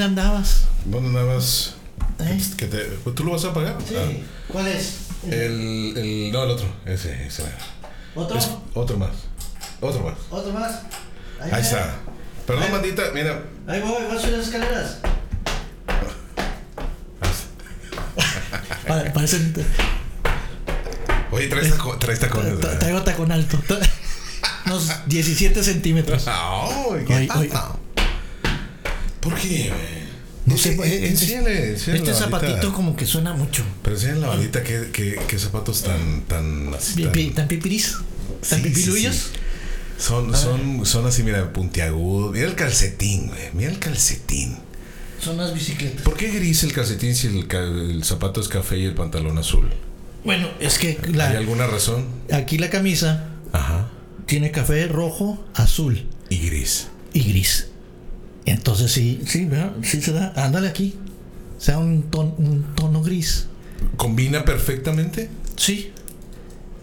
¿Dónde 0.00 0.22
andabas? 0.22 0.64
nada 0.86 1.34
más. 1.34 1.74
¿Eh? 2.20 2.40
Que 2.56 2.66
te, 2.68 2.78
¿Tú 3.14 3.22
lo 3.22 3.32
vas 3.32 3.44
a 3.44 3.48
apagar? 3.48 3.76
Ah, 3.78 4.08
¿Cuál 4.48 4.68
es? 4.68 4.94
el, 5.28 5.94
el. 5.94 6.32
No, 6.32 6.44
el 6.44 6.50
otro. 6.52 6.66
Ese, 6.86 7.26
ese. 7.26 7.42
¿Otro? 8.14 8.38
Es- 8.38 8.48
otro 8.72 8.96
más. 8.96 9.10
Otro 9.78 10.02
más. 10.02 10.14
¿Otro 10.30 10.52
más? 10.54 10.80
Ahí 11.38 11.60
está. 11.60 11.96
Perdón, 12.46 12.72
mandita. 12.72 13.02
Mira. 13.12 13.42
Ahí 13.66 13.82
voy, 13.82 14.06
voy 14.08 14.16
a 14.16 14.20
subir 14.20 14.38
las 14.38 14.46
escaleras. 14.46 14.96
Vale, 18.88 19.10
parecen. 19.10 19.54
Oye, 21.30 21.48
traes, 21.48 21.70
taco, 21.72 21.98
traes 21.98 22.20
tacones. 22.20 22.56
¿verdad? 22.56 22.78
Traigo 22.78 23.02
tacón 23.02 23.32
alto. 23.32 23.58
Unos 24.64 24.90
17 25.04 25.62
centímetros. 25.62 26.24
Ay, 26.26 27.04
¿qué 27.06 27.28
Oye. 27.36 27.50
¿Por 29.20 29.34
qué? 29.34 29.70
No 30.50 30.56
sé, 30.58 30.72
Eh, 30.72 30.78
eh, 30.84 31.08
enséñale, 31.08 31.70
enséñale 31.70 31.98
Este 32.02 32.14
zapatito 32.14 32.72
como 32.72 32.96
que 32.96 33.06
suena 33.06 33.32
mucho. 33.32 33.62
Pero 33.82 33.96
enséñale 33.96 34.20
la 34.20 34.28
bandita 34.28 34.62
qué, 34.62 34.90
qué, 34.92 35.18
qué 35.26 35.38
zapatos 35.38 35.82
tan, 35.82 36.22
tan 36.22 36.74
así. 36.74 37.02
Tan, 37.04 37.34
¿Tan 37.34 37.48
pipiris? 37.48 37.96
¿Tan 38.48 38.58
Sí, 38.62 38.68
pipiluyos? 38.68 39.14
sí. 39.16 39.22
Son, 39.98 40.34
son, 40.34 40.86
son 40.86 41.06
así, 41.06 41.22
mira, 41.22 41.52
puntiagudos. 41.52 42.32
Mira 42.32 42.46
el 42.46 42.54
calcetín, 42.54 43.26
güey. 43.26 43.40
Mira 43.52 43.70
el 43.70 43.78
calcetín. 43.78 44.56
Son 45.22 45.36
las 45.36 45.52
bicicletas. 45.52 46.00
¿Por 46.02 46.16
qué 46.16 46.30
gris 46.30 46.62
el 46.64 46.72
calcetín 46.72 47.14
si 47.14 47.26
el, 47.26 48.02
zapato 48.04 48.40
es 48.40 48.48
café 48.48 48.78
y 48.78 48.84
el 48.86 48.94
pantalón 48.94 49.36
azul? 49.36 49.68
Bueno, 50.24 50.48
es 50.58 50.78
que 50.78 50.98
¿Hay 51.04 51.12
la, 51.12 51.28
alguna 51.30 51.66
razón? 51.66 52.06
aquí 52.32 52.56
la 52.56 52.70
camisa 52.70 53.26
Ajá. 53.52 53.90
tiene 54.24 54.50
café, 54.50 54.86
rojo, 54.88 55.44
azul 55.54 56.06
Y 56.30 56.38
gris. 56.38 56.88
y 57.12 57.20
gris. 57.24 57.66
Entonces 58.50 58.92
sí, 58.92 59.22
sí, 59.26 59.44
¿verdad? 59.46 59.72
sí 59.82 60.00
se 60.02 60.12
da. 60.12 60.32
Ándale 60.36 60.68
aquí. 60.68 60.96
Sea 61.58 61.78
un, 61.78 62.04
ton- 62.10 62.34
un 62.38 62.74
tono 62.74 63.02
gris. 63.02 63.46
¿Combina 63.96 64.44
perfectamente? 64.44 65.30
Sí. 65.56 65.92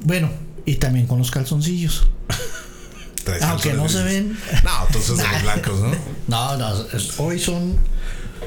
Bueno, 0.02 0.30
y 0.66 0.76
también 0.76 1.08
con 1.08 1.18
los 1.20 1.32
calzoncillos. 1.32 2.08
Aunque 3.42 3.74
no 3.74 3.90
se 3.90 4.04
ven. 4.04 4.38
No, 4.64 4.86
entonces 4.88 5.18
los 5.18 5.42
blancos, 5.44 5.80
¿no? 5.82 5.92
No, 6.28 6.58
no, 6.58 6.86
hoy 7.18 7.40
son 7.40 7.76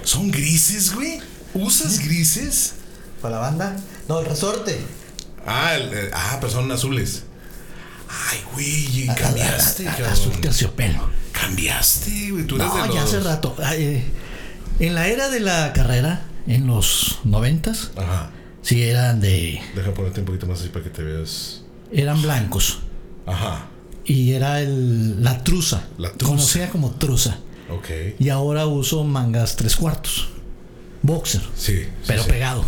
¿Son 0.05 0.31
grises, 0.31 0.95
güey? 0.95 1.21
¿Usas 1.53 1.99
grises? 1.99 2.75
para 3.21 3.35
la 3.37 3.41
banda. 3.43 3.77
No, 4.09 4.21
el 4.21 4.27
resorte. 4.27 4.79
Ah, 5.47 5.75
el- 5.75 5.93
el- 5.93 6.11
ah, 6.15 6.39
pero 6.41 6.51
son 6.53 6.71
azules. 6.73 7.25
Ay, 8.31 8.39
güey, 8.53 9.07
cambiaste, 9.17 9.89
A- 9.89 9.93
a- 9.95 10.09
a-. 10.09 10.13
Azul 10.13 10.41
terciopelo. 10.41 11.09
Cambiaste, 11.33 12.31
güey. 12.33 12.45
Tú 12.47 12.57
eres 12.57 12.67
No, 12.69 12.75
de 12.83 12.87
los... 12.89 12.95
ya 12.97 13.03
hace 13.05 13.21
rato. 13.21 13.57
Eh, 13.73 14.05
en 14.81 14.95
la 14.95 15.07
era 15.09 15.29
de 15.29 15.41
la 15.41 15.73
carrera, 15.73 16.23
en 16.47 16.67
los 16.67 17.19
noventas, 17.25 17.91
Ajá. 17.97 18.31
sí 18.63 18.83
eran 18.83 19.21
de. 19.21 19.61
Deja 19.75 19.95
ponerte 19.95 20.21
un 20.21 20.27
poquito 20.27 20.47
más 20.47 20.61
así 20.61 20.69
para 20.71 20.85
que 20.85 20.91
te 20.91 21.03
veas. 21.03 21.63
eran 21.93 22.21
blancos. 22.23 22.81
Ajá. 23.27 23.67
Y 24.05 24.33
era 24.33 24.61
el, 24.61 25.23
la 25.23 25.45
truza. 25.45 25.85
La 25.99 26.11
truza. 26.13 26.31
Conocida 26.33 26.69
como 26.71 26.91
truza. 26.93 27.39
Ok. 27.71 27.89
Y 28.19 28.29
ahora 28.31 28.67
uso 28.67 29.05
mangas 29.05 29.55
tres 29.57 29.77
cuartos. 29.77 30.31
Boxer. 31.03 31.41
Sí. 31.57 31.77
sí, 31.83 31.89
Pero 32.09 32.25
sí. 32.25 32.29
pegado. 32.31 32.65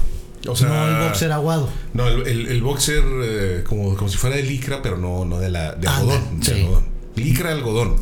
O 0.48 0.56
sea, 0.56 0.68
no 0.68 0.88
el 0.88 1.08
boxer 1.08 1.32
aguado. 1.32 1.68
No, 1.94 2.08
el, 2.08 2.26
el, 2.26 2.48
el 2.48 2.62
boxer 2.62 3.04
eh, 3.22 3.64
como, 3.66 3.96
como 3.96 4.08
si 4.10 4.16
fuera 4.16 4.36
de 4.36 4.42
licra, 4.42 4.82
pero 4.82 4.96
no, 4.98 5.24
no 5.24 5.38
de 5.38 5.50
la 5.50 5.74
de 5.74 5.86
Anda, 5.88 5.96
algodón. 5.98 6.40
de 6.40 6.46
sí. 6.46 6.52
algodón. 6.52 6.84
Licra 7.16 7.52
algodón. 7.52 7.96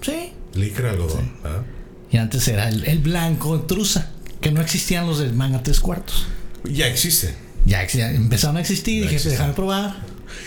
Sí. 0.00 0.32
Licra 0.54 0.90
algodón. 0.90 1.32
¿ah? 1.44 1.62
Y 2.10 2.16
antes 2.16 2.46
era 2.48 2.68
el, 2.68 2.84
el 2.84 2.98
blanco 3.00 3.60
truza. 3.62 4.10
Que 4.40 4.50
no 4.52 4.60
existían 4.60 5.06
los 5.06 5.18
de 5.18 5.30
manga 5.32 5.62
tres 5.62 5.80
cuartos. 5.80 6.26
Ya 6.64 6.86
existe. 6.86 7.34
Ya 7.64 7.84
ya 7.86 8.10
empezaron 8.10 8.56
a 8.56 8.60
existir. 8.60 9.04
Ya 9.04 9.10
dije, 9.10 9.28
déjame 9.28 9.52
probar. 9.54 9.96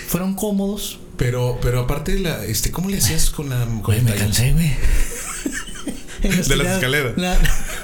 Fueron 0.07 0.35
cómodos. 0.35 0.99
Pero, 1.17 1.59
pero 1.61 1.81
aparte, 1.81 2.17
la, 2.17 2.45
este, 2.45 2.71
¿cómo 2.71 2.89
le 2.89 2.97
hacías 2.97 3.29
con 3.29 3.49
la 3.49 3.65
con 3.81 3.93
Oye, 3.93 4.01
me 4.01 4.13
cansé, 4.15 4.53
güey. 4.53 4.71
La 6.23 6.29
De 6.35 6.55
las 6.57 6.67
escaleras. 6.75 7.13
La, 7.17 7.37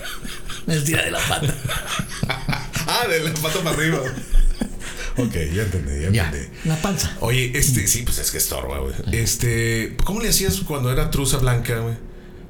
la 0.66 0.74
estira 0.74 1.04
de 1.06 1.12
la 1.12 1.20
pata. 1.20 1.54
Ah, 3.04 3.08
del 3.08 3.32
pato 3.34 3.60
para 3.62 3.76
arriba. 3.76 4.00
ok, 5.18 5.34
ya 5.54 5.64
entendí, 5.64 6.02
ya 6.04 6.10
Ya, 6.12 6.26
entendí. 6.28 6.48
la 6.66 6.76
panza. 6.78 7.16
Oye, 7.20 7.52
este, 7.56 7.88
sí, 7.88 8.04
pues 8.04 8.20
es 8.20 8.32
que 8.32 8.38
estorba, 8.38 8.80
güey. 8.80 8.94
Este, 9.12 9.96
¿cómo 10.04 10.22
le 10.22 10.30
hacías 10.30 10.62
cuando 10.62 10.92
era 10.92 11.10
truza 11.12 11.38
blanca, 11.38 11.80
güey? 11.80 11.96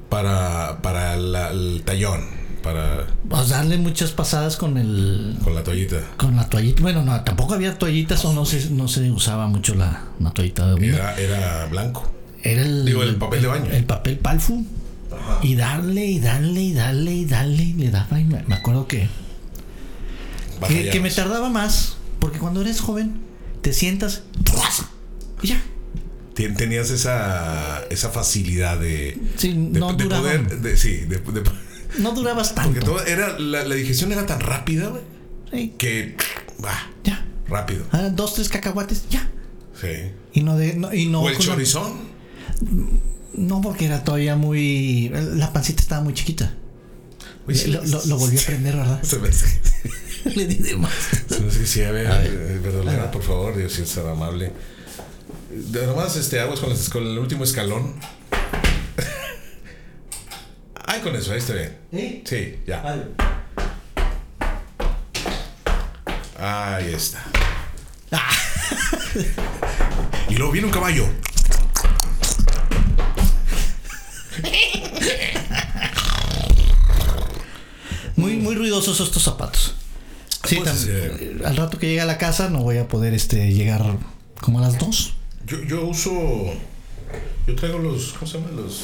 Para, 0.08 0.82
para 0.82 1.16
la- 1.16 1.50
el 1.50 1.82
tallón, 1.84 2.24
para, 2.62 3.06
Pues 3.28 3.48
darle 3.48 3.76
muchas 3.76 4.12
pasadas 4.12 4.56
con 4.56 4.78
el. 4.78 5.36
con 5.42 5.54
la 5.54 5.64
toallita. 5.64 6.00
Con 6.16 6.36
la 6.36 6.48
toallita. 6.48 6.80
Bueno, 6.82 7.02
no, 7.02 7.20
tampoco 7.24 7.54
había 7.54 7.76
toallitas 7.76 8.24
o 8.24 8.32
no 8.32 8.44
se, 8.46 8.70
no 8.70 8.86
se 8.88 9.10
usaba 9.10 9.48
mucho 9.48 9.74
la, 9.74 10.04
la 10.20 10.30
toallita 10.30 10.74
de. 10.74 10.88
Era, 10.88 11.18
era 11.18 11.66
blanco. 11.66 12.08
Era 12.44 12.62
el. 12.62 12.84
Digo, 12.84 13.02
el 13.02 13.16
papel 13.16 13.42
de 13.42 13.48
baño. 13.48 13.66
El 13.72 13.84
papel 13.84 14.18
palfu. 14.18 14.64
Y 15.42 15.56
darle, 15.56 16.04
y 16.06 16.20
darle, 16.20 16.60
y 16.60 16.72
darle, 16.74 17.12
y 17.12 17.24
darle. 17.24 17.62
y 17.64 17.72
Le 17.74 17.90
daba. 17.90 18.20
Y 18.20 18.24
me, 18.24 18.44
me 18.46 18.54
acuerdo 18.54 18.86
que. 18.86 19.08
Que, 20.68 20.90
que 20.90 21.00
me 21.00 21.10
tardaba 21.10 21.48
más. 21.50 21.96
Porque 22.20 22.38
cuando 22.38 22.60
eres 22.62 22.80
joven, 22.80 23.14
te 23.62 23.72
sientas. 23.72 24.22
Y 25.42 25.48
ya. 25.48 25.62
Tenías 26.34 26.90
esa, 26.90 27.82
esa 27.88 28.10
facilidad 28.10 28.78
de, 28.78 29.18
Sí, 29.36 29.48
de, 29.48 29.78
no 29.80 29.94
de 29.94 30.04
duraba. 30.04 30.22
poder, 30.22 30.60
de- 30.60 30.76
sí, 30.76 30.96
de, 31.06 31.20
No 31.98 32.12
durabas 32.12 32.50
porque 32.54 32.80
tanto. 32.80 32.92
todo 32.96 33.04
era, 33.06 33.38
la, 33.38 33.64
la 33.64 33.74
digestión 33.74 34.12
era 34.12 34.26
tan 34.26 34.40
rápida, 34.40 34.88
güey, 34.88 35.02
Sí, 35.50 35.74
que, 35.78 36.14
va, 36.62 36.74
ya. 37.04 37.24
rápido. 37.48 37.86
Ah, 37.90 38.10
dos, 38.12 38.34
tres 38.34 38.48
cacahuates, 38.50 39.04
ya. 39.08 39.30
Sí. 39.80 39.88
Y 40.34 40.42
no 40.42 40.56
de. 40.58 40.74
No, 40.74 40.92
y 40.92 41.06
no, 41.06 41.22
o 41.22 41.28
el 41.30 41.38
chorizón. 41.38 41.92
no, 43.34 43.60
porque 43.62 43.86
era 43.86 44.04
todavía 44.04 44.36
muy. 44.36 45.10
La 45.34 45.52
pancita 45.52 45.82
estaba 45.82 46.02
muy 46.02 46.12
chiquita. 46.14 46.52
Lo, 47.46 47.84
lo, 47.84 48.04
lo 48.06 48.18
volví 48.18 48.36
a 48.38 48.42
prender, 48.46 48.76
¿verdad? 48.76 49.02
Se 49.02 49.18
me 49.18 49.28
Le 50.34 50.46
di 50.46 50.56
de 50.56 50.76
más. 50.76 50.92
que 51.28 51.66
sí, 51.66 51.82
a 51.82 51.90
ver, 51.92 52.06
A 52.08 52.18
ver. 52.18 52.60
eh, 52.64 53.08
por 53.12 53.22
favor, 53.22 53.56
Dios, 53.56 53.72
si 53.72 53.86
ser 53.86 54.06
amable. 54.06 54.52
De 55.50 55.86
nomás 55.86 56.16
este, 56.16 56.40
aguas 56.40 56.60
con, 56.60 56.70
las- 56.70 56.88
con 56.88 57.06
el 57.06 57.18
último 57.18 57.44
escalón. 57.44 57.94
Ay, 60.86 61.00
con 61.00 61.14
eso, 61.16 61.32
ahí 61.32 61.38
está 61.38 61.54
bien. 61.54 61.76
¿Sí? 61.92 62.22
Sí, 62.26 62.58
ya. 62.66 62.82
Vale. 62.82 63.02
Ahí 66.38 66.92
está. 66.92 67.24
Ah, 68.12 68.30
Y 70.28 70.34
luego 70.34 70.52
viene 70.52 70.66
un 70.66 70.72
caballo. 70.72 71.06
muy, 78.16 78.36
muy 78.36 78.54
ruidosos 78.54 79.00
estos 79.00 79.22
zapatos. 79.22 79.74
Sí, 80.46 80.56
Pues, 80.56 80.86
eh, 80.88 81.38
al 81.44 81.56
rato 81.56 81.78
que 81.78 81.86
llegue 81.88 82.00
a 82.00 82.06
la 82.06 82.18
casa 82.18 82.48
no 82.50 82.62
voy 82.62 82.78
a 82.78 82.88
poder 82.88 83.14
este, 83.14 83.52
llegar 83.52 83.96
como 84.40 84.58
a 84.58 84.62
las 84.62 84.78
dos. 84.78 85.14
Yo, 85.46 85.62
yo 85.64 85.86
uso. 85.86 86.10
Yo 87.46 87.54
traigo 87.54 87.78
los. 87.78 88.12
¿Cómo 88.14 88.26
se 88.30 88.38
llaman? 88.38 88.56
Los. 88.56 88.80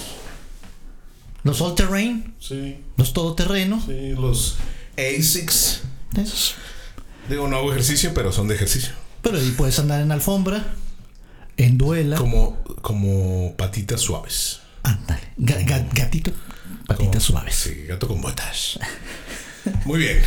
Los 1.44 1.60
all 1.60 1.74
terrain, 1.74 2.34
Sí, 2.38 2.78
los 2.96 3.12
todoterreno. 3.12 3.82
sí, 3.84 4.10
los 4.16 4.56
ASICs. 4.96 5.82
Esos. 6.16 6.54
Digo, 7.28 7.48
no 7.48 7.56
hago 7.56 7.72
ejercicio, 7.72 8.12
pero 8.14 8.30
son 8.32 8.46
de 8.48 8.54
ejercicio. 8.54 8.92
Pero 9.22 9.38
ahí 9.38 9.50
puedes 9.56 9.76
andar 9.80 10.00
en 10.02 10.12
alfombra, 10.12 10.64
en 11.56 11.78
duela. 11.78 12.16
Como, 12.16 12.62
como 12.82 13.54
patitas 13.56 14.00
suaves. 14.02 14.60
Ándale. 14.84 15.20
Ga- 15.38 15.64
ga- 15.66 15.88
gatito, 15.92 16.30
patitas 16.86 17.26
Como- 17.26 17.40
suaves. 17.40 17.54
Sí, 17.56 17.84
gato 17.88 18.06
con 18.06 18.20
botas. 18.20 18.78
Muy 19.84 19.98
bien. 20.00 20.20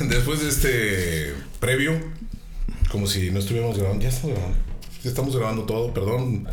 Después 0.08 0.40
de 0.42 0.48
este 0.48 1.34
previo, 1.60 1.98
como 2.90 3.06
si 3.06 3.30
no 3.30 3.38
estuviéramos 3.38 3.78
grabando. 3.78 4.02
Ya 4.02 4.08
estamos 4.08 4.34
grabando. 4.36 4.58
Ya 5.02 5.08
estamos 5.10 5.36
grabando 5.36 5.62
todo, 5.64 5.92
perdón. 5.94 6.48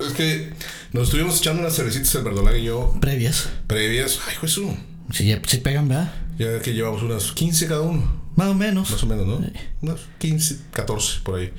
Es 0.00 0.12
que 0.14 0.52
nos 0.92 1.04
estuvimos 1.04 1.38
echando 1.38 1.60
unas 1.62 1.74
cervecitas 1.74 2.14
el 2.16 2.24
verdolaga 2.24 2.58
y 2.58 2.64
yo 2.64 2.94
Previas. 3.00 3.48
previas. 3.66 4.18
Ay, 4.28 4.34
Jesús. 4.40 4.70
Si 5.12 5.26
ya 5.26 5.40
se 5.46 5.58
pegan, 5.58 5.88
¿verdad? 5.88 6.12
Ya 6.38 6.60
que 6.60 6.72
llevamos 6.74 7.02
unas 7.02 7.32
15 7.32 7.66
cada 7.68 7.82
uno. 7.82 8.22
Más 8.36 8.48
o 8.48 8.54
menos. 8.54 8.90
Más 8.90 9.02
o 9.02 9.06
menos, 9.06 9.26
¿no? 9.26 9.40
Unas 9.82 10.00
15, 10.18 10.58
14 10.72 11.20
por 11.22 11.38
ahí. 11.38 11.52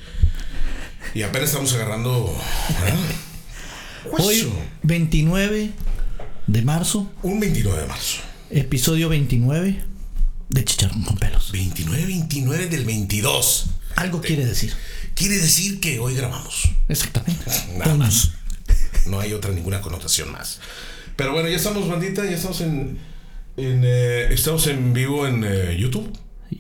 Y 1.14 1.22
apenas 1.22 1.50
estamos 1.50 1.74
agarrando. 1.76 2.36
Hoy, 4.20 4.36
Jesús. 4.36 4.52
29 4.84 5.72
de 6.48 6.62
marzo, 6.64 7.12
Un 7.22 7.40
29 7.40 7.82
de 7.82 7.88
marzo. 7.88 8.22
Episodio 8.60 9.10
29 9.10 9.84
de 10.50 10.64
Chicharrón 10.66 11.04
con 11.04 11.18
pelos. 11.18 11.54
29-29 11.54 12.70
del 12.70 12.86
22. 12.86 13.66
Algo 13.96 14.22
quiere 14.22 14.46
decir. 14.46 14.74
Quiere 15.16 15.38
decir 15.38 15.80
que 15.80 16.00
hoy 16.00 16.16
grabamos. 16.16 16.70
Exactamente. 16.88 17.44
Nada 17.78 17.96
más. 17.96 18.32
No 19.06 19.20
hay 19.20 19.34
otra 19.34 19.52
ninguna 19.52 19.82
connotación 19.82 20.32
más. 20.32 20.60
Pero 21.18 21.34
bueno, 21.34 21.50
ya 21.50 21.58
estamos, 21.58 21.90
bandita, 21.90 22.24
ya 22.24 22.32
estamos 22.38 22.62
en. 22.62 22.98
en, 23.58 23.82
eh, 23.84 24.30
estamos 24.32 24.66
en 24.68 24.94
vivo 24.94 25.28
en 25.28 25.44
eh, 25.46 25.76
YouTube. 25.78 26.10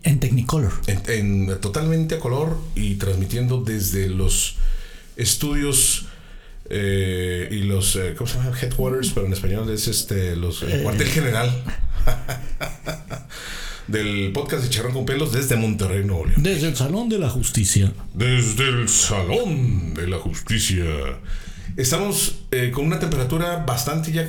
En 0.03 0.19
Technicolor. 0.19 0.73
En, 0.87 1.01
en- 1.07 1.61
totalmente 1.61 2.15
a 2.15 2.19
color 2.19 2.59
y 2.75 2.95
transmitiendo 2.95 3.61
desde 3.63 4.09
los 4.09 4.57
estudios 5.15 6.07
eh, 6.69 7.49
y 7.51 7.59
los 7.63 7.95
eh, 7.95 8.13
¿cómo 8.17 8.27
se 8.29 8.37
llama? 8.37 8.57
headquarters, 8.59 9.11
pero 9.11 9.25
en 9.27 9.33
español 9.33 9.69
es 9.69 9.87
este 9.87 10.35
los 10.35 10.63
el 10.63 10.81
cuartel 10.83 11.07
general 11.07 11.63
del 13.87 14.31
podcast 14.31 14.63
de 14.63 14.69
Charrón 14.69 14.93
con 14.93 15.05
pelos 15.05 15.33
desde 15.33 15.55
Monterrey, 15.57 16.03
Nuevo 16.05 16.25
León. 16.25 16.41
Desde 16.43 16.67
el 16.69 16.75
Salón 16.75 17.09
de 17.09 17.19
la 17.19 17.29
Justicia. 17.29 17.91
Desde 18.13 18.69
el 18.69 18.87
Salón 18.89 19.93
de 19.93 20.07
la 20.07 20.17
Justicia. 20.19 20.85
Estamos 21.75 22.35
eh, 22.51 22.71
con 22.71 22.85
una 22.85 22.99
temperatura 22.99 23.57
bastante 23.65 24.11
ya 24.11 24.27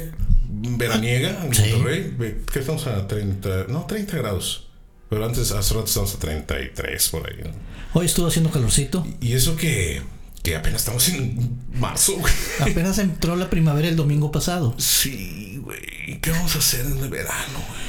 veraniega 0.49 1.45
en 1.45 1.55
Sí. 1.55 1.63
Monterrey. 1.73 2.15
¿Qué 2.53 2.59
estamos 2.59 2.87
a 2.87 3.07
30? 3.07 3.67
No, 3.69 3.87
30 3.87 4.17
grados. 4.17 4.69
Pero 5.11 5.27
antes, 5.27 5.53
hace 5.53 5.75
rato 5.75 5.87
estábamos 5.87 6.15
a 6.15 6.19
33 6.19 7.09
por 7.11 7.29
ahí. 7.31 7.37
¿no? 7.45 7.51
Hoy 7.93 8.07
estuvo 8.07 8.27
haciendo 8.27 8.51
calorcito. 8.51 9.07
Y 9.21 9.35
eso 9.35 9.55
que, 9.57 10.03
que 10.45 10.55
apenas 10.55 10.83
estamos 10.83 11.09
en 11.09 11.59
marzo, 11.75 12.17
güey. 12.19 12.33
Apenas 12.61 12.99
entró 12.99 13.35
la 13.35 13.51
primavera 13.51 13.89
el 13.89 13.97
domingo 13.97 14.31
pasado. 14.31 14.75
Sí, 14.79 15.59
güey. 15.65 16.21
¿Qué 16.21 16.31
vamos 16.31 16.55
a 16.55 16.59
hacer 16.59 16.87
en 16.87 16.99
el 16.99 17.09
verano, 17.09 17.59
güey? 17.67 17.81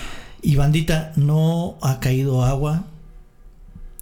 Y 0.42 0.56
bandita, 0.56 1.12
no 1.18 1.78
ha 1.84 2.00
caído 2.00 2.44
agua. 2.46 2.86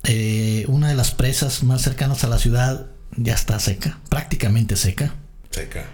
Eh, 0.04 0.66
una 0.68 0.90
de 0.90 0.96
las 0.96 1.12
presas 1.12 1.64
más 1.64 1.82
cercanas 1.82 2.24
a 2.24 2.28
la 2.28 2.38
ciudad 2.38 2.88
ya 3.16 3.34
está 3.34 3.58
seca, 3.60 4.00
prácticamente 4.10 4.76
seca. 4.76 5.16
Seca. 5.50 5.86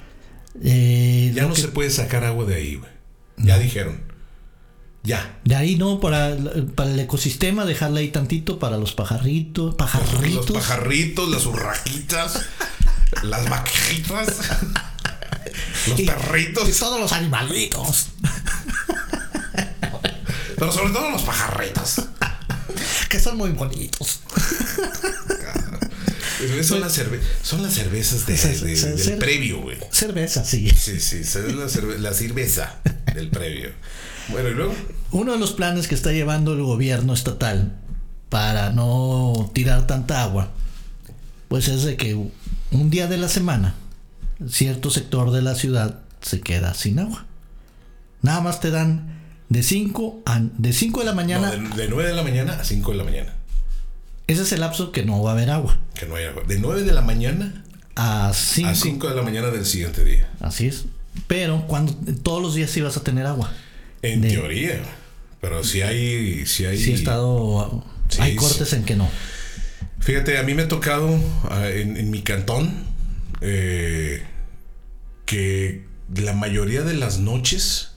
Eh, 0.64 1.32
Ya 1.34 1.44
no 1.48 1.54
que- 1.54 1.62
se 1.62 1.68
puede 1.70 1.90
sacar 1.92 2.24
agua 2.24 2.46
de 2.46 2.56
ahí, 2.56 2.76
güey. 2.76 2.92
Ya 3.38 3.58
dijeron. 3.58 4.02
Ya. 5.04 5.40
De 5.46 5.56
ahí 5.56 5.76
no, 5.76 6.00
para, 6.00 6.36
para 6.76 6.92
el 6.92 7.00
ecosistema, 7.00 7.66
dejarla 7.66 8.00
ahí 8.02 8.10
tantito 8.10 8.60
para 8.60 8.78
los 8.78 8.94
pajarritos. 8.94 9.68
Los 9.68 9.76
Pajarritos. 9.76 10.52
pajarritos, 10.52 11.30
las 11.30 11.46
urraquitas, 11.46 12.42
las 13.24 13.50
vaquitas, 13.50 14.28
los 15.88 16.00
Y- 16.00 16.06
perritos, 16.06 16.70
y 16.70 16.74
todos 16.74 17.00
los 17.00 17.12
animalitos. 17.14 18.08
pero 20.58 20.72
sobre 20.72 20.94
todo 20.94 21.10
los 21.12 21.22
pajarritos. 21.24 22.02
Que 23.10 23.20
son 23.20 23.38
muy 23.38 23.50
bonitos. 23.52 24.20
Son 26.64 26.80
las, 26.80 26.98
cerve- 26.98 27.20
son 27.44 27.64
las 27.64 27.74
cervezas 27.74 28.26
de- 28.26 28.96
del 28.96 29.18
previo, 29.18 29.62
güey. 29.62 29.78
Cerveza, 29.92 30.46
sí. 30.46 30.70
Sí, 30.70 31.00
sí, 31.00 31.18
es 31.22 31.36
la, 31.36 31.66
cerve- 31.66 31.98
la 31.98 32.14
cerveza 32.14 32.76
del 33.14 33.30
previo. 33.30 33.72
Bueno, 34.32 34.50
y 34.50 34.54
luego. 34.54 34.74
Uno 35.12 35.32
de 35.34 35.40
los 35.40 35.54
planes 35.54 35.88
que 35.88 35.96
está 35.96 36.12
llevando 36.12 36.54
el 36.54 36.62
gobierno 36.64 37.14
estatal 37.14 37.76
para 38.30 38.72
no 38.72 39.50
tirar 39.54 39.88
tanta 39.88 40.24
agua, 40.24 40.50
pues 41.48 41.68
es 41.68 41.84
de 41.84 41.98
que 41.98 42.14
un 42.14 42.90
día 42.90 43.08
de 43.08 43.18
la 43.18 43.28
semana 43.28 43.76
cierto 44.48 44.90
sector 44.92 45.32
de 45.32 45.42
la 45.42 45.56
ciudad 45.56 46.02
se 46.22 46.42
queda 46.42 46.74
sin 46.76 47.00
agua. 47.00 47.26
Nada 48.22 48.42
más 48.42 48.60
te 48.60 48.70
dan 48.70 49.18
de 49.50 49.64
5 49.64 50.22
a 50.26 50.40
de 50.40 50.74
5 50.74 51.00
de 51.00 51.06
la 51.08 51.14
mañana, 51.14 51.56
No, 51.56 51.76
de, 51.76 51.84
de 51.84 51.90
9 51.90 52.10
de 52.10 52.16
la 52.16 52.24
mañana 52.24 52.54
a 52.60 52.64
5 52.64 52.92
de 52.92 52.98
la 52.98 53.04
mañana. 53.04 53.34
ese 54.28 54.44
es 54.44 54.52
el 54.52 54.60
lapso 54.60 54.92
que 54.92 55.04
no 55.04 55.24
va 55.24 55.32
a 55.32 55.34
haber 55.34 55.50
agua. 55.50 55.78
Que 55.96 56.06
no 56.06 56.16
hay 56.16 56.26
agua. 56.26 56.44
De 56.48 56.60
9 56.60 56.84
de 56.84 56.92
la 56.94 57.02
mañana 57.02 57.64
A 57.96 58.32
5 58.34 58.70
a 58.70 58.76
5 58.76 59.10
de 59.10 59.16
la 59.16 59.22
mañana 59.24 59.48
del 59.50 59.66
siguiente 59.66 60.04
día. 60.06 60.30
Así 60.40 60.68
es. 60.68 60.86
Pero 61.28 61.66
cuando 61.68 61.94
todos 62.22 62.42
los 62.44 62.54
días 62.54 62.70
sí 62.70 62.82
vas 62.82 62.96
a 62.96 63.04
tener 63.04 63.26
agua. 63.26 63.52
En 64.02 64.22
De- 64.22 64.30
teoría. 64.30 64.82
Pero 65.42 65.64
si 65.64 65.82
hay. 65.82 66.46
Si 66.46 66.66
hay 66.66 66.78
Sí 66.78 66.92
he 66.92 66.96
estado 66.96 67.86
Sí, 68.10 68.22
hay 68.22 68.32
sí. 68.32 68.38
cortes 68.38 68.74
en 68.74 68.84
que 68.84 68.96
no. 68.96 69.10
Fíjate, 70.00 70.38
a 70.38 70.44
mí 70.44 70.54
me 70.54 70.64
ha 70.64 70.68
tocado 70.68 71.20
ah, 71.50 71.68
en, 71.70 71.96
en 71.98 72.10
mi 72.10 72.22
cantón 72.24 72.74
eh, 73.42 74.24
que 75.26 75.86
la 76.16 76.34
mayoría 76.34 76.82
de 76.82 76.94
las 76.96 77.20
noches, 77.20 77.92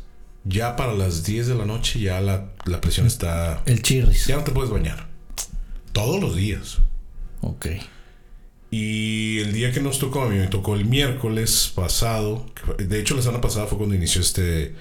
ya 0.44 0.76
para 0.76 0.92
las 0.92 1.24
10 1.24 1.46
de 1.46 1.54
la 1.54 1.64
noche, 1.64 2.00
ya 2.00 2.20
la, 2.20 2.50
la 2.66 2.80
presión 2.80 3.06
está... 3.06 3.62
El 3.66 3.82
chirris. 3.82 4.26
Ya 4.26 4.36
no 4.36 4.44
te 4.44 4.50
puedes 4.52 4.70
bañar. 4.70 5.06
Todos 5.92 6.20
los 6.20 6.36
días. 6.36 6.78
Ok. 7.40 7.66
Y 8.72 9.38
el 9.40 9.52
día 9.52 9.70
que 9.70 9.80
nos 9.80 9.98
tocó, 9.98 10.22
a 10.22 10.28
mí 10.30 10.36
me 10.36 10.46
tocó 10.48 10.74
el 10.74 10.86
miércoles 10.86 11.70
pasado. 11.74 12.46
De 12.78 12.98
hecho, 12.98 13.14
la 13.14 13.20
semana 13.22 13.40
pasada 13.42 13.66
fue 13.66 13.76
cuando 13.78 13.94
inició 13.94 14.20
este... 14.22 14.74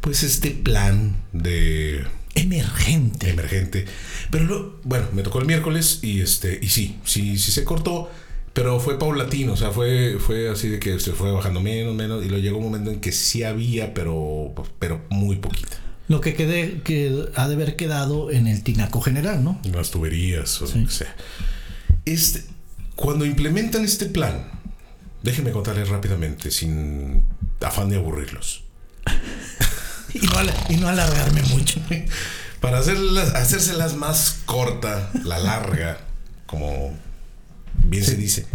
Pues 0.00 0.22
este 0.22 0.50
plan 0.52 1.16
de 1.32 2.04
Emergente. 2.34 3.28
emergente. 3.30 3.84
Pero 4.30 4.44
lo- 4.44 4.80
bueno, 4.84 5.06
me 5.12 5.22
tocó 5.22 5.38
el 5.40 5.46
miércoles 5.46 6.00
y 6.02 6.20
este 6.20 6.58
y 6.62 6.68
sí, 6.68 6.96
sí, 7.04 7.38
sí 7.38 7.50
se 7.52 7.64
cortó, 7.64 8.10
pero 8.52 8.78
fue 8.78 8.98
paulatino, 8.98 9.54
o 9.54 9.56
sea, 9.56 9.70
fue 9.70 10.18
fue 10.20 10.48
así 10.50 10.68
de 10.68 10.78
que 10.78 11.00
se 11.00 11.12
fue 11.12 11.32
bajando 11.32 11.60
menos, 11.60 11.94
menos 11.94 12.24
y 12.24 12.28
luego 12.28 12.42
llegó 12.44 12.58
un 12.58 12.64
momento 12.64 12.90
en 12.90 13.00
que 13.00 13.10
sí 13.10 13.42
había, 13.42 13.94
pero 13.94 14.54
pero 14.78 15.02
muy 15.10 15.36
poquita. 15.36 15.76
Lo 16.08 16.20
que 16.20 16.34
quede, 16.34 16.82
que 16.84 17.24
ha 17.34 17.48
de 17.48 17.54
haber 17.54 17.74
quedado 17.74 18.30
en 18.30 18.46
el 18.46 18.62
tinaco 18.62 19.00
general, 19.00 19.42
¿no? 19.42 19.60
Las 19.72 19.90
tuberías 19.90 20.60
o 20.62 20.66
Sí. 20.68 20.78
lo 20.80 20.86
que 20.86 20.92
sea. 20.92 21.16
Este 22.04 22.44
cuando 22.96 23.24
implementan 23.24 23.84
este 23.84 24.06
plan, 24.06 24.50
déjenme 25.22 25.52
contarles 25.52 25.88
rápidamente 25.88 26.50
sin 26.50 27.24
afán 27.60 27.90
de 27.90 27.96
aburrirlos. 27.96 28.64
Y 30.14 30.20
no, 30.20 30.32
y 30.70 30.76
no 30.76 30.88
alargarme 30.88 31.42
mucho. 31.42 31.78
Para 32.60 32.78
hacerlas, 32.78 33.34
hacérselas 33.34 33.96
más 33.96 34.38
corta, 34.46 35.10
la 35.24 35.38
larga, 35.38 35.98
como 36.46 36.96
bien 37.84 38.02
se 38.02 38.16
dice. 38.16 38.46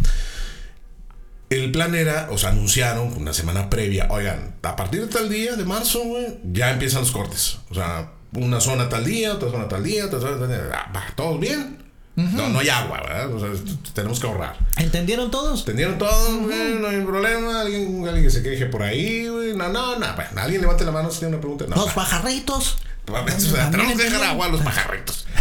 El 1.51 1.71
plan 1.71 1.93
era, 1.93 2.29
o 2.31 2.37
sea, 2.39 2.49
anunciaron 2.49 3.13
una 3.13 3.33
semana 3.33 3.69
previa, 3.69 4.07
oigan, 4.09 4.55
a 4.63 4.75
partir 4.75 5.01
de 5.01 5.07
tal 5.07 5.29
día 5.29 5.55
de 5.55 5.65
marzo, 5.65 5.99
güey, 6.03 6.39
ya 6.51 6.71
empiezan 6.71 7.01
los 7.01 7.11
cortes. 7.11 7.59
O 7.69 7.75
sea, 7.75 8.11
una 8.33 8.59
zona 8.59 8.89
tal 8.89 9.05
día, 9.05 9.33
otra 9.33 9.51
zona 9.51 9.67
tal 9.67 9.83
día, 9.83 10.05
otra 10.05 10.19
zona 10.19 10.39
tal 10.39 10.47
día. 10.47 10.69
Ah, 10.73 11.13
¿Todos 11.15 11.39
bien? 11.39 11.90
No, 12.15 12.49
no 12.49 12.59
hay 12.59 12.69
agua, 12.69 13.01
¿verdad? 13.01 13.33
O 13.33 13.39
sea, 13.39 13.49
tenemos 13.93 14.19
que 14.19 14.27
ahorrar. 14.27 14.55
¿Entendieron 14.77 15.31
todos? 15.31 15.61
¿Entendieron 15.61 15.97
todo? 15.97 16.37
güey? 16.41 16.75
No 16.79 16.87
hay 16.89 17.01
problema. 17.01 17.61
¿Alguien, 17.61 18.05
alguien 18.05 18.23
que 18.25 18.29
se 18.29 18.43
queje 18.43 18.65
por 18.67 18.83
ahí, 18.83 19.27
güey. 19.27 19.55
No, 19.55 19.69
no, 19.69 19.97
no. 19.97 20.15
Bueno, 20.15 20.29
alguien 20.41 20.61
levante 20.61 20.83
la 20.85 20.91
mano 20.91 21.09
si 21.09 21.19
tiene 21.19 21.33
una 21.35 21.41
pregunta. 21.41 21.65
No, 21.69 21.75
Los 21.77 21.93
pajarritos. 21.93 22.77
O 23.07 23.39
sea, 23.39 23.71
tenemos 23.71 23.93
que 23.97 24.03
dejar 24.03 24.23
agua 24.23 24.45
a 24.45 24.49
los 24.49 24.61
pajarritos. 24.61 25.25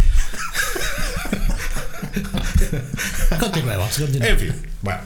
Continuemos, 3.39 3.97
continuemos. 3.97 4.27
En 4.29 4.39
fin, 4.39 4.55
bueno. 4.81 5.01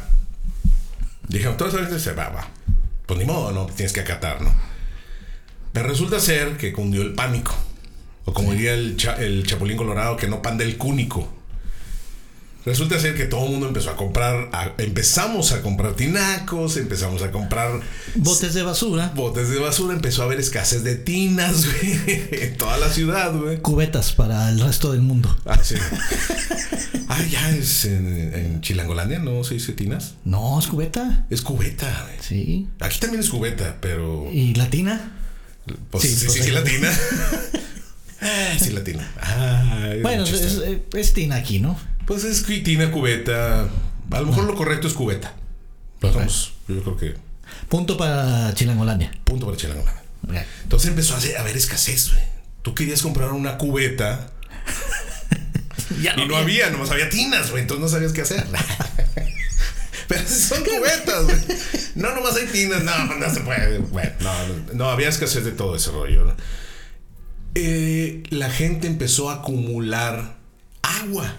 Dijeron, 1.27 1.57
todos 1.57 1.73
ahorita 1.73 1.99
se 1.99 2.13
va, 2.13 2.29
va. 2.29 2.47
Pues 3.05 3.19
ni 3.19 3.25
modo, 3.25 3.51
no, 3.51 3.65
tienes 3.67 3.93
que 3.93 4.01
acatar, 4.01 4.41
¿no? 4.41 4.53
Pero 5.73 5.87
resulta 5.89 6.19
ser 6.19 6.57
que 6.57 6.73
cundió 6.73 7.01
el 7.01 7.13
pánico. 7.13 7.55
O 8.25 8.33
como 8.33 8.51
diría 8.51 8.73
el, 8.73 8.97
cha- 8.97 9.15
el 9.17 9.45
Chapulín 9.45 9.77
Colorado, 9.77 10.17
que 10.17 10.27
no 10.27 10.41
panda 10.41 10.63
el 10.63 10.77
cúnico. 10.77 11.31
Resulta 12.65 12.99
ser 12.99 13.15
que 13.15 13.25
todo 13.25 13.45
el 13.45 13.51
mundo 13.51 13.67
empezó 13.67 13.91
a 13.91 13.95
comprar, 13.95 14.49
a- 14.51 14.73
empezamos 14.79 15.51
a 15.51 15.61
comprar 15.61 15.93
tinacos, 15.95 16.77
empezamos 16.77 17.21
a 17.21 17.29
comprar 17.31 17.79
Botes 18.15 18.55
de 18.55 18.63
basura. 18.63 19.11
botes 19.15 19.49
de 19.49 19.59
basura, 19.59 19.93
empezó 19.93 20.23
a 20.23 20.25
haber 20.25 20.39
escasez 20.39 20.83
de 20.83 20.95
tinas, 20.95 21.65
güey, 21.81 21.99
en 22.31 22.57
toda 22.57 22.77
la 22.77 22.89
ciudad, 22.89 23.33
güey. 23.35 23.61
Cubetas 23.61 24.13
para 24.13 24.49
el 24.49 24.59
resto 24.59 24.91
del 24.91 25.01
mundo. 25.01 25.37
Ah, 25.45 25.59
sí. 25.63 25.75
ah, 27.07 27.21
ya 27.29 27.51
es 27.51 27.85
en, 27.85 28.33
en 28.33 28.61
Chilangolandia, 28.61 29.19
¿no 29.19 29.43
se 29.43 29.53
dice 29.55 29.73
tinas? 29.73 30.15
No, 30.25 30.57
es 30.59 30.65
cubeta. 30.65 31.27
Es 31.29 31.41
cubeta, 31.41 32.05
güey. 32.07 32.17
Sí. 32.21 32.67
Aquí 32.79 32.99
también 32.99 33.21
es 33.21 33.29
cubeta, 33.29 33.77
pero. 33.79 34.27
¿Y 34.33 34.55
latina? 34.55 35.11
Pues 35.91 36.03
Sí, 36.03 36.09
sí, 36.09 36.15
sí, 36.15 36.25
pues 36.25 36.33
sí, 36.37 36.41
ahí. 36.41 36.51
latina. 36.51 36.91
Ah, 38.21 38.53
sí, 38.59 38.69
latina. 38.71 39.11
Ah, 39.21 39.89
Bueno, 40.01 40.23
es, 40.23 40.33
es- 40.33 40.61
es 40.93 41.13
tina 41.13 41.35
aquí, 41.35 41.59
¿no? 41.59 41.77
Pues 42.05 42.23
es 42.23 42.43
que 42.43 42.59
tina, 42.59 42.91
cubeta. 42.91 43.67
A 44.11 44.19
lo 44.19 44.27
mejor 44.27 44.45
lo 44.45 44.55
correcto 44.55 44.87
es 44.87 44.93
cubeta. 44.93 45.35
Vamos, 46.01 46.53
yo 46.67 46.81
creo 46.81 46.97
que. 46.97 47.15
Punto 47.69 47.97
para 47.97 48.53
Chilangolandia. 48.53 49.11
Punto 49.23 49.45
para 49.45 49.57
Chilangolandia. 49.57 50.03
Entonces 50.63 50.89
empezó 50.89 51.15
a 51.15 51.41
haber 51.41 51.57
escasez, 51.57 52.11
güey. 52.11 52.23
Tú 52.61 52.73
querías 52.73 53.01
comprar 53.01 53.31
una 53.31 53.57
cubeta 53.57 54.31
Ya 56.01 56.15
y 56.17 56.27
no 56.27 56.35
había, 56.35 56.69
nomás 56.69 56.91
había 56.91 57.09
tinas, 57.09 57.51
güey. 57.51 57.61
Entonces 57.61 57.81
no 57.81 57.89
sabías 57.89 58.11
qué 58.11 58.21
hacer. 58.21 58.45
Pero 60.07 60.27
si 60.27 60.41
son 60.41 60.63
cubetas, 60.63 61.23
güey. 61.25 61.37
No, 61.95 62.13
nomás 62.13 62.35
hay 62.35 62.47
tinas. 62.47 62.83
No, 62.83 63.15
no 63.15 63.33
se 63.33 63.41
puede. 63.41 63.79
Bueno, 63.79 64.11
no, 64.21 64.47
no, 64.47 64.73
no, 64.73 64.89
había 64.89 65.09
escasez 65.09 65.43
de 65.43 65.51
todo 65.51 65.75
ese 65.75 65.91
rollo. 65.91 66.25
¿no? 66.25 66.35
Eh, 67.55 68.23
la 68.29 68.49
gente 68.49 68.87
empezó 68.87 69.29
a 69.29 69.35
acumular 69.35 70.37
agua. 70.81 71.35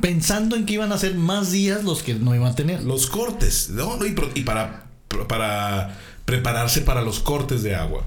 Pensando 0.00 0.56
en 0.56 0.66
que 0.66 0.74
iban 0.74 0.92
a 0.92 0.98
ser 0.98 1.14
más 1.14 1.52
días 1.52 1.84
los 1.84 2.02
que 2.02 2.14
no 2.14 2.34
iban 2.34 2.52
a 2.52 2.54
tener. 2.54 2.82
Los 2.82 3.06
cortes, 3.06 3.70
¿no? 3.70 3.96
No, 3.96 4.06
Y, 4.06 4.14
y 4.34 4.42
para 4.42 4.84
para 5.28 5.98
prepararse 6.24 6.80
para 6.80 7.02
los 7.02 7.20
cortes 7.20 7.62
de 7.62 7.74
agua. 7.74 8.04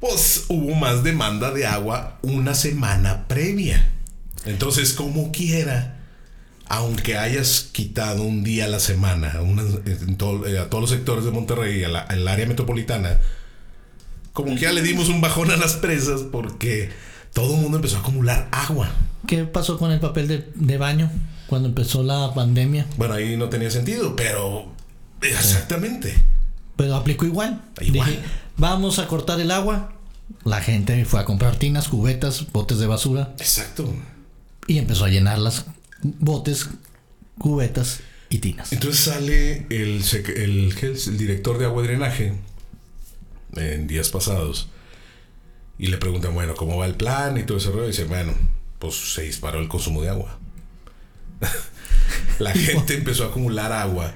Pues 0.00 0.44
hubo 0.48 0.74
más 0.74 1.02
demanda 1.02 1.50
de 1.50 1.66
agua 1.66 2.18
una 2.22 2.54
semana 2.54 3.26
previa. 3.26 3.90
Entonces, 4.44 4.92
como 4.92 5.32
quiera, 5.32 5.96
aunque 6.68 7.16
hayas 7.16 7.68
quitado 7.72 8.22
un 8.22 8.44
día 8.44 8.66
a 8.66 8.68
la 8.68 8.78
semana 8.78 9.32
eh, 9.86 10.58
a 10.58 10.68
todos 10.68 10.82
los 10.82 10.90
sectores 10.90 11.24
de 11.24 11.30
Monterrey, 11.30 11.82
al 11.84 12.28
área 12.28 12.46
metropolitana, 12.46 13.18
como 14.32 14.54
que 14.54 14.60
ya 14.60 14.72
le 14.72 14.82
dimos 14.82 15.08
un 15.08 15.20
bajón 15.20 15.50
a 15.50 15.56
las 15.56 15.74
presas 15.74 16.22
porque 16.22 16.90
todo 17.32 17.54
el 17.54 17.62
mundo 17.62 17.78
empezó 17.78 17.96
a 17.96 18.00
acumular 18.00 18.48
agua. 18.52 18.90
¿Qué 19.26 19.44
pasó 19.44 19.78
con 19.78 19.92
el 19.92 20.00
papel 20.00 20.52
de, 20.54 20.78
baño 20.78 21.10
cuando 21.46 21.68
empezó 21.68 22.02
la 22.02 22.32
pandemia? 22.34 22.86
Bueno, 22.96 23.14
ahí 23.14 23.36
no 23.36 23.48
tenía 23.48 23.70
sentido, 23.70 24.16
pero 24.16 24.72
exactamente. 25.22 26.14
Pero 26.76 26.96
aplicó 26.96 27.24
igual. 27.24 27.62
Igual. 27.80 28.22
vamos 28.56 28.98
a 28.98 29.06
cortar 29.06 29.40
el 29.40 29.50
agua. 29.50 29.92
La 30.44 30.60
gente 30.60 31.04
fue 31.04 31.20
a 31.20 31.24
comprar 31.24 31.56
tinas, 31.56 31.88
cubetas, 31.88 32.50
botes 32.52 32.78
de 32.78 32.86
basura. 32.86 33.34
Exacto. 33.38 33.92
Y 34.66 34.78
empezó 34.78 35.04
a 35.04 35.08
llenar 35.08 35.38
las 35.38 35.66
botes, 36.02 36.68
cubetas 37.38 38.00
y 38.30 38.38
tinas. 38.38 38.72
Entonces 38.72 39.04
sale 39.04 39.66
el, 39.70 40.02
el, 40.36 40.74
el 40.82 41.18
director 41.18 41.58
de 41.58 41.66
agua 41.66 41.82
y 41.84 41.86
drenaje 41.86 42.34
en 43.56 43.86
días 43.86 44.08
pasados 44.08 44.68
y 45.78 45.88
le 45.88 45.98
preguntan, 45.98 46.34
bueno, 46.34 46.54
¿cómo 46.54 46.76
va 46.76 46.86
el 46.86 46.94
plan? 46.94 47.36
Y 47.36 47.44
todo 47.44 47.58
ese 47.58 47.70
rollo. 47.70 47.84
Y 47.84 47.88
dice, 47.88 48.04
bueno, 48.04 48.32
pues 48.78 48.94
se 49.14 49.22
disparó 49.22 49.60
el 49.60 49.68
consumo 49.68 50.02
de 50.02 50.10
agua. 50.10 50.38
la 52.38 52.52
gente 52.52 52.94
empezó 52.94 53.24
a 53.24 53.28
acumular 53.28 53.72
agua 53.72 54.14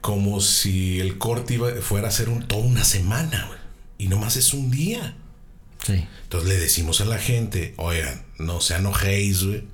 como 0.00 0.40
si 0.40 1.00
el 1.00 1.18
corte 1.18 1.54
iba, 1.54 1.70
fuera 1.82 2.08
a 2.08 2.10
ser 2.10 2.28
un, 2.28 2.46
toda 2.46 2.62
una 2.62 2.84
semana, 2.84 3.50
Y 3.98 4.08
nomás 4.08 4.36
es 4.36 4.54
un 4.54 4.70
día. 4.70 5.14
Sí. 5.84 6.06
Entonces 6.22 6.48
le 6.48 6.58
decimos 6.58 7.00
a 7.00 7.04
la 7.04 7.18
gente, 7.18 7.74
oigan, 7.76 8.24
no 8.38 8.60
sean 8.60 8.86
ojéis, 8.86 9.44
güey. 9.44 9.64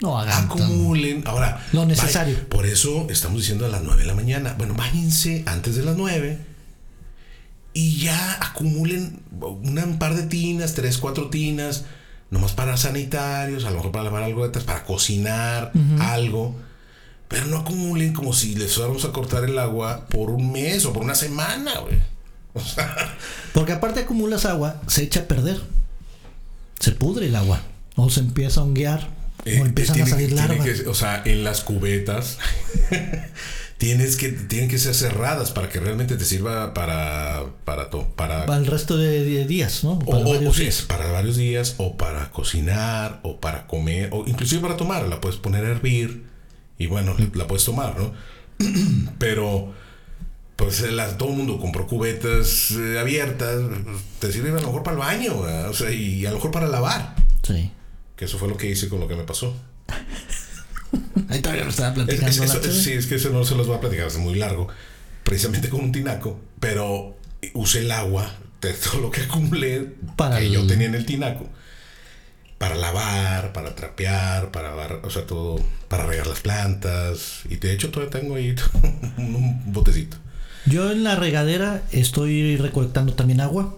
No 0.00 0.18
hagan. 0.18 0.44
Acumulen. 0.44 1.24
Ahora. 1.26 1.66
Lo 1.72 1.84
necesario. 1.84 2.48
por 2.48 2.66
eso 2.66 3.08
estamos 3.10 3.40
diciendo 3.40 3.66
a 3.66 3.68
las 3.68 3.82
9 3.82 4.02
de 4.02 4.06
la 4.06 4.14
mañana. 4.14 4.54
Bueno, 4.56 4.74
váyanse 4.74 5.42
antes 5.46 5.74
de 5.74 5.84
las 5.84 5.96
9 5.96 6.38
y 7.78 7.98
ya 7.98 8.38
acumulen 8.40 9.20
un 9.40 9.98
par 10.00 10.16
de 10.16 10.24
tinas, 10.24 10.74
tres, 10.74 10.98
cuatro 10.98 11.30
tinas, 11.30 11.84
nomás 12.30 12.52
para 12.52 12.76
sanitarios, 12.76 13.64
a 13.64 13.70
lo 13.70 13.76
mejor 13.76 13.92
para 13.92 14.04
lavar 14.04 14.22
algo 14.22 14.46
de 14.48 14.60
para 14.60 14.84
cocinar 14.84 15.72
algo. 16.00 16.54
Pero 17.28 17.44
no 17.46 17.58
acumulen 17.58 18.14
como 18.14 18.32
si 18.32 18.54
les 18.54 18.74
fuéramos 18.74 19.04
a 19.04 19.12
cortar 19.12 19.44
el 19.44 19.58
agua 19.58 20.06
por 20.08 20.30
un 20.30 20.50
mes 20.50 20.86
o 20.86 20.92
por 20.92 21.02
una 21.02 21.14
semana, 21.14 21.78
güey. 21.80 21.98
Porque 23.52 23.72
aparte 23.72 24.00
acumulas 24.00 24.46
agua, 24.46 24.80
se 24.86 25.02
echa 25.02 25.20
a 25.20 25.24
perder. 25.24 25.60
Se 26.80 26.92
pudre 26.92 27.26
el 27.26 27.36
agua. 27.36 27.60
O 27.96 28.08
se 28.08 28.20
empieza 28.20 28.60
a 28.60 28.64
honguear. 28.64 29.08
o 29.44 29.48
eh, 29.48 29.58
empiezan 29.58 30.00
a 30.00 30.06
salir 30.06 30.32
larvas. 30.32 30.66
o 30.86 30.94
sea, 30.94 31.22
en 31.24 31.44
las 31.44 31.62
cubetas 31.62 32.38
tienes 33.78 34.16
que, 34.16 34.30
tienen 34.30 34.68
que 34.68 34.78
ser 34.78 34.94
cerradas 34.94 35.52
para 35.52 35.68
que 35.68 35.78
realmente 35.78 36.16
te 36.16 36.24
sirva 36.24 36.74
para 36.74 37.44
para 37.64 37.88
para, 37.90 38.44
para 38.44 38.58
el 38.58 38.66
resto 38.66 38.96
de, 38.96 39.46
días, 39.46 39.84
¿no? 39.84 40.00
Para 40.00 40.24
varios 40.24 40.56
días. 40.56 40.82
para 40.82 41.10
varios 41.12 41.36
días 41.36 41.76
o 41.78 41.96
para 41.96 42.30
cocinar 42.32 43.20
o 43.22 43.40
para 43.40 43.66
comer 43.68 44.10
o 44.12 44.24
inclusive 44.26 44.60
para 44.60 44.76
tomar, 44.76 45.06
la 45.06 45.20
puedes 45.20 45.38
poner 45.38 45.64
a 45.64 45.68
hervir 45.68 46.24
y 46.76 46.86
bueno, 46.86 47.16
la 47.34 47.46
puedes 47.46 47.64
tomar, 47.64 47.96
¿no? 47.98 48.12
Pero 49.18 49.72
pues 50.56 50.84
todo 51.16 51.28
el 51.30 51.36
mundo 51.36 51.58
compró 51.60 51.86
cubetas 51.86 52.72
eh, 52.72 52.98
abiertas, 52.98 53.60
te 54.18 54.32
sirve 54.32 54.50
a 54.50 54.54
lo 54.54 54.66
mejor 54.66 54.82
para 54.82 54.96
el 54.96 54.98
baño, 54.98 55.38
o 55.68 55.72
sea, 55.72 55.92
y 55.92 56.26
a 56.26 56.30
lo 56.30 56.36
mejor 56.36 56.50
para 56.50 56.66
lavar. 56.66 57.14
Sí. 57.44 57.70
Que 58.16 58.24
eso 58.24 58.38
fue 58.38 58.48
lo 58.48 58.56
que 58.56 58.68
hice 58.68 58.88
con 58.88 58.98
lo 58.98 59.06
que 59.06 59.14
me 59.14 59.22
pasó. 59.22 59.54
Ahí 61.28 61.40
todavía 61.40 61.64
lo 61.64 61.70
estaba 61.70 61.94
platicando. 61.94 62.32
sí, 62.72 62.92
es 62.92 63.06
que 63.06 63.16
eso 63.16 63.30
no 63.30 63.44
se 63.44 63.54
los 63.54 63.66
voy 63.66 63.76
a 63.76 63.80
platicar, 63.80 64.06
es 64.06 64.18
muy 64.18 64.34
largo. 64.34 64.68
Precisamente 65.24 65.68
con 65.68 65.80
un 65.80 65.92
tinaco, 65.92 66.40
pero 66.60 67.16
usé 67.54 67.80
el 67.80 67.90
agua 67.90 68.34
de 68.60 68.72
todo 68.74 69.00
lo 69.00 69.10
que 69.10 69.22
acumulé 69.22 69.94
para 70.16 70.38
que 70.38 70.50
yo 70.50 70.66
tenía 70.66 70.86
en 70.86 70.94
el 70.94 71.06
tinaco 71.06 71.48
para 72.58 72.74
lavar, 72.74 73.52
para 73.52 73.74
trapear, 73.74 74.50
para 74.50 74.74
o 75.04 75.10
sea, 75.10 75.26
todo, 75.26 75.60
para 75.86 76.06
regar 76.06 76.26
las 76.26 76.40
plantas. 76.40 77.42
Y 77.48 77.56
de 77.56 77.72
hecho 77.72 77.90
todavía 77.90 78.20
tengo 78.20 78.34
ahí 78.34 78.54
un 79.16 79.72
botecito. 79.72 80.16
Yo 80.66 80.90
en 80.90 81.04
la 81.04 81.14
regadera 81.14 81.82
estoy 81.92 82.56
recolectando 82.56 83.14
también 83.14 83.40
agua. 83.40 83.76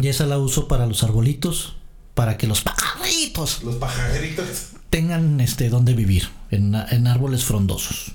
Y 0.00 0.08
esa 0.08 0.26
la 0.26 0.38
uso 0.38 0.68
para 0.68 0.86
los 0.86 1.02
arbolitos, 1.02 1.76
para 2.14 2.36
que 2.36 2.46
los 2.46 2.62
pajaritos. 2.62 3.62
Los 3.62 3.76
pajaritos 3.76 4.46
tengan 4.90 5.40
este 5.40 5.68
donde 5.68 5.94
vivir 5.94 6.28
en, 6.50 6.74
árboles 7.06 7.44
frondosos. 7.44 8.12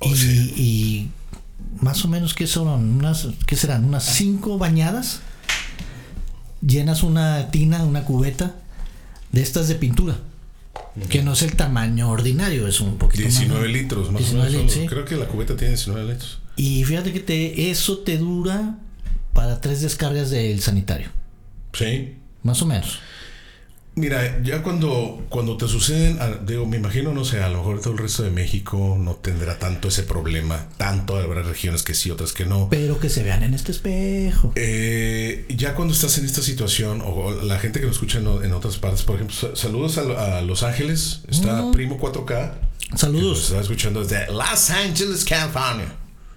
Oh, 0.00 0.14
y, 0.14 1.08
más 1.80 2.04
o 2.04 2.08
menos 2.08 2.34
que 2.34 2.46
son 2.46 2.68
unas 2.68 3.28
qué 3.46 3.56
serán 3.56 3.84
unas 3.84 4.04
cinco 4.04 4.58
bañadas. 4.58 5.20
Llenas 6.60 7.02
una 7.02 7.50
tina 7.50 7.84
una 7.84 8.04
cubeta 8.04 8.56
de 9.30 9.42
estas 9.42 9.68
de 9.68 9.76
pintura 9.76 10.18
que 11.08 11.22
no 11.22 11.34
es 11.34 11.42
el 11.42 11.54
tamaño 11.54 12.10
ordinario 12.10 12.66
es 12.66 12.80
un 12.80 12.98
poquito 12.98 13.22
19 13.22 13.68
litros 13.68 14.10
más 14.10 14.32
o 14.32 14.36
menos 14.38 14.76
creo 14.88 15.04
que 15.04 15.16
la 15.16 15.26
cubeta 15.26 15.56
tiene 15.56 15.74
19 15.74 16.12
litros. 16.12 16.40
Y 16.56 16.82
fíjate 16.82 17.12
que 17.12 17.20
te, 17.20 17.70
eso 17.70 17.98
te 17.98 18.18
dura 18.18 18.76
para 19.32 19.60
tres 19.60 19.80
descargas 19.80 20.30
del 20.30 20.60
sanitario. 20.60 21.08
Sí. 21.72 22.14
Más 22.42 22.60
o 22.62 22.66
menos 22.66 22.98
Mira, 23.98 24.40
ya 24.44 24.62
cuando, 24.62 25.26
cuando 25.28 25.56
te 25.56 25.66
suceden, 25.66 26.18
ah, 26.20 26.38
digo, 26.46 26.64
me 26.66 26.76
imagino, 26.76 27.12
no 27.12 27.24
sé, 27.24 27.42
a 27.42 27.48
lo 27.48 27.58
mejor 27.58 27.80
todo 27.80 27.94
el 27.94 27.98
resto 27.98 28.22
de 28.22 28.30
México 28.30 28.96
no 28.96 29.16
tendrá 29.16 29.58
tanto 29.58 29.88
ese 29.88 30.04
problema, 30.04 30.68
tanto 30.76 31.16
habrá 31.16 31.42
regiones 31.42 31.82
que 31.82 31.94
sí, 31.94 32.08
otras 32.10 32.32
que 32.32 32.44
no. 32.44 32.68
Pero 32.70 33.00
que 33.00 33.08
se 33.08 33.24
vean 33.24 33.42
en 33.42 33.54
este 33.54 33.72
espejo. 33.72 34.52
Eh, 34.54 35.46
ya 35.48 35.74
cuando 35.74 35.94
estás 35.94 36.16
en 36.18 36.26
esta 36.26 36.42
situación, 36.42 37.02
o 37.04 37.32
la 37.42 37.58
gente 37.58 37.80
que 37.80 37.86
nos 37.86 37.96
escucha 37.96 38.18
en, 38.18 38.52
otras 38.52 38.76
partes, 38.76 39.02
por 39.02 39.16
ejemplo, 39.16 39.56
saludos 39.56 39.98
a, 39.98 40.42
Los 40.42 40.62
Ángeles, 40.62 41.22
está 41.28 41.62
mm. 41.62 41.72
Primo 41.72 41.98
4K. 41.98 42.52
Saludos. 42.94 43.46
Está 43.46 43.60
escuchando 43.60 44.04
desde 44.04 44.32
Los 44.32 44.70
Ángeles, 44.70 45.24
California. 45.24 45.92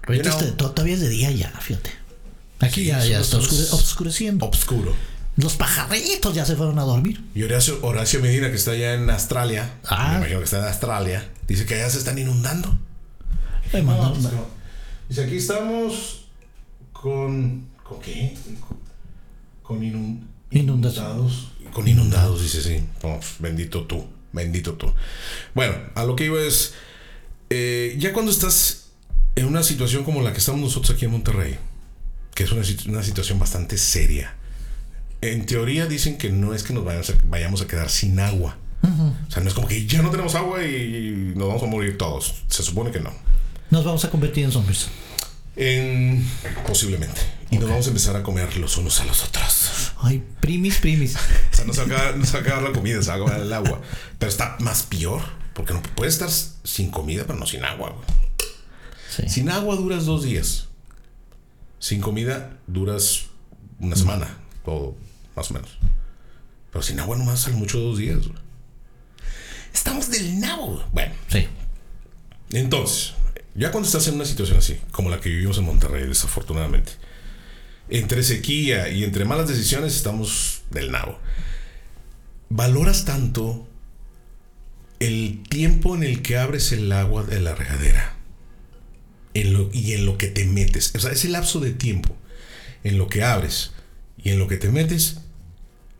Este, 0.08 0.52
todavía 0.52 0.94
es 0.94 1.00
de 1.00 1.08
día 1.08 1.30
ya, 1.30 1.50
fíjate. 1.60 1.90
Aquí 2.58 2.84
ya, 2.86 3.04
ya 3.04 3.20
está 3.20 3.38
oscureciendo. 3.38 4.46
Obscuro. 4.46 5.11
Los 5.36 5.56
pajaritos 5.56 6.34
ya 6.34 6.44
se 6.44 6.56
fueron 6.56 6.78
a 6.78 6.82
dormir. 6.82 7.24
Y 7.34 7.42
Horacio, 7.42 7.78
Horacio 7.82 8.20
Medina, 8.20 8.50
que 8.50 8.56
está 8.56 8.72
allá 8.72 8.94
en 8.94 9.08
Australia, 9.08 9.74
ah. 9.86 10.12
me 10.12 10.16
imagino 10.18 10.38
que 10.38 10.44
está 10.44 10.58
en 10.58 10.66
Australia, 10.66 11.30
dice 11.48 11.64
que 11.64 11.74
allá 11.74 11.88
se 11.88 11.98
están 11.98 12.18
inundando. 12.18 12.76
dice, 15.08 15.24
aquí 15.24 15.36
estamos 15.36 16.26
con... 16.92 17.70
¿Con 17.82 18.00
qué? 18.00 18.36
Con 19.62 19.82
inundados. 20.50 21.52
Con 21.72 21.88
inundados, 21.88 22.42
dice, 22.42 22.62
sí. 22.62 22.84
bendito 23.38 23.86
tú, 23.86 24.06
bendito 24.32 24.74
tú. 24.74 24.92
Bueno, 25.54 25.74
a 25.94 26.04
lo 26.04 26.14
que 26.14 26.26
iba 26.26 26.40
es, 26.42 26.74
eh, 27.48 27.96
ya 27.98 28.12
cuando 28.12 28.30
estás 28.30 28.90
en 29.34 29.46
una 29.46 29.62
situación 29.62 30.04
como 30.04 30.20
la 30.20 30.32
que 30.32 30.38
estamos 30.38 30.60
nosotros 30.60 30.94
aquí 30.94 31.06
en 31.06 31.12
Monterrey, 31.12 31.56
que 32.34 32.44
es 32.44 32.52
una, 32.52 32.62
una 32.88 33.02
situación 33.02 33.38
bastante 33.38 33.78
seria, 33.78 34.36
en 35.22 35.46
teoría 35.46 35.86
dicen 35.86 36.18
que 36.18 36.30
no 36.30 36.52
es 36.52 36.64
que 36.64 36.74
nos 36.74 36.84
vayamos 36.84 37.62
a, 37.62 37.66
quedar 37.66 37.88
sin 37.88 38.18
agua. 38.20 38.58
O 38.82 39.30
sea, 39.30 39.42
no 39.42 39.48
es 39.48 39.54
como 39.54 39.68
que 39.68 39.86
ya 39.86 40.02
no 40.02 40.10
tenemos 40.10 40.34
agua 40.34 40.64
y 40.64 41.32
nos 41.36 41.46
vamos 41.46 41.62
a 41.62 41.66
morir 41.66 41.96
todos. 41.96 42.42
Se 42.48 42.64
supone 42.64 42.90
que 42.90 42.98
no. 42.98 43.12
Nos 43.70 43.84
vamos 43.84 44.04
a 44.04 44.10
convertir 44.10 44.44
en 44.44 44.50
zombies. 44.50 44.88
En... 45.54 46.28
Posiblemente. 46.66 47.20
Y 47.50 47.58
nos 47.58 47.68
vamos 47.68 47.86
a 47.86 47.90
empezar 47.90 48.16
a 48.16 48.24
comer 48.24 48.56
los 48.56 48.76
unos 48.76 49.00
a 49.00 49.04
los 49.04 49.22
otros. 49.22 49.92
Ay, 50.00 50.24
primis, 50.40 50.78
primis. 50.78 51.14
o 51.14 51.54
sea, 51.54 51.64
no 51.64 51.72
se 51.72 51.84
va 51.84 52.38
a 52.38 52.40
acabar 52.40 52.62
la 52.64 52.72
comida, 52.72 53.00
se 53.00 53.08
va 53.08 53.14
a 53.14 53.16
acabar 53.18 53.40
el 53.40 53.52
agua. 53.52 53.80
Pero 54.18 54.28
está 54.28 54.56
más 54.58 54.82
peor. 54.82 55.22
Porque 55.54 55.72
no 55.72 55.82
puedes 55.94 56.14
estar 56.14 56.30
sin 56.64 56.90
comida, 56.90 57.24
pero 57.26 57.38
no 57.38 57.46
sin 57.46 57.64
agua. 57.64 57.94
Sin 59.28 59.50
agua 59.50 59.76
duras 59.76 60.04
dos 60.04 60.24
días. 60.24 60.66
Sin 61.78 62.00
comida 62.00 62.58
duras 62.66 63.26
una 63.78 63.94
semana. 63.94 64.38
Todo 64.64 64.96
más 65.36 65.50
o 65.50 65.54
menos. 65.54 65.78
Pero 66.70 66.82
sin 66.82 67.00
agua 67.00 67.16
nomás 67.16 67.40
sale 67.40 67.56
mucho 67.56 67.78
dos 67.78 67.98
días. 67.98 68.18
Estamos 69.72 70.10
del 70.10 70.40
nabo. 70.40 70.84
Bueno. 70.92 71.14
Sí. 71.28 71.46
Entonces, 72.50 73.14
ya 73.54 73.70
cuando 73.70 73.86
estás 73.86 74.06
en 74.08 74.14
una 74.14 74.24
situación 74.24 74.58
así, 74.58 74.78
como 74.90 75.10
la 75.10 75.20
que 75.20 75.28
vivimos 75.28 75.58
en 75.58 75.64
Monterrey, 75.64 76.06
desafortunadamente, 76.06 76.92
entre 77.88 78.22
sequía 78.22 78.88
y 78.88 79.04
entre 79.04 79.24
malas 79.24 79.48
decisiones 79.48 79.94
estamos 79.94 80.62
del 80.70 80.90
nabo. 80.90 81.18
Valoras 82.48 83.04
tanto 83.04 83.66
el 85.00 85.42
tiempo 85.48 85.94
en 85.94 86.02
el 86.04 86.22
que 86.22 86.36
abres 86.38 86.72
el 86.72 86.92
agua 86.92 87.24
de 87.24 87.40
la 87.40 87.54
regadera. 87.54 88.16
en 89.34 89.52
lo, 89.54 89.70
y 89.72 89.92
en 89.92 90.04
lo 90.06 90.18
que 90.18 90.28
te 90.28 90.44
metes. 90.44 90.92
O 90.94 91.00
sea, 91.00 91.12
ese 91.12 91.28
lapso 91.28 91.58
de 91.60 91.72
tiempo 91.72 92.14
en 92.84 92.98
lo 92.98 93.08
que 93.08 93.22
abres 93.24 93.72
y 94.22 94.30
en 94.30 94.38
lo 94.38 94.46
que 94.48 94.58
te 94.58 94.70
metes, 94.70 95.21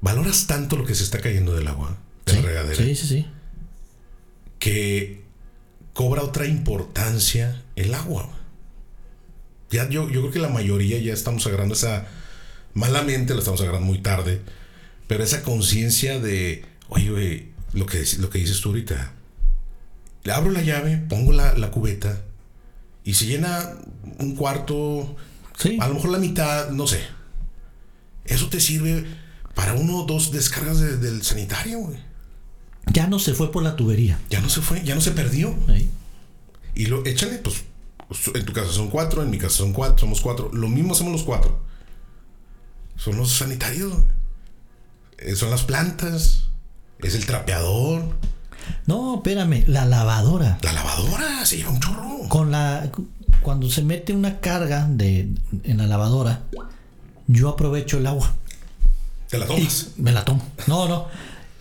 valoras 0.03 0.47
tanto 0.47 0.77
lo 0.77 0.85
que 0.85 0.95
se 0.95 1.05
está 1.05 1.19
cayendo 1.21 1.55
del 1.55 1.67
agua, 1.69 1.97
de 2.27 2.33
Sí, 2.33 2.39
la 2.43 2.47
regadera, 2.49 2.77
sí, 2.77 2.95
sí, 2.95 3.07
sí. 3.07 3.27
que 4.59 5.23
cobra 5.95 6.23
otra 6.23 6.47
importancia 6.47 7.63
el 7.77 7.95
agua. 7.95 8.29
Ya 9.71 9.89
yo, 9.89 10.09
yo 10.11 10.21
creo 10.21 10.31
que 10.33 10.39
la 10.39 10.49
mayoría 10.49 10.99
ya 10.99 11.13
estamos 11.15 11.47
agarrando 11.47 11.75
esa, 11.75 12.07
malamente 12.75 13.33
la 13.33 13.39
estamos 13.41 13.61
agarrando 13.63 13.87
muy 13.87 13.99
tarde, 13.99 14.41
pero 15.09 15.25
esa 15.25 15.43
conciencia 15.43 16.19
de, 16.21 16.65
oye, 16.89 17.11
güey, 17.11 17.49
lo 17.73 17.87
que, 17.87 18.05
lo 18.19 18.29
que 18.29 18.39
dices 18.39 18.61
tú 18.61 18.69
ahorita, 18.71 19.13
le 20.25 20.33
abro 20.33 20.51
la 20.51 20.63
llave, 20.63 20.99
pongo 20.99 21.33
la, 21.33 21.57
la 21.57 21.71
cubeta 21.71 22.21
y 23.05 23.15
se 23.15 23.27
llena 23.27 23.73
un 24.19 24.37
cuarto, 24.37 25.17
Sí. 25.59 25.79
a 25.81 25.87
lo 25.89 25.95
mejor 25.95 26.11
la 26.11 26.19
mitad, 26.19 26.71
no 26.71 26.87
sé. 26.87 27.01
Eso 28.25 28.49
te 28.49 28.59
sirve 28.61 29.05
para 29.55 29.75
uno 29.75 30.01
o 30.01 30.07
dos 30.07 30.31
descargas 30.33 30.79
de- 30.81 30.97
del 30.97 31.23
sanitario, 31.23 31.79
güey. 31.81 31.99
Ya 32.93 33.07
no 33.07 33.19
se 33.19 33.35
fue 33.35 33.53
por 33.53 33.63
la 33.63 33.77
tubería. 33.77 34.19
Ya 34.31 34.41
no 34.41 34.49
se 34.49 34.61
fue, 34.61 34.83
ya 34.85 34.95
no 34.95 35.01
se 35.01 35.13
perdió. 35.13 35.55
¿sí? 35.69 35.89
Y 36.75 36.87
lo, 36.87 37.05
échale, 37.07 37.39
pues, 37.39 37.63
en 38.35 38.45
tu 38.45 38.53
casa 38.53 38.73
son 38.73 38.89
cuatro, 38.89 39.23
en 39.23 39.31
mi 39.31 39.39
casa 39.39 39.57
son 39.59 39.73
cuatro, 39.73 39.99
somos 39.99 40.21
cuatro. 40.21 40.51
Lo 40.53 40.69
mismo 40.69 40.93
hacemos 40.95 41.13
los 41.13 41.23
cuatro. 41.23 41.61
Son 42.97 43.17
los 43.17 43.31
sanitarios, 43.33 43.93
güey. 43.93 44.05
Eh, 45.19 45.37
son 45.37 45.51
las 45.51 45.63
plantas, 45.63 46.49
es 47.01 47.15
el 47.15 47.27
trapeador, 47.27 48.03
No, 48.87 49.17
espérame, 49.17 49.65
la 49.69 49.85
lavadora. 49.85 50.59
la 50.63 50.73
lavadora, 50.73 51.45
se 51.47 51.57
lleva 51.59 51.71
un 51.71 51.81
chorro. 51.81 52.29
Con 52.29 52.51
la 52.51 52.91
cuando 53.43 53.69
se 53.71 53.83
mete 53.83 54.13
una 54.13 54.41
carga 54.41 54.87
de 54.89 55.29
en 55.65 55.79
la 55.79 55.87
lavadora, 55.87 56.43
yo 57.27 57.49
aprovecho 57.49 57.99
el 57.99 58.07
agua 58.07 58.35
Te 59.33 59.39
la 59.39 59.47
y 59.47 59.49
tomas. 59.49 59.89
me 59.97 60.13
la 60.13 60.25
tomo. 60.25 60.47
No, 60.69 60.87
no, 60.87 61.07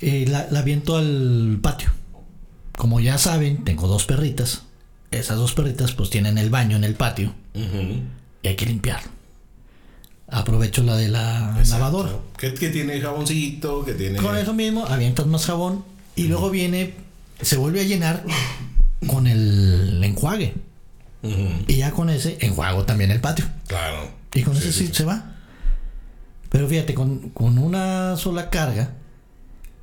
eh, 0.01 0.25
la, 0.27 0.45
la 0.51 0.59
aviento 0.59 0.97
al 0.97 1.57
patio. 1.61 1.89
Como 2.77 2.99
ya 2.99 3.17
saben, 3.17 3.63
tengo 3.63 3.87
dos 3.87 4.05
perritas. 4.05 4.63
Esas 5.09 5.37
dos 5.37 5.53
perritas 5.53 5.93
pues 5.93 6.09
tienen 6.09 6.37
el 6.37 6.49
baño 6.49 6.75
en 6.77 6.83
el 6.83 6.93
patio 6.95 7.33
y 8.43 8.47
hay 8.47 8.55
que 8.55 8.65
limpiarlo. 8.65 9.09
Aprovecho 10.27 10.83
la 10.83 10.95
de 10.95 11.07
la 11.09 11.57
lavadora. 11.69 12.11
Que, 12.37 12.53
que 12.53 12.69
tiene 12.69 12.99
jaboncito, 13.01 13.83
que 13.83 13.93
tiene. 13.93 14.17
Con 14.19 14.37
eso 14.37 14.53
mismo, 14.53 14.85
avientas 14.85 15.25
más 15.27 15.45
jabón 15.45 15.83
y 16.15 16.27
luego 16.27 16.49
viene, 16.49 16.93
se 17.41 17.57
vuelve 17.57 17.81
a 17.81 17.83
llenar 17.83 18.23
con 19.07 19.27
el 19.27 20.01
enjuague. 20.03 20.53
Y 21.67 21.75
ya 21.75 21.91
con 21.91 22.09
ese 22.09 22.37
enjuago 22.41 22.83
también 22.85 23.11
el 23.11 23.21
patio. 23.21 23.45
Claro. 23.67 24.09
Y 24.33 24.41
con 24.43 24.55
Sí, 24.55 24.69
ese 24.69 24.87
sí. 24.87 24.89
se 24.93 25.05
va. 25.05 25.30
Pero 26.51 26.67
fíjate, 26.67 26.93
con, 26.93 27.29
con 27.29 27.57
una 27.57 28.17
sola 28.17 28.49
carga, 28.49 28.93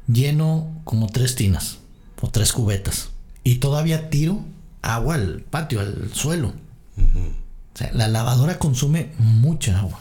lleno 0.06 0.80
como 0.84 1.08
tres 1.08 1.34
tinas 1.34 1.78
o 2.20 2.28
tres 2.28 2.52
cubetas. 2.52 3.08
Y 3.42 3.56
todavía 3.56 4.10
tiro 4.10 4.44
agua 4.82 5.14
al 5.14 5.40
patio, 5.40 5.80
al 5.80 6.12
suelo. 6.12 6.52
O 6.98 7.78
sea, 7.78 7.90
la 7.94 8.08
lavadora 8.08 8.58
consume 8.58 9.12
mucha 9.18 9.78
agua. 9.78 9.98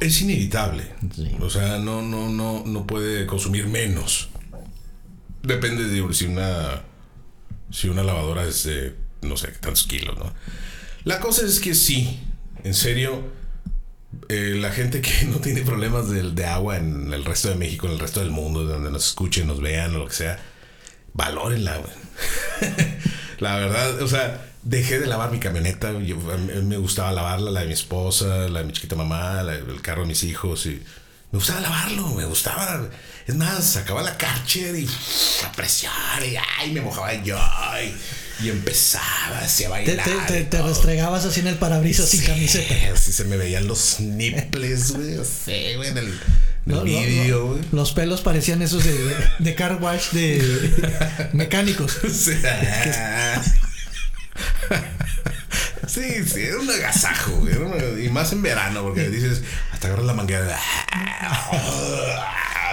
Es 0.00 0.20
inevitable. 0.22 0.84
Sí. 1.14 1.30
O 1.40 1.50
sea, 1.50 1.78
no, 1.78 2.00
no, 2.00 2.30
no, 2.30 2.64
no 2.64 2.86
puede 2.86 3.26
consumir 3.26 3.66
menos. 3.66 4.30
Depende 5.42 5.84
de 5.84 6.14
si 6.14 6.24
una. 6.24 6.82
Si 7.70 7.88
una 7.88 8.02
lavadora 8.02 8.44
es 8.44 8.64
de 8.64 8.96
no 9.22 9.36
sé 9.36 9.48
tantos 9.48 9.84
kilos, 9.84 10.18
¿no? 10.18 10.32
La 11.04 11.20
cosa 11.20 11.44
es 11.46 11.58
que 11.60 11.74
sí, 11.74 12.20
en 12.64 12.74
serio, 12.74 13.24
eh, 14.28 14.54
la 14.58 14.70
gente 14.70 15.00
que 15.00 15.24
no 15.26 15.38
tiene 15.38 15.62
problemas 15.62 16.08
de, 16.10 16.30
de 16.30 16.44
agua 16.46 16.76
en 16.76 17.12
el 17.12 17.24
resto 17.24 17.48
de 17.48 17.54
México, 17.56 17.86
en 17.86 17.94
el 17.94 17.98
resto 17.98 18.20
del 18.20 18.30
mundo, 18.30 18.64
donde 18.64 18.90
nos 18.90 19.06
escuchen, 19.08 19.46
nos 19.46 19.60
vean 19.60 19.94
o 19.94 19.98
lo 19.98 20.06
que 20.06 20.14
sea, 20.14 20.38
valórenla, 21.14 21.78
güey. 21.78 21.92
la 23.38 23.56
verdad, 23.56 24.00
o 24.02 24.08
sea, 24.08 24.46
dejé 24.62 24.98
de 25.00 25.06
lavar 25.06 25.30
mi 25.30 25.38
camioneta. 25.38 25.92
yo- 26.00 26.16
me 26.62 26.76
gustaba 26.76 27.12
lavarla, 27.12 27.50
la 27.50 27.60
de 27.60 27.66
mi 27.66 27.72
esposa, 27.72 28.48
la 28.48 28.60
de 28.60 28.64
mi 28.66 28.72
chiquita 28.72 28.96
mamá, 28.96 29.40
el 29.42 29.80
carro 29.82 30.02
de 30.02 30.08
mis 30.08 30.22
hijos. 30.24 30.66
Y 30.66 30.82
me 31.32 31.38
gustaba 31.38 31.60
lavarlo, 31.60 32.08
me 32.14 32.24
gustaba. 32.26 32.88
Es 33.26 33.34
más, 33.34 33.64
sacaba 33.64 34.02
la 34.02 34.16
Karcher 34.18 34.76
y 34.76 34.86
a 35.44 35.52
presión 35.52 35.92
y 36.30 36.36
ay, 36.58 36.72
me 36.72 36.80
mojaba 36.80 37.14
yo. 37.22 37.38
Y, 38.40 38.46
y 38.46 38.50
empezaba 38.50 39.38
así 39.42 39.64
a 39.64 39.68
bailar. 39.70 40.04
te, 40.26 40.42
te- 40.44 40.60
restregabas 40.62 41.24
así 41.24 41.40
en 41.40 41.46
el 41.48 41.54
parabrisas 41.56 42.08
sin 42.08 42.20
Sí, 42.20 42.26
camiseta. 42.26 42.74
Así 42.94 43.12
se 43.12 43.24
me 43.24 43.36
veían 43.36 43.66
los 43.66 43.98
nipples, 44.00 44.92
güey. 44.92 45.16
Güey, 45.76 45.88
en 45.88 45.98
el, 45.98 46.20
lo- 46.66 46.82
güey. 46.82 47.60
los 47.72 47.92
pelos 47.92 48.20
parecían 48.20 48.60
esos 48.60 48.84
de, 48.84 49.16
de, 49.38 49.54
car 49.54 49.76
wash 49.80 50.10
de 50.10 51.28
mecánicos. 51.32 51.96
Sí, 55.88 56.24
sí, 56.24 56.42
era 56.42 56.58
un 56.58 56.70
agasajo, 56.70 57.32
güey. 57.32 57.52
era 57.54 57.66
una- 57.66 58.00
y 58.00 58.08
más 58.08 58.32
en 58.32 58.42
verano, 58.42 58.82
porque 58.82 59.08
dices, 59.08 59.42
hasta 59.72 59.88
agarras 59.88 60.06
la 60.06 60.14
manguera. 60.14 60.58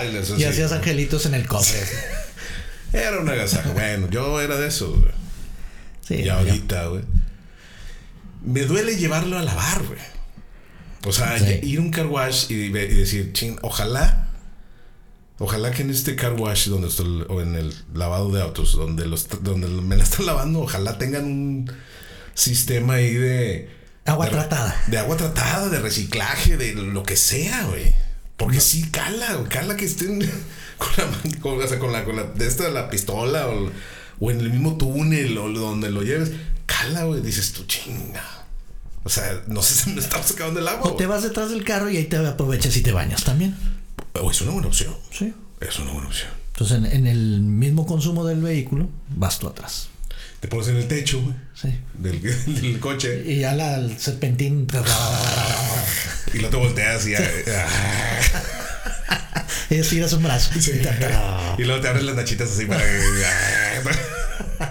Y 0.02 0.15
haces 0.17 0.30
Y 0.30 0.34
así. 0.34 0.43
hacías 0.45 0.72
angelitos 0.72 1.26
en 1.26 1.34
el 1.34 1.48
cofre. 1.48 1.80
Era 2.93 3.19
un 3.19 3.30
agasajo. 3.30 3.72
Bueno, 3.74 4.08
yo 4.10 4.39
era 4.41 4.56
de 4.56 4.67
eso, 4.67 4.91
güey. 4.91 5.12
Sí, 6.08 6.15
Y 6.24 6.30
ahorita, 6.30 6.86
güey. 6.88 7.04
Me 8.43 8.62
duele 8.62 8.95
llevarlo 8.95 9.38
a 9.38 9.41
lavar, 9.43 9.84
güey. 9.84 10.00
O 11.06 11.12
sea, 11.12 11.38
Sí. 11.38 11.60
ir 11.63 11.80
a 11.80 11.82
un 11.82 11.91
car 11.91 12.08
wash 12.08 12.45
y, 12.50 12.54
y 12.65 12.69
decir, 12.69 13.32
ching, 13.34 13.58
ojalá. 13.62 14.28
Ojalá 15.38 15.72
que 15.72 15.82
en 15.84 15.89
este 15.89 16.15
car 16.15 16.34
wash 16.34 16.67
donde 16.69 16.88
estoy, 16.89 17.26
o 17.30 17.41
en 17.41 17.56
el 17.56 17.74
lavado 17.93 18.32
de 18.32 18.41
autos, 18.41 18.74
donde, 18.74 19.06
los, 19.06 19.28
donde 19.43 19.67
me 19.67 19.95
la 19.95 20.04
están 20.04 20.26
lavando, 20.26 20.60
ojalá 20.62 20.98
tengan 20.98 21.26
un 21.26 21.72
sistema 22.39 22.93
ahí 22.95 23.13
de. 23.13 23.69
Agua 24.06 24.25
de- 24.25 24.32
tratada. 24.32 24.84
De 24.88 24.97
agua 24.97 25.17
tratada, 25.17 25.69
de 25.69 25.80
reciclaje, 25.80 26.58
de 26.58 26.73
lo 26.73 27.04
que 27.04 27.15
sea, 27.17 27.63
güey. 27.65 27.93
Porque 28.38 28.60
sí 28.62 28.89
cala, 28.89 29.43
cala 29.49 29.75
que 29.75 29.86
estén 29.86 30.19
con 30.78 30.89
la, 30.97 31.39
con, 31.41 31.62
o 31.62 31.67
sea, 31.67 31.78
con 31.80 31.91
la, 31.91 32.06
con 32.06 32.15
la 32.15 32.23
de 32.23 32.47
esta 32.47 32.69
la 32.69 32.89
pistola 32.89 33.47
o, 33.47 33.69
o 34.19 34.32
en 34.32 34.39
el 34.39 34.49
mismo 34.52 34.78
túnel 34.78 35.38
o 35.38 35.49
donde 35.52 35.91
lo 35.91 36.02
lleves. 36.04 36.32
Cala, 36.65 37.04
güey, 37.04 37.21
dices 37.21 37.52
tú, 37.52 37.65
chinga. 37.65 38.23
O 39.04 39.10
sea, 39.10 39.41
no 39.47 39.62
sé 39.62 39.73
si 39.84 39.89
me 39.91 39.99
estamos 40.02 40.32
acabando 40.32 40.60
el 40.60 40.67
agua. 40.67 40.91
O 40.91 40.95
te 40.95 41.06
vas 41.06 41.23
detrás 41.23 41.49
del 41.49 41.63
carro 41.63 41.89
y 41.89 41.97
ahí 41.97 42.06
te 42.06 42.15
aprovechas 42.17 42.75
y 42.78 42.82
te 42.82 42.91
bañas 42.93 43.23
también. 43.23 43.56
O 44.13 44.32
es 44.32 44.41
una 44.41 44.52
buena 44.52 44.67
opción. 44.67 44.95
Sí. 45.12 45.34
Es 45.60 45.78
una 45.80 45.91
buena 45.91 46.08
opción. 46.08 46.30
Entonces 46.54 46.78
en, 46.78 46.86
en 46.86 47.08
el 47.08 47.41
mismo 47.41 47.86
consumo 47.86 48.25
del 48.25 48.41
vehículo, 48.41 48.89
vas 49.10 49.39
tú 49.39 49.47
atrás. 49.47 49.89
Te 50.39 50.47
pones 50.47 50.67
en 50.69 50.78
el 50.78 50.88
techo, 50.88 51.21
güey, 51.21 51.36
Sí. 51.54 51.67
del, 51.95 52.21
del 52.62 52.80
coche 52.80 53.23
Y 53.25 53.39
ya 53.39 53.54
la, 53.56 53.75
el 53.75 53.97
serpentín. 53.99 54.65
y 56.34 56.38
luego 56.39 56.49
te 56.49 56.58
volteas 56.58 57.06
y. 57.08 57.13
Estiras 59.69 60.13
un 60.13 60.23
brazo. 60.23 60.52
Y 61.58 61.63
luego 61.63 61.82
te 61.82 61.88
abres 61.89 62.04
las 62.04 62.15
nachitas 62.15 62.49
así 62.52 62.65
para 62.65 62.82
que. 62.82 62.99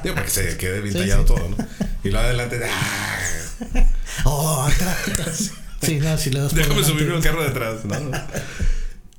Digo, 0.03 0.15
para 0.15 0.25
que 0.27 0.31
se 0.31 0.57
quede 0.57 0.81
bien 0.81 0.93
Sí, 0.95 1.01
tallado 1.01 1.23
sí. 1.23 1.27
todo, 1.35 1.49
¿no? 1.51 1.57
Y 2.05 2.11
luego 2.11 2.27
adelante. 2.27 2.61
Oh, 4.25 4.63
atrás. 4.63 5.51
Sí, 5.83 5.99
no, 6.01 6.19
si 6.19 6.31
le 6.31 6.41
das 6.41 6.55
Déjame 6.55 6.83
subirme 6.83 7.15
al 7.15 7.23
carro 7.23 7.43
de 7.43 7.49
atrás, 7.51 7.85
¿no? 7.85 7.97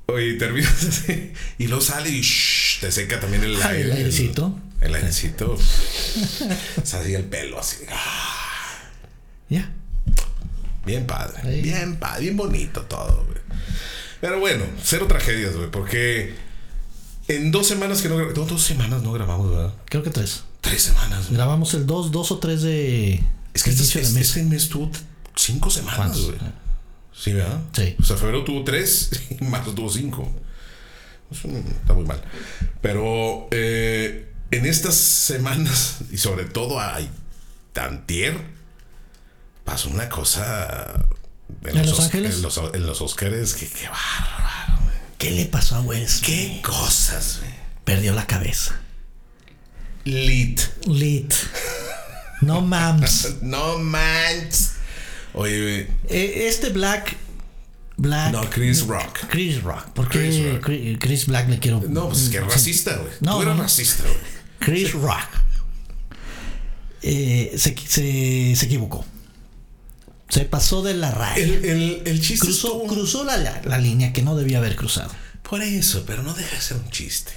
Oye, 0.06 0.28
y 0.30 0.38
terminas 0.38 0.72
así. 0.84 1.32
Y 1.58 1.66
luego 1.68 1.82
sale 1.82 2.10
y 2.10 2.20
shh, 2.20 2.80
te 2.80 2.92
seca 2.92 3.18
también 3.20 3.44
el 3.44 3.56
Ah, 3.62 3.70
el 3.70 3.76
aire. 3.76 3.92
airecito. 3.94 4.58
El, 4.80 4.94
airecito. 4.94 5.56
Se 5.58 6.96
hacía 6.96 7.18
el 7.18 7.24
pelo 7.24 7.60
así. 7.60 7.84
Ah, 7.90 8.78
Ya. 9.48 9.72
Bien 10.86 11.06
padre. 11.06 11.60
Bien 11.60 11.96
padre. 11.96 12.22
Bien 12.22 12.36
bonito 12.36 12.82
todo, 12.82 13.24
güey. 13.26 13.38
Pero 14.20 14.40
bueno, 14.40 14.64
cero 14.82 15.06
tragedias, 15.06 15.54
güey. 15.54 15.70
Porque 15.70 16.34
en 17.28 17.50
dos 17.50 17.66
semanas 17.66 18.02
que 18.02 18.08
no 18.08 18.16
grabamos. 18.16 18.48
Dos 18.48 18.62
semanas 18.62 19.02
no 19.02 19.12
grabamos, 19.12 19.50
¿verdad? 19.50 19.74
Creo 19.86 20.02
que 20.02 20.10
tres. 20.10 20.44
Tres 20.60 20.82
semanas, 20.82 21.26
güey. 21.26 21.36
Grabamos 21.36 21.74
el 21.74 21.86
2, 21.86 22.10
2 22.10 22.32
o 22.32 22.38
3 22.38 22.62
de. 22.62 23.24
Es 23.54 23.62
que 23.62 23.70
este, 23.70 24.00
de 24.00 24.12
mes. 24.12 24.16
este 24.16 24.42
mes 24.44 24.68
tuvo 24.68 24.90
cinco 25.36 25.70
semanas, 25.70 26.18
güey. 26.20 26.38
Sí, 27.12 27.32
¿verdad? 27.32 27.60
Sí. 27.72 27.96
O 27.98 28.02
sea, 28.02 28.16
febrero 28.16 28.44
tuvo 28.44 28.64
tres 28.64 29.10
y 29.40 29.44
marzo 29.44 29.74
tuvo 29.74 29.90
cinco. 29.90 30.30
Eso 31.30 31.48
está 31.48 31.94
muy 31.94 32.04
mal. 32.04 32.22
Pero 32.80 33.48
eh, 33.50 34.29
en 34.50 34.66
estas 34.66 34.94
semanas, 34.94 35.96
y 36.10 36.18
sobre 36.18 36.44
todo 36.44 36.80
a 36.80 36.98
Tantier, 37.72 38.36
pasó 39.64 39.90
una 39.90 40.08
cosa. 40.08 41.04
¿En 41.64 41.78
Los 41.78 41.98
Os- 41.98 42.04
Ángeles? 42.06 42.36
En 42.36 42.42
los, 42.42 42.60
en 42.74 42.86
los 42.86 43.00
Oscars, 43.00 43.54
que 43.54 43.68
qué 43.68 43.88
bárbaro, 43.88 44.82
güey. 44.84 44.96
¿Qué 45.18 45.30
le 45.32 45.46
pasó 45.46 45.76
a 45.76 45.82
Smith? 45.82 46.24
Qué 46.24 46.60
cosas, 46.62 47.38
güey. 47.40 47.52
Perdió 47.84 48.12
la 48.14 48.26
cabeza. 48.26 48.74
Lit. 50.04 50.60
Lit. 50.86 51.34
No 52.40 52.60
mams. 52.62 53.36
no 53.42 53.78
manches. 53.78 54.72
Oye, 55.34 55.82
eh, 56.08 56.46
este 56.48 56.70
Black. 56.70 57.16
Black. 57.96 58.32
No, 58.32 58.48
Chris 58.48 58.86
Rock. 58.86 59.18
Chris 59.28 59.62
Rock. 59.62 59.84
¿Por 59.90 60.08
qué 60.08 60.58
Chris, 60.62 60.98
Chris, 60.98 61.26
Black 61.26 61.48
le 61.50 61.58
quiero.? 61.58 61.82
No, 61.86 62.08
pues 62.08 62.22
es 62.22 62.28
que 62.30 62.38
es 62.38 62.44
racista, 62.46 62.96
güey. 62.96 63.12
No, 63.20 63.36
Tú 63.36 63.42
eres 63.42 63.58
racista, 63.58 64.04
güey. 64.04 64.39
Chris 64.60 64.92
Rock. 64.92 65.28
Eh, 67.02 67.54
se, 67.56 67.74
se, 67.76 68.54
se, 68.54 68.66
equivocó. 68.66 69.04
Se 70.28 70.44
pasó 70.44 70.82
de 70.82 70.94
la 70.94 71.10
raya. 71.10 71.42
El, 71.42 71.64
el, 71.64 72.02
el 72.04 72.20
chiste. 72.20 72.46
Cruzó, 72.46 72.82
cruzó 72.84 73.24
la, 73.24 73.36
la, 73.38 73.78
línea 73.78 74.12
que 74.12 74.22
no 74.22 74.36
debía 74.36 74.58
haber 74.58 74.76
cruzado. 74.76 75.10
Por 75.42 75.62
eso, 75.62 76.04
pero 76.06 76.22
no 76.22 76.34
deja 76.34 76.54
de 76.54 76.62
ser 76.62 76.76
un 76.76 76.90
chiste. 76.90 77.32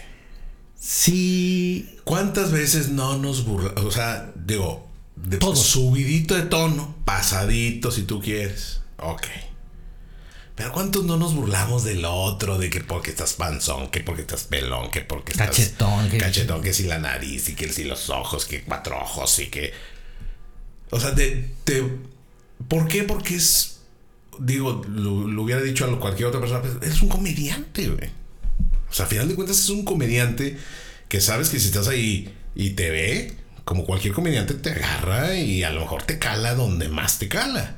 Sí. 0.77 1.97
¿Cuántas 2.03 2.51
veces 2.51 2.89
no 2.89 3.17
nos 3.17 3.45
burlamos? 3.45 3.85
O 3.85 3.91
sea, 3.91 4.31
digo, 4.35 4.87
de 5.15 5.39
subidito 5.55 6.35
de 6.35 6.43
tono, 6.43 6.95
pasadito 7.05 7.89
si 7.89 8.03
tú 8.03 8.21
quieres. 8.21 8.81
Ok. 8.97 9.25
Pero 10.55 10.71
¿cuántos 10.71 11.03
no 11.03 11.17
nos 11.17 11.33
burlamos 11.33 11.83
del 11.83 12.05
otro? 12.05 12.59
De 12.59 12.69
que 12.69 12.81
porque 12.81 13.09
estás 13.09 13.33
panzón, 13.33 13.89
que 13.89 14.01
porque 14.01 14.21
estás 14.21 14.43
pelón, 14.43 14.91
que 14.91 15.01
porque 15.01 15.31
estás. 15.31 15.47
Cachetón. 15.47 16.09
Que 16.09 16.17
cachetón, 16.19 16.61
que 16.61 16.73
si 16.73 16.83
la 16.83 16.99
nariz, 16.99 17.49
y 17.49 17.55
que 17.55 17.69
si 17.69 17.83
los 17.83 18.09
ojos, 18.09 18.45
que 18.45 18.61
cuatro 18.63 18.99
ojos, 18.99 19.39
y 19.39 19.47
que. 19.47 19.73
O 20.91 20.99
sea, 20.99 21.15
te. 21.15 21.49
¿Por 22.67 22.87
qué? 22.87 23.03
Porque 23.03 23.35
es. 23.35 23.79
Digo, 24.39 24.83
lo, 24.87 25.41
hubiera 25.41 25.61
dicho 25.61 25.85
a 25.85 25.99
cualquier 25.99 26.27
otra 26.27 26.39
persona, 26.39 26.61
pero 26.61 26.81
es 26.81 27.01
un 27.01 27.09
comediante, 27.09 27.87
güey. 27.87 28.09
O 28.89 28.93
sea, 28.93 29.05
a 29.05 29.09
final 29.09 29.27
de 29.27 29.35
cuentas 29.35 29.59
es 29.59 29.69
un 29.69 29.83
comediante 29.83 30.57
que 31.07 31.19
sabes 31.19 31.49
que 31.49 31.59
si 31.59 31.67
estás 31.67 31.87
ahí 31.87 32.31
y 32.55 32.71
te 32.71 32.91
ve, 32.91 33.33
como 33.63 33.85
cualquier 33.85 34.13
comediante, 34.13 34.53
te 34.53 34.71
agarra 34.71 35.35
y 35.35 35.63
a 35.63 35.71
lo 35.71 35.81
mejor 35.81 36.03
te 36.03 36.19
cala 36.19 36.53
donde 36.53 36.89
más 36.89 37.17
te 37.17 37.27
cala. 37.27 37.75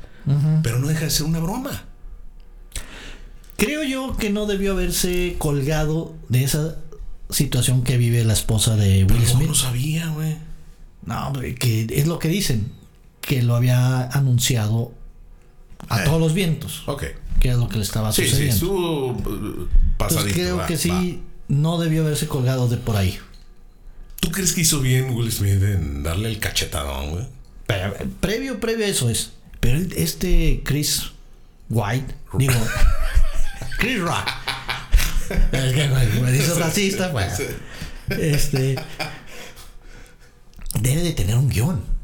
Pero 0.63 0.79
no 0.79 0.87
deja 0.87 1.05
de 1.05 1.11
ser 1.11 1.25
una 1.25 1.39
broma. 1.39 1.85
Creo 3.57 3.83
yo 3.83 4.17
que 4.17 4.29
no 4.29 4.45
debió 4.45 4.73
haberse 4.73 5.35
colgado 5.37 6.15
de 6.29 6.43
esa 6.43 6.77
situación 7.29 7.83
que 7.83 7.97
vive 7.97 8.23
la 8.23 8.33
esposa 8.33 8.75
de 8.75 9.05
Will 9.05 9.25
Smith. 9.25 9.47
No 9.47 9.55
sabía, 9.55 10.07
güey. 10.09 10.37
No, 11.05 11.33
que 11.59 11.87
es 11.89 12.07
lo 12.07 12.19
que 12.19 12.27
dicen, 12.27 12.71
que 13.21 13.43
lo 13.43 13.55
había 13.55 14.07
anunciado 14.09 14.91
a 15.89 16.01
eh. 16.01 16.05
todos 16.05 16.19
los 16.19 16.33
vientos. 16.33 16.83
Ok. 16.87 17.03
Que 17.39 17.49
es 17.49 17.57
lo 17.57 17.69
que 17.69 17.77
le 17.77 17.83
estaba 17.83 18.11
sucediendo. 18.11 18.43
Sí, 18.43 18.49
estuvo 18.49 19.11
uh, 19.11 19.67
pasadito. 19.97 20.33
creo 20.33 20.65
que 20.65 20.77
sí, 20.77 21.21
no 21.47 21.77
debió 21.77 22.03
haberse 22.03 22.27
colgado 22.27 22.67
de 22.67 22.77
por 22.77 22.95
ahí. 22.95 23.17
¿Tú 24.19 24.31
crees 24.31 24.53
que 24.53 24.61
hizo 24.61 24.79
bien 24.79 25.11
Will 25.11 25.31
Smith 25.31 25.61
en 25.61 26.03
darle 26.03 26.29
el 26.29 26.39
cachetadón, 26.39 27.11
güey? 27.11 27.25
previo, 28.19 28.59
previo 28.59 28.85
a 28.85 28.89
eso 28.89 29.09
es. 29.09 29.31
Pero 29.59 29.79
este 29.95 30.61
Chris 30.63 31.11
White, 31.69 32.13
digo, 32.37 32.53
Chris 33.77 33.99
Rock. 33.99 34.27
es 35.51 35.73
que 35.73 35.87
me 36.21 36.31
dice 36.31 36.53
racista, 36.55 37.11
pues. 37.11 37.41
Este. 38.09 38.75
Debe 40.79 41.01
de 41.01 41.13
tener 41.13 41.35
un 41.35 41.49
guion. 41.49 41.95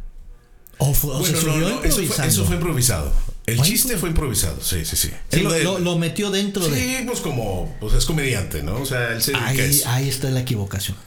O, 0.78 0.92
bueno, 0.94 1.42
no, 1.44 1.58
no, 1.58 1.84
eso, 1.84 2.02
fue, 2.02 2.28
eso, 2.28 2.44
fue, 2.44 2.56
improvisado. 2.56 3.14
El 3.46 3.62
chiste 3.62 3.98
fue 3.98 4.10
improvisado, 4.10 4.60
sí, 4.64 4.84
sí, 4.84 4.96
sí. 4.96 5.12
lo, 5.42 5.78
lo, 5.78 5.98
metió 6.00 6.32
dentro 6.32 6.64
sí, 6.64 6.72
de. 6.72 6.78
Sí, 6.80 7.04
pues 7.06 7.20
como. 7.20 7.76
Pues 7.80 7.94
es 7.94 8.06
comediante, 8.06 8.64
¿no? 8.64 8.78
O 8.78 8.86
sea, 8.86 9.14
él 9.14 9.22
se 9.22 9.36
ahí, 9.36 9.82
ahí 9.86 10.10
está 10.10 10.32
la 10.32 10.40
equivocación. 10.40 10.98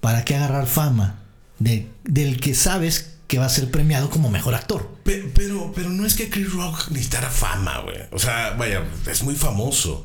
¿Para 0.00 0.24
qué 0.24 0.36
agarrar 0.36 0.66
fama 0.66 1.20
de, 1.58 1.86
del 2.04 2.40
que 2.40 2.54
sabes 2.54 3.11
que 3.32 3.38
va 3.38 3.46
a 3.46 3.48
ser 3.48 3.70
premiado 3.70 4.10
como 4.10 4.28
mejor 4.28 4.54
actor? 4.54 4.90
Pero, 5.04 5.26
pero, 5.34 5.72
pero 5.74 5.88
no 5.88 6.04
es 6.04 6.16
que 6.16 6.28
Chris 6.28 6.52
Rock 6.52 6.90
necesitara 6.90 7.30
fama, 7.30 7.78
güey. 7.78 7.96
O 8.10 8.18
sea, 8.18 8.50
vaya, 8.58 8.84
es 9.10 9.22
muy 9.22 9.34
famoso. 9.36 10.04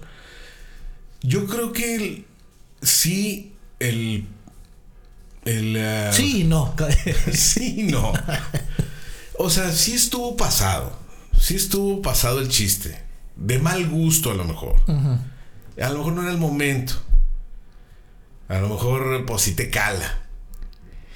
Yo 1.22 1.46
creo 1.46 1.74
que 1.74 2.24
sí, 2.82 3.54
el. 3.80 4.28
el 5.44 5.76
uh, 5.76 6.14
sí, 6.14 6.46
no. 6.46 6.74
sí, 7.34 7.90
no. 7.92 8.14
O 9.38 9.50
sea, 9.50 9.74
sí 9.74 9.92
estuvo 9.92 10.38
pasado. 10.38 10.98
Sí 11.38 11.58
estuvo 11.58 12.02
pasado 12.02 12.40
el 12.40 12.48
chiste. 12.48 12.98
De 13.36 13.60
mal 13.60 13.90
gusto, 13.90 14.32
a 14.32 14.36
lo 14.36 14.46
mejor. 14.46 14.76
A 14.88 15.90
lo 15.90 15.98
mejor 15.98 16.14
no 16.14 16.22
era 16.22 16.32
el 16.32 16.38
momento. 16.38 16.94
A 18.48 18.60
lo 18.60 18.70
mejor, 18.70 19.26
pues 19.26 19.42
sí 19.42 19.54
te 19.54 19.70
cala. 19.70 20.27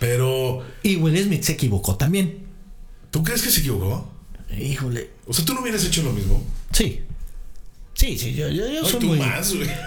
Pero. 0.02 0.66
Y 0.82 0.96
Will 0.96 1.16
Smith 1.24 1.44
se 1.44 1.52
equivocó 1.52 1.96
también. 1.96 2.40
¿Tú 3.12 3.24
crees 3.24 3.44
que 3.44 3.52
se 3.52 3.60
equivocó? 3.60 4.12
Híjole. 4.58 5.12
O 5.28 5.34
sea, 5.34 5.46
¿tú 5.46 5.54
no 5.54 5.62
hubieras 5.62 5.86
hecho 5.86 6.02
lo 6.02 6.12
mismo? 6.12 6.44
Sí. 6.72 7.02
Sí, 7.94 8.18
sí, 8.18 8.34
yo, 8.34 8.50
yo, 8.50 8.84
soy 8.84 9.06
muy. 9.06 9.22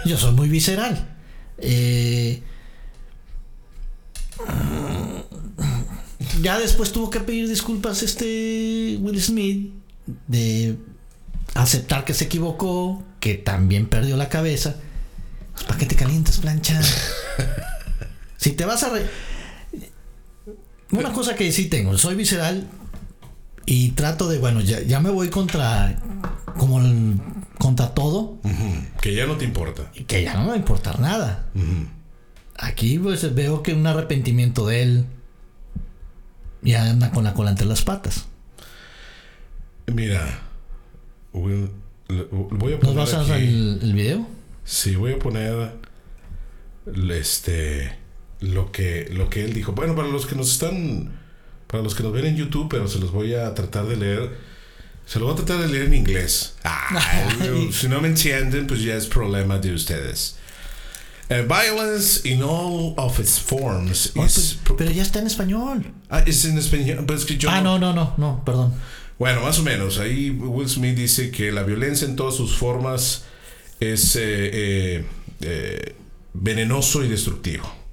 yo 0.05 0.16
soy 0.16 0.33
muy 0.33 0.48
visceral. 0.48 1.16
Eh, 1.59 2.40
ya 6.40 6.61
después 6.61 6.92
tuvo 6.92 7.11
que 7.11 7.18
pedir 7.18 7.48
disculpas 7.48 8.05
este 8.05 8.96
Will 9.00 9.20
Smith 9.20 9.72
de 10.29 10.77
aceptar 11.55 12.05
que 12.05 12.14
se 12.14 12.27
equivocó, 12.27 13.03
que 13.18 13.35
también 13.35 13.88
perdió 13.88 14.16
la 14.16 14.29
cabeza. 14.29 14.77
Pues, 15.55 15.64
¿Para 15.64 15.79
qué 15.81 15.87
te 15.87 15.96
calientas, 15.96 16.38
plancha? 16.38 16.81
si 18.37 18.53
te 18.53 18.64
vas 18.64 18.85
a... 18.85 18.92
Una 20.98 21.12
cosa 21.12 21.35
que 21.35 21.50
sí 21.52 21.66
tengo, 21.66 21.96
soy 21.98 22.14
visceral 22.14 22.68
y 23.66 23.90
trato 23.92 24.28
de, 24.28 24.38
bueno, 24.38 24.61
ya, 24.61 24.80
ya 24.83 25.00
me 25.00 25.11
voy 25.11 25.28
contra 25.28 25.98
como 26.59 26.80
el, 26.80 27.20
contra 27.59 27.94
todo. 27.94 28.38
Que 29.00 29.14
ya 29.14 29.26
no 29.26 29.37
te 29.37 29.44
importa. 29.44 29.90
Y 29.94 30.04
que 30.04 30.22
ya 30.22 30.35
no 30.35 30.42
me 30.42 30.48
va 30.48 30.54
a 30.54 30.59
importar 30.59 31.00
nada. 31.00 31.46
Aquí 32.57 32.98
pues 32.98 33.35
veo 33.35 33.62
que 33.62 33.72
un 33.72 33.87
arrepentimiento 33.87 34.66
de 34.66 34.83
él 34.83 35.07
ya 36.62 36.90
anda 36.90 37.11
con 37.11 37.24
la 37.24 37.35
cola 37.35 37.50
entre 37.50 37.66
las 37.66 37.83
patas. 37.83 38.26
Mira, 39.87 40.40
voy 41.33 41.70
a 42.09 42.78
poner 42.78 42.85
¿Nos 42.85 42.94
vas 42.94 43.14
a 43.14 43.20
hacer 43.20 43.37
el, 43.37 43.80
el, 43.83 43.92
video? 43.92 44.26
Sí, 44.64 44.96
voy 44.96 45.12
a 45.12 45.18
poner 45.18 45.74
este 47.11 48.03
lo 48.44 48.72
que 48.72 49.09
lo 49.12 49.30
que 49.30 49.44
él 49.44 49.52
dijo. 49.52 49.72
Bueno, 49.72 49.94
para 49.94 50.09
los 50.09 50.26
que 50.26 50.35
nos 50.35 50.52
están 50.52 51.12
para 51.66 51.83
los 51.83 51.94
que 51.94 52.02
nos 52.02 52.12
ven 52.12 52.26
en 52.26 52.37
YouTube, 52.37 52.68
pero 52.70 52.87
se 52.88 52.98
los 52.98 53.11
voy 53.11 53.35
a 53.35 53.54
tratar 53.54 53.87
de 53.87 53.96
leer 53.96 54.54
se 55.07 55.18
lo 55.18 55.26
voy 55.26 55.35
a 55.35 55.37
tratar 55.37 55.61
de 55.61 55.68
leer 55.68 55.87
en 55.87 55.94
inglés. 55.94 56.54
Ah, 56.64 57.28
si 57.72 57.88
no 57.88 58.00
me 58.00 58.09
entienden, 58.09 58.66
pues 58.66 58.83
ya 58.83 58.94
es 58.94 59.07
problema 59.07 59.59
de 59.59 59.72
ustedes. 59.74 60.37
Uh, 61.30 61.42
violence 61.48 62.28
in 62.28 62.42
all 62.42 62.94
of 62.98 63.18
its 63.18 63.38
forms 63.38 64.12
oh, 64.14 64.24
is 64.26 64.59
pues, 64.62 64.76
pero 64.76 64.90
ya 64.90 65.02
está 65.02 65.20
en 65.20 65.26
español. 65.26 65.85
Ah, 66.11 66.22
es 66.26 66.44
en 66.44 66.59
español. 66.59 67.04
Pero 67.07 67.18
es 67.18 67.24
que 67.24 67.37
yo 67.38 67.50
ah, 67.50 67.61
no, 67.61 67.78
no, 67.78 67.94
no, 67.94 68.14
no, 68.18 68.42
perdón. 68.44 68.74
Bueno, 69.18 69.42
más 69.42 69.59
o 69.59 69.62
menos. 69.62 69.98
Ahí 69.98 70.30
Will 70.30 70.68
Smith 70.68 70.96
dice 70.96 71.30
que 71.30 71.52
la 71.52 71.62
violencia 71.62 72.07
en 72.07 72.16
todas 72.16 72.35
sus 72.35 72.57
formas 72.57 73.24
es 73.80 74.16
eh, 74.16 74.22
eh, 74.22 75.07
eh, 75.40 75.94
venenoso 76.33 77.04
y 77.04 77.09
destructivo. 77.09 77.83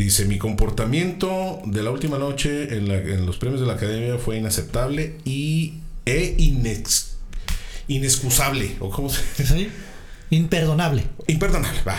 Dice, 0.00 0.24
mi 0.24 0.38
comportamiento 0.38 1.60
de 1.66 1.82
la 1.82 1.90
última 1.90 2.16
noche 2.16 2.74
en, 2.74 2.88
la, 2.88 2.94
en 2.94 3.26
los 3.26 3.36
premios 3.36 3.60
de 3.60 3.66
la 3.66 3.74
academia 3.74 4.16
fue 4.16 4.38
inaceptable 4.38 5.18
y 5.26 5.74
e 6.06 6.36
inexcusable. 7.86 8.76
¿O 8.80 8.88
cómo 8.88 9.10
se 9.10 9.20
dice? 9.36 9.68
Imperdonable. 10.30 11.04
Imperdonable, 11.26 11.82
va. 11.86 11.98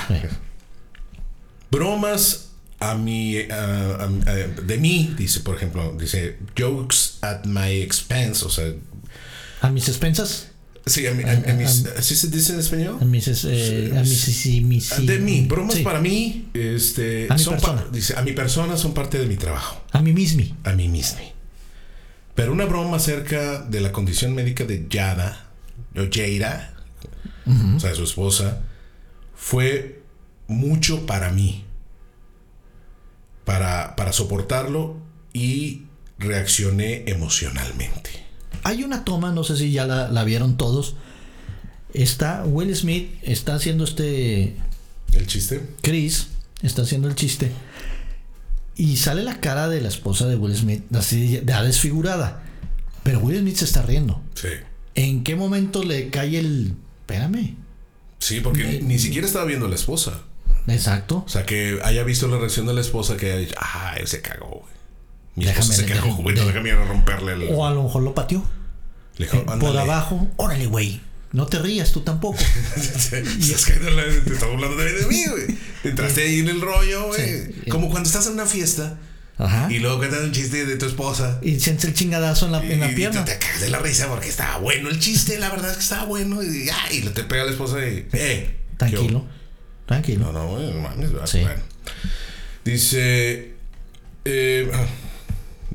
Bromas 1.70 2.50
a 2.80 2.96
mi, 2.96 3.34
de 3.36 4.78
mí, 4.80 5.14
dice, 5.16 5.42
por 5.42 5.56
ejemplo, 5.56 5.96
dice, 5.96 6.40
jokes 6.58 7.20
at 7.22 7.46
my 7.46 7.84
expense, 7.84 8.44
o 8.44 8.50
sea... 8.50 8.74
¿A 9.62 9.70
mis 9.70 9.88
expensas? 9.88 10.50
Sí, 10.86 11.06
a, 11.06 11.14
mis, 11.14 11.86
¿así 11.98 12.16
se 12.16 12.28
dice 12.30 12.54
en 12.54 12.60
español? 12.60 12.98
A 13.00 13.06
mis, 13.06 13.28
eh, 13.46 13.94
a 13.96 14.02
mis, 14.02 15.06
de 15.06 15.20
mí, 15.20 15.46
bromas 15.46 15.78
para 15.80 16.02
mí, 16.02 16.50
este, 16.56 17.28
a 17.30 17.36
mi 17.36 17.46
persona. 17.46 17.86
dice, 17.92 18.16
a 18.18 18.24
mi 18.24 18.32
persona 18.32 18.76
son 18.78 18.94
parte 18.94 19.20
de 19.20 19.28
mi 19.28 19.36
trabajo. 19.36 19.84
A 19.92 20.02
mí 20.02 20.12
mismo. 20.12 20.44
A 20.64 20.72
mí 20.72 20.88
mismo. 20.88 21.20
Pero 22.34 22.52
una 22.52 22.66
broma 22.66 22.98
acerca 22.98 23.62
de 23.62 23.80
la 23.80 23.92
condición 23.92 24.34
médica 24.34 24.64
de 24.64 24.88
Yada, 24.90 25.52
o 25.96 26.02
Jaira, 26.12 26.74
o 27.46 27.80
sea, 27.80 27.94
su 27.94 28.04
esposa, 28.04 28.62
fue 29.36 30.02
mucho 30.48 31.06
para 31.06 31.32
mí. 31.32 31.66
Para, 33.46 33.96
para 33.96 34.14
soportarlo 34.14 34.98
y 35.34 35.84
reaccioné 36.18 37.04
emocionalmente. 37.08 38.31
Hay 38.64 38.84
una 38.84 39.04
toma, 39.04 39.32
no 39.32 39.44
sé 39.44 39.58
si 39.58 39.72
ya 39.72 39.86
la, 39.86 40.10
la 40.10 40.24
vieron 40.24 40.58
todos. 40.58 40.96
Está 41.94 42.44
Will 42.46 42.76
Smith, 42.76 43.18
está 43.22 43.56
haciendo 43.56 43.84
este. 43.84 44.56
¿El 45.14 45.28
chiste? 45.28 45.62
Chris 45.82 46.28
está 46.62 46.84
haciendo 46.84 47.08
el 47.08 47.16
chiste. 47.16 47.52
Y 48.76 48.98
sale 48.98 49.24
la 49.24 49.40
cara 49.40 49.68
de 49.68 49.82
la 49.82 49.90
esposa 49.90 50.28
de 50.28 50.36
Will 50.36 50.56
Smith, 50.56 50.84
así 50.96 51.42
ya 51.46 51.62
desfigurada. 51.64 52.44
Pero 53.04 53.20
Will 53.20 53.40
Smith 53.40 53.58
se 53.58 53.66
está 53.66 53.82
riendo. 53.82 54.22
Sí. 54.36 54.50
¿En 54.96 55.24
qué 55.24 55.36
momento 55.36 55.84
le 55.84 56.10
cae 56.10 56.38
el... 56.38 56.76
Espérame. 57.02 57.56
Sí, 58.20 58.40
porque 58.40 58.66
ni, 58.66 58.80
ni 58.80 59.00
siquiera 59.00 59.28
estaba 59.28 59.46
viendo 59.46 59.66
a 59.66 59.70
la 59.70 59.76
esposa. 59.76 60.22
Exacto. 60.68 61.24
O 61.26 61.30
sea, 61.30 61.46
que 61.46 61.80
haya 61.84 62.04
visto 62.04 62.28
la 62.28 62.38
reacción 62.38 62.68
de 62.68 62.74
la 62.74 62.82
esposa 62.82 63.18
que 63.18 63.28
haya 63.28 63.38
dicho, 63.38 63.56
ah, 63.60 63.96
él 64.00 64.08
se 64.08 64.22
cagó, 64.22 64.48
güey. 64.48 64.81
Mi 65.36 65.46
Déjame- 65.46 65.60
esposa 65.60 65.74
se 65.76 65.86
déjame- 65.88 66.16
güey. 66.22 66.36
No 66.36 66.46
déjame 66.46 66.70
ir 66.70 66.76
a 66.76 66.86
romperle 66.86 67.34
el. 67.34 67.44
O 67.54 67.66
a 67.66 67.72
lo 67.72 67.84
mejor 67.84 68.04
lo 68.04 68.14
pateó. 68.14 68.44
Le 69.18 69.26
dijo, 69.26 69.38
Eh, 69.38 69.46
por 69.60 69.78
abajo. 69.78 70.28
Órale, 70.38 70.66
güey. 70.68 71.02
No 71.32 71.46
te 71.48 71.60
rías 71.60 71.92
tú 71.94 72.02
tampoco. 72.02 72.38
Cayendo 73.10 73.88
en 73.90 73.96
la- 73.96 74.04
te 74.24 74.34
estás 74.34 74.50
burlando 74.50 74.76
de 74.78 74.92
de 74.94 75.06
mí, 75.08 75.24
güey. 75.30 75.58
Entraste 75.86 76.24
ahí 76.24 76.40
en 76.40 76.50
el 76.50 76.60
rollo, 76.62 77.08
güey. 77.08 77.22
Sí. 77.46 77.70
Como 77.70 77.90
cuando 77.90 78.08
estás 78.08 78.28
en 78.28 78.34
una 78.34 78.46
fiesta 78.46 78.98
Ajá. 79.38 79.72
y 79.72 79.80
luego 79.80 79.98
cuentas 80.00 80.20
un 80.22 80.34
chiste 80.34 80.66
de 80.66 80.76
tu 80.76 80.86
esposa. 80.86 81.40
Y 81.42 81.58
sientes 81.62 81.86
el 81.86 81.94
chingadazo 81.94 82.48
en 82.48 82.52
la, 82.52 82.64
en 82.64 82.80
la 82.82 82.92
y 82.92 82.96
pierna. 82.96 83.24
tú 83.24 83.32
te 83.32 83.38
cagas 83.40 83.62
de 83.62 83.70
la 83.70 83.80
risa 83.80 84.08
porque 84.10 84.28
estaba 84.28 84.58
bueno 84.58 84.90
el 84.90 85.00
chiste, 85.00 85.40
la 85.40 85.50
verdad 85.50 85.72
es 85.72 85.78
que 85.78 85.84
estaba 85.84 86.04
bueno. 86.06 86.44
Y, 86.44 86.68
ah, 86.70 86.92
y 86.92 87.00
te 87.02 87.24
pega 87.24 87.46
la 87.46 87.52
esposa 87.52 87.78
y, 87.88 88.06
eh. 88.12 88.58
Tranquilo. 88.78 89.26
Tranquilo. 89.86 90.32
No, 90.34 90.60
no, 90.60 90.82
mames. 90.82 91.12
Bueno. 91.14 91.62
Dice. 92.66 93.54
eh, 94.26 94.72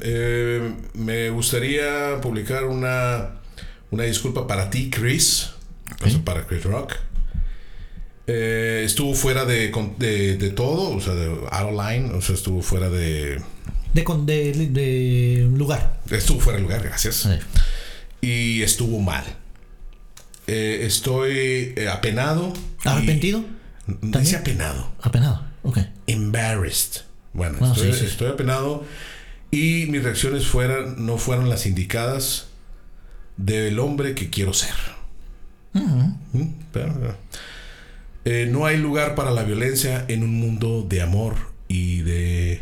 eh, 0.00 0.72
me 0.94 1.30
gustaría 1.30 2.20
publicar 2.20 2.64
una, 2.64 3.30
una 3.90 4.04
disculpa 4.04 4.46
para 4.46 4.70
ti, 4.70 4.90
Chris. 4.90 5.50
O 6.04 6.09
sea, 6.11 6.24
para 6.24 6.46
Chris 6.46 6.64
Rock. 6.64 6.94
Eh, 8.26 8.82
estuvo 8.85 9.14
fuera 9.14 9.44
de, 9.44 9.72
de, 9.98 10.37
de 10.37 10.50
todo, 10.50 10.90
o 10.96 11.00
sea, 11.00 11.14
de 11.14 11.26
out 11.28 11.72
of 11.72 11.87
line, 11.87 12.11
o 12.12 12.20
sea, 12.20 12.35
estuvo 12.35 12.61
fuera 12.61 12.90
de. 12.90 13.40
De, 13.94 14.04
de, 14.24 14.66
de 14.68 15.48
lugar. 15.56 16.00
Estuvo 16.11 16.40
fuera 16.40 16.56
de 16.59 16.62
lugar, 16.62 16.82
gracias. 16.82 17.14
Sí. 17.16 17.30
Y 18.20 18.62
estuvo 18.62 18.98
mal. 19.00 19.24
Eh, 20.48 20.80
estoy 20.82 21.74
apenado. 21.90 22.52
¿Arrepentido? 22.85 23.44
Dice 23.87 24.37
apenado. 24.37 24.92
Apenado. 25.00 25.44
Ok. 25.62 25.78
embarrassed. 26.06 27.02
Bueno, 27.32 27.56
Bueno, 27.59 27.74
estoy, 27.74 27.92
sí, 27.92 28.00
sí. 28.00 28.06
estoy 28.06 28.30
apenado 28.30 28.85
y 29.50 29.87
mis 29.87 30.02
reacciones 30.02 30.46
fueran, 30.46 31.06
no 31.06 31.18
fueron 31.18 31.48
las 31.48 31.66
indicadas 31.66 32.48
del 33.37 33.78
hombre 33.78 34.14
que 34.14 34.30
quiero 34.30 34.52
ser. 34.52 34.74
Mm, 35.72 36.14
pero, 36.72 37.16
eh, 38.24 38.48
no 38.50 38.66
hay 38.66 38.76
lugar 38.78 39.14
para 39.14 39.30
la 39.30 39.44
violencia 39.44 40.04
en 40.09 40.22
un 40.22 40.35
mundo 40.35 40.85
de 40.88 41.02
amor 41.02 41.37
y 41.68 42.00
de, 42.00 42.52
eh, 42.54 42.61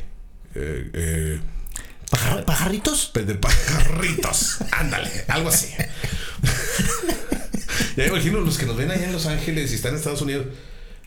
eh, 0.93 1.41
Pajar- 2.11 2.45
¿Pajarritos? 2.45 3.11
de 3.15 3.35
pajarritos. 3.35 4.59
Ándale, 4.73 5.11
algo 5.29 5.49
así. 5.49 5.69
ya 7.97 8.07
imagino 8.07 8.41
los 8.41 8.59
que 8.59 8.67
nos 8.67 8.77
ven 8.77 8.91
allá 8.91 9.07
en 9.07 9.13
Los 9.13 9.27
Ángeles 9.27 9.73
y 9.73 9.77
están 9.77 9.93
en 9.93 9.99
Estados 9.99 10.23
Unidos. 10.23 10.47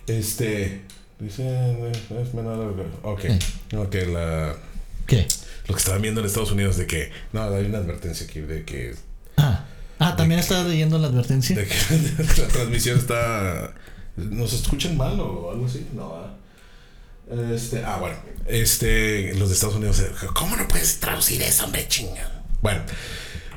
Este. 0.08 0.82
Dice. 1.20 1.44
es 1.92 2.34
menor- 2.34 2.86
Ok. 3.04 3.26
Ok, 3.78 3.96
la. 4.12 4.56
¿Qué? 5.08 5.28
Lo 5.68 5.74
que 5.74 5.80
estaban 5.80 6.02
viendo 6.02 6.22
en 6.22 6.28
Estados 6.28 6.52
Unidos 6.52 6.78
de 6.78 6.86
que. 6.86 7.12
No, 7.34 7.44
hay 7.44 7.66
una 7.66 7.80
advertencia 7.80 8.28
aquí 8.28 8.42
de 8.42 8.64
que. 8.64 8.96
Ah, 9.38 9.66
ah 10.00 10.16
también 10.16 10.40
estaba 10.40 10.64
leyendo 10.64 11.00
la 11.00 11.08
advertencia. 11.08 11.56
De 11.56 11.66
que 11.66 11.76
la 12.42 12.48
transmisión 12.48 13.00
está. 13.00 13.74
¿Nos 14.16 14.54
escuchan 14.54 14.96
mal 14.96 15.20
o 15.20 15.52
algo 15.52 15.66
así? 15.66 15.88
No. 15.94 16.38
¿verdad? 17.28 17.54
Este. 17.54 17.84
Ah, 17.84 17.98
bueno. 18.00 18.18
Este. 18.46 19.34
Los 19.36 19.50
de 19.50 19.56
Estados 19.56 19.76
Unidos. 19.76 20.04
¿Cómo 20.34 20.56
no 20.56 20.68
puedes 20.68 21.00
traducir 21.00 21.42
eso, 21.42 21.66
hombre, 21.66 21.88
chinga? 21.88 22.44
Bueno. 22.62 22.82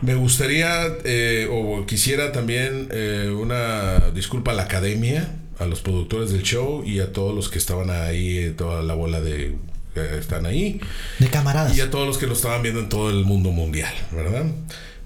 Me 0.03 0.15
gustaría 0.15 0.97
eh, 1.05 1.47
o 1.51 1.85
quisiera 1.85 2.33
también 2.33 2.89
eh, 2.91 3.31
una 3.31 4.11
disculpa 4.15 4.53
a 4.53 4.55
la 4.55 4.63
academia, 4.63 5.31
a 5.59 5.67
los 5.67 5.83
productores 5.83 6.31
del 6.31 6.43
show 6.43 6.83
y 6.87 7.01
a 7.01 7.13
todos 7.13 7.35
los 7.35 7.51
que 7.51 7.59
estaban 7.59 7.91
ahí, 7.91 8.39
eh, 8.39 8.51
toda 8.53 8.83
la 8.83 8.95
bola 8.95 9.21
de 9.21 9.57
que 9.95 10.19
están 10.19 10.47
ahí. 10.47 10.81
De 11.19 11.29
camaradas. 11.29 11.77
Y 11.77 11.81
a 11.81 11.91
todos 11.91 12.07
los 12.07 12.19
que 12.19 12.27
lo 12.27 12.33
estaban 12.35 12.63
viendo 12.63 12.81
en 12.81 12.89
todo 12.89 13.11
el 13.11 13.25
mundo 13.25 13.51
mundial, 13.51 13.93
¿verdad? 14.13 14.45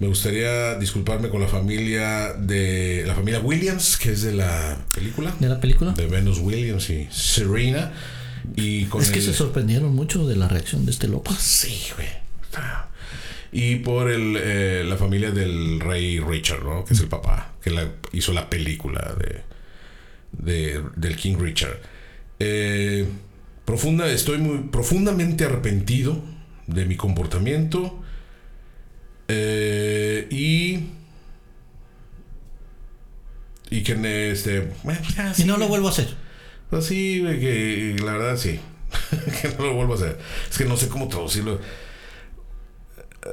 Me 0.00 0.08
gustaría 0.08 0.74
disculparme 0.74 1.28
con 1.28 1.40
la 1.40 1.46
familia 1.48 2.32
de 2.34 3.04
la 3.06 3.14
familia 3.14 3.40
Williams, 3.40 3.96
que 3.96 4.12
es 4.12 4.22
de 4.22 4.32
la 4.32 4.76
película 4.94 5.34
¿De 5.38 5.48
la 5.48 5.60
película? 5.60 5.92
de 5.92 6.06
Venus 6.06 6.38
Williams 6.40 6.90
y 6.90 7.08
Serena. 7.12 7.92
Y 8.56 8.84
con 8.86 9.00
Es 9.00 9.10
que 9.10 9.20
el- 9.20 9.24
se 9.24 9.32
sorprendieron 9.32 9.94
mucho 9.94 10.26
de 10.26 10.36
la 10.36 10.48
reacción 10.48 10.84
de 10.84 10.90
este 10.92 11.08
loco. 11.08 11.34
Sí, 11.38 11.80
güey. 11.96 12.08
Y 13.52 13.76
por 13.76 14.10
el, 14.10 14.36
eh, 14.36 14.82
la 14.84 14.96
familia 14.96 15.30
del 15.30 15.78
rey 15.80 16.18
Richard, 16.18 16.64
¿no? 16.64 16.84
Que 16.84 16.94
es 16.94 17.00
el 17.00 17.06
papá, 17.06 17.52
que 17.62 17.70
la- 17.70 17.88
hizo 18.12 18.32
la 18.32 18.50
película 18.50 19.14
de, 19.18 19.42
de- 20.32 20.82
del 20.96 21.16
King 21.16 21.36
Richard. 21.38 21.78
Eh, 22.40 23.06
profunda, 23.64 24.08
estoy 24.10 24.38
muy 24.38 24.58
profundamente 24.68 25.44
arrepentido 25.44 26.16
de 26.66 26.86
mi 26.86 26.96
comportamiento. 26.96 28.00
eh, 29.28 30.26
y. 30.30 30.80
Y 33.70 33.82
que 33.82 34.30
este. 34.30 34.72
ya, 35.16 35.32
Y 35.38 35.44
no 35.44 35.56
lo 35.56 35.68
vuelvo 35.68 35.88
a 35.88 35.90
hacer. 35.90 36.08
pues 36.70 36.84
sí, 36.86 37.20
güey, 37.20 37.40
que 37.40 37.96
la 38.04 38.12
verdad 38.12 38.36
sí. 38.36 38.60
que 39.42 39.48
no 39.58 39.66
lo 39.66 39.74
vuelvo 39.74 39.94
a 39.94 39.96
hacer. 39.96 40.18
Es 40.50 40.58
que 40.58 40.64
no 40.64 40.76
sé 40.76 40.88
cómo 40.88 41.08
traducirlo. 41.08 41.58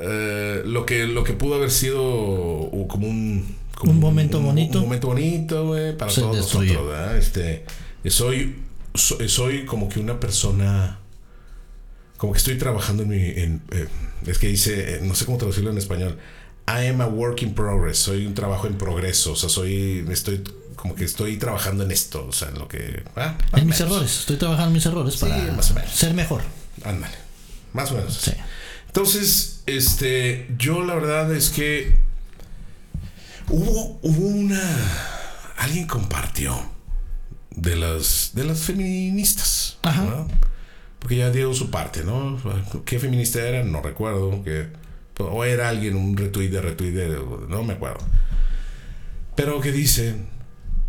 Eh, 0.02 0.62
lo 0.66 0.86
que 0.86 1.06
lo 1.06 1.24
que 1.26 1.34
pudo 1.34 1.56
haber 1.56 1.70
sido 1.70 2.02
como 2.88 3.08
un 3.08 3.58
como 3.76 3.92
Un 3.92 4.00
momento 4.00 4.40
bonito. 4.40 4.78
un 4.80 4.86
momento 4.86 5.08
bonito 5.08 5.68
güey 5.68 5.98
para 5.98 6.10
Se 6.10 6.22
todos 6.22 6.38
nosotros 6.38 6.88
¿verdad? 6.88 7.18
este 7.18 7.66
soy 8.08 8.56
so- 8.94 9.18
soy 9.28 9.66
como 9.66 9.90
que 9.90 10.00
una 10.00 10.20
persona 10.20 11.00
como 12.18 12.34
que 12.34 12.38
estoy 12.38 12.58
trabajando 12.58 13.04
en 13.04 13.10
mi 13.10 13.18
en, 13.30 13.62
eh, 13.72 13.88
es 14.28 14.38
que 14.38 14.48
dice 14.48 14.96
eh, 14.96 15.00
no 15.02 15.16
sé 15.16 15.26
cómo 15.26 15.38
traducirlo 15.38 15.72
en 15.72 15.78
español 15.78 16.18
I 16.68 16.88
am 16.88 17.02
a 17.02 17.08
work 17.08 17.42
in 17.42 17.54
progress 17.56 17.98
soy 17.98 18.26
un 18.26 18.34
trabajo 18.36 18.68
en 18.68 18.78
progreso 18.78 19.32
o 19.34 19.36
sea 19.36 19.50
soy 19.50 20.06
estoy 20.12 20.44
como 20.76 20.96
que 20.96 21.04
estoy 21.06 21.38
trabajando 21.38 21.84
en 21.84 21.92
esto 21.92 22.26
o 22.28 22.32
sea 22.32 22.50
en 22.50 22.60
lo 22.60 22.68
que 22.68 23.04
ah, 23.16 23.38
En 23.56 23.68
mis 23.68 23.80
errores. 23.80 24.20
Estoy 24.22 24.38
trabajando 24.38 24.68
en 24.70 24.74
mis 24.74 24.86
errores 24.86 25.14
Sí, 25.16 25.20
para 25.22 25.38
más 25.54 25.72
o 25.72 25.74
menos. 25.76 25.92
ser 25.92 26.14
mejor. 26.14 26.42
Ándale. 26.84 27.14
Más 27.74 27.92
o 27.92 27.96
menos. 27.96 28.16
Sí. 28.16 28.32
Entonces, 28.88 29.62
este, 29.68 30.48
yo 30.58 30.84
la 30.84 30.96
verdad 30.96 31.34
es 31.36 31.50
que 31.50 31.96
hubo, 33.50 34.00
hubo 34.02 34.28
una. 34.28 34.62
Alguien 35.58 35.88
compartió 35.88 36.60
de 37.56 37.76
las 37.76 38.32
de 38.34 38.44
las 38.44 38.62
feministas. 38.62 39.78
Ajá. 39.84 40.04
¿no? 40.04 40.28
Porque 41.00 41.18
ya 41.18 41.32
dio 41.32 41.54
su 41.54 41.72
parte, 41.72 42.04
¿no? 42.04 42.40
¿Qué 42.86 43.00
feminista 43.00 43.42
era? 43.42 43.64
No 43.64 43.82
recuerdo. 43.82 44.44
Que, 44.44 44.68
o 45.18 45.44
era 45.44 45.70
alguien, 45.70 45.96
un 45.96 46.16
retweet 46.16 46.50
de 46.50 46.62
retweet 46.62 46.92
de. 46.92 47.20
No 47.50 47.64
me 47.64 47.74
acuerdo. 47.74 48.06
Pero 49.36 49.60
que 49.62 49.72
dice 49.72 50.16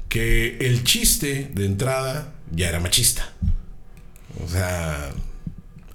que 0.09 0.59
el 0.59 0.85
chiste 0.85 1.51
de 1.55 1.65
entrada 1.65 2.35
ya 2.51 2.69
era 2.69 2.81
machista. 2.81 3.33
O 4.45 4.49
sea, 4.49 5.11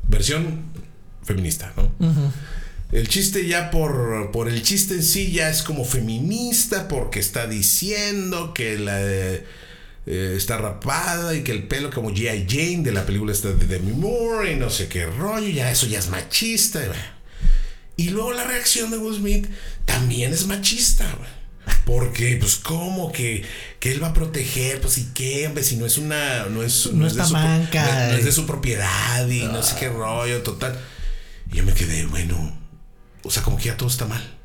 versión 0.07 0.63
feminista, 1.23 1.73
¿no? 1.77 1.91
El 2.91 3.09
chiste 3.09 3.47
ya 3.47 3.69
por, 3.69 4.31
por 4.31 4.47
el 4.47 4.63
chiste 4.63 4.95
en 4.95 5.03
sí 5.03 5.31
ya 5.31 5.49
es 5.49 5.61
como 5.61 5.83
feminista 5.85 6.87
porque 6.87 7.19
está 7.19 7.45
diciendo 7.45 8.53
que 8.53 8.79
la 8.79 8.99
eh, 10.07 10.33
está 10.37 10.57
rapada 10.57 11.35
y 11.35 11.43
que 11.43 11.51
el 11.51 11.67
pelo 11.67 11.89
como 11.91 12.11
G.I. 12.11 12.45
Jane 12.49 12.83
de 12.83 12.91
la 12.93 13.05
película 13.05 13.31
está 13.33 13.49
de 13.51 13.65
Demi 13.67 13.91
Moore 13.91 14.53
y 14.53 14.55
no 14.55 14.69
sé 14.69 14.87
qué 14.87 15.05
rollo, 15.05 15.47
ya 15.49 15.69
eso 15.71 15.85
ya 15.85 15.99
es 15.99 16.07
machista. 16.09 16.81
y 17.97 18.09
luego 18.09 18.31
la 18.33 18.43
reacción 18.45 18.89
de 18.91 18.97
Will 18.97 19.17
Smith 19.17 19.47
también 19.85 20.33
es 20.33 20.45
machista, 20.47 21.05
güey. 21.17 21.29
Porque, 21.85 22.37
pues, 22.39 22.55
¿cómo 22.55 23.11
que, 23.11 23.43
que 23.81 23.91
él 23.91 24.01
va 24.01 24.07
a 24.09 24.13
proteger? 24.13 24.79
Pues, 24.79 24.97
¿y 24.99 25.07
qué, 25.13 25.47
hombre? 25.47 25.63
Si 25.65 25.75
no 25.75 25.85
es 25.85 25.97
una. 25.97 26.45
No 26.45 26.63
es, 26.63 26.91
No 26.93 27.05
es 27.05 27.15
de 27.15 27.25
su 27.25 27.33
manca. 27.33 27.83
no- 28.05 28.11
no 28.13 28.17
es 28.17 28.23
de 28.25 28.31
su 28.31 28.45
propiedad 28.45 29.27
y 29.27 29.41
no 29.43 29.61
sé 29.63 29.75
qué 29.77 29.89
rollo, 29.89 30.41
total. 30.43 30.79
Y 31.51 31.57
yo 31.57 31.63
me 31.63 31.73
quedé, 31.73 32.05
bueno. 32.05 32.57
O 33.23 33.31
sea, 33.31 33.43
como 33.43 33.57
que 33.57 33.65
ya 33.65 33.75
todo 33.77 33.89
está 33.89 34.05
mal. 34.05 34.36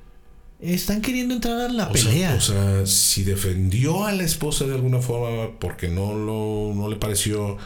Están 0.63 1.01
queriendo 1.01 1.35
entrar 1.35 1.61
a 1.61 1.69
la 1.69 1.89
O 1.89 1.95
sea, 1.97 2.11
pelea. 2.11 2.35
o 2.37 2.41
sea, 2.41 2.87
si 2.87 3.25
defendió 3.25 4.07
a 4.07 4.13
la 4.13 4.23
esposa 4.23 4.65
de 4.65 4.75
alguna 4.75 5.01
forma 5.01 5.59
porque 5.59 5.89
no, 5.89 6.15
lo, 6.15 6.73
no 6.75 6.89
le 6.89 6.97
pareció. 6.97 7.59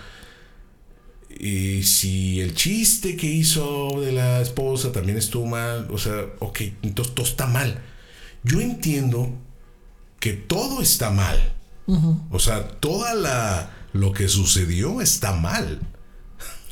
Y 1.39 1.83
si 1.83 2.41
el 2.41 2.55
chiste 2.55 3.17
que 3.17 3.27
hizo 3.27 4.01
de 4.01 4.13
la 4.13 4.41
esposa 4.41 4.93
también 4.93 5.19
estuvo 5.19 5.45
mal, 5.45 5.87
o 5.91 5.99
sea, 5.99 6.25
ok, 6.39 6.61
entonces 6.83 7.15
todo 7.15 7.27
está 7.27 7.47
mal. 7.47 7.79
Yo 8.43 8.61
entiendo 8.61 9.31
que 10.19 10.33
todo 10.33 10.81
está 10.81 11.11
mal. 11.11 11.53
O 12.31 12.39
sea, 12.41 12.67
toda 12.81 13.15
la 13.15 13.71
lo 13.93 14.13
que 14.13 14.29
sucedió 14.29 15.01
está 15.03 15.33
mal. 15.33 15.81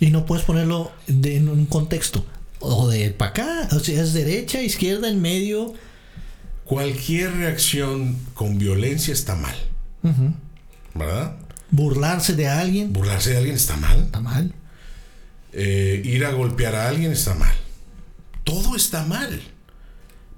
Y 0.00 0.06
no 0.10 0.26
puedes 0.26 0.44
ponerlo 0.44 0.90
de- 1.06 1.36
en 1.36 1.48
un 1.48 1.66
contexto. 1.66 2.24
O 2.60 2.88
de 2.88 3.10
para 3.10 3.30
acá, 3.32 3.68
o 3.72 3.78
sea, 3.80 4.02
es 4.02 4.12
derecha, 4.14 4.62
izquierda, 4.62 5.08
en 5.08 5.20
medio. 5.20 5.74
Cualquier 6.64 7.32
reacción 7.36 8.16
con 8.34 8.58
violencia 8.58 9.12
está 9.12 9.34
mal. 9.36 9.56
¿Verdad? 10.94 11.36
Burlarse 11.70 12.34
de 12.34 12.48
alguien, 12.48 12.92
Burlarse 12.92 13.30
de 13.30 13.38
alguien 13.38 13.56
está 13.56 13.76
mal. 13.76 14.00
está 14.00 14.20
mal. 14.20 14.54
Eh, 15.52 16.02
ir 16.04 16.24
a 16.24 16.32
golpear 16.32 16.74
a 16.74 16.88
alguien 16.88 17.12
está 17.12 17.34
mal. 17.34 17.54
Todo 18.44 18.76
está 18.76 19.04
mal. 19.04 19.42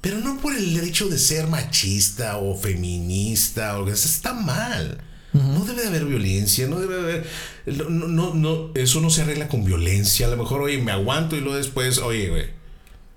Pero 0.01 0.19
no 0.19 0.39
por 0.39 0.55
el 0.55 0.79
hecho 0.81 1.09
de 1.09 1.19
ser 1.19 1.49
machista 1.49 2.37
o 2.37 2.57
feminista 2.57 3.79
o 3.81 3.89
está 3.89 4.35
mal. 4.35 5.03
No 5.33 5.65
debe 5.67 5.83
de 5.83 5.89
haber 5.89 6.07
violencia, 6.07 6.67
no 6.67 6.81
debe 6.81 6.95
de 6.95 7.01
haber. 7.01 7.27
No, 7.67 8.09
no, 8.09 8.35
no, 8.35 8.71
eso 8.75 9.01
no 9.03 9.11
se 9.11 9.23
arregla 9.23 9.49
con 9.49 9.65
violencia. 9.65 10.27
A 10.27 10.31
lo 10.31 10.37
mejor, 10.39 10.63
oye, 10.63 10.79
me 10.79 10.93
aguanto 10.93 11.37
y 11.37 11.41
luego 11.41 11.57
después, 11.57 11.99
oye, 11.99 12.31
güey, 12.31 12.45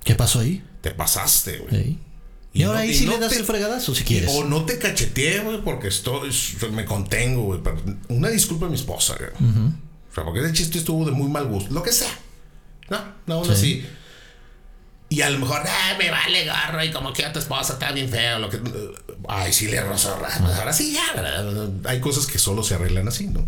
¿Qué 0.04 0.16
pasó 0.16 0.40
ahí? 0.42 0.64
te 0.82 0.92
pasaste, 0.92 1.60
güey. 1.60 1.84
Sí. 1.84 2.00
Y, 2.54 2.64
ahora 2.64 2.80
no- 2.80 2.84
ahí 2.84 2.94
sí 2.94 3.06
no 3.06 3.12
le 3.14 3.20
das 3.20 3.32
te- 3.34 3.40
el 3.40 3.46
fregadazo 3.46 3.94
si 3.94 4.04
quieres. 4.04 4.32
O 4.34 4.44
no 4.44 4.66
te 4.66 4.80
cacheteé, 4.80 5.40
güey, 5.40 5.62
porque 5.62 5.88
estoy, 5.90 6.32
me 6.72 6.84
contengo, 6.86 7.44
güey. 7.44 7.62
Una 8.08 8.30
disculpa 8.30 8.66
a 8.66 8.70
mi 8.70 8.76
esposa, 8.76 9.16
güey. 9.18 9.30
O 10.12 10.14
sea, 10.16 10.24
porque 10.24 10.40
ese 10.44 10.54
chiste 10.54 10.80
estuvo 10.80 11.06
de 11.06 11.12
muy 11.12 11.30
mal 11.30 11.46
gusto. 11.48 11.72
Lo 11.74 11.84
que 11.84 11.92
sea. 11.92 12.10
No, 12.90 13.00
no, 13.28 13.46
Sí. 13.46 13.52
así. 13.52 13.86
Y 15.12 15.22
a 15.22 15.30
lo 15.32 15.40
mejor, 15.40 15.62
ah, 15.66 15.96
me 15.98 16.10
vale 16.12 16.46
garro 16.46 16.84
y 16.84 16.92
como 16.92 17.14
que 17.14 17.26
a 17.26 17.34
tu 17.34 17.40
esposa 17.40 17.74
está 17.74 17.92
bien 17.92 18.10
feo. 18.10 18.38
Lo 18.40 18.50
que, 18.50 18.60
ay, 19.28 19.52
sí 19.54 19.68
le 19.68 19.82
rozó. 19.82 20.18
Pues 20.20 20.56
ahora 20.58 20.74
sí, 20.74 20.92
ya, 20.94 21.14
¿verdad? 21.16 21.70
Hay 21.86 22.00
cosas 22.00 22.26
que 22.28 22.38
solo 22.40 22.62
se 22.64 22.76
arreglan 22.76 23.08
así, 23.08 23.28
¿no? 23.28 23.48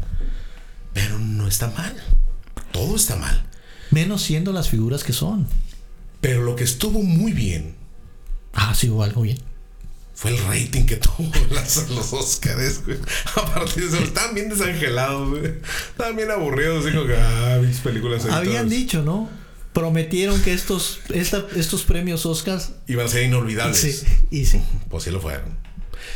Pero 0.94 1.20
no 1.20 1.48
está 1.48 1.68
mal. 1.70 1.96
Todo 2.72 2.96
está 2.96 3.16
mal. 3.16 3.44
Menos 3.92 4.22
siendo 4.24 4.54
las 4.54 4.70
figuras 4.70 5.04
que 5.04 5.14
son. 5.14 5.48
Pero 6.20 6.42
lo 6.44 6.56
que 6.56 6.64
estuvo 6.64 7.02
muy 7.04 7.32
bien 7.34 7.76
Ah, 8.54 8.74
sí, 8.76 8.90
hubo 8.90 9.04
algo 9.04 9.22
bien. 9.22 9.38
fue 10.14 10.32
el 10.32 10.44
rating 10.46 10.86
que 10.86 10.98
tuvo 10.98 11.32
las- 11.52 11.90
los 11.90 12.14
Oscars, 12.14 12.86
güey. 12.86 12.98
Aparte 13.36 13.80
de 13.82 13.88
eso, 13.88 13.98
estaban 13.98 14.36
bien 14.36 14.50
desangelados, 14.50 15.30
güey. 15.30 15.54
Estaban 15.90 16.16
bien 16.16 16.30
aburridos, 16.32 16.86
que, 16.86 17.16
ah, 17.18 17.60
mis 17.66 17.78
películas 17.80 18.26
Habían 18.26 18.70
dicho, 18.70 19.02
¿no? 19.04 19.30
Prometieron 19.74 20.42
que 20.42 20.54
estos, 20.54 21.00
esta- 21.14 21.46
estos 21.56 21.84
premios 21.84 22.26
Oscars. 22.26 22.72
Iban 22.88 23.06
a 23.06 23.10
ser 23.10 23.24
inolvidables. 23.24 23.78
Sí, 23.80 24.06
y 24.30 24.46
sí. 24.46 24.62
Pues 24.90 25.04
sí 25.06 25.12
lo 25.12 25.22
fueron. 25.22 25.58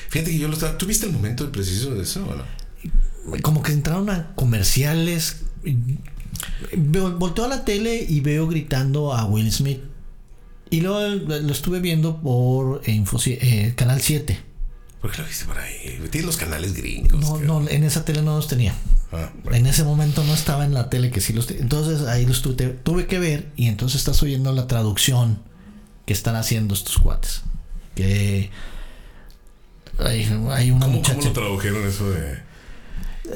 Fíjate 0.09 0.31
que 0.31 0.37
yo 0.37 0.47
lo 0.49 0.53
estaba. 0.55 0.77
¿Tuviste 0.77 1.05
el 1.05 1.13
momento 1.13 1.49
preciso 1.51 1.95
de 1.95 2.03
eso 2.03 2.25
o 2.27 2.35
no? 2.35 3.41
Como 3.41 3.63
que 3.63 3.71
entraron 3.71 4.09
a 4.09 4.35
comerciales. 4.35 5.37
Volteo 6.75 7.45
a 7.45 7.47
la 7.47 7.65
tele 7.65 8.05
y 8.07 8.19
veo 8.19 8.47
gritando 8.47 9.13
a 9.13 9.25
Will 9.25 9.51
Smith. 9.51 9.79
Y 10.75 10.81
luego 10.81 10.99
lo 11.25 11.51
estuve 11.53 11.79
viendo 11.79 12.17
por 12.21 12.81
Infoci- 12.83 13.37
eh, 13.39 13.73
Canal 13.77 14.01
7. 14.01 14.37
¿Por 15.01 15.11
qué 15.11 15.21
lo 15.21 15.27
viste 15.27 15.45
por 15.45 15.57
ahí? 15.57 15.99
Tienes 16.11 16.25
los 16.25 16.35
canales 16.37 16.73
gringos. 16.73 17.13
No, 17.21 17.39
que- 17.39 17.45
no, 17.45 17.69
en 17.69 17.83
esa 17.83 18.03
tele 18.03 18.21
no 18.21 18.35
los 18.35 18.47
tenía. 18.47 18.73
Ah, 19.11 19.31
bueno. 19.43 19.57
En 19.57 19.67
ese 19.67 19.83
momento 19.83 20.23
no 20.25 20.33
estaba 20.33 20.65
en 20.65 20.73
la 20.73 20.89
tele 20.89 21.11
que 21.11 21.21
sí 21.21 21.31
los 21.31 21.47
tenía. 21.47 21.63
Entonces 21.63 22.01
ahí 22.07 22.25
los 22.25 22.41
tuve, 22.41 22.55
tuve 22.69 23.05
que 23.07 23.19
ver 23.19 23.51
y 23.55 23.67
entonces 23.67 23.99
estás 24.01 24.21
oyendo 24.23 24.51
la 24.51 24.67
traducción 24.67 25.39
que 26.05 26.11
están 26.13 26.35
haciendo 26.35 26.73
estos 26.73 26.97
cuates. 26.97 27.43
Que 27.95 28.49
hay, 29.99 30.23
hay 30.51 30.71
una 30.71 30.87
¿Cómo, 30.87 30.97
muchacha. 30.97 31.15
¿Cómo 31.19 31.27
lo 31.27 31.33
tradujeron 31.33 31.87
eso 31.87 32.09
de.? 32.11 32.39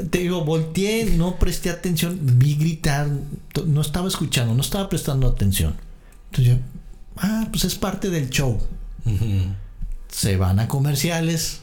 Te 0.09 0.17
digo, 0.19 0.43
volteé, 0.43 1.05
no 1.05 1.39
presté 1.39 1.69
atención, 1.69 2.19
vi 2.21 2.55
gritar, 2.55 3.07
no 3.65 3.81
estaba 3.81 4.07
escuchando, 4.07 4.53
no 4.53 4.61
estaba 4.61 4.89
prestando 4.89 5.27
atención. 5.27 5.75
Entonces 6.31 6.55
yo, 6.55 6.59
ah, 7.19 7.47
pues 7.51 7.63
es 7.65 7.75
parte 7.75 8.09
del 8.09 8.29
show. 8.29 8.59
Se 10.09 10.37
van 10.37 10.59
a 10.59 10.67
comerciales, 10.67 11.61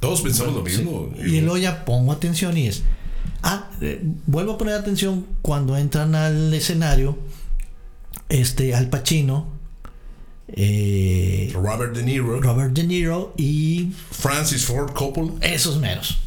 Todos 0.00 0.20
pensamos 0.22 0.54
lo 0.54 0.62
mismo. 0.62 1.10
y 1.18 1.40
luego 1.40 1.58
ya 1.58 1.84
pongo 1.84 2.12
atención 2.12 2.56
y 2.56 2.66
es. 2.68 2.82
Ah, 3.42 3.70
eh, 3.80 4.00
vuelvo 4.26 4.52
a 4.52 4.58
poner 4.58 4.74
atención 4.74 5.26
cuando 5.42 5.76
entran 5.76 6.14
al 6.14 6.52
escenario. 6.54 7.18
Este, 8.28 8.74
Al 8.74 8.90
Pacino, 8.90 9.46
eh, 10.48 11.50
Robert 11.54 11.94
De 11.94 12.02
Niro, 12.02 12.40
Robert 12.40 12.72
De 12.72 12.84
Niro 12.84 13.32
y 13.36 13.92
Francis 14.10 14.64
Ford 14.66 14.92
Coppola. 14.92 15.32
esos 15.40 15.78
meros. 15.78 16.18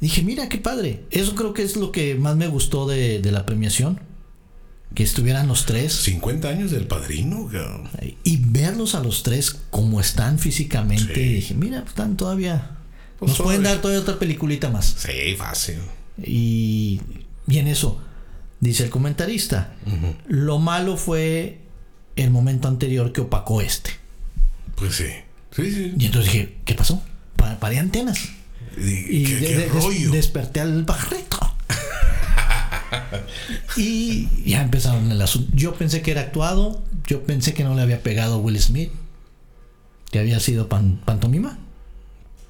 Dije, 0.00 0.22
mira 0.22 0.48
qué 0.48 0.58
padre. 0.58 1.04
Eso 1.10 1.34
creo 1.34 1.54
que 1.54 1.62
es 1.62 1.76
lo 1.76 1.92
que 1.92 2.14
más 2.14 2.36
me 2.36 2.48
gustó 2.48 2.86
de, 2.86 3.20
de 3.20 3.32
la 3.32 3.46
premiación. 3.46 4.00
Que 4.94 5.02
estuvieran 5.02 5.46
los 5.48 5.66
tres. 5.66 5.92
50 5.92 6.48
años 6.48 6.70
del 6.70 6.86
padrino. 6.86 7.50
Y 8.24 8.38
verlos 8.46 8.94
a 8.94 9.02
los 9.02 9.22
tres 9.22 9.50
como 9.70 10.00
están 10.00 10.38
físicamente. 10.38 11.14
Sí. 11.14 11.34
Dije, 11.34 11.54
mira, 11.54 11.84
están 11.86 12.16
todavía. 12.16 12.70
Pues 13.18 13.30
nos 13.30 13.40
pueden 13.40 13.62
dar 13.62 13.80
todavía 13.80 14.00
otra 14.02 14.18
peliculita 14.18 14.70
más. 14.70 14.96
Sí, 14.98 15.34
fácil. 15.36 15.76
Y, 16.22 17.00
y 17.46 17.58
en 17.58 17.66
eso, 17.68 18.00
dice 18.60 18.84
el 18.84 18.90
comentarista, 18.90 19.74
lo 20.28 20.58
malo 20.58 20.96
fue 20.96 21.60
el 22.16 22.30
momento 22.30 22.68
anterior 22.68 23.12
que 23.12 23.20
opacó 23.22 23.60
este. 23.60 23.90
Pues 24.76 24.94
sí. 24.96 25.06
Sí, 25.54 25.70
sí. 25.72 25.94
Y 25.98 26.06
entonces 26.06 26.32
dije, 26.32 26.56
¿qué 26.64 26.74
pasó? 26.74 27.02
Pa- 27.36 27.58
paré 27.58 27.78
antenas. 27.78 28.18
Y, 28.78 28.82
Y 29.20 29.24
¿Qué, 29.24 29.34
de- 29.36 29.40
qué 29.46 29.56
de- 29.56 29.62
des- 29.70 29.72
rollo? 29.72 30.10
desperté 30.10 30.60
al 30.60 30.84
pajarito. 30.84 31.55
Y 33.76 34.28
ya 34.48 34.62
empezaron 34.62 35.10
el 35.10 35.20
asunto. 35.22 35.50
Yo 35.54 35.74
pensé 35.74 36.02
que 36.02 36.10
era 36.10 36.22
actuado. 36.22 36.82
Yo 37.06 37.22
pensé 37.24 37.54
que 37.54 37.64
no 37.64 37.74
le 37.74 37.82
había 37.82 38.02
pegado 38.02 38.34
a 38.34 38.38
Will 38.38 38.60
Smith. 38.60 38.90
Que 40.10 40.18
había 40.18 40.40
sido 40.40 40.68
pan- 40.68 41.00
pantomima. 41.04 41.58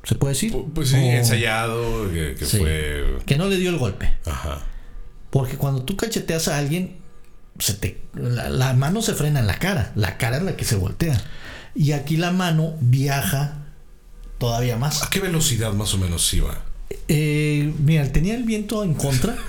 ¿Se 0.04 0.14
puede 0.14 0.34
decir? 0.34 0.52
Pu- 0.52 0.72
Pues 0.72 0.90
sí, 0.90 0.96
O- 0.96 0.98
ensayado, 1.00 2.10
que, 2.12 2.34
que 2.38 2.44
Sí. 2.46 2.58
fue. 2.58 3.18
Que 3.26 3.36
no 3.36 3.48
le 3.48 3.56
dio 3.56 3.70
el 3.70 3.78
golpe. 3.78 4.12
Ajá. 4.26 4.60
Porque 5.30 5.56
cuando 5.56 5.82
tú 5.82 5.96
cacheteas 5.96 6.48
a 6.48 6.58
alguien, 6.58 6.96
se 7.58 7.74
te, 7.74 8.00
la, 8.14 8.48
la 8.50 8.72
mano 8.74 9.02
se 9.02 9.14
frena 9.14 9.40
en 9.40 9.46
la 9.46 9.58
cara. 9.58 9.92
La 9.96 10.16
cara 10.18 10.36
es 10.36 10.42
la 10.42 10.56
que 10.56 10.64
se 10.64 10.76
voltea. 10.76 11.20
Y 11.74 11.92
aquí 11.92 12.16
la 12.16 12.30
mano 12.30 12.74
viaja 12.80 13.64
todavía 14.38 14.76
más. 14.76 15.02
¿A 15.02 15.10
qué 15.10 15.20
velocidad 15.20 15.72
más 15.72 15.92
o 15.94 15.98
menos 15.98 16.32
iba? 16.34 16.62
Eh, 17.08 17.72
mira, 17.80 18.10
tenía 18.12 18.34
el 18.36 18.44
viento 18.44 18.84
en 18.84 18.94
contra. 18.94 19.36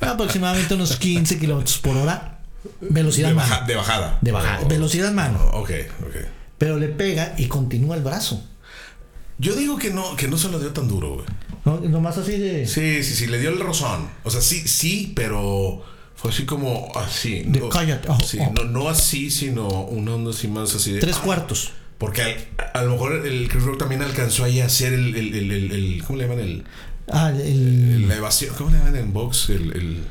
Aproximadamente 0.00 0.74
unos 0.74 0.96
15 0.96 1.38
kilómetros 1.38 1.78
por 1.78 1.96
hora. 1.96 2.40
Velocidad 2.80 3.28
De, 3.28 3.34
mano. 3.34 3.66
de 3.66 3.74
bajada. 3.76 4.18
De 4.20 4.32
bajada. 4.32 4.60
Oh, 4.64 4.68
Velocidad 4.68 5.12
mano. 5.12 5.38
Ok, 5.52 5.70
ok. 6.06 6.16
Pero 6.58 6.78
le 6.78 6.88
pega 6.88 7.34
y 7.38 7.46
continúa 7.46 7.96
el 7.96 8.02
brazo. 8.02 8.42
Yo 9.38 9.54
digo 9.54 9.76
que 9.78 9.90
no, 9.90 10.16
que 10.16 10.28
no 10.28 10.38
se 10.38 10.48
lo 10.48 10.58
dio 10.58 10.72
tan 10.72 10.88
duro, 10.88 11.14
güey. 11.14 11.26
¿no? 11.64 11.80
Nomás 11.80 12.16
así 12.18 12.38
de. 12.38 12.66
Sí, 12.66 13.02
sí, 13.02 13.14
sí, 13.14 13.26
le 13.26 13.38
dio 13.38 13.50
el 13.50 13.60
rozón. 13.60 14.08
O 14.24 14.30
sea, 14.30 14.40
sí, 14.40 14.66
sí, 14.66 15.12
pero 15.14 15.84
fue 16.14 16.30
así 16.30 16.44
como 16.46 16.90
así. 16.96 17.42
De 17.46 17.60
no, 17.60 17.68
cállate. 17.68 18.08
Oh, 18.10 18.18
sí, 18.20 18.38
oh. 18.40 18.52
No, 18.52 18.64
no 18.64 18.88
así, 18.88 19.30
sino 19.30 19.66
una 19.68 20.14
onda 20.14 20.30
así 20.30 20.48
más 20.48 20.74
así 20.74 20.92
de. 20.92 21.00
Tres 21.00 21.16
ah, 21.20 21.24
cuartos. 21.24 21.72
Porque 21.98 22.22
al- 22.22 22.36
a, 22.74 22.82
lo 22.84 22.92
mejor 22.92 23.26
el 23.26 23.48
Chris 23.48 23.62
Rock 23.64 23.78
también 23.78 24.02
alcanzó 24.02 24.44
ahí 24.44 24.60
a 24.60 24.66
hacer 24.66 24.92
el. 24.94 25.14
el, 25.14 25.34
el, 25.34 25.50
el- 25.52 25.72
el- 25.72 26.04
¿Cómo 26.06 26.18
le 26.18 26.24
llaman? 26.24 26.40
El, 26.40 26.64
Ah, 27.08 27.30
el. 27.30 28.08
la 28.08 28.16
evasión. 28.16 28.54
¿Cómo 28.56 28.70
le 28.70 28.78
llaman 28.78 28.96
en 28.96 29.12
box? 29.12 29.50
El. 29.50 29.72
el 29.72 30.04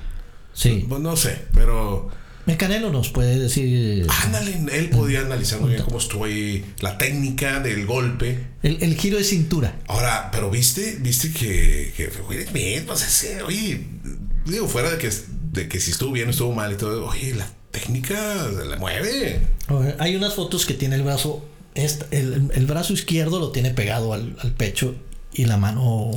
Sí. 0.53 0.85
pues 0.87 1.01
no 1.01 1.15
sé, 1.15 1.45
pero. 1.53 2.09
El 2.47 2.57
Canelo 2.57 2.91
nos 2.91 3.09
puede 3.09 3.39
decir. 3.39 4.05
Ándale, 4.23 4.65
él 4.71 4.89
podía 4.89 5.21
analizar 5.21 5.59
muy 5.59 5.71
bien 5.71 5.83
cómo 5.83 5.97
estuvo 5.97 6.25
ahí 6.25 6.63
la 6.79 6.97
técnica 6.97 7.59
del 7.59 7.85
golpe. 7.87 8.47
El, 8.61 8.77
el 8.81 8.95
giro 8.95 9.17
de 9.17 9.23
cintura. 9.23 9.79
Ahora, 9.87 10.29
pero 10.31 10.51
viste, 10.51 10.97
viste 11.01 11.31
que, 11.31 11.91
que 11.97 12.11
Smith, 12.45 12.83
pues 12.85 13.27
oye, 13.45 13.87
digo, 14.45 14.67
fuera 14.67 14.91
de 14.91 14.97
que, 14.99 15.09
de 15.53 15.67
que 15.67 15.79
si 15.79 15.89
estuvo 15.89 16.11
bien 16.11 16.27
o 16.27 16.31
estuvo 16.31 16.53
mal 16.53 16.71
y 16.71 16.75
todo, 16.75 17.07
oye, 17.07 17.33
la 17.33 17.47
técnica 17.71 18.15
se 18.55 18.65
la 18.65 18.77
mueve. 18.77 19.41
Hay 19.97 20.15
unas 20.15 20.35
fotos 20.35 20.67
que 20.67 20.75
tiene 20.75 20.95
el 20.97 21.01
brazo. 21.03 21.43
el, 21.73 22.51
el 22.53 22.65
brazo 22.67 22.93
izquierdo 22.93 23.39
lo 23.39 23.51
tiene 23.51 23.71
pegado 23.71 24.13
al, 24.13 24.37
al 24.39 24.51
pecho 24.53 24.95
y 25.33 25.45
la 25.45 25.57
mano 25.57 26.11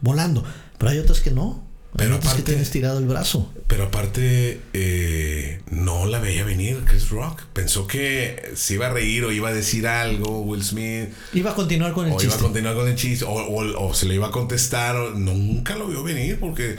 volando. 0.00 0.44
Pero 0.78 0.90
hay 0.90 0.98
otras 0.98 1.20
que 1.20 1.30
no. 1.30 1.64
Hay 1.92 2.04
Pero 2.04 2.16
otras 2.16 2.32
aparte- 2.32 2.42
que 2.42 2.46
tiene 2.52 2.62
estirado 2.62 2.98
el 2.98 3.06
brazo. 3.06 3.50
Pero 3.68 3.84
aparte, 3.84 4.60
eh, 4.74 5.62
no 5.70 6.04
la 6.06 6.18
veía 6.18 6.44
venir 6.44 6.82
Chris 6.86 7.08
Rock. 7.08 7.42
Pensó 7.54 7.86
que 7.86 8.52
se 8.54 8.74
iba 8.74 8.86
a 8.88 8.90
reír 8.90 9.24
o 9.24 9.32
iba 9.32 9.48
a 9.48 9.52
decir 9.54 9.86
algo, 9.88 10.42
Will 10.42 10.62
Smith, 10.62 11.08
Iba 11.32 11.52
a 11.52 11.54
continuar 11.54 11.92
con 11.94 12.04
el 12.06 12.12
o 12.12 12.14
iba 12.16 12.22
a 12.22 12.26
chiste. 12.26 12.42
continuar 12.44 12.74
con 12.74 12.86
el 12.88 12.96
chiste, 12.96 13.24
o, 13.24 13.30
o- 13.30 13.86
o 13.88 13.94
se 13.94 14.04
le 14.06 14.14
iba 14.14 14.26
a 14.26 14.30
contestar. 14.30 14.94
o- 14.96 15.10
nunca 15.12 15.74
lo 15.76 15.86
vio 15.88 16.02
venir 16.02 16.38
porque 16.38 16.76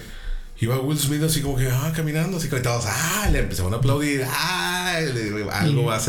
iba 0.59 0.80
Will 0.80 0.99
Smith 0.99 1.24
así 1.24 1.41
como 1.41 1.55
que, 1.55 1.68
ah, 1.68 1.91
caminando, 1.95 2.38
así 2.38 2.47
conectados. 2.47 2.86
Ah, 2.88 3.28
le 3.32 3.39
empezaron 3.39 3.74
a 3.74 3.78
aplaudir. 3.78 4.24
Ah, 4.30 4.99
le- 5.01 5.49
algo 5.51 5.86
va 5.86 5.95
a 5.95 5.99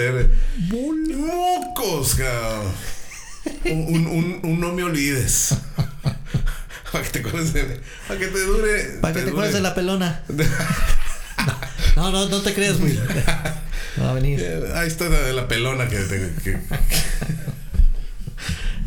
un, 3.65 4.07
un- 4.07 4.41
un 4.43 4.61
no 4.61 4.73
me 4.75 4.83
olvides. 4.85 5.55
Para 6.93 7.05
que 7.05 7.11
te 7.11 7.19
acuerdes 7.21 7.53
de. 7.53 7.81
Para 8.07 8.21
que 8.21 8.27
te 8.29 8.41
dure. 8.45 8.83
Para 9.01 9.15
que 9.15 9.23
te 9.23 9.31
acuerdes 9.31 9.55
de 9.55 9.61
la 9.61 9.75
pelona. 9.75 10.23
No, 11.97 12.13
no, 12.13 12.29
no 12.29 12.41
te 12.43 12.55
creas, 12.55 12.79
güey. 12.79 12.97
No 13.97 14.05
va 14.05 14.11
a 14.11 14.15
venir. 14.15 14.39
Eh, 14.41 14.73
Ahí 14.77 14.87
está 14.87 15.09
la 15.09 15.33
la 15.33 15.49
pelona 15.49 15.89
que. 15.89 15.97
te- 15.99 16.33
que- 16.45 16.59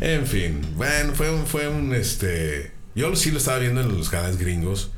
en 0.00 0.26
fin. 0.26 0.60
Bueno, 0.76 1.14
fue 1.14 1.30
un, 1.30 1.46
fue 1.46 1.68
un 1.68 1.94
este. 1.94 2.72
Yo 2.94 3.14
sí 3.16 3.30
lo 3.30 3.38
estaba 3.38 3.58
viendo 3.58 3.80
en 3.82 3.88
los 3.96 4.08
canales 4.08 4.38
gringos. 4.38 4.90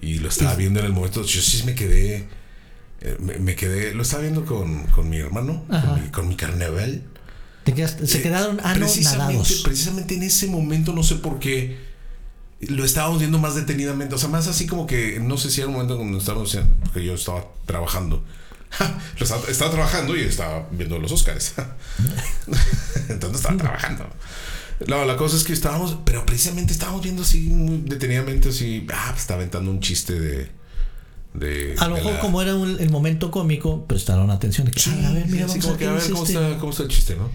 Y 0.00 0.18
lo 0.18 0.28
estaba 0.28 0.56
viendo 0.56 0.80
en 0.80 0.86
el 0.86 0.92
momento. 0.92 1.22
Yo 1.24 1.40
sí 1.40 1.62
me 1.64 1.74
quedé. 1.76 2.26
eh, 3.00 3.16
Me, 3.20 3.38
me 3.38 3.54
quedé. 3.54 3.94
Lo 3.94 4.02
estaba 4.02 4.22
viendo 4.22 4.44
con, 4.44 4.84
con 4.88 5.08
mi 5.08 5.18
hermano. 5.18 5.64
Con 5.68 6.02
mi, 6.02 6.08
con 6.10 6.28
mi 6.28 6.34
carnaval. 6.36 7.02
Te 7.64 7.74
quedaste- 7.74 8.06
se 8.08 8.18
Eh, 8.18 8.22
quedaron 8.22 8.56
precisamente, 8.56 9.22
anonadados. 9.22 9.62
precisamente 9.62 10.14
en 10.16 10.24
ese 10.24 10.48
momento, 10.48 10.92
no 10.92 11.04
sé 11.04 11.14
por 11.16 11.38
qué, 11.38 11.78
lo 12.68 12.84
estábamos 12.84 13.18
viendo 13.18 13.38
más 13.38 13.54
detenidamente. 13.54 14.14
O 14.14 14.18
sea, 14.18 14.28
más 14.28 14.46
así 14.48 14.66
como 14.66 14.86
que, 14.86 15.18
no 15.20 15.36
sé 15.36 15.50
si 15.50 15.60
era 15.60 15.68
un 15.68 15.74
momento 15.74 15.96
cuando 15.96 16.18
estábamos, 16.18 16.56
porque 16.84 17.04
yo 17.04 17.14
estaba 17.14 17.44
trabajando. 17.66 18.24
Estaba, 19.20 19.42
estaba 19.48 19.70
trabajando 19.70 20.16
y 20.16 20.20
estaba 20.22 20.66
viendo 20.70 20.98
los 20.98 21.12
Oscars. 21.12 21.52
Entonces 23.08 23.40
estaba 23.40 23.56
trabajando. 23.56 24.06
No, 24.86 25.04
la 25.04 25.16
cosa 25.16 25.36
es 25.36 25.44
que 25.44 25.52
estábamos, 25.52 25.98
pero 26.04 26.24
precisamente 26.26 26.72
estábamos 26.72 27.02
viendo 27.02 27.22
así 27.22 27.40
muy 27.50 27.82
detenidamente, 27.82 28.48
así, 28.48 28.86
ah, 28.92 29.08
pues 29.10 29.20
está 29.22 29.34
aventando 29.34 29.70
un 29.70 29.80
chiste 29.80 30.18
de. 30.18 30.48
de 31.34 31.74
A 31.78 31.88
lo 31.88 31.94
mejor 31.96 32.14
la- 32.14 32.20
como 32.20 32.42
era 32.42 32.54
un- 32.56 32.80
el 32.80 32.90
momento 32.90 33.30
cómico, 33.30 33.86
prestaron 33.86 34.30
atención. 34.30 34.66
De 34.66 34.72
que, 34.72 34.80
Sí, 34.80 34.90
"Ah, 35.04 35.08
a 35.08 35.12
ver, 35.12 35.26
mira, 35.28 35.44
así 35.44 35.58
vamos 35.58 35.64
como 35.64 35.74
a 35.74 35.78
que, 35.78 35.84
ver 35.86 35.94
a 35.94 35.98
qué 35.98 36.02
ver 36.02 36.06
es 36.06 36.12
cómo, 36.12 36.24
este". 36.26 36.46
está, 36.46 36.58
cómo 36.58 36.70
está 36.72 36.82
el 36.82 36.88
chiste, 36.88 37.16
¿no? 37.16 37.30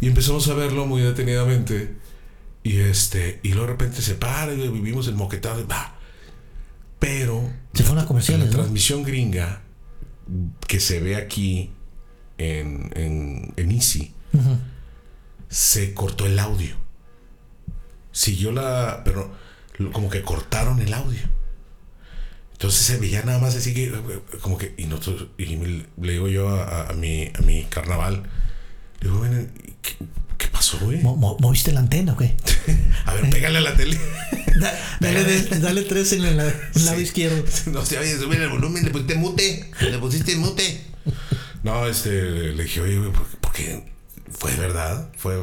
Y 0.00 0.06
empezamos 0.06 0.46
a 0.48 0.54
verlo 0.54 0.86
muy 0.86 1.02
detenidamente. 1.02 1.94
Y 2.64 2.78
este, 2.78 3.38
y 3.44 3.50
luego 3.50 3.66
de 3.66 3.72
repente 3.72 4.02
se 4.02 4.14
para 4.16 4.52
y 4.52 4.68
vivimos 4.68 5.06
el 5.06 5.14
moquetado 5.14 5.60
y 5.60 5.64
va. 5.64 5.96
Pero 6.98 7.48
Se 7.74 7.82
fueron 7.84 8.02
a 8.04 8.08
comerciales, 8.08 8.46
en 8.46 8.50
la 8.50 8.56
¿no? 8.56 8.62
transmisión 8.62 9.02
gringa 9.04 9.60
que 10.66 10.80
se 10.80 10.98
ve 11.00 11.16
aquí 11.16 11.70
en, 12.38 12.90
en, 12.96 13.52
en 13.56 13.70
Easy, 13.70 14.14
se 15.48 15.92
cortó 15.94 16.24
el 16.26 16.38
audio. 16.38 16.74
Siguió 18.12 18.50
la. 18.52 19.02
Pero 19.04 19.30
como 19.92 20.08
que 20.08 20.22
cortaron 20.22 20.80
el 20.80 20.94
audio. 20.94 21.20
Entonces 22.52 22.80
se 22.86 22.96
veía 22.98 23.22
nada 23.24 23.38
más 23.40 23.54
así 23.56 23.74
que. 23.74 23.92
Como 24.40 24.56
que. 24.56 24.74
Y 24.78 24.86
nosotros. 24.86 25.28
Y 25.36 25.44
le 25.56 26.12
digo 26.12 26.28
yo 26.28 26.48
a, 26.48 26.62
a- 26.64 26.90
a 26.90 26.92
mi, 26.94 27.30
a 27.38 27.42
mi 27.42 27.64
carnaval. 27.64 28.22
Le 29.00 29.08
digo, 29.10 29.20
"Ven, 29.20 29.52
¿qué, 30.44 30.50
pasó, 30.50 30.78
güey? 30.80 31.02
Mo- 31.02 31.16
mo- 31.16 31.36
¿Moviste 31.40 31.72
la 31.72 31.80
antena 31.80 32.12
o 32.12 32.16
qué? 32.16 32.34
A 33.06 33.14
ver, 33.14 33.30
pégale 33.30 33.58
a 33.58 33.60
la 33.62 33.74
tele. 33.76 33.98
Da- 34.60 34.72
dale, 35.00 35.24
de- 35.24 35.58
dale 35.58 35.82
tres 35.82 36.12
en 36.12 36.24
el, 36.24 36.36
la- 36.36 36.46
el 36.48 36.84
lado 36.84 37.00
izquierdo. 37.00 37.42
No 37.72 37.84
se 37.84 37.98
oye, 37.98 38.16
sube 38.16 38.36
el 38.36 38.48
volumen, 38.48 38.84
le 38.84 38.90
pusiste 38.90 39.16
mute. 39.16 39.68
Le 39.80 39.98
pusiste 39.98 40.36
mute. 40.36 40.80
No, 41.64 41.86
este, 41.86 42.10
le 42.52 42.62
dije, 42.62 42.80
oye, 42.80 42.98
güey, 42.98 43.10
¿por, 43.12 43.26
por 43.40 43.52
qué? 43.52 43.84
¿Fue 44.30 44.54
verdad? 44.56 45.08
Fue. 45.16 45.42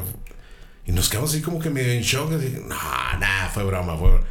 Y 0.86 0.92
nos 0.92 1.08
quedamos 1.10 1.30
así 1.30 1.42
como 1.42 1.58
que 1.58 1.68
medio 1.70 1.92
en 1.92 2.02
shock. 2.02 2.32
así, 2.32 2.56
no, 2.62 2.68
nada, 3.18 3.50
fue 3.52 3.64
broma, 3.64 3.96
fue 3.98 4.10
broma". 4.12 4.26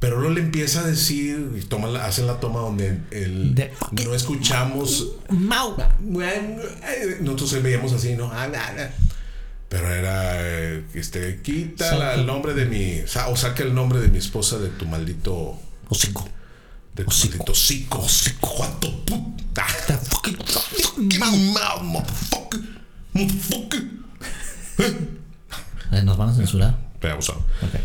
Pero 0.00 0.16
luego 0.18 0.34
le 0.34 0.40
empieza 0.40 0.80
a 0.80 0.84
decir, 0.86 1.52
y 1.56 1.60
toma 1.60 1.86
la- 1.86 2.04
hacen 2.06 2.26
la 2.26 2.40
toma 2.40 2.58
donde 2.60 2.98
el, 3.12 3.54
De- 3.54 3.72
no 4.04 4.14
escuchamos. 4.16 5.12
Mau. 5.30 5.76
Nosotros 7.20 7.62
veíamos 7.62 7.92
así, 7.92 8.14
¿no? 8.16 8.30
Ah, 8.32 8.48
nah, 8.48 8.72
nah. 8.72 8.88
Pero 9.72 9.90
era, 9.90 10.34
eh, 10.38 10.84
este, 10.92 11.40
quita 11.40 11.86
Saca. 11.86 11.98
la- 11.98 12.14
el 12.16 12.26
nombre 12.26 12.52
de 12.52 12.66
mi, 12.66 13.00
o 13.26 13.36
saca 13.36 13.62
el 13.62 13.72
nombre 13.74 14.00
de 14.00 14.08
mi 14.08 14.18
esposa 14.18 14.58
de 14.58 14.68
tu 14.68 14.84
maldito 14.84 15.58
Hocico. 15.88 16.28
de 16.94 17.04
tu 17.04 17.08
Hocico. 17.08 17.30
maldito 17.38 17.52
hocico, 17.52 17.98
hocico, 18.00 18.50
cuánto 18.54 19.02
puta. 19.06 19.64
The 19.86 19.94
fucking- 19.94 20.36
Fucking 20.44 21.18
mouth, 21.54 21.82
motherfucker. 21.84 22.60
Motherfucker. 23.14 23.82
Eh, 25.92 26.02
Nos 26.04 26.18
van 26.18 26.28
a 26.28 26.34
censurar. 26.34 26.76
Pero 27.00 27.14
abusado. 27.14 27.38
Ok. 27.62 27.80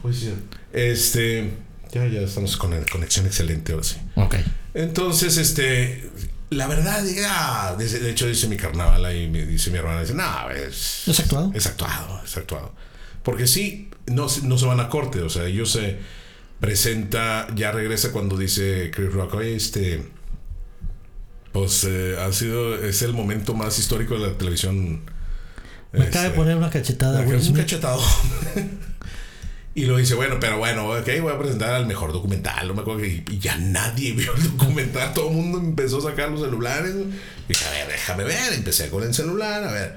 Pues. 0.00 0.24
Este. 0.72 1.52
Ya, 1.92 2.06
ya 2.06 2.20
estamos 2.20 2.56
con 2.56 2.72
conexión 2.90 3.26
excelente 3.26 3.72
ahora 3.72 3.84
sí. 3.84 3.96
Ok. 4.16 4.36
Entonces, 4.74 5.36
este. 5.36 6.10
La 6.50 6.66
verdad, 6.66 7.04
ya. 7.04 7.74
De 7.76 7.86
de 7.86 8.10
hecho, 8.10 8.26
dice 8.26 8.48
mi 8.48 8.56
carnaval 8.56 9.04
ahí, 9.04 9.28
me 9.28 9.44
dice 9.44 9.70
mi 9.70 9.78
hermana, 9.78 10.00
dice, 10.00 10.14
no, 10.14 10.50
es. 10.50 11.06
¿Es 11.08 11.20
actuado? 11.20 11.52
Es 11.54 11.66
actuado, 11.66 12.22
es 12.24 12.36
actuado. 12.36 12.74
Porque 13.22 13.46
sí, 13.46 13.90
no, 14.06 14.28
se- 14.28 14.42
no 14.46 14.56
se 14.56 14.64
van 14.66 14.80
a 14.80 14.88
corte, 14.88 15.20
o 15.20 15.28
sea, 15.28 15.44
ellos 15.44 15.70
se 15.72 15.98
presenta, 16.60 17.46
ya 17.54 17.70
regresa 17.72 18.12
cuando 18.12 18.36
dice 18.36 18.90
Chris 18.94 19.12
Rock, 19.12 19.34
oye, 19.34 19.56
este. 19.56 20.08
Pues 21.52 21.84
eh, 21.84 22.16
ha 22.18 22.32
sido, 22.32 22.74
es 22.82 23.02
el 23.02 23.12
momento 23.12 23.54
más 23.54 23.78
histórico 23.78 24.14
de 24.18 24.28
la 24.28 24.32
televisión. 24.38 25.02
Me 25.92 26.04
acaba 26.04 26.22
de 26.22 26.26
este, 26.28 26.36
poner 26.38 26.56
una 26.56 26.70
cachetada, 26.70 27.24
es 27.24 27.48
un 27.48 27.54
cachetado. 27.56 28.00
y 29.82 29.86
lo 29.86 29.96
dice, 29.96 30.14
bueno, 30.14 30.36
pero 30.40 30.58
bueno, 30.58 30.86
ok, 30.90 31.08
voy 31.22 31.32
a 31.32 31.38
presentar 31.38 31.70
al 31.74 31.86
mejor 31.86 32.12
documental. 32.12 32.66
No 32.68 32.74
me 32.74 32.80
acuerdo 32.82 33.00
que, 33.02 33.24
y 33.30 33.38
ya 33.38 33.56
nadie 33.58 34.12
vio 34.16 34.34
el 34.34 34.42
documental. 34.56 35.12
Todo 35.14 35.28
el 35.30 35.36
mundo 35.36 35.58
empezó 35.58 35.98
a 35.98 36.10
sacar 36.10 36.30
los 36.30 36.40
celulares. 36.40 36.94
Y 36.94 37.48
dije, 37.52 37.64
a 37.64 37.70
ver, 37.70 37.88
déjame 37.88 38.24
ver. 38.24 38.52
Empecé 38.54 38.88
con 38.90 39.02
el 39.02 39.14
celular, 39.14 39.64
a 39.64 39.72
ver, 39.72 39.96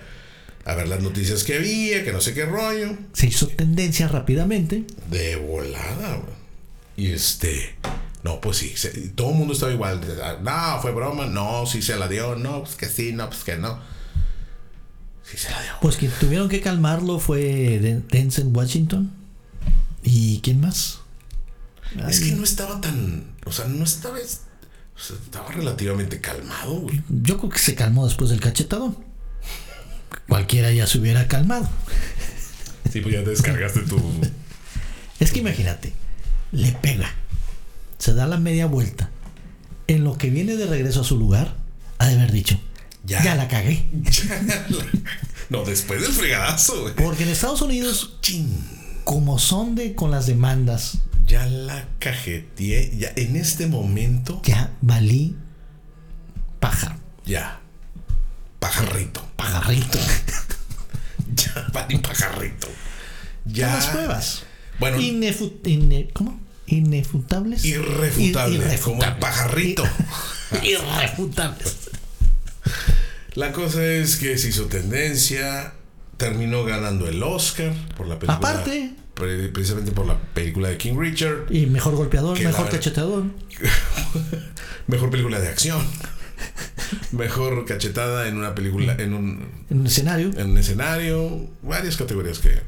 a 0.66 0.76
ver 0.76 0.88
las 0.88 1.02
noticias 1.02 1.44
que 1.44 1.56
había, 1.58 2.04
que 2.04 2.12
no 2.14 2.22
sé 2.22 2.34
qué 2.34 2.46
rollo. 2.46 2.96
Se 3.14 3.28
hizo 3.28 3.48
tendencia 3.48 4.08
rápidamente. 4.08 4.84
De 5.10 5.36
volada. 5.36 6.20
Y 6.98 7.12
este. 7.12 7.76
No, 8.24 8.40
pues 8.40 8.58
sí. 8.58 8.74
se- 8.76 8.92
todo 9.10 9.30
el 9.32 9.36
mundo 9.36 9.54
estaba 9.54 9.72
igual. 9.72 10.00
No, 10.44 10.80
fue 10.82 10.92
broma. 10.92 11.26
No, 11.26 11.66
sí 11.66 11.82
se 11.82 11.96
la 11.98 12.08
dio. 12.08 12.36
No, 12.36 12.64
pues 12.64 12.76
que 12.76 12.86
sí. 12.88 13.14
No, 13.14 13.28
pues 13.30 13.44
que 13.44 13.58
no. 13.58 13.80
Sí 15.24 15.38
se 15.38 15.50
la 15.50 15.62
dio. 15.64 15.72
Pues 15.82 15.96
quien 15.98 16.12
tuvieron 16.20 16.50
que 16.50 16.62
calmarlo 16.62 17.18
fue 17.20 17.80
Den- 17.80 18.06
Denzel 18.10 18.48
Washington. 18.48 19.12
¿Y 20.04 20.40
quién 20.42 20.60
más? 20.62 21.00
Es 22.08 22.20
que 22.22 22.32
no 22.32 22.44
estaba 22.44 22.80
tan. 22.82 23.26
O 23.46 23.52
sea, 23.52 23.66
no 23.68 23.84
estaba. 23.84 24.16
o 24.18 25.00
sea, 25.00 25.16
estaba 25.24 25.52
relativamente 25.52 26.22
calmado, 26.22 26.82
güey. 26.82 27.02
Yo 27.10 27.38
creo 27.38 27.50
que 27.50 27.60
se 27.60 27.76
calmó 27.76 28.06
después 28.08 28.30
del 28.30 28.40
cachetadón. 28.40 28.98
Cualquiera 30.28 30.72
ya 30.72 30.88
se 30.88 31.00
hubiera 31.00 31.28
calmado. 31.28 31.70
Sí, 32.92 33.02
pues 33.02 33.14
ya 33.16 33.24
te 33.24 33.30
descargaste 33.32 33.82
tu. 33.82 34.02
Es 35.20 35.32
que 35.32 35.40
imagínate, 35.40 35.94
le 36.52 36.72
pega, 36.72 37.14
se 37.98 38.14
da 38.14 38.26
la 38.28 38.38
media 38.38 38.66
vuelta. 38.66 39.10
En 39.88 40.04
lo 40.04 40.18
que 40.18 40.30
viene 40.30 40.56
de 40.56 40.66
regreso 40.66 41.02
a 41.02 41.04
su 41.04 41.18
lugar, 41.18 41.56
ha 41.98 42.08
de 42.08 42.16
haber 42.16 42.32
dicho, 42.32 42.60
Ya. 43.06 43.22
ya, 43.24 43.36
la 43.36 43.48
cagué. 43.48 43.86
no, 45.50 45.64
después 45.64 46.02
del 46.02 46.12
fregadazo, 46.12 46.82
güey. 46.84 46.96
Porque 46.96 47.24
en 47.24 47.30
Estados 47.30 47.62
Unidos, 47.62 48.18
Chin. 48.22 48.81
Como 49.04 49.40
son 49.40 49.76
de 49.76 49.96
con 49.96 50.12
las 50.12 50.26
demandas, 50.28 51.00
Ya 51.28 51.46
la 51.46 51.88
cajeteé. 52.00 52.98
Ya 52.98 53.12
en 53.16 53.36
este 53.36 53.68
momento. 53.68 54.42
ya 54.44 54.72
valí 54.82 55.36
paja, 56.60 56.98
Ya. 57.26 57.60
Pajarrito. 58.60 59.26
pajarrito. 59.36 59.98
Ya, 61.34 61.68
valí 61.74 61.98
pajarrito. 61.98 62.68
Ya 63.46 63.74
las 63.76 63.86
pruebas. 63.88 64.44
Bueno, 64.80 64.98
Inefu- 64.98 65.54
ine- 65.64 66.10
¿Cómo? 66.14 66.40
Inefutables. 66.68 67.64
irrefutable. 67.66 68.60
Ir- 68.60 68.80
Como 68.82 69.02
el 69.04 69.16
pajarrito. 69.18 69.84
Irrefutables. 70.64 71.78
La 73.36 73.52
cosa 73.54 73.84
es 73.86 74.18
que 74.18 74.38
se 74.38 74.50
hizo 74.50 74.66
tendencia, 74.66 75.74
terminó 76.22 76.64
ganando 76.64 77.08
el 77.08 77.22
Oscar 77.24 77.74
por 77.98 78.08
la 78.08 78.16
película. 78.20 78.38
Aparte. 78.38 78.94
pre- 79.14 79.50
precisamente 79.50 79.92
por 79.92 80.06
la 80.06 80.18
película 80.18 80.70
de 80.70 80.78
King 80.78 80.98
Richard, 80.98 81.46
Y 81.50 81.66
mejor 81.66 81.96
golpeador, 81.96 82.40
mejor 82.40 82.70
cachetador. 82.70 83.24
mejor 84.88 85.10
película 85.10 85.40
de 85.40 85.48
acción, 85.50 85.82
mejor 87.12 87.66
cachetada 87.66 88.28
en 88.28 88.38
una 88.38 88.56
película, 88.56 88.96
en 89.00 89.14
un, 89.14 89.46
En 89.70 89.80
un 89.82 89.88
escenario. 89.88 90.32
en 90.38 90.52
un 90.52 90.58
escenario, 90.58 91.48
varias 91.62 91.98
categorías 91.98 92.40
que. 92.40 92.60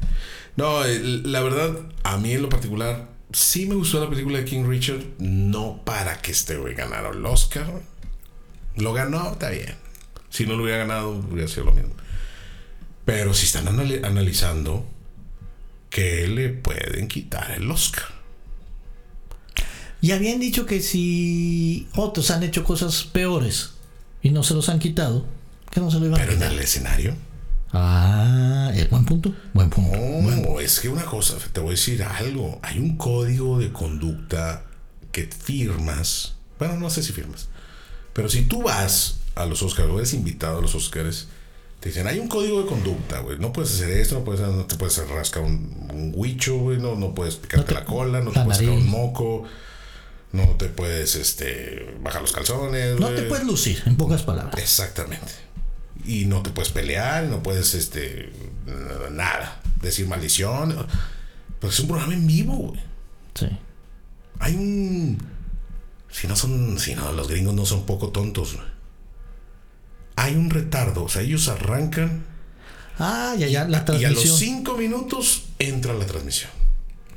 No, 0.56 0.84
el- 0.84 1.30
la 1.32 1.40
verdad, 1.42 1.76
a 2.04 2.16
mí 2.18 2.32
en 2.32 2.42
lo 2.42 2.48
particular, 2.48 3.08
sí 3.32 3.66
me 3.66 3.74
gustó 3.74 4.02
la 4.02 4.08
película 4.10 4.38
de 4.38 4.44
King 4.44 4.64
Richard, 4.68 5.02
no 5.18 5.82
para 5.84 6.20
que 6.20 6.30
este 6.32 6.56
güey 6.56 6.74
ganara 6.74 7.10
el 7.10 7.24
Oscar. 7.26 7.66
Lo 8.76 8.92
ganó, 8.92 9.32
está 9.32 9.50
bien. 9.50 9.74
Si 10.30 10.46
no 10.46 10.56
lo 10.56 10.64
hubiera 10.64 10.78
ganado, 10.78 11.10
hubiera 11.30 11.48
sido 11.48 11.64
lo 11.66 11.72
mismo. 11.72 11.90
Pero 13.04 13.34
si 13.34 13.46
están 13.46 13.66
anali- 13.66 14.04
analizando 14.04 14.86
que 15.90 16.26
le 16.28 16.48
pueden 16.50 17.08
quitar 17.08 17.50
el 17.52 17.70
Oscar. 17.70 18.04
Y 20.00 20.12
habían 20.12 20.40
dicho 20.40 20.66
que 20.66 20.80
si 20.80 21.88
otros 21.94 22.30
han 22.30 22.42
hecho 22.42 22.64
cosas 22.64 23.04
peores 23.04 23.70
y 24.22 24.30
no 24.30 24.42
se 24.42 24.54
los 24.54 24.68
han 24.68 24.78
quitado, 24.78 25.26
que 25.70 25.80
no 25.80 25.90
se 25.90 25.98
lo 25.98 26.06
iban 26.06 26.20
a 26.20 26.22
Pero 26.22 26.32
en 26.32 26.38
quitar. 26.38 26.52
el 26.52 26.58
escenario, 26.60 27.14
Ah, 27.76 28.70
es 28.72 28.88
buen 28.88 29.04
punto. 29.04 29.34
Buen 29.52 29.68
punto. 29.68 29.96
No, 29.96 30.60
es 30.60 30.78
que 30.78 30.88
una 30.88 31.04
cosa, 31.04 31.34
te 31.52 31.58
voy 31.58 31.70
a 31.70 31.72
decir 31.72 32.04
algo. 32.04 32.60
Hay 32.62 32.78
un 32.78 32.96
código 32.96 33.58
de 33.58 33.72
conducta 33.72 34.62
que 35.10 35.24
firmas. 35.26 36.34
Bueno, 36.56 36.76
no 36.76 36.88
sé 36.88 37.02
si 37.02 37.12
firmas. 37.12 37.48
Pero 38.12 38.28
si 38.28 38.42
tú 38.42 38.62
vas 38.62 39.16
a 39.34 39.44
los 39.46 39.60
Oscars 39.64 39.88
o 39.90 39.98
eres 39.98 40.14
invitado 40.14 40.58
a 40.58 40.62
los 40.62 40.76
Oscars, 40.76 41.26
te 41.84 41.90
dicen, 41.90 42.06
hay 42.06 42.18
un 42.18 42.28
código 42.28 42.62
de 42.62 42.66
conducta, 42.66 43.20
güey. 43.20 43.38
No 43.38 43.52
puedes 43.52 43.74
hacer 43.74 43.90
esto, 43.90 44.14
no, 44.14 44.24
puedes, 44.24 44.40
no 44.40 44.64
te 44.64 44.74
puedes 44.76 45.06
rascar 45.06 45.42
un, 45.42 45.86
un 45.92 46.12
huicho, 46.14 46.56
güey. 46.56 46.78
No, 46.78 46.94
no 46.94 47.14
puedes 47.14 47.36
picarte 47.36 47.74
la 47.74 47.84
cola, 47.84 48.22
no 48.22 48.30
te 48.30 48.40
puedes 48.40 48.56
sacar 48.56 48.72
un 48.72 48.88
moco. 48.88 49.44
No 50.32 50.46
te 50.56 50.70
puedes 50.70 51.14
este, 51.14 51.94
bajar 52.00 52.22
los 52.22 52.32
calzones. 52.32 52.98
No 52.98 53.10
te 53.10 53.24
puedes 53.24 53.44
lucir, 53.44 53.82
en 53.84 53.98
pocas 53.98 54.22
palabras. 54.22 54.58
Exactamente. 54.62 55.30
Y 56.06 56.24
no 56.24 56.42
te 56.42 56.48
puedes 56.48 56.72
pelear, 56.72 57.24
no 57.24 57.42
puedes, 57.42 57.74
este, 57.74 58.32
nada, 59.12 59.60
decir 59.82 60.08
maldición. 60.08 60.86
Pues 61.60 61.74
es 61.74 61.80
un 61.80 61.88
programa 61.88 62.14
en 62.14 62.26
vivo, 62.26 62.54
güey. 62.54 62.80
Sí. 63.34 63.48
Hay 64.38 64.54
un... 64.54 65.18
Si 66.10 66.28
no 66.28 66.34
son, 66.34 66.78
si 66.78 66.94
no, 66.94 67.12
los 67.12 67.28
gringos 67.28 67.52
no 67.52 67.66
son 67.66 67.84
poco 67.84 68.08
tontos, 68.08 68.54
güey. 68.54 68.73
Hay 70.16 70.34
un 70.36 70.50
retardo, 70.50 71.04
o 71.04 71.08
sea, 71.08 71.22
ellos 71.22 71.48
arrancan 71.48 72.24
Ah, 72.98 73.34
ya, 73.36 73.48
ya, 73.48 73.64
la 73.64 73.78
y 73.98 74.04
a 74.04 74.10
los 74.10 74.22
transmisión 74.22 74.36
cinco 74.38 74.76
minutos 74.76 75.44
entra 75.58 75.92
la 75.94 76.06
transmisión. 76.06 76.50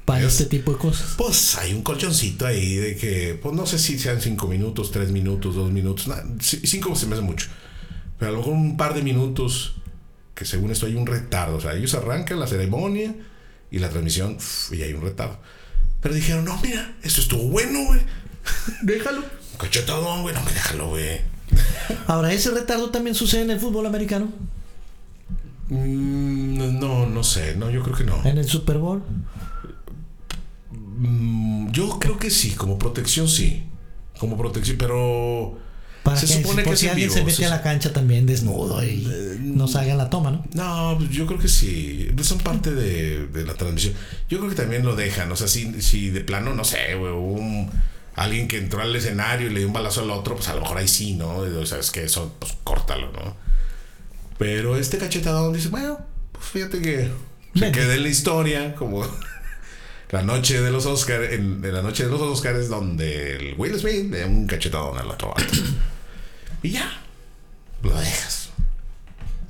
para 0.06 0.22
es- 0.22 0.40
este 0.40 0.46
tipo 0.46 0.72
de 0.72 0.78
cosas. 0.78 1.14
Pues 1.18 1.56
hay 1.58 1.74
un 1.74 1.84
colchoncito 1.84 2.48
ahí 2.48 2.76
de 2.78 2.96
que, 2.96 3.38
pues 3.42 3.54
no 3.54 3.66
sé 3.68 3.78
si 3.78 4.00
sean 4.00 4.20
cinco 4.22 4.48
minutos, 4.48 4.92
tres 4.92 5.12
minutos, 5.12 5.54
dos 5.56 5.70
minutos, 5.72 6.08
c- 6.42 6.62
cinco 6.66 6.96
se 6.96 7.06
me 7.08 7.14
hace 7.14 7.22
mucho. 7.22 7.48
Pero 8.18 8.30
a 8.30 8.32
lo 8.32 8.38
mejor 8.40 8.54
un 8.54 8.78
par 8.78 8.94
de 8.96 9.04
minutos, 9.04 9.76
que 10.34 10.46
según 10.46 10.72
esto 10.72 10.86
hay 10.88 10.96
un 10.96 11.06
retardo. 11.06 11.58
O 11.58 11.62
sea, 11.62 11.76
ellos 11.76 11.94
arrancan 11.94 12.40
la 12.40 12.48
ceremonia 12.48 13.14
y 13.70 13.80
la 13.80 13.90
transmisión, 13.90 14.38
uf, 14.38 14.74
y 14.74 14.82
hay 14.82 14.94
un 14.94 15.02
retardo. 15.02 15.40
Pero 16.02 16.16
dijeron, 16.16 16.46
no, 16.46 16.58
mira, 16.64 16.96
esto 17.04 17.22
estuvo 17.22 17.44
bueno, 17.50 17.84
güey. 17.86 18.00
Déjalo. 18.82 19.24
Cachetadón, 19.60 20.22
güey, 20.24 20.34
no 20.34 20.42
me 20.44 20.52
déjalo, 20.54 20.90
güey. 20.90 21.20
Ahora, 22.08 22.32
¿ese 22.34 22.52
retardo 22.52 22.90
también 22.90 23.16
sucede 23.16 23.42
en 23.44 23.52
el 23.52 23.60
fútbol 23.60 23.86
americano? 23.86 24.30
Mm, 25.70 26.80
no, 26.80 27.06
no 27.08 27.24
sé, 27.24 27.56
no, 27.56 27.70
yo 27.70 27.84
creo 27.84 27.96
que 27.96 28.04
no. 28.04 28.24
¿En 28.26 28.38
el 28.38 28.46
Super 28.46 28.78
Bowl? 28.78 29.02
Mm, 30.72 31.72
yo 31.72 32.00
creo 32.00 32.18
que 32.18 32.30
sí, 32.30 32.52
como 32.52 32.78
protección 32.78 33.28
sí. 33.28 33.64
Como 34.20 34.38
protección, 34.38 34.78
pero... 34.78 35.58
Para 36.04 36.18
Se 36.18 36.26
que 36.26 36.42
supone 36.42 36.64
que 36.64 36.76
si 36.78 36.88
alguien 36.88 37.10
vivo, 37.10 37.20
se 37.20 37.24
mete 37.26 37.38
se- 37.38 37.46
a 37.46 37.50
la 37.50 37.62
cancha 37.62 37.92
también 37.92 38.26
desnudo 38.26 38.82
y 38.84 39.06
nos 39.42 39.76
hagan 39.76 39.98
la 39.98 40.10
toma, 40.10 40.32
¿no? 40.32 40.46
No, 40.54 40.96
pues 40.98 41.10
yo 41.10 41.26
creo 41.28 41.38
que 41.38 41.50
sí. 41.50 42.08
Son 42.22 42.38
parte 42.38 42.74
de, 42.74 43.28
de 43.28 43.46
la 43.46 43.54
transmisión. 43.56 43.94
Yo 44.30 44.38
creo 44.38 44.50
que 44.50 44.56
también 44.56 44.86
lo 44.86 44.96
dejan. 44.96 45.30
O 45.32 45.36
sea, 45.36 45.50
si, 45.50 45.82
si 45.82 46.10
de 46.10 46.22
plano, 46.22 46.54
no 46.54 46.64
sé, 46.64 46.96
güey, 46.98 47.12
un, 47.12 47.70
alguien 48.18 48.48
que 48.48 48.58
entró 48.58 48.82
al 48.82 48.96
escenario 48.96 49.48
y 49.48 49.52
le 49.52 49.60
dio 49.60 49.68
un 49.68 49.74
balazo 49.74 50.02
al 50.02 50.10
otro, 50.10 50.36
pues 50.36 50.50
a 50.50 50.56
lo 50.56 50.62
mejor 50.62 50.80
ahí 50.80 50.88
sí, 50.88 51.14
¿no? 51.14 51.38
O 51.38 51.66
sea, 51.66 51.78
es 51.78 51.92
que 51.92 52.04
eso, 52.04 52.36
pues 52.40 52.58
córtalo, 52.64 53.12
¿no? 53.12 53.38
Pero 54.40 54.76
este 54.76 54.98
cachetadón 54.98 55.54
dice, 55.54 55.70
bueno, 55.70 56.00
pues 56.32 56.46
fíjate 56.46 56.82
que 56.82 57.12
se 57.56 57.72
queda 57.72 57.94
en 57.94 58.04
la 58.04 58.10
historia 58.10 58.76
como 58.76 59.06
la 60.10 60.24
noche 60.24 60.60
de 60.62 60.72
los 60.72 60.88
Oscars, 60.88 61.32
en, 61.32 61.64
en 61.64 61.74
la 61.74 61.84
noche 61.84 62.06
de 62.06 62.10
los 62.10 62.20
Oscars 62.22 62.70
donde 62.70 63.36
el 63.36 63.56
Will 63.56 63.80
Smith 63.80 64.12
le 64.12 64.22
da 64.22 64.26
un 64.26 64.48
cachetadón 64.48 64.98
al 64.98 65.12
otro 65.12 65.30
vato. 65.30 65.54
y 66.64 66.72
ya, 66.72 67.00
lo 67.84 67.96
dejas. 68.00 68.50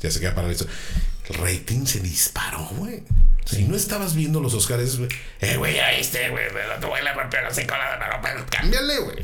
Ya 0.01 0.11
se 0.11 0.20
queda 0.20 0.36
para 0.36 0.51
esto. 0.51 0.68
El 1.30 1.36
rating 1.36 1.86
se 1.86 2.01
disparó, 2.01 2.68
güey. 2.76 3.01
Si 3.49 3.63
no 3.63 3.75
estabas 3.75 4.13
viendo 4.15 4.39
los 4.41 4.53
Oscars, 4.53 4.97
güey, 4.97 5.09
eh, 5.41 5.55
güey, 5.57 5.75
ya 5.75 5.91
viste, 5.97 6.29
güey, 6.29 6.43
te 6.79 6.85
voy 6.85 6.99
a 6.99 7.13
romper 7.13 7.43
la 7.43 7.49
cola, 7.49 8.19
pero, 8.21 8.45
cámbiale, 8.49 8.99
güey. 8.99 9.17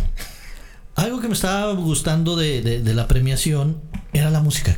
Algo 0.96 1.20
que 1.22 1.28
me 1.28 1.34
estaba 1.34 1.74
gustando 1.74 2.36
de, 2.36 2.62
de- 2.62 2.82
de 2.82 2.94
la 2.94 3.08
premiación 3.08 3.82
era 4.14 4.30
la 4.30 4.40
música. 4.42 4.78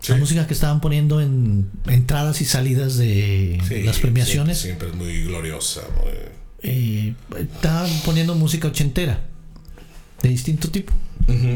Sí. 0.00 0.12
La 0.12 0.18
música 0.18 0.46
que 0.48 0.54
estaban 0.54 0.80
poniendo 0.80 1.20
en 1.20 1.70
entradas 1.86 2.40
y 2.40 2.44
salidas 2.44 2.96
de 2.96 3.60
Sí, 3.68 3.82
las 3.82 3.98
premiaciones. 4.00 4.58
Siempre, 4.58 4.88
siempre 4.88 5.06
es 5.08 5.14
muy 5.14 5.24
gloriosa, 5.28 5.82
muy- 6.02 6.12
eh, 6.64 7.14
estaban 7.38 7.88
poniendo 8.04 8.34
música 8.34 8.68
ochentera. 8.68 9.20
De 10.22 10.28
distinto 10.28 10.70
tipo. 10.70 10.92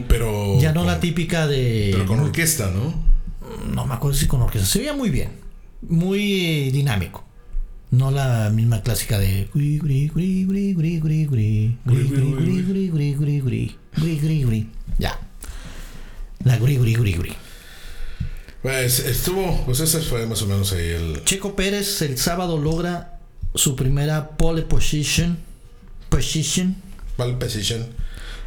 Pero. 0.09 0.61
Ya 0.61 0.73
no 0.73 0.81
con- 0.81 0.87
la 0.89 1.01
típica 1.01 1.47
de. 1.49 1.91
Pero 1.93 2.07
con 2.07 2.21
orquesta, 2.21 2.71
¿no? 2.71 2.95
No 3.73 3.87
me 3.87 3.95
acuerdo 3.95 4.17
si 4.19 4.27
con 4.27 4.43
orquesta. 4.43 4.67
Se 4.67 4.79
veía 4.81 4.93
muy 4.93 5.11
bien 5.11 5.31
muy 5.83 6.71
dinámico. 6.71 7.25
No 7.91 8.11
la 8.11 8.51
misma 8.51 8.83
clásica 8.83 9.19
de. 9.19 9.49
Ya. 14.99 15.19
La 16.45 16.59
guri, 16.59 16.77
guri, 16.77 16.95
guri, 16.95 17.13
guri. 17.15 17.33
Pues 18.63 18.99
estuvo, 18.99 19.65
pues 19.65 19.79
ese 19.81 20.01
fue 20.01 20.27
más 20.27 20.43
o 20.43 20.47
menos 20.47 20.73
ahí 20.73 20.89
el. 20.89 21.25
Checo 21.25 21.55
Pérez 21.55 22.03
el 22.03 22.19
sábado 22.19 22.59
logra 22.59 23.21
su 23.55 23.77
primera 23.77 24.31
pole 24.31 24.63
position. 24.63 25.39
Position. 26.09 26.75
Pole 27.17 27.35
position. 27.35 27.87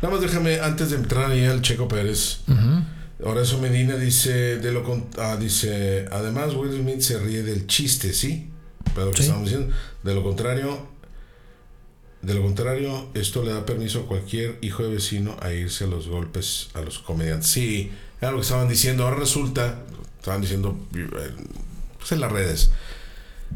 Nada 0.01 0.13
más 0.13 0.21
déjame, 0.21 0.59
antes 0.59 0.89
de 0.89 0.97
entrar 0.97 1.31
ahí 1.31 1.45
al 1.45 1.61
Checo 1.61 1.87
Pérez. 1.87 2.41
Uh 2.47 2.51
-huh. 2.51 2.83
Horacio 3.21 3.57
Medina 3.57 3.95
dice, 3.97 4.57
de 4.57 4.71
lo 4.71 4.83
con- 4.83 5.07
ah, 5.17 5.37
dice, 5.39 6.05
además 6.11 6.53
Will 6.53 6.71
Smith 6.71 7.01
se 7.01 7.19
ríe 7.19 7.43
del 7.43 7.67
chiste, 7.67 8.13
¿sí? 8.13 8.49
Pero 8.95 9.07
lo 9.07 9.11
que 9.11 9.17
Sí. 9.17 9.23
estamos 9.23 9.45
diciendo, 9.49 9.73
de 10.03 10.13
lo 10.15 10.23
contrario, 10.23 10.87
de 12.21 12.33
lo 12.33 12.41
contrario, 12.41 13.09
esto 13.13 13.43
le 13.43 13.51
da 13.53 13.65
permiso 13.65 13.99
a 14.01 14.07
cualquier 14.07 14.57
hijo 14.61 14.83
de 14.83 14.89
vecino 14.93 15.35
a 15.41 15.51
irse 15.53 15.83
a 15.83 15.87
los 15.87 16.07
golpes 16.07 16.69
a 16.73 16.81
los 16.81 16.99
comediantes. 16.99 17.49
Sí, 17.49 17.91
era 18.21 18.31
lo 18.31 18.37
que 18.37 18.43
estaban 18.43 18.67
diciendo. 18.69 19.03
Ahora 19.03 19.17
resulta, 19.17 19.83
estaban 20.17 20.41
diciendo 20.41 20.77
eh, 20.95 21.07
pues 21.97 22.11
en 22.13 22.21
las 22.21 22.31
redes. 22.31 22.71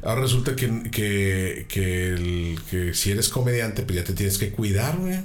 Ahora 0.02 0.22
resulta 0.22 0.56
que, 0.56 0.84
que, 0.92 1.66
que, 1.70 2.08
el- 2.10 2.60
que 2.70 2.94
si 2.94 3.12
eres 3.12 3.30
comediante, 3.30 3.84
pues 3.84 3.96
ya 3.98 4.04
te 4.04 4.14
tienes 4.14 4.38
que 4.38 4.52
cuidar, 4.52 4.98
güey. 4.98 5.20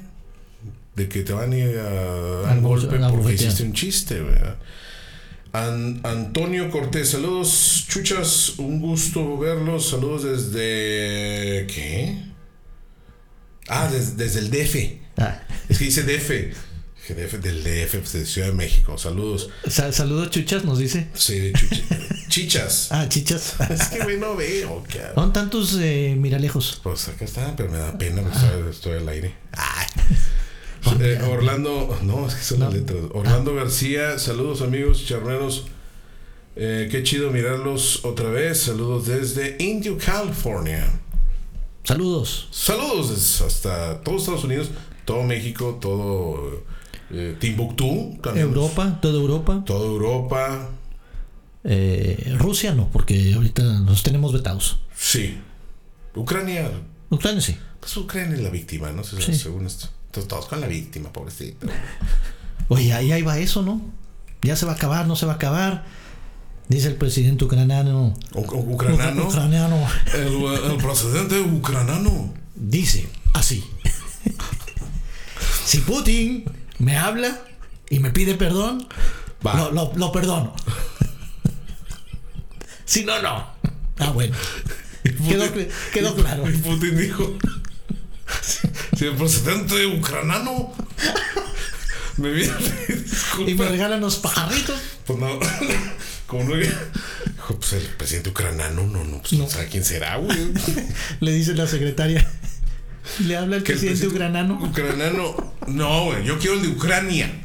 De 0.98 1.08
que 1.08 1.22
te 1.22 1.32
van 1.32 1.52
a 1.52 1.56
ir 1.56 1.78
a 1.78 2.52
un 2.52 2.62
golpe 2.62 2.98
porque 3.10 3.34
hiciste 3.34 3.62
un 3.62 3.72
chiste. 3.72 4.20
An- 5.52 6.00
Antonio 6.04 6.70
Cortés, 6.70 7.08
saludos, 7.10 7.86
chuchas, 7.88 8.58
un 8.58 8.80
gusto 8.80 9.38
verlos. 9.38 9.88
Saludos 9.90 10.24
desde. 10.24 11.66
¿Qué? 11.72 12.18
Ah, 13.68 13.88
des- 13.90 14.16
desde 14.16 14.40
el 14.40 14.50
DF. 14.50 15.00
Ah, 15.18 15.40
Es 15.68 15.78
que 15.78 15.84
dice 15.86 16.02
DF. 16.02 16.52
DF 17.08 17.38
del 17.38 17.64
DF, 17.64 17.98
pues, 18.00 18.12
de 18.12 18.26
Ciudad 18.26 18.48
de 18.48 18.54
México. 18.54 18.98
Saludos. 18.98 19.48
sa- 19.66 19.92
saludos, 19.92 20.30
chuchas, 20.30 20.64
nos 20.66 20.78
dice. 20.78 21.08
Sí, 21.14 21.38
de 21.38 21.52
chuchi- 21.54 21.84
chichas. 22.28 22.88
Ah, 22.90 23.08
chichas. 23.08 23.54
Es 23.70 23.88
que, 23.88 24.02
güey, 24.04 24.18
no 24.18 24.36
veo. 24.36 24.84
¿qué 24.86 25.00
hago? 25.00 25.14
Son 25.14 25.32
tantos 25.32 25.78
eh, 25.80 26.14
miralejos. 26.18 26.80
Pues 26.82 27.08
acá 27.08 27.24
está, 27.24 27.56
pero 27.56 27.70
me 27.70 27.78
da 27.78 27.96
pena 27.96 28.20
porque 28.20 28.36
estoy, 28.36 28.70
estoy 28.70 28.96
al 28.98 29.08
aire. 29.08 29.34
Eh, 31.00 31.20
Orlando, 31.30 31.98
no, 32.02 32.26
es 32.26 32.34
que 32.34 32.42
son 32.42 32.60
las 32.60 32.72
letras. 32.72 32.98
Orlando 33.12 33.54
García, 33.54 34.18
saludos 34.18 34.62
amigos 34.62 35.04
charneros. 35.06 35.66
Eh, 36.56 36.88
qué 36.90 37.02
chido 37.02 37.30
mirarlos 37.30 38.04
otra 38.04 38.30
vez. 38.30 38.60
Saludos 38.62 39.06
desde 39.06 39.56
Indio, 39.62 39.96
California. 39.98 40.88
Saludos. 41.84 42.48
Saludos 42.50 43.40
hasta 43.40 44.00
todos 44.02 44.22
Estados 44.22 44.44
Unidos, 44.44 44.70
todo 45.04 45.22
México, 45.22 45.78
todo 45.80 46.62
eh, 47.10 47.36
Timbuktu, 47.38 48.18
también. 48.22 48.46
Europa, 48.48 48.98
toda 49.00 49.14
Europa. 49.18 49.62
Toda 49.64 49.86
Europa. 49.86 50.68
Eh, 51.64 52.34
Rusia 52.38 52.74
no, 52.74 52.88
porque 52.90 53.32
ahorita 53.34 53.62
los 53.86 54.02
tenemos 54.02 54.32
vetados. 54.32 54.80
Sí. 54.96 55.38
Ucrania. 56.14 56.70
Ucrania 57.10 57.40
sí. 57.40 57.56
Pues 57.80 57.96
Ucrania 57.96 58.36
es 58.36 58.42
la 58.42 58.50
víctima, 58.50 58.90
¿no? 58.92 59.04
Se- 59.04 59.20
Sí. 59.20 59.34
Según 59.34 59.66
esto. 59.66 59.88
Todos 60.26 60.46
con 60.46 60.60
la 60.60 60.66
víctima, 60.66 61.12
pobrecito. 61.12 61.66
Oye, 62.68 62.92
ahí, 62.92 63.12
ahí 63.12 63.22
va 63.22 63.38
eso, 63.38 63.62
¿no? 63.62 63.80
Ya 64.42 64.56
se 64.56 64.66
va 64.66 64.72
a 64.72 64.74
acabar, 64.76 65.06
no 65.06 65.16
se 65.16 65.26
va 65.26 65.32
a 65.32 65.36
acabar. 65.36 65.84
Dice 66.68 66.88
el 66.88 66.96
presidente 66.96 67.44
ucraniano. 67.44 68.14
Ucraniano. 68.34 69.26
Ucraniano. 69.28 69.78
El, 70.14 70.70
el 70.72 70.76
presidente 70.76 71.40
ucraniano. 71.40 72.34
Dice 72.54 73.08
así. 73.32 73.64
si 75.64 75.78
Putin 75.78 76.44
me 76.78 76.96
habla 76.98 77.38
y 77.88 78.00
me 78.00 78.10
pide 78.10 78.34
perdón, 78.34 78.86
Va. 79.46 79.54
lo, 79.54 79.70
lo- 79.72 79.92
lo 79.96 80.12
perdono. 80.12 80.52
si 82.84 83.04
no, 83.04 83.20
no. 83.22 83.46
Ah, 83.98 84.10
bueno. 84.12 84.36
Quedó, 85.02 85.44
quedó 85.92 86.14
claro. 86.14 86.50
Y 86.50 86.56
Putin 86.58 86.96
dijo: 86.96 87.32
Si 88.98 89.04
el 89.06 89.14
presidente 89.14 89.86
ucraniano 89.86 90.72
me 92.16 92.32
viene 92.32 92.52
Y 93.46 93.54
me 93.54 93.68
regalan 93.68 94.00
los 94.00 94.16
pajarritos. 94.16 94.76
pues 95.06 95.18
no, 95.20 95.38
Como 96.26 96.42
no 96.42 96.56
Dijo, 96.56 96.74
pues 97.60 97.74
el 97.74 97.86
presidente 97.96 98.30
ucraniano, 98.30 98.88
no, 98.88 99.04
no, 99.04 99.20
pues 99.22 99.34
no, 99.34 99.48
sabe 99.48 99.68
quién 99.68 99.84
será, 99.84 100.16
güey. 100.16 100.36
Le 101.20 101.32
dice 101.32 101.54
la 101.54 101.68
secretaria. 101.68 102.28
Le 103.20 103.36
habla 103.36 103.56
al 103.56 103.62
Que 103.62 103.72
el 103.72 103.78
presidente 103.78 104.08
presidente 104.08 104.16
ucraniano. 104.16 104.60
Ucraniano, 104.60 105.54
no, 105.68 106.04
güey, 106.06 106.24
yo 106.24 106.36
quiero 106.40 106.54
el 106.56 106.62
de 106.62 106.68
Ucrania. 106.68 107.40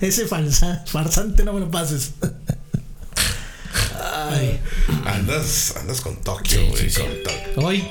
Ese 0.00 0.28
falsa, 0.28 0.84
farsante 0.86 1.42
no 1.42 1.52
me 1.52 1.58
lo 1.60 1.70
pases. 1.70 2.12
Ay, 4.00 4.60
Andas, 5.04 5.74
andas 5.76 6.00
con 6.00 6.16
Tokio, 6.22 6.64
güey. 6.68 6.84
sí, 6.84 6.90
sí. 6.90 7.00
con 7.00 7.10
Tokio. 7.24 7.66
hoy 7.66 7.84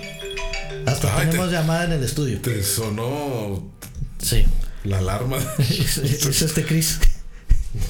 hasta 0.86 1.17
Ay, 1.17 1.27
tenemos 1.27 1.47
te- 1.49 1.53
llamada 1.55 1.86
en 1.86 1.91
el 1.93 2.03
estudio. 2.03 2.39
Te 2.41 2.63
sonó 2.63 3.71
Sí. 4.19 4.45
la 4.84 4.99
alarma. 4.99 5.38
Es, 5.59 5.97
es 5.97 6.41
este 6.41 6.65
Chris. 6.65 6.99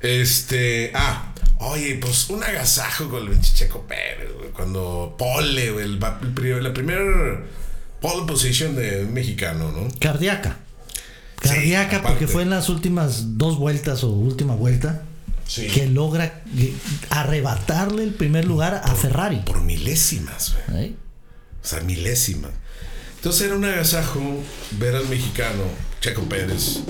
Este, 0.00 0.90
ah, 0.94 1.32
oye, 1.60 1.94
pues 2.00 2.28
un 2.30 2.42
agasajo 2.42 3.08
con 3.08 3.28
el 3.30 3.40
Checo 3.40 3.86
Pérez, 3.86 4.32
güey. 4.36 4.50
Cuando 4.50 5.14
pole, 5.16 5.70
güey, 5.70 5.84
el, 5.84 6.00
la 6.00 6.72
primera 6.74 7.40
pole 8.00 8.26
position 8.26 8.74
de 8.74 9.04
un 9.04 9.12
mexicano, 9.12 9.70
¿no? 9.70 9.86
Cardíaca. 10.00 10.58
Cardíaca 11.40 12.02
porque 12.02 12.26
fue 12.26 12.42
en 12.42 12.50
las 12.50 12.68
últimas 12.68 13.38
dos 13.38 13.58
vueltas 13.58 14.02
o 14.04 14.10
última 14.10 14.54
vuelta 14.54 15.02
Sí. 15.46 15.66
que 15.66 15.86
logra 15.86 16.40
eh, 16.56 16.72
arrebatarle 17.10 18.04
el 18.04 18.14
primer 18.14 18.44
lugar 18.46 18.80
a 18.84 18.94
Ferrari. 18.94 19.42
Por 19.44 19.60
milésimas, 19.60 20.54
güey. 20.68 20.96
O 21.62 21.66
sea, 21.66 21.80
milésimas. 21.80 22.50
Entonces 23.16 23.42
era 23.42 23.54
un 23.54 23.64
agasajo 23.64 24.20
ver 24.72 24.96
al 24.96 25.08
mexicano, 25.08 25.62
Checo 26.00 26.22
Pérez. 26.22 26.80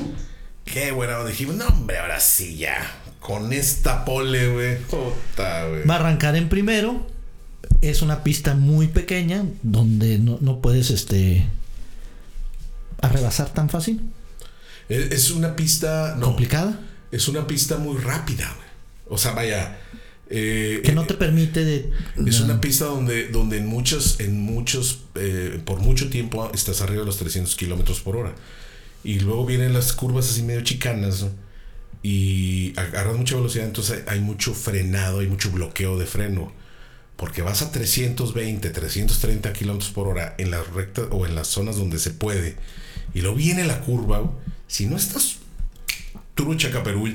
Qué 0.64 0.90
buena 0.90 1.18
onda. 1.18 1.30
Dijimos, 1.30 1.56
no, 1.56 1.66
hombre, 1.66 1.98
ahora 1.98 2.20
sí 2.20 2.56
ya. 2.56 3.00
Con 3.20 3.52
esta 3.52 4.04
pole, 4.04 4.48
güey. 4.48 4.78
Puta, 4.78 5.66
güey. 5.68 5.84
Va 5.84 5.96
a 5.96 5.98
arrancar 5.98 6.36
en 6.36 6.48
primero. 6.48 7.06
Es 7.82 8.00
una 8.00 8.24
pista 8.24 8.54
muy 8.54 8.88
pequeña 8.88 9.44
donde 9.62 10.18
no, 10.18 10.38
no 10.40 10.60
puedes 10.60 10.90
este 10.90 11.46
arrebasar 13.02 13.52
tan 13.52 13.68
fácil. 13.68 14.00
Es, 14.88 15.12
es 15.12 15.30
una 15.30 15.54
pista. 15.54 16.14
No. 16.18 16.26
Complicada. 16.26 16.80
Es 17.10 17.28
una 17.28 17.46
pista 17.46 17.76
muy 17.76 17.98
rápida, 17.98 18.46
güey. 18.56 18.68
O 19.10 19.18
sea, 19.18 19.32
vaya. 19.32 19.78
Eh, 20.32 20.80
Que 20.82 20.92
no 20.92 21.04
te 21.04 21.14
permite 21.14 21.64
de. 21.64 21.90
Es 22.26 22.40
no. 22.40 22.46
una 22.46 22.60
pista 22.60 22.86
donde, 22.86 23.28
donde 23.28 23.58
en 23.58 23.66
muchos, 23.66 24.18
en 24.18 24.40
muchos, 24.40 25.00
eh, 25.14 25.60
por 25.64 25.80
mucho 25.80 26.08
tiempo 26.08 26.50
estás 26.54 26.80
arriba 26.80 27.00
de 27.00 27.06
los 27.06 27.18
300 27.18 27.54
kilómetros 27.54 28.00
por 28.00 28.16
hora. 28.16 28.34
Y 29.04 29.20
luego 29.20 29.44
vienen 29.44 29.74
las 29.74 29.92
curvas 29.92 30.30
así 30.30 30.42
medio 30.42 30.62
chicanas 30.62 31.22
¿no? 31.22 31.30
y 32.02 32.72
agarras 32.78 33.16
mucha 33.16 33.36
velocidad, 33.36 33.66
entonces 33.66 34.04
hay, 34.06 34.14
hay 34.14 34.20
mucho 34.20 34.54
frenado, 34.54 35.20
hay 35.20 35.26
mucho 35.26 35.50
bloqueo 35.50 35.98
de 35.98 36.06
freno. 36.06 36.52
Porque 37.16 37.42
vas 37.42 37.62
a 37.62 37.70
320, 37.70 38.70
330 38.70 39.52
kilómetros 39.52 39.90
por 39.92 40.08
hora 40.08 40.34
en 40.38 40.50
las 40.50 40.66
rectas 40.72 41.06
o 41.10 41.26
en 41.26 41.34
las 41.34 41.46
zonas 41.48 41.76
donde 41.76 41.98
se 41.98 42.10
puede. 42.10 42.56
Y 43.12 43.20
luego 43.20 43.36
viene 43.36 43.64
la 43.64 43.80
curva. 43.80 44.32
Si 44.66 44.86
no 44.86 44.96
estás 44.96 45.36
trucha 46.34 46.70
caperú, 46.70 47.06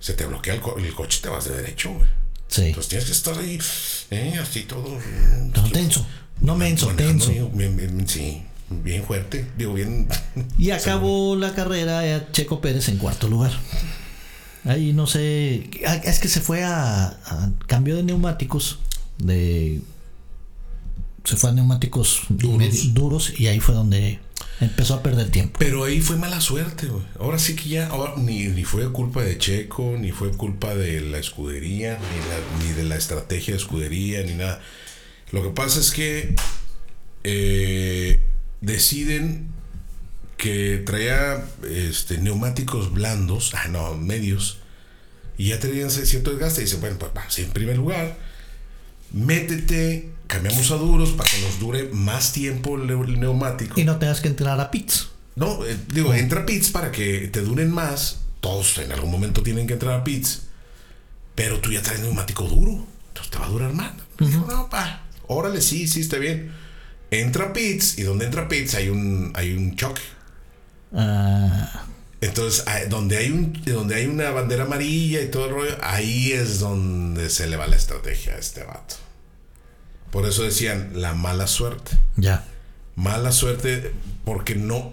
se 0.00 0.14
te 0.14 0.26
bloquea 0.26 0.54
el, 0.54 0.60
co- 0.60 0.76
el 0.78 0.92
coche, 0.94 1.20
te 1.22 1.28
vas 1.28 1.44
de 1.44 1.54
derecho, 1.56 1.92
güey. 1.92 2.06
Sí. 2.48 2.62
Entonces 2.62 2.88
tienes 2.88 3.06
que 3.06 3.12
estar 3.12 3.38
ahí, 3.38 3.58
eh, 4.10 4.38
así 4.42 4.62
todo. 4.62 4.98
No, 5.54 5.62
tenso. 5.70 6.04
No 6.40 6.56
menso, 6.56 6.88
tenso. 6.96 7.30
ahí, 7.30 7.48
bien- 7.52 7.76
bien- 7.76 8.08
sí, 8.08 8.42
bien 8.70 9.04
fuerte. 9.04 9.46
Digo, 9.56 9.74
bien. 9.74 10.08
Y 10.58 10.70
acabó 10.72 11.36
la 11.36 11.54
carrera 11.54 12.04
eh, 12.06 12.26
Checo 12.32 12.60
Pérez 12.60 12.88
en 12.88 12.96
cuarto 12.98 13.28
lugar. 13.28 13.52
Ahí 14.64 14.92
no 14.92 15.06
sé. 15.06 15.70
ah, 15.86 15.94
Es 15.96 16.18
que 16.18 16.28
se 16.28 16.40
fue 16.40 16.64
a, 16.64 17.04
a 17.06 17.50
cambio 17.66 17.94
de 17.96 18.02
neumáticos. 18.02 18.78
De. 19.18 19.80
Se 21.24 21.36
fue 21.36 21.50
a 21.50 21.52
neumáticos 21.52 22.22
Duros. 22.30 22.94
duros 22.94 23.32
y 23.38 23.46
ahí 23.48 23.60
fue 23.60 23.74
donde 23.74 24.18
empezó 24.60 24.94
a 24.94 25.02
perder 25.02 25.30
tiempo. 25.30 25.58
Pero 25.58 25.84
ahí 25.84 26.00
fue 26.00 26.16
mala 26.16 26.40
suerte, 26.40 26.86
güey. 26.86 27.02
Ahora 27.18 27.38
sí 27.38 27.56
que 27.56 27.68
ya, 27.68 27.90
ni, 28.18 28.64
fue 28.64 28.90
culpa 28.92 29.22
de 29.22 29.38
Checo, 29.38 29.96
ni 29.98 30.12
fue 30.12 30.30
culpa 30.32 30.74
de 30.74 31.00
la 31.00 31.18
escudería, 31.18 31.98
ni, 31.98 32.18
la- 32.28 32.64
ni 32.68 32.72
de 32.74 32.84
la 32.84 32.96
estrategia 32.96 33.54
de 33.54 33.60
escudería, 33.60 34.22
ni 34.22 34.34
nada. 34.34 34.60
Lo 35.32 35.42
que 35.42 35.50
pasa 35.50 35.80
es 35.80 35.90
que 35.92 36.34
eh, 37.24 38.20
deciden 38.60 39.48
que 40.36 40.82
traía 40.86 41.44
este, 41.68 42.18
neumáticos 42.18 42.92
blandos, 42.92 43.52
ah, 43.54 43.68
no, 43.68 43.94
medios, 43.94 44.58
y 45.36 45.48
ya 45.48 45.60
tenían 45.60 45.90
cierto 45.90 46.30
desgaste. 46.30 46.62
Y 46.62 46.64
dice, 46.64 46.76
bueno, 46.76 46.98
pues 46.98 47.38
en 47.38 47.50
primer 47.50 47.76
lugar, 47.76 48.16
métete, 49.12 50.10
cambiamos 50.30 50.70
a 50.70 50.76
duros 50.76 51.10
para 51.10 51.28
que 51.30 51.40
nos 51.42 51.58
dure 51.60 51.88
más 51.92 52.32
tiempo 52.32 52.76
el, 52.76 52.82
neu- 52.88 53.04
el 53.04 53.20
neumático. 53.20 53.78
Y 53.80 53.84
no 53.84 53.98
tengas 53.98 54.20
que 54.20 54.28
entrar 54.28 54.58
a 54.60 54.70
pits. 54.70 55.08
No, 55.36 55.64
eh, 55.66 55.76
digo, 55.92 56.12
entra 56.14 56.42
a 56.42 56.46
pits 56.46 56.70
para 56.70 56.90
que 56.92 57.28
te 57.28 57.40
duren 57.42 57.70
más. 57.70 58.18
Todos 58.40 58.78
en 58.78 58.90
algún 58.92 59.10
momento 59.10 59.42
tienen 59.42 59.66
que 59.66 59.74
entrar 59.74 59.92
a 60.00 60.04
pits. 60.04 60.42
Pero 61.34 61.60
tú 61.60 61.70
ya 61.72 61.82
traes 61.82 62.00
neumático 62.00 62.44
duro. 62.44 62.86
Entonces 63.08 63.30
te 63.30 63.38
va 63.38 63.46
a 63.46 63.48
durar 63.50 63.72
más. 63.72 63.92
No, 64.18 64.68
pa, 64.70 65.02
órale, 65.26 65.60
sí, 65.60 65.86
sí, 65.88 66.00
está 66.00 66.16
bien. 66.18 66.52
Entra 67.10 67.46
a 67.46 67.52
pits 67.52 67.98
y 67.98 68.02
donde 68.02 68.24
entra 68.26 68.42
a 68.42 68.48
pits 68.48 68.74
hay 68.74 68.88
un, 68.88 69.32
hay 69.34 69.52
un 69.52 69.74
choque. 69.76 70.02
Ah, 70.94 71.84
Entonces, 72.20 72.64
ah, 72.66 72.80
donde 72.88 73.16
hay, 73.16 73.30
un, 73.30 73.52
donde 73.64 73.94
hay 73.94 74.06
una 74.06 74.30
bandera 74.30 74.64
amarilla 74.64 75.22
y 75.22 75.28
todo 75.30 75.46
el 75.46 75.50
rollo, 75.52 75.76
ahí 75.82 76.32
es 76.32 76.58
donde 76.60 77.30
se 77.30 77.46
le 77.46 77.56
va 77.56 77.66
la 77.66 77.76
estrategia 77.76 78.34
a 78.34 78.38
este 78.38 78.62
vato. 78.64 78.96
Por 80.10 80.26
eso 80.26 80.42
decían 80.42 80.90
la 80.94 81.14
mala 81.14 81.46
suerte. 81.46 81.92
ya. 82.16 82.44
mala 82.96 83.32
suerte 83.32 83.92
porque 84.24 84.54
no 84.56 84.92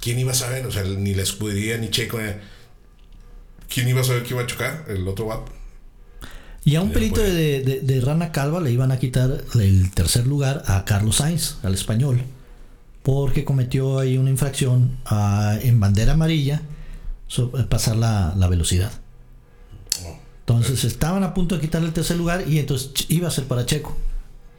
quién 0.00 0.18
iba 0.18 0.32
a 0.32 0.34
saber 0.34 0.66
o 0.66 0.70
sea 0.70 0.82
ni 0.84 1.14
la 1.14 1.22
escudería 1.22 1.76
ni 1.78 1.88
Checo 1.90 2.20
eh, 2.20 2.38
quién 3.72 3.88
iba 3.88 4.00
a 4.00 4.04
saber 4.04 4.22
que 4.22 4.30
iba 4.34 4.42
a 4.42 4.46
chocar 4.46 4.84
el 4.88 5.06
otro 5.08 5.26
vato 5.26 5.50
Y 6.64 6.76
a 6.76 6.82
un 6.82 6.90
pelito 6.92 7.20
de, 7.20 7.62
de- 7.62 7.80
de 7.80 8.00
rana 8.00 8.30
calva 8.30 8.60
le 8.60 8.70
iban 8.70 8.92
a 8.92 8.98
quitar 8.98 9.42
el 9.54 9.90
tercer 9.92 10.26
lugar 10.26 10.62
a 10.66 10.84
Carlos 10.84 11.16
Sainz, 11.16 11.56
al 11.64 11.74
español, 11.74 12.22
porque 13.02 13.44
cometió 13.44 13.98
ahí 13.98 14.16
una 14.18 14.30
infracción 14.30 14.98
ah, 15.06 15.56
en 15.60 15.80
bandera 15.80 16.12
amarilla, 16.12 16.62
so- 17.26 17.50
eh, 17.58 17.64
pasar 17.64 17.96
la, 17.96 18.34
la 18.36 18.46
velocidad. 18.48 18.92
Oh, 20.04 20.16
Entonces 20.40 20.84
estaban 20.84 21.24
a 21.24 21.34
punto 21.34 21.56
de 21.56 21.60
quitarle 21.60 21.88
el 21.88 21.94
tercer 21.94 22.16
lugar 22.16 22.44
y 22.46 22.58
entonces 22.60 22.92
iba 23.08 23.26
a 23.26 23.30
ser 23.32 23.44
para 23.44 23.66
Checo. 23.66 23.96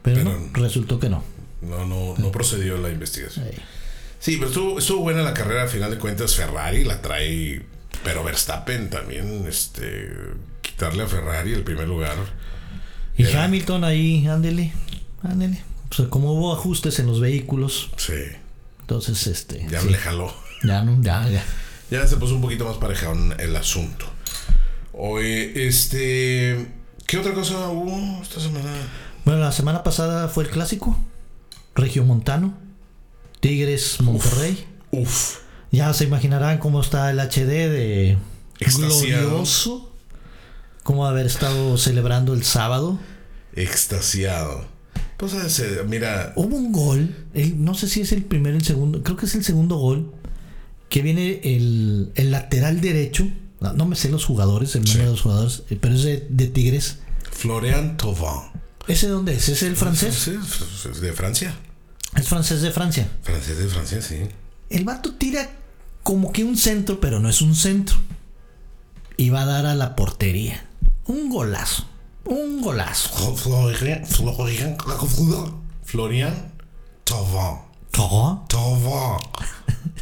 Pero, 0.03 0.17
Pero- 0.17 0.23
no, 0.39 0.49
resultó 0.53 0.99
que 0.99 1.09
no. 1.09 1.23
no 1.61 1.85
no 1.85 2.13
no 2.17 2.31
procedió 2.31 2.77
la 2.77 2.89
investigación. 2.89 3.45
Sí 4.19 4.37
pero 4.37 4.47
estuvo, 4.49 4.79
estuvo 4.79 4.99
buena 5.01 5.21
la 5.23 5.33
carrera 5.33 5.63
al 5.63 5.69
final 5.69 5.89
de 5.91 5.97
cuentas 5.97 6.35
Ferrari 6.35 6.83
la 6.85 7.01
trae 7.01 7.61
pero 8.03 8.23
Verstappen 8.23 8.89
también 8.89 9.45
este 9.47 10.09
quitarle 10.61 11.03
a 11.03 11.07
Ferrari 11.07 11.53
el 11.53 11.63
primer 11.63 11.87
lugar. 11.87 12.15
Y 13.17 13.23
Era- 13.25 13.43
Hamilton 13.45 13.83
ahí, 13.83 14.25
ándele, 14.27 14.73
ándele. 15.23 15.61
Pues 15.95 16.07
como 16.09 16.33
hubo 16.33 16.53
ajustes 16.53 16.99
en 16.99 17.05
los 17.07 17.19
vehículos, 17.19 17.89
sí. 17.97 18.13
Entonces 18.81 19.27
este... 19.27 19.65
ya 19.69 19.79
sí, 19.81 19.89
le 19.89 19.97
jaló. 19.97 20.33
Ya 20.63 20.83
no, 20.83 21.01
ya, 21.01 21.27
ya. 21.29 21.43
ya 21.91 22.07
se 22.07 22.17
puso 22.17 22.35
un 22.35 22.41
poquito 22.41 22.65
más 22.65 22.77
parejón 22.77 23.35
el 23.39 23.55
asunto. 23.55 24.05
Oye 24.93 25.67
este 25.67 26.67
qué 27.05 27.17
otra 27.17 27.33
cosa 27.33 27.69
hubo 27.69 28.21
esta 28.21 28.39
semana 28.39 28.71
Bueno, 29.25 29.39
la 29.41 29.51
semana 29.51 29.83
pasada 29.83 30.27
fue 30.27 30.43
el 30.43 30.49
clásico. 30.49 30.97
Regiomontano. 31.75 32.53
Tigres 33.39 33.99
Monterrey. 34.01 34.65
Uf, 34.91 35.37
Ya 35.71 35.91
se 35.93 36.03
imaginarán 36.03 36.59
cómo 36.59 36.81
está 36.81 37.09
el 37.09 37.19
HD 37.19 37.69
de 37.69 38.17
glorioso. 38.77 39.91
Cómo 40.83 41.05
haber 41.07 41.25
estado 41.25 41.77
celebrando 41.77 42.33
el 42.33 42.43
sábado. 42.43 42.99
extasiado. 43.55 44.65
Pues 45.17 45.33
ese, 45.33 45.83
mira, 45.87 46.33
Hubo 46.35 46.55
un 46.57 46.71
gol. 46.71 47.15
el- 47.33 47.63
no 47.63 47.75
sé 47.75 47.87
si 47.87 48.01
es 48.01 48.11
el 48.11 48.23
primero 48.23 48.55
o 48.55 48.59
el 48.59 48.65
segundo. 48.65 49.03
Creo 49.03 49.15
que 49.15 49.25
es 49.25 49.35
el 49.35 49.43
segundo 49.43 49.77
gol. 49.77 50.11
Que 50.89 51.01
viene 51.01 51.39
el, 51.43 52.11
el 52.15 52.31
lateral 52.31 52.81
derecho. 52.81 53.27
No, 53.61 53.73
no 53.73 53.85
me 53.85 53.95
sé 53.95 54.09
los 54.09 54.25
jugadores, 54.25 54.75
el 54.75 54.81
nombre 54.83 54.99
Sí. 54.99 55.05
de 55.05 55.11
los 55.11 55.21
jugadores. 55.21 55.63
eh, 55.69 55.77
Pero 55.79 55.95
es 55.95 56.03
de, 56.03 56.27
de 56.29 56.47
Tigres. 56.47 56.97
Florian 57.31 57.95
Thauvin. 57.97 58.51
¿Ese 58.87 59.07
dónde 59.07 59.35
es? 59.35 59.49
¿Es 59.49 59.63
el 59.63 59.75
francés? 59.75 60.27
Es 60.27 61.01
de 61.01 61.13
Francia. 61.13 61.55
Es 62.15 62.27
francés 62.27 62.61
de 62.61 62.71
Francia. 62.71 63.07
Francés 63.23 63.57
de 63.57 63.67
Francia, 63.67 64.01
sí. 64.01 64.27
El 64.69 64.83
vato 64.83 65.13
tira 65.15 65.49
como 66.03 66.31
que 66.31 66.43
un 66.43 66.57
centro, 66.57 66.99
pero 66.99 67.19
no 67.19 67.29
es 67.29 67.41
un 67.41 67.55
centro. 67.55 67.95
Y 69.17 69.29
va 69.29 69.43
a 69.43 69.45
dar 69.45 69.65
a 69.65 69.75
la 69.75 69.95
portería. 69.95 70.65
Un 71.05 71.29
golazo. 71.29 71.85
Un 72.25 72.61
golazo. 72.61 73.35
Florian, 73.35 74.05
Florian, 74.05 74.77
Florian. 75.83 76.53
Thauvin. 77.03 77.59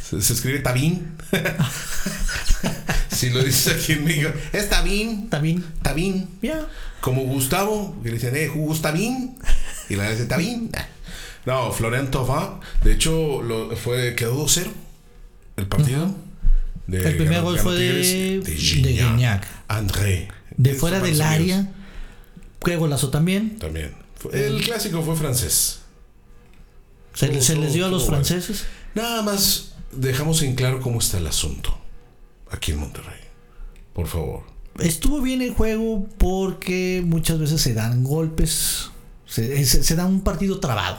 Se, 0.02 0.20
se 0.20 0.32
escribe 0.32 0.60
Tabín. 0.60 1.16
Así 3.22 3.30
lo 3.30 3.44
dices 3.44 3.72
aquí 3.72 3.92
en 3.92 4.04
México. 4.04 4.30
Está 4.52 4.82
bien. 4.82 5.20
Está 5.76 5.92
bien. 5.92 6.28
Ya. 6.42 6.66
Como 7.00 7.22
Gustavo, 7.22 7.96
que 8.02 8.08
le 8.08 8.14
dicen, 8.14 8.34
eh, 8.34 8.48
Gusta 8.48 8.90
bien. 8.90 9.36
Y 9.88 9.94
la 9.94 10.10
dice, 10.10 10.26
bien. 10.36 10.72
No, 11.46 11.70
Florian 11.70 12.10
Thauvin, 12.10 12.58
de 12.82 12.92
hecho, 12.92 13.40
lo, 13.42 13.76
fue, 13.76 14.16
quedó 14.16 14.44
2-0 14.44 14.72
el 15.56 15.68
partido. 15.68 16.12
De, 16.88 16.98
El 16.98 17.16
primer 17.16 17.42
gol 17.42 17.60
fue 17.60 17.76
de- 17.76 18.02
Tigres, 18.02 18.44
de 18.44 18.56
Gignac. 18.56 19.10
Gignac. 19.10 19.46
André. 19.68 20.28
De 20.56 20.74
fuera 20.74 20.98
del 20.98 21.20
área. 21.22 21.70
Qué 22.64 22.74
golazo 22.74 23.10
también. 23.10 23.56
También. 23.60 23.94
El 24.32 24.62
clásico 24.62 25.00
fue 25.02 25.14
francés. 25.14 25.78
Se, 27.14 27.28
les 27.28 27.72
dio 27.72 27.86
a 27.86 27.88
los 27.88 28.02
bueno. 28.02 28.16
franceses. 28.16 28.64
Nada 28.96 29.22
más 29.22 29.74
dejamos 29.92 30.42
en 30.42 30.56
claro 30.56 30.80
cómo 30.80 30.98
está 30.98 31.18
el 31.18 31.28
asunto 31.28 31.81
aquí 32.52 32.72
en 32.72 32.78
Monterrey. 32.78 33.20
Por 33.92 34.06
favor. 34.06 34.42
Estuvo 34.78 35.20
bien 35.20 35.42
el 35.42 35.52
juego 35.54 36.06
porque 36.18 37.02
muchas 37.04 37.38
veces 37.38 37.60
se 37.60 37.74
dan 37.74 38.04
golpes. 38.04 38.90
Se, 39.26 39.64
se- 39.66 39.82
se 39.82 39.96
da 39.96 40.06
un 40.06 40.20
partido 40.22 40.60
trabado. 40.60 40.98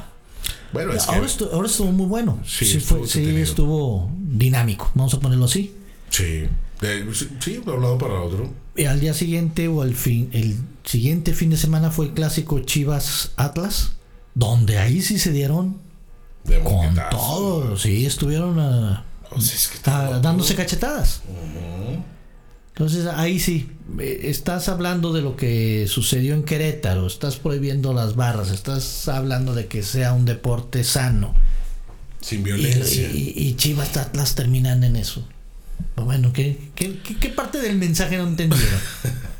Bueno, 0.71 0.93
es 0.93 1.05
que. 1.05 1.15
Ahora, 1.15 1.27
estu- 1.27 1.49
ahora 1.51 1.67
estuvo 1.67 1.91
muy 1.91 2.05
bueno. 2.07 2.39
Sí, 2.45 2.65
Sí, 2.65 2.77
estuvo 2.77 2.99
fue- 2.99 3.07
sí, 3.07 3.19
entretenido. 3.19 3.43
estuvo 3.49 4.11
dinámico. 4.19 4.91
Vamos 4.95 5.13
a 5.13 5.19
ponerlo 5.19 5.45
así. 5.45 5.73
Sí. 6.09 6.47
De, 6.81 7.13
sí, 7.39 7.61
de 7.65 7.71
un 7.71 7.81
lado 7.81 7.97
para 7.97 8.19
otro. 8.21 8.51
Y 8.75 8.85
al 8.85 8.99
día 8.99 9.13
siguiente 9.13 9.67
o 9.67 9.81
al 9.81 9.93
fin, 9.95 10.29
el 10.33 10.57
siguiente 10.83 11.33
fin 11.33 11.49
de 11.51 11.57
semana 11.57 11.91
fue 11.91 12.07
el 12.07 12.13
clásico 12.13 12.59
Chivas 12.59 13.31
Atlas, 13.37 13.93
donde 14.35 14.79
ahí 14.79 15.01
sí 15.01 15.17
se 15.19 15.31
dieron 15.31 15.77
De 16.43 16.59
con 16.61 16.93
todo. 17.11 17.77
Sí, 17.77 18.05
estuvieron 18.05 18.59
ah, 18.59 19.05
O 19.35 19.41
sea, 19.41 19.55
es 19.55 19.67
que 19.67 19.75
ah, 19.85 20.05
está 20.07 20.19
dándose 20.19 20.55
cachetadas. 20.55 21.21
Entonces 22.69 23.05
ahí 23.05 23.39
sí, 23.39 23.69
eh, 23.99 24.21
estás 24.23 24.67
hablando 24.67 25.13
de 25.13 25.21
lo 25.21 25.35
que 25.35 25.85
sucedió 25.87 26.33
en 26.33 26.43
Querétaro, 26.43 27.05
estás 27.05 27.35
prohibiendo 27.35 27.93
las 27.93 28.15
barras, 28.15 28.49
estás 28.49 29.07
hablando 29.07 29.53
de 29.53 29.67
que 29.67 29.83
sea 29.83 30.13
un 30.13 30.25
deporte 30.25 30.83
sano. 30.83 31.35
Sin 32.19 32.41
violencia. 32.43 33.09
y- 33.11 33.33
y 33.35 33.55
Chivas 33.57 33.95
Atlas 33.97 34.33
terminan 34.35 34.83
en 34.83 34.95
eso. 34.95 35.27
Bueno, 35.95 36.33
¿qué, 36.33 36.57
qué, 36.73 36.97
qué- 37.03 37.17
qué 37.17 37.29
parte 37.29 37.59
del 37.61 37.75
mensaje 37.77 38.17
no 38.17 38.27
entendieron? 38.27 38.79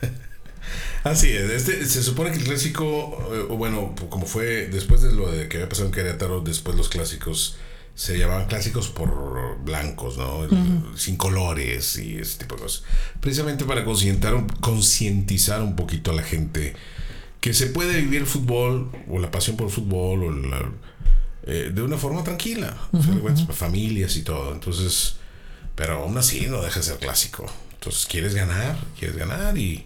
Así 1.04 1.30
es, 1.32 1.50
este, 1.52 1.86
se 1.86 2.02
supone 2.02 2.32
que 2.32 2.38
el 2.38 2.44
clásico, 2.46 3.18
eh, 3.34 3.46
o 3.50 3.58
bueno, 3.58 3.94
como 4.10 4.26
fue 4.26 4.68
después 4.68 5.02
de 5.02 5.12
lo 5.12 5.30
de 5.32 5.50
que 5.50 5.58
había 5.58 5.68
pasado 5.70 5.88
en 5.88 5.94
Querétaro, 5.94 6.40
después 6.42 6.78
los 6.78 6.88
clásicos 6.88 7.58
se 7.96 8.18
llamaban 8.18 8.48
clásicos 8.48 8.88
por 8.90 9.60
blancos, 9.64 10.18
¿no? 10.18 10.44
El- 10.46 10.84
Sin 10.98 11.16
colores 11.16 11.98
y 11.98 12.18
ese 12.18 12.40
tipo 12.40 12.56
de 12.56 12.62
cosas. 12.64 12.84
Precisamente 13.20 13.66
para 13.66 13.84
concientizar 14.62 15.62
un 15.62 15.76
poquito 15.76 16.12
a 16.12 16.16
la 16.16 16.24
gente 16.24 16.76
que 17.40 17.54
se 17.54 17.68
puede 17.68 18.00
vivir 18.02 18.22
el 18.22 18.26
fútbol 18.28 18.90
o 19.10 19.20
la 19.20 19.30
pasión 19.30 19.58
por 19.58 19.68
el 19.68 19.74
fútbol 19.74 20.24
o 20.24 20.32
la- 20.32 20.72
eh, 21.46 21.72
de 21.74 21.82
una 21.82 21.98
forma 21.98 22.24
tranquila, 22.24 22.78
a 22.94 23.02
fin 23.02 23.16
de 23.16 23.20
cuentas, 23.22 23.44
para 23.46 23.58
familias 23.58 24.16
y 24.16 24.22
todo. 24.24 24.54
Entonces, 24.54 25.18
pero 25.76 26.04
aún 26.04 26.18
así 26.18 26.48
no 26.48 26.62
deja 26.62 26.80
de 26.80 26.86
ser 26.86 26.98
clásico. 27.00 27.52
Entonces, 27.74 28.06
quieres 28.06 28.34
ganar, 28.34 28.78
quieres 28.98 29.18
ganar 29.18 29.58
y... 29.58 29.86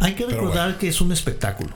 Hay 0.00 0.14
que 0.14 0.24
recordar 0.26 0.78
que 0.78 0.88
es 0.88 1.00
un 1.02 1.12
espectáculo. 1.12 1.70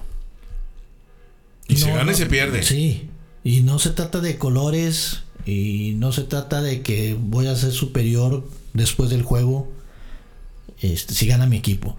Y 1.69 1.77
se 1.77 1.89
No, 1.89 1.95
gana 1.97 2.11
y 2.11 2.15
no, 2.15 2.19
se 2.19 2.27
pierde. 2.27 2.63
Sí, 2.63 3.11
y 3.45 3.61
no 3.63 3.79
se 3.79 3.91
trata 3.91 4.21
de 4.21 4.39
colores 4.39 5.23
y 5.45 5.95
no 5.97 6.13
se 6.13 6.23
trata 6.23 6.63
de 6.63 6.83
que 6.83 7.17
voy 7.19 7.49
a 7.49 7.57
ser 7.57 7.73
superior 7.73 8.49
después 8.73 9.11
del 9.11 9.23
juego 9.23 9.71
este, 10.81 11.15
si 11.15 11.27
gana 11.27 11.47
mi 11.47 11.57
equipo. 11.57 11.97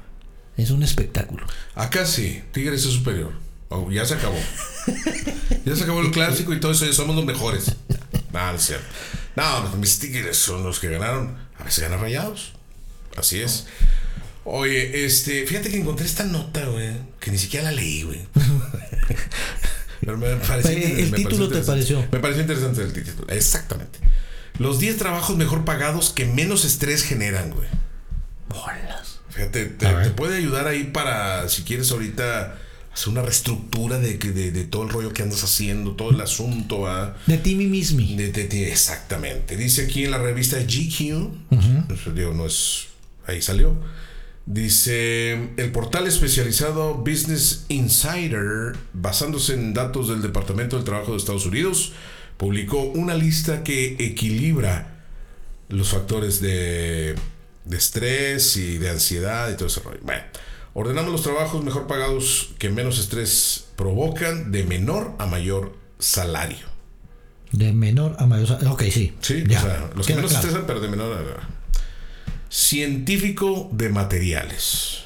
Es 0.58 0.70
un 0.70 0.84
espectáculo. 0.84 1.46
Acá 1.74 2.06
sí, 2.06 2.44
Tigres 2.52 2.86
es 2.86 2.94
superior. 2.94 3.34
Oh, 3.70 3.90
ya 3.90 4.06
se 4.06 4.14
acabó. 4.14 4.38
ya 5.66 5.76
se 5.76 5.84
acabó 5.84 6.02
el 6.02 6.12
clásico 6.12 6.54
y 6.54 6.60
todo 6.60 6.74
eso, 6.74 6.86
ya 6.86 6.94
somos 6.94 7.16
los 7.16 7.26
mejores. 7.26 7.72
No 8.32 8.52
es 8.52 8.62
cierto. 8.62 8.86
No, 9.36 9.76
mis 9.78 10.00
Tigres 10.00 10.38
son 10.38 10.64
los 10.64 10.80
que 10.80 10.90
ganaron. 10.90 11.36
A 11.58 11.64
veces 11.64 11.84
ganan 11.84 12.02
rayados. 12.02 12.54
Así 13.18 13.40
es. 13.40 13.66
Oye, 14.46 15.06
este, 15.06 15.48
fíjate 15.48 15.70
que 15.70 15.78
encontré 15.78 16.06
esta 16.06 16.26
nota, 16.26 16.66
güey, 16.66 16.92
que 17.20 17.32
ni 17.32 17.38
siquiera 17.38 17.72
la 17.72 17.72
leí, 17.72 18.04
güey. 18.04 18.20
Pero 20.06 20.18
me 20.18 20.36
pareció, 20.36 20.72
El- 20.72 20.84
el 20.84 20.90
me 20.92 20.96
pareció 20.96 21.16
título 21.16 21.38
te 21.50 21.58
interesante. 21.60 21.72
pareció. 21.72 22.02
Me 22.12 22.20
pareció 22.20 22.42
interesante 22.42 22.82
el 22.84 22.94
título. 22.94 23.28
Exactamente. 23.34 24.00
Los 24.60 24.80
10 24.80 24.98
trabajos 24.98 25.36
mejor 25.38 25.66
pagados 25.66 26.12
que 26.12 26.26
menos 26.26 26.66
estrés 26.66 27.04
generan, 27.04 27.52
güey. 27.52 27.68
Bolas. 28.50 29.20
Fíjate, 29.30 29.66
te, 29.66 29.88
te 29.88 30.10
puede 30.12 30.38
ayudar 30.38 30.68
ahí 30.68 30.84
para, 30.86 31.48
si 31.50 31.64
quieres 31.64 31.92
ahorita 31.92 32.56
hacer 32.94 33.10
una 33.10 33.24
reestructura 33.24 33.98
de, 33.98 34.20
que- 34.20 34.32
de, 34.32 34.52
de 34.52 34.64
todo 34.66 34.84
el 34.84 34.90
rollo 34.90 35.12
que 35.12 35.24
andas 35.24 35.44
haciendo, 35.44 35.94
todo 35.94 36.12
el 36.12 36.22
asunto, 36.22 36.82
¿va? 36.82 37.18
De 37.26 37.38
Timmy 37.40 37.66
Mismi. 37.66 38.16
De- 38.16 38.32
de- 38.32 38.48
de- 38.48 38.72
exactamente. 38.72 39.58
Dice 39.58 39.86
aquí 39.86 40.04
en 40.06 40.12
la 40.12 40.20
revista 40.20 40.58
GQ, 40.60 41.32
eso 41.92 42.12
digo, 42.14 42.34
no 42.34 42.46
es, 42.46 42.86
ahí 43.26 43.42
salió. 43.42 43.76
Dice, 44.46 45.34
el 45.56 45.72
portal 45.72 46.06
especializado 46.06 46.96
Business 46.96 47.66
Insider, 47.70 48.76
basándose 48.92 49.54
en 49.54 49.74
datos 49.74 50.10
del 50.10 50.22
Departamento 50.22 50.76
del 50.76 50.84
Trabajo 50.84 51.12
de 51.12 51.18
Estados 51.18 51.46
Unidos, 51.46 51.94
publicó 52.36 52.82
una 52.82 53.16
lista 53.16 53.64
que 53.64 53.96
equilibra 54.00 55.06
los 55.70 55.90
factores 55.90 56.42
de, 56.42 57.16
de 57.64 57.78
estrés 57.78 58.58
y 58.58 58.78
de 58.80 58.90
ansiedad 58.90 59.50
y 59.50 59.56
todo 59.56 59.68
ese 59.68 59.80
rollo. 59.80 60.00
Bueno, 60.02 60.24
ordenamos 60.74 61.12
los 61.12 61.24
trabajos 61.24 61.64
mejor 61.64 61.88
pagados 61.88 62.50
que 62.60 62.70
menos 62.70 63.00
estrés 63.00 63.68
provocan 63.78 64.52
de 64.52 64.66
menor 64.66 65.14
a 65.20 65.26
mayor 65.26 65.74
salario. 66.00 66.74
De 67.54 67.72
menor 67.72 68.18
a 68.20 68.26
mayor. 68.26 68.58
Ok, 68.68 68.84
sí. 68.92 69.14
Sí, 69.22 69.44
Ya, 69.48 69.60
o 69.60 69.62
sea, 69.62 69.90
los 69.96 70.08
que 70.08 70.16
menos 70.16 70.32
claro. 70.32 70.48
estresan, 70.48 70.68
pero 70.68 70.82
de 70.82 70.90
menor 70.90 71.14
a... 71.14 71.63
Científico 72.58 73.68
de 73.74 73.90
materiales. 73.90 75.00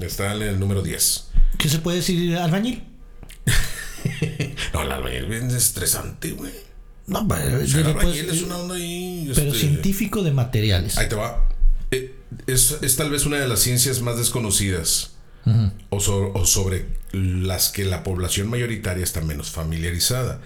Está 0.00 0.36
en 0.36 0.42
el 0.42 0.60
número 0.60 0.82
10. 0.82 1.24
¿Qué 1.58 1.68
se 1.68 1.80
puede 1.80 1.96
decir 1.96 2.36
albañil? 2.36 2.84
No, 4.72 4.82
el 4.82 4.92
albañil 4.92 5.24
es 5.24 5.28
bien 5.28 5.50
estresante, 5.50 6.30
güey. 6.30 6.52
No, 7.08 7.26
pero, 7.26 7.60
O 7.60 7.66
sea, 7.66 7.80
el 7.80 7.86
albañil 7.88 8.30
es 8.30 8.42
una 8.42 8.58
onda 8.58 8.76
ahí... 8.76 9.32
pero 9.34 9.48
este, 9.48 9.58
científico 9.58 10.22
de 10.22 10.30
materiales. 10.30 10.96
Ahí 10.96 11.08
te 11.08 11.16
va. 11.16 11.44
Eh, 11.90 12.14
Es, 12.46 12.76
es 12.82 12.94
tal 12.94 13.10
vez 13.10 13.26
una 13.26 13.38
de 13.38 13.48
las 13.48 13.58
ciencias 13.58 14.00
más 14.00 14.16
desconocidas 14.16 15.10
o, 15.90 15.98
so- 15.98 16.32
o 16.34 16.46
sobre 16.46 16.86
las 17.12 17.70
que 17.70 17.84
la 17.84 18.04
población 18.04 18.48
mayoritaria 18.48 19.02
está 19.02 19.22
menos 19.22 19.50
familiarizada. 19.50 20.40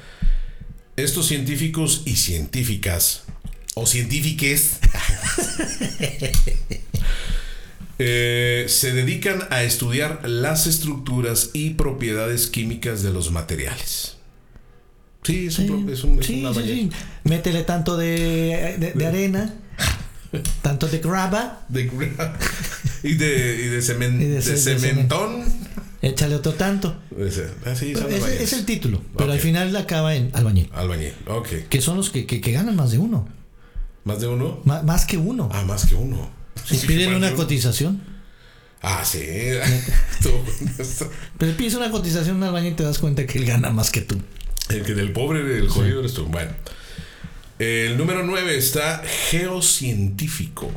Estos 0.97 1.27
científicos 1.29 2.01
y 2.07 2.17
científicas, 2.17 3.25
o 3.75 3.87
científiques, 3.87 4.79
eh, 7.99 8.67
se 8.69 8.93
dedican 8.93 9.45
a 9.51 9.63
estudiar 9.63 10.29
las 10.29 10.67
estructuras 10.67 11.51
y 11.53 11.71
propiedades 11.71 12.47
químicas 12.49 13.03
de 13.03 13.13
los 13.13 13.31
materiales. 13.31 14.17
Sí, 15.23 15.47
es 15.47 15.55
Sí, 15.55 15.65
es 15.65 15.71
un- 16.05 16.19
es 16.21 16.27
sí. 16.65 16.91
Métele 17.25 17.63
tanto 17.63 17.97
de, 17.97 18.77
de- 18.79 18.93
de 18.93 19.07
arena, 19.07 19.55
tanto 20.63 20.87
de 20.89 20.99
grava, 20.99 21.65
De 21.69 21.91
gra- 21.91 22.37
y 23.03 23.15
de, 23.15 23.63
y 23.65 23.69
de, 23.69 23.79
cemen- 23.81 24.21
Y 24.21 24.25
de 24.25 24.35
de 24.35 24.43
ce- 24.43 24.53
de 24.53 24.79
cementón. 24.79 25.45
échale 26.03 26.35
otro 26.35 26.53
tanto. 26.55 27.01
Ese, 27.19 27.47
ah, 27.65 27.75
son 27.75 28.13
es 28.13 28.53
el 28.53 28.67
título, 28.67 29.03
pero 29.17 29.33
al 29.33 29.41
final 29.41 29.75
acaba 29.77 30.15
en 30.15 30.31
albañil. 30.35 30.69
Albañil, 30.75 31.13
ok. 31.27 31.49
Que 31.71 31.81
son 31.81 31.97
los 31.97 32.11
que, 32.11 32.27
que- 32.27 32.41
que 32.43 32.53
ganan 32.53 32.77
más 32.77 32.91
de 32.91 32.99
uno. 32.99 33.27
¿Más 34.05 34.21
de 34.21 34.29
uno? 34.29 34.61
Más 34.65 35.07
que 35.07 35.17
uno. 35.17 35.49
Ah, 35.53 35.65
más 35.65 35.87
que 35.87 35.95
uno. 35.95 36.31
si 36.65 36.77
Sí, 36.77 36.87
piden 36.87 37.11
más 37.11 37.19
una 37.19 37.35
cotización. 37.35 38.03
Ah, 38.83 39.03
sí. 39.05 39.25
Pero 41.39 41.57
pides 41.57 41.75
una 41.75 41.91
cotización 41.91 42.37
a 42.37 42.39
un 42.39 42.43
albañil 42.45 42.73
y 42.73 42.77
te 42.77 42.83
das 42.83 42.99
cuenta 42.99 43.27
que 43.27 43.39
él 43.39 43.47
gana 43.47 43.71
más 43.71 43.91
que 43.91 44.03
tú. 44.03 44.21
el 44.69 44.83
que 44.83 44.95
del 44.95 45.13
pobre, 45.13 45.41
el 45.59 45.69
jodido 45.69 46.01
eres 46.01 46.13
tú. 46.13 46.27
Bueno. 46.27 46.53
El 47.59 47.97
número 47.97 48.25
9 48.25 48.59
está 48.59 49.03
geocientífico. 49.31 50.71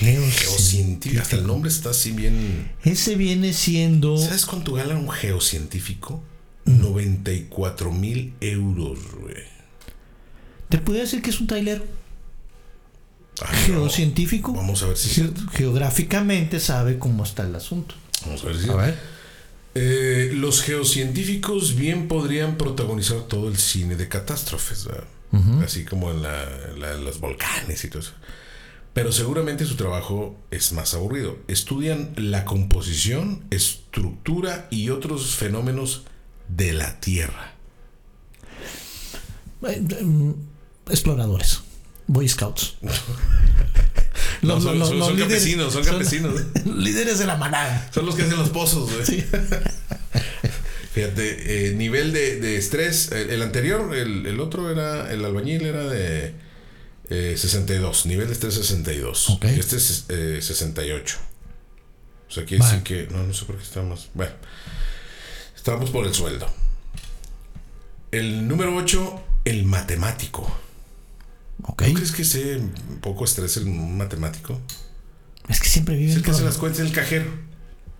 Geocientífico. 0.00 1.22
Hasta 1.22 1.36
el 1.36 1.46
nombre 1.46 1.70
está 1.70 1.90
así 1.90 2.12
bien. 2.12 2.70
Ese 2.84 3.16
viene 3.16 3.52
siendo. 3.52 4.16
¿Sabes 4.18 4.46
cuánto 4.46 4.74
gana 4.74 4.94
un 4.94 5.10
geocientífico? 5.10 6.22
94 6.64 7.90
mil 7.92 8.34
euros, 8.40 8.98
güey. 9.20 9.57
Te 10.68 10.78
puede 10.78 11.00
decir 11.00 11.22
que 11.22 11.30
es 11.30 11.40
un 11.40 11.46
tailero. 11.46 11.84
Ah, 13.40 13.50
no. 13.52 13.58
Geocientífico. 13.66 14.52
Vamos 14.52 14.82
a 14.82 14.86
ver 14.86 14.96
si 14.96 15.08
es 15.08 15.14
Ge- 15.16 15.22
cierto. 15.22 15.42
geográficamente 15.52 16.60
sabe 16.60 16.98
cómo 16.98 17.24
está 17.24 17.44
el 17.44 17.54
asunto. 17.54 17.94
Vamos 18.26 18.42
a 18.42 18.46
ver 18.46 18.54
si 18.54 18.60
es 18.60 18.64
cierto. 18.64 18.82
ver. 18.82 18.98
Eh, 19.74 20.30
los 20.34 20.62
geocientíficos 20.62 21.76
bien 21.76 22.08
podrían 22.08 22.56
protagonizar 22.56 23.20
todo 23.22 23.48
el 23.48 23.56
cine 23.58 23.94
de 23.96 24.08
catástrofes, 24.08 24.84
¿verdad? 24.86 25.04
así 25.62 25.84
como 25.84 26.10
en, 26.10 26.22
la- 26.22 26.48
la- 26.78 26.94
los 26.96 27.20
volcanes 27.20 27.84
y 27.84 27.88
todo 27.88 28.00
eso. 28.00 28.12
pero 28.94 29.12
seguramente 29.12 29.64
su 29.66 29.76
trabajo 29.76 30.36
es 30.50 30.72
más 30.72 30.94
aburrido. 30.94 31.38
Estudian 31.46 32.12
la 32.16 32.44
composición, 32.46 33.44
estructura 33.50 34.66
y 34.70 34.88
otros 34.90 35.36
fenómenos 35.36 36.04
de 36.48 36.72
la 36.72 36.98
Tierra. 36.98 37.52
Eh, 40.88 40.92
exploradores, 40.92 41.60
Boy 42.06 42.28
Scouts. 42.28 42.76
No, 44.42 44.60
son, 44.60 44.78
los- 44.78 44.88
son- 44.88 44.98
los 44.98 45.08
son 45.08 45.16
líderes- 45.16 45.20
campesinos, 45.28 45.72
son 45.72 45.84
campesinos. 45.84 46.34
líderes 46.76 47.18
de 47.18 47.26
la 47.26 47.36
manada. 47.36 47.88
Son 47.92 48.06
los 48.06 48.14
que 48.14 48.22
hacen 48.22 48.36
los 48.36 48.50
pozos, 48.50 48.88
güey. 48.92 49.24
Fíjate, 50.92 51.68
eh, 51.70 51.74
nivel 51.74 52.12
de, 52.12 52.40
de 52.40 52.56
estrés. 52.56 53.10
El, 53.12 53.30
el 53.30 53.42
anterior, 53.42 53.94
el, 53.96 54.26
el 54.26 54.40
otro 54.40 54.70
era, 54.70 55.12
el 55.12 55.24
albañil 55.24 55.62
era 55.66 55.82
de 55.84 56.34
eh, 57.10 57.34
62. 57.36 58.06
Nivel 58.06 58.26
de 58.28 58.32
estrés 58.32 58.54
62. 58.54 59.30
Ok. 59.30 59.44
Este 59.46 59.76
es 59.76 60.04
eh, 60.08 60.38
68. 60.40 61.16
O 62.28 62.30
sea, 62.32 62.44
quiere 62.44 62.64
decir 62.64 62.82
que. 62.82 63.08
No, 63.10 63.22
no 63.24 63.34
sé 63.34 63.44
por 63.44 63.56
qué 63.56 63.62
estamos. 63.64 64.08
Bueno, 64.14 64.32
estamos 65.56 65.90
por 65.90 66.06
el 66.06 66.14
sueldo. 66.14 66.48
El 68.12 68.46
número 68.48 68.74
8, 68.76 69.22
el 69.46 69.64
matemático. 69.64 70.48
¿No 71.66 71.74
crees 71.76 72.12
que 72.12 72.24
sea 72.24 72.56
un 72.58 72.98
poco 73.00 73.24
estrés 73.24 73.56
el 73.56 73.66
matemático? 73.66 74.60
Es 75.48 75.60
que 75.60 75.68
siempre 75.68 75.94
Es 75.94 76.00
viven 76.00 76.16
el 76.16 76.22
que 76.22 76.30
hace 76.30 76.44
las 76.44 76.56
cuentas 76.56 76.80
en 76.80 76.86
el 76.86 76.92
cajero. 76.92 77.26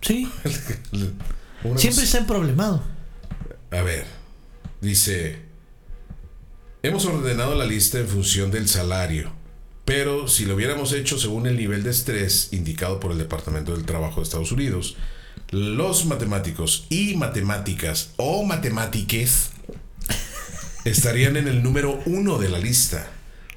Sí, 0.01 0.31
siempre 1.75 2.03
está 2.03 2.25
problemado. 2.25 2.83
A 3.71 3.81
ver, 3.81 4.05
dice, 4.81 5.39
hemos 6.83 7.05
ordenado 7.05 7.55
la 7.55 7.65
lista 7.65 7.99
en 7.99 8.07
función 8.07 8.49
del 8.51 8.67
salario, 8.67 9.31
pero 9.85 10.27
si 10.27 10.45
lo 10.45 10.55
hubiéramos 10.55 10.93
hecho 10.93 11.19
según 11.19 11.47
el 11.47 11.57
nivel 11.57 11.83
de 11.83 11.91
estrés 11.91 12.49
indicado 12.51 12.99
por 12.99 13.11
el 13.11 13.17
Departamento 13.17 13.73
del 13.75 13.85
Trabajo 13.85 14.17
de 14.17 14.23
Estados 14.23 14.51
Unidos, 14.51 14.95
los 15.51 16.05
matemáticos 16.05 16.85
y 16.89 17.15
matemáticas 17.15 18.11
o 18.17 18.43
matemátiques 18.43 19.49
estarían 20.85 21.37
en 21.37 21.47
el 21.47 21.63
número 21.63 21.99
uno 22.05 22.37
de 22.37 22.49
la 22.49 22.59
lista. 22.59 23.11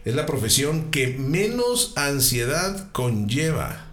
Es 0.04 0.14
la 0.14 0.26
profesión 0.26 0.90
que 0.90 1.08
menos 1.08 1.92
ansiedad 1.96 2.90
conlleva. 2.92 3.86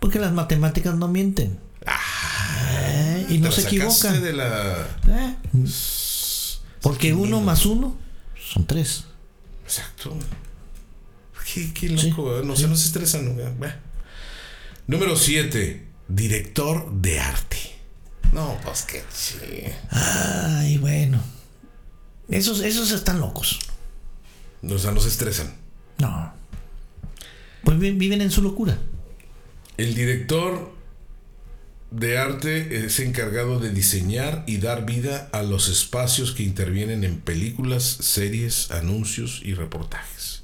Porque 0.00 0.18
las 0.18 0.32
matemáticas 0.32 0.94
no 0.94 1.08
mienten. 1.08 1.58
Eh, 1.86 3.26
y 3.30 3.38
no 3.38 3.50
se 3.52 3.62
equivocan. 3.62 4.22
de 4.22 4.32
la... 4.32 4.86
Eh, 5.08 5.36
Porque 6.80 7.12
uno 7.12 7.40
más 7.40 7.66
uno 7.66 7.96
son 8.38 8.66
tres. 8.66 9.04
Exacto. 9.64 10.16
Qué, 11.52 11.72
qué 11.74 11.88
loco, 11.90 12.00
Sí, 12.38 12.42
¿eh? 12.42 12.46
no 12.46 12.56
sí. 12.56 12.62
se 12.62 12.68
nos 12.68 12.84
estresan. 12.84 13.36
Bueno. 13.58 13.74
Número 14.86 15.16
7. 15.16 15.86
Director 16.08 16.90
de 16.92 17.20
arte. 17.20 17.58
No, 18.32 18.58
pues 18.64 18.82
qué 18.82 19.02
sí. 19.12 19.36
Ay, 19.90 20.78
bueno. 20.78 21.20
Esos, 22.28 22.60
esos 22.60 22.90
están 22.90 23.20
locos. 23.20 23.58
O 24.70 24.78
sea, 24.78 24.92
no 24.92 25.00
se 25.00 25.08
estresan. 25.08 25.54
No. 25.98 26.32
Pues 27.64 27.78
vi- 27.78 27.92
viven 27.92 28.20
en 28.22 28.30
su 28.30 28.42
locura. 28.42 28.78
El 29.76 29.94
director 29.94 30.72
de 31.90 32.18
arte 32.18 32.84
es 32.86 32.98
encargado 33.00 33.60
de 33.60 33.70
diseñar 33.70 34.44
y 34.46 34.58
dar 34.58 34.84
vida 34.84 35.28
a 35.32 35.42
los 35.42 35.68
espacios 35.68 36.32
que 36.32 36.42
intervienen 36.42 37.04
en 37.04 37.20
películas, 37.20 37.84
series, 37.84 38.70
anuncios 38.70 39.40
y 39.44 39.54
reportajes. 39.54 40.42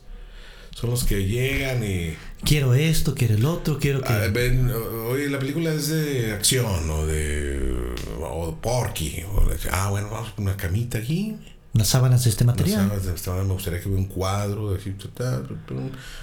Son 0.75 0.91
los 0.91 1.05
que 1.05 1.27
llegan 1.27 1.85
y 1.85 2.15
Quiero 2.45 2.73
esto, 2.73 3.15
quiero 3.15 3.35
el 3.35 3.45
otro, 3.45 3.79
quiero 3.79 4.01
que. 4.01 4.13
Ah, 4.13 4.29
ven, 4.33 4.71
oye, 5.11 5.29
la 5.29 5.39
película 5.39 5.75
es 5.75 5.89
de 5.89 6.33
acción 6.33 6.89
o 6.89 7.05
de. 7.07 7.95
o 8.23 8.47
de 8.47 8.57
Porky. 8.63 9.23
o 9.31 9.45
de- 9.47 9.59
ah, 9.73 9.91
bueno, 9.91 10.09
vamos 10.11 10.31
con 10.31 10.45
una 10.47 10.57
camita 10.57 10.97
aquí. 10.99 11.37
Las 11.73 11.87
sábanas 11.89 12.25
de 12.25 12.31
este 12.31 12.45
material. 12.45 12.89
sabes, 12.89 13.07
estaba- 13.07 13.45
me 13.45 13.53
gustaría 13.53 13.81
que 13.81 13.87
hubiera 13.89 14.03
un 14.03 14.09
cuadro. 14.09 14.75
Así. 14.75 14.93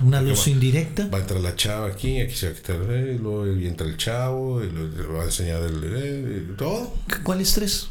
Una 0.01 0.21
luz 0.21 0.45
va- 0.45 0.49
indirecta. 0.51 1.07
Va 1.07 1.19
a 1.19 1.21
entrar 1.21 1.39
la 1.39 1.55
chava 1.55 1.87
aquí, 1.87 2.19
aquí 2.19 2.35
se 2.35 2.47
va 2.47 2.51
a 2.51 2.55
quitar, 2.55 2.75
eh, 2.89 3.13
y 3.15 3.17
luego 3.17 3.47
y 3.47 3.65
entra 3.65 3.87
el 3.87 3.95
chavo, 3.95 4.61
y 4.61 4.69
le 4.69 5.03
va 5.07 5.21
a 5.21 5.25
enseñar 5.25 5.63
el. 5.63 5.81
eh, 5.85 6.47
todo. 6.57 6.93
¿Cuál 7.23 7.39
estrés? 7.41 7.89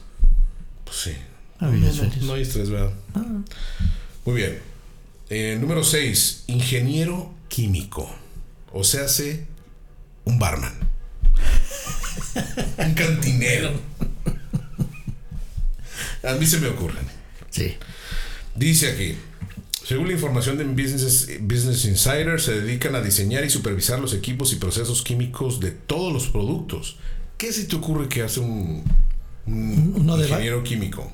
Pues 0.85 0.97
sí. 0.99 1.13
Ah, 1.59 1.71
no 2.23 2.35
hay 2.35 2.43
estrés, 2.43 2.69
¿verdad? 2.69 2.93
Ah, 3.15 3.25
Muy 4.27 4.37
bien. 4.37 4.59
Eh, 5.31 5.57
número 5.59 5.83
6. 5.83 6.45
Ingeniero 6.49 7.33
químico. 7.49 8.15
O 8.73 8.85
sea, 8.85 9.05
hace 9.07 9.47
un 10.27 10.39
barman. 10.39 10.75
un 12.79 12.93
cantinero. 12.95 13.71
A 16.23 16.35
mí 16.35 16.45
se 16.47 16.59
me 16.61 16.69
ocurren. 16.69 17.16
Sí. 17.57 17.75
Dice 18.55 18.91
aquí. 18.93 19.15
Según 19.85 20.09
la 20.09 20.15
información 20.15 20.59
de 20.59 20.65
Business, 20.65 21.29
Business 21.43 21.85
Insider, 21.85 22.41
se 22.41 22.61
dedican 22.61 22.95
a 22.97 23.01
diseñar 23.01 23.45
y 23.45 23.51
supervisar 23.51 24.01
los 24.01 24.15
equipos 24.15 24.53
y 24.53 24.57
procesos 24.57 25.03
químicos 25.03 25.61
de 25.61 25.71
todos 25.71 26.13
los 26.13 26.27
productos. 26.29 26.97
¿Qué 27.39 27.53
se 27.53 27.65
te 27.67 27.77
ocurre 27.77 28.09
que 28.09 28.23
hace 28.23 28.41
un, 28.41 28.83
un 29.47 29.93
Uno 29.97 30.17
de 30.17 30.25
ba- 30.25 30.31
ingeniero 30.31 30.65
químico? 30.65 31.11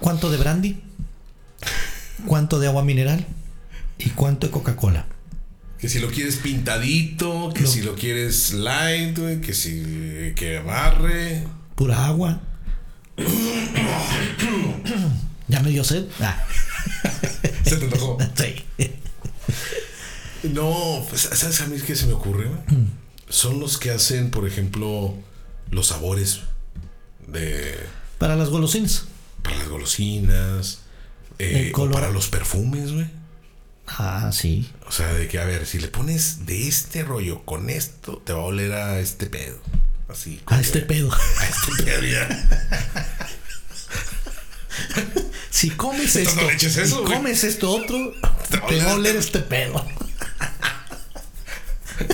¿Cuánto 0.00 0.30
de 0.30 0.36
brandy? 0.36 0.80
¿Cuánto 2.26 2.58
de 2.58 2.66
agua 2.68 2.82
mineral? 2.84 3.24
¿Y 3.98 4.10
cuánto 4.10 4.46
de 4.46 4.52
Coca-Cola? 4.52 5.06
Que 5.78 5.88
si 5.88 5.98
lo 6.00 6.08
quieres 6.10 6.36
pintadito, 6.36 7.52
que 7.54 7.62
No. 7.62 7.66
si 7.68 7.82
lo 7.82 7.94
quieres 7.94 8.52
light, 8.52 9.16
que 9.40 9.54
si 9.54 10.32
que 10.36 10.58
amarre. 10.58 11.44
¿Pura 11.76 12.06
agua? 12.06 12.40
¿Ya 15.48 15.60
me 15.60 15.70
dio 15.70 15.84
sed? 15.84 16.04
Ah, 16.20 16.44
Se 17.64 17.76
te 17.76 17.84
antojó. 17.84 18.18
sí. 18.36 18.64
No, 20.44 21.04
pues, 21.08 21.22
¿sabes 21.22 21.60
a 21.60 21.66
mí 21.66 21.80
qué 21.80 21.94
se 21.94 22.06
me 22.06 22.14
ocurre? 22.14 22.48
güey? 22.48 22.60
Son 23.28 23.60
los 23.60 23.78
que 23.78 23.90
hacen, 23.90 24.30
por 24.30 24.46
ejemplo, 24.46 25.14
los 25.70 25.88
sabores 25.88 26.40
de 27.26 27.78
Para 28.18 28.36
las 28.36 28.50
golosinas. 28.50 29.04
para 29.42 29.56
las 29.56 29.68
golosinas, 29.68 30.80
eh, 31.38 31.72
o 31.74 31.90
para 31.90 32.10
los 32.10 32.28
perfumes, 32.28 32.92
güey. 32.92 33.06
Ah, 33.86 34.30
sí. 34.32 34.70
O 34.86 34.92
sea, 34.92 35.12
de 35.12 35.28
que, 35.28 35.38
a 35.38 35.44
ver, 35.44 35.66
si 35.66 35.78
le 35.78 35.88
pones 35.88 36.46
de 36.46 36.68
este 36.68 37.02
rollo 37.04 37.44
con 37.44 37.70
esto, 37.70 38.20
te 38.24 38.32
va 38.32 38.40
a 38.40 38.44
oler 38.44 38.72
a 38.72 39.00
este 39.00 39.26
pedo. 39.26 39.58
Así. 40.12 40.40
A 40.46 40.60
este 40.60 40.80
pedo. 40.80 41.10
A 41.12 41.46
este 41.46 41.82
pedo 41.84 42.02
ya. 42.04 42.28
Si 45.50 45.70
comes 45.70 46.16
esto, 46.16 46.34
no 46.40 46.48
le 46.48 46.54
eches 46.54 46.76
eso, 46.76 47.00
y 47.00 47.02
güey. 47.04 47.14
comes 47.18 47.44
esto 47.44 47.70
otro, 47.70 48.14
Te 48.50 48.58
te 48.58 48.78
va 48.84 48.92
a 48.92 48.94
oler 48.94 49.16
este 49.16 49.38
pedo. 49.40 49.84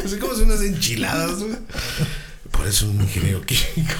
Así 0.05 0.16
como 0.18 0.34
son 0.34 0.44
unas 0.44 0.61
enchiladas, 0.62 1.38
güey. 1.38 1.57
Por 2.51 2.66
eso 2.66 2.90
un 2.90 3.01
ingeniero 3.01 3.40
químico. 3.42 3.94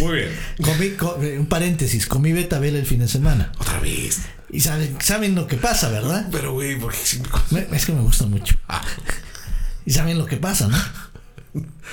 Muy 0.00 0.16
bien. 0.18 0.36
Comí, 0.62 0.90
co- 0.90 1.18
eh, 1.22 1.38
un 1.38 1.46
paréntesis, 1.46 2.06
comí 2.06 2.32
betabel 2.32 2.76
el 2.76 2.84
fin 2.86 2.98
de 3.00 3.08
semana. 3.08 3.52
Otra 3.58 3.78
vez. 3.80 4.18
Y 4.50 4.60
saben, 4.60 4.98
saben 5.00 5.34
lo 5.34 5.46
que 5.46 5.56
pasa, 5.56 5.88
¿verdad? 5.88 6.26
Pero, 6.30 6.52
güey, 6.52 6.76
porque 6.78 6.98
siempre. 6.98 7.30
Me- 7.50 7.66
Es 7.72 7.86
que 7.86 7.92
me 7.92 8.02
gusta 8.02 8.26
mucho. 8.26 8.56
Ah, 8.68 8.82
Y 9.86 9.92
saben 9.92 10.18
lo 10.18 10.26
que 10.26 10.36
pasa, 10.36 10.66
¿no? 10.68 10.78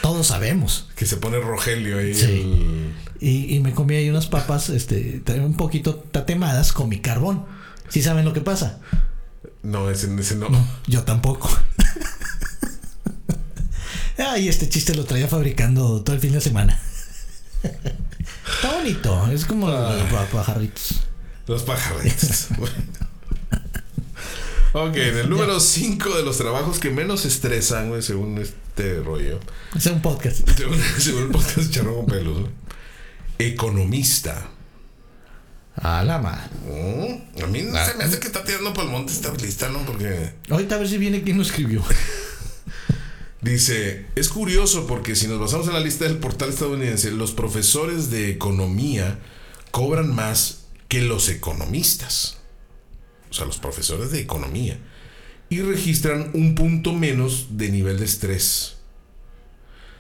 Todos 0.02 0.28
sabemos. 0.28 0.88
que 0.96 1.06
se 1.06 1.18
pone 1.18 1.40
Rogelio 1.40 2.00
ahí. 2.00 2.14
Sí. 2.14 2.26
el- 2.26 2.94
Y, 3.20 3.56
y 3.56 3.60
me 3.60 3.74
comí 3.74 3.96
ahí 3.96 4.10
unas 4.10 4.28
papas, 4.28 4.70
este, 4.70 5.22
un 5.40 5.56
poquito 5.56 5.96
tatemadas 5.96 6.74
con 6.74 6.90
mi 6.90 7.00
carbón. 7.00 7.46
¿Sí 7.90 8.02
saben 8.02 8.26
lo 8.26 8.34
que 8.34 8.42
pasa? 8.42 8.80
No, 9.64 9.90
ese, 9.90 10.14
ese 10.20 10.36
no. 10.36 10.48
Yo 10.88 11.04
tampoco. 11.04 11.50
Ay, 14.18 14.48
este 14.48 14.70
chiste 14.70 14.96
lo 14.96 15.06
traía 15.06 15.28
fabricando 15.28 16.02
todo 16.02 16.16
el 16.16 16.22
fin 16.22 16.32
de 16.34 16.42
semana. 16.42 16.80
Está 17.64 18.76
bonito, 18.78 19.28
es 19.32 19.46
como 19.46 19.68
los 19.70 20.04
pa- 20.12 20.26
pajarritos. 20.32 21.02
Los 21.48 21.64
pajaritos. 21.64 22.48
ok, 24.76 24.96
en 24.96 25.18
el 25.18 25.30
número 25.30 25.60
5 25.60 26.18
de 26.18 26.24
los 26.24 26.38
trabajos 26.38 26.80
que 26.80 26.90
menos 26.90 27.26
estresan, 27.26 27.90
güey, 27.90 28.02
según 28.02 28.38
este 28.38 29.00
rollo. 29.02 29.40
Es 29.76 29.86
un 29.88 30.02
podcast. 30.02 30.48
Según, 30.58 30.78
según 30.98 31.24
el 31.24 31.30
podcast 31.30 31.72
Charro 31.72 31.96
con 31.96 32.06
Pelos, 32.08 32.42
¿no? 32.42 32.50
Economista. 33.40 34.50
A 35.78 36.04
la 36.04 36.20
madre. 36.20 36.50
Mm, 36.66 37.44
A 37.44 37.48
mí 37.48 37.62
no 37.64 37.86
se 37.86 37.94
me 37.96 38.04
hace 38.06 38.20
que 38.20 38.28
está 38.28 38.44
tirando 38.44 38.74
por 38.74 38.86
el 38.86 38.92
monte 38.92 39.12
esta 39.12 39.34
lista, 39.34 39.70
¿no? 39.70 39.86
Porque 39.86 40.34
Ahorita 40.50 40.76
a 40.76 40.78
ver 40.78 40.88
si 40.88 40.98
viene 40.98 41.22
quien 41.22 41.38
lo 41.38 41.44
escribió. 41.44 41.84
dice, 43.42 44.06
es 44.16 44.30
curioso 44.30 44.88
porque 44.88 45.16
si 45.16 45.28
nos 45.28 45.40
basamos 45.40 45.68
en 45.68 45.74
la 45.74 45.80
lista 45.82 46.06
del 46.06 46.18
portal 46.18 46.50
estadounidense, 46.50 47.12
los 47.12 47.32
profesores 47.32 48.10
de 48.10 48.30
economía 48.30 49.20
cobran 49.72 50.14
más 50.16 50.66
que 50.88 51.02
los 51.02 51.28
economistas. 51.30 52.38
O 53.36 53.38
sea, 53.38 53.46
los 53.46 53.58
profesores 53.58 54.12
de 54.12 54.22
economía. 54.22 54.80
y 55.50 55.60
registran 55.62 56.32
un 56.34 56.56
punto 56.56 56.94
menos 56.94 57.48
de 57.58 57.68
nivel 57.70 58.00
de 58.00 58.06
estrés. 58.06 58.78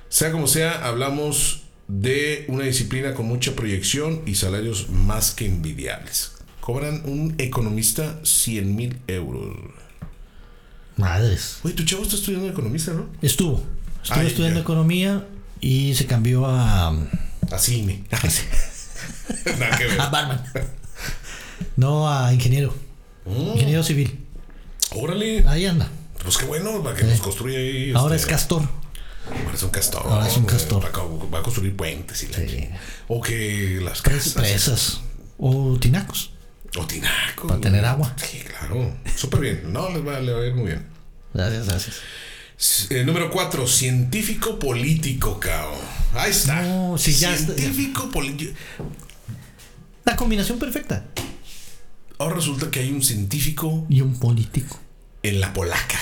Sea 0.07 0.31
como 0.31 0.47
sea, 0.47 0.87
hablamos 0.87 1.63
de 1.89 2.45
una 2.47 2.63
disciplina 2.63 3.13
con 3.13 3.25
mucha 3.27 3.55
proyección 3.57 4.21
y 4.25 4.35
salarios 4.35 4.89
más 4.89 5.31
que 5.31 5.45
envidiables. 5.45 6.31
Cobran 6.61 7.01
un 7.05 7.35
economista 7.39 8.19
100 8.23 8.73
mil 8.75 8.97
euros. 9.07 9.55
Madres. 10.95 11.57
Oye, 11.63 11.73
tu 11.75 11.83
chavo 11.83 12.03
está 12.03 12.15
estudiando 12.15 12.47
economista, 12.47 12.93
¿no? 12.93 13.07
Estuvo. 13.21 13.61
Estuvo 14.01 14.19
Ay, 14.21 14.27
estudiando 14.27 14.59
ya. 14.59 14.63
economía 14.63 15.27
y 15.59 15.93
se 15.93 16.05
cambió 16.05 16.45
a, 16.45 16.87
A 17.51 17.59
cine. 17.59 18.03
Ver. 19.45 19.99
a 20.01 20.09
barman. 20.09 20.41
No, 21.75 22.09
a 22.09 22.33
ingeniero. 22.33 22.73
Mm, 23.25 23.53
Ingeniero 23.53 23.83
civil. 23.83 24.19
órale. 24.91 25.43
Ahí 25.47 25.65
anda. 25.65 25.89
Pues 26.23 26.37
qué 26.37 26.45
bueno, 26.45 26.81
para 26.83 26.95
que 26.95 27.03
nos 27.03 27.19
construya 27.19 27.59
ahí. 27.59 27.91
Ahora 27.93 28.15
este, 28.15 28.27
es 28.27 28.31
castor. 28.31 28.61
Ahora 29.29 29.53
es 29.55 29.63
un 29.63 29.69
castor. 29.69 30.03
Ahora 30.05 30.27
es 30.27 30.37
un 30.37 30.45
castor. 30.45 30.83
Va 31.33 31.39
a, 31.39 31.43
construir 31.43 31.75
puentes 31.75 32.23
y 32.23 32.27
la 32.27 32.37
Sí. 32.37 32.69
O 33.07 33.21
que 33.21 33.79
las 33.83 34.01
casas. 34.01 34.33
Presas. 34.33 35.01
O 35.37 35.77
tinacos. 35.79 36.31
O 36.77 36.85
tinacos. 36.85 37.47
Para 37.47 37.61
tener 37.61 37.85
agua. 37.85 38.13
Sí, 38.17 38.39
claro. 38.39 38.95
Súper 39.15 39.39
bien. 39.39 39.73
No, 39.73 39.89
les 39.89 40.05
va, 40.05 40.19
le 40.19 40.31
va 40.33 40.41
a 40.41 40.45
ir 40.45 40.53
muy 40.53 40.67
bien. 40.67 40.85
Gracias, 41.33 41.67
gracias. 41.67 41.95
Eh, 42.89 43.03
número 43.03 43.29
4, 43.29 43.67
científico 43.67 44.57
político, 44.57 45.39
cao. 45.39 45.73
Ahí 46.13 46.31
está. 46.31 46.61
No, 46.61 46.97
si 46.97 47.13
ya 47.13 47.33
está- 47.35 47.53
científico 47.53 48.09
político. 48.09 48.53
La 50.05 50.15
combinación 50.15 50.57
perfecta. 50.59 51.05
Ahora 52.17 52.35
resulta 52.35 52.71
que 52.71 52.79
hay 52.79 52.91
un 52.91 53.03
científico 53.03 53.85
Y 53.89 54.01
un 54.01 54.17
político. 54.19 54.79
en 55.23 55.39
la 55.39 55.53
polaca. 55.53 55.99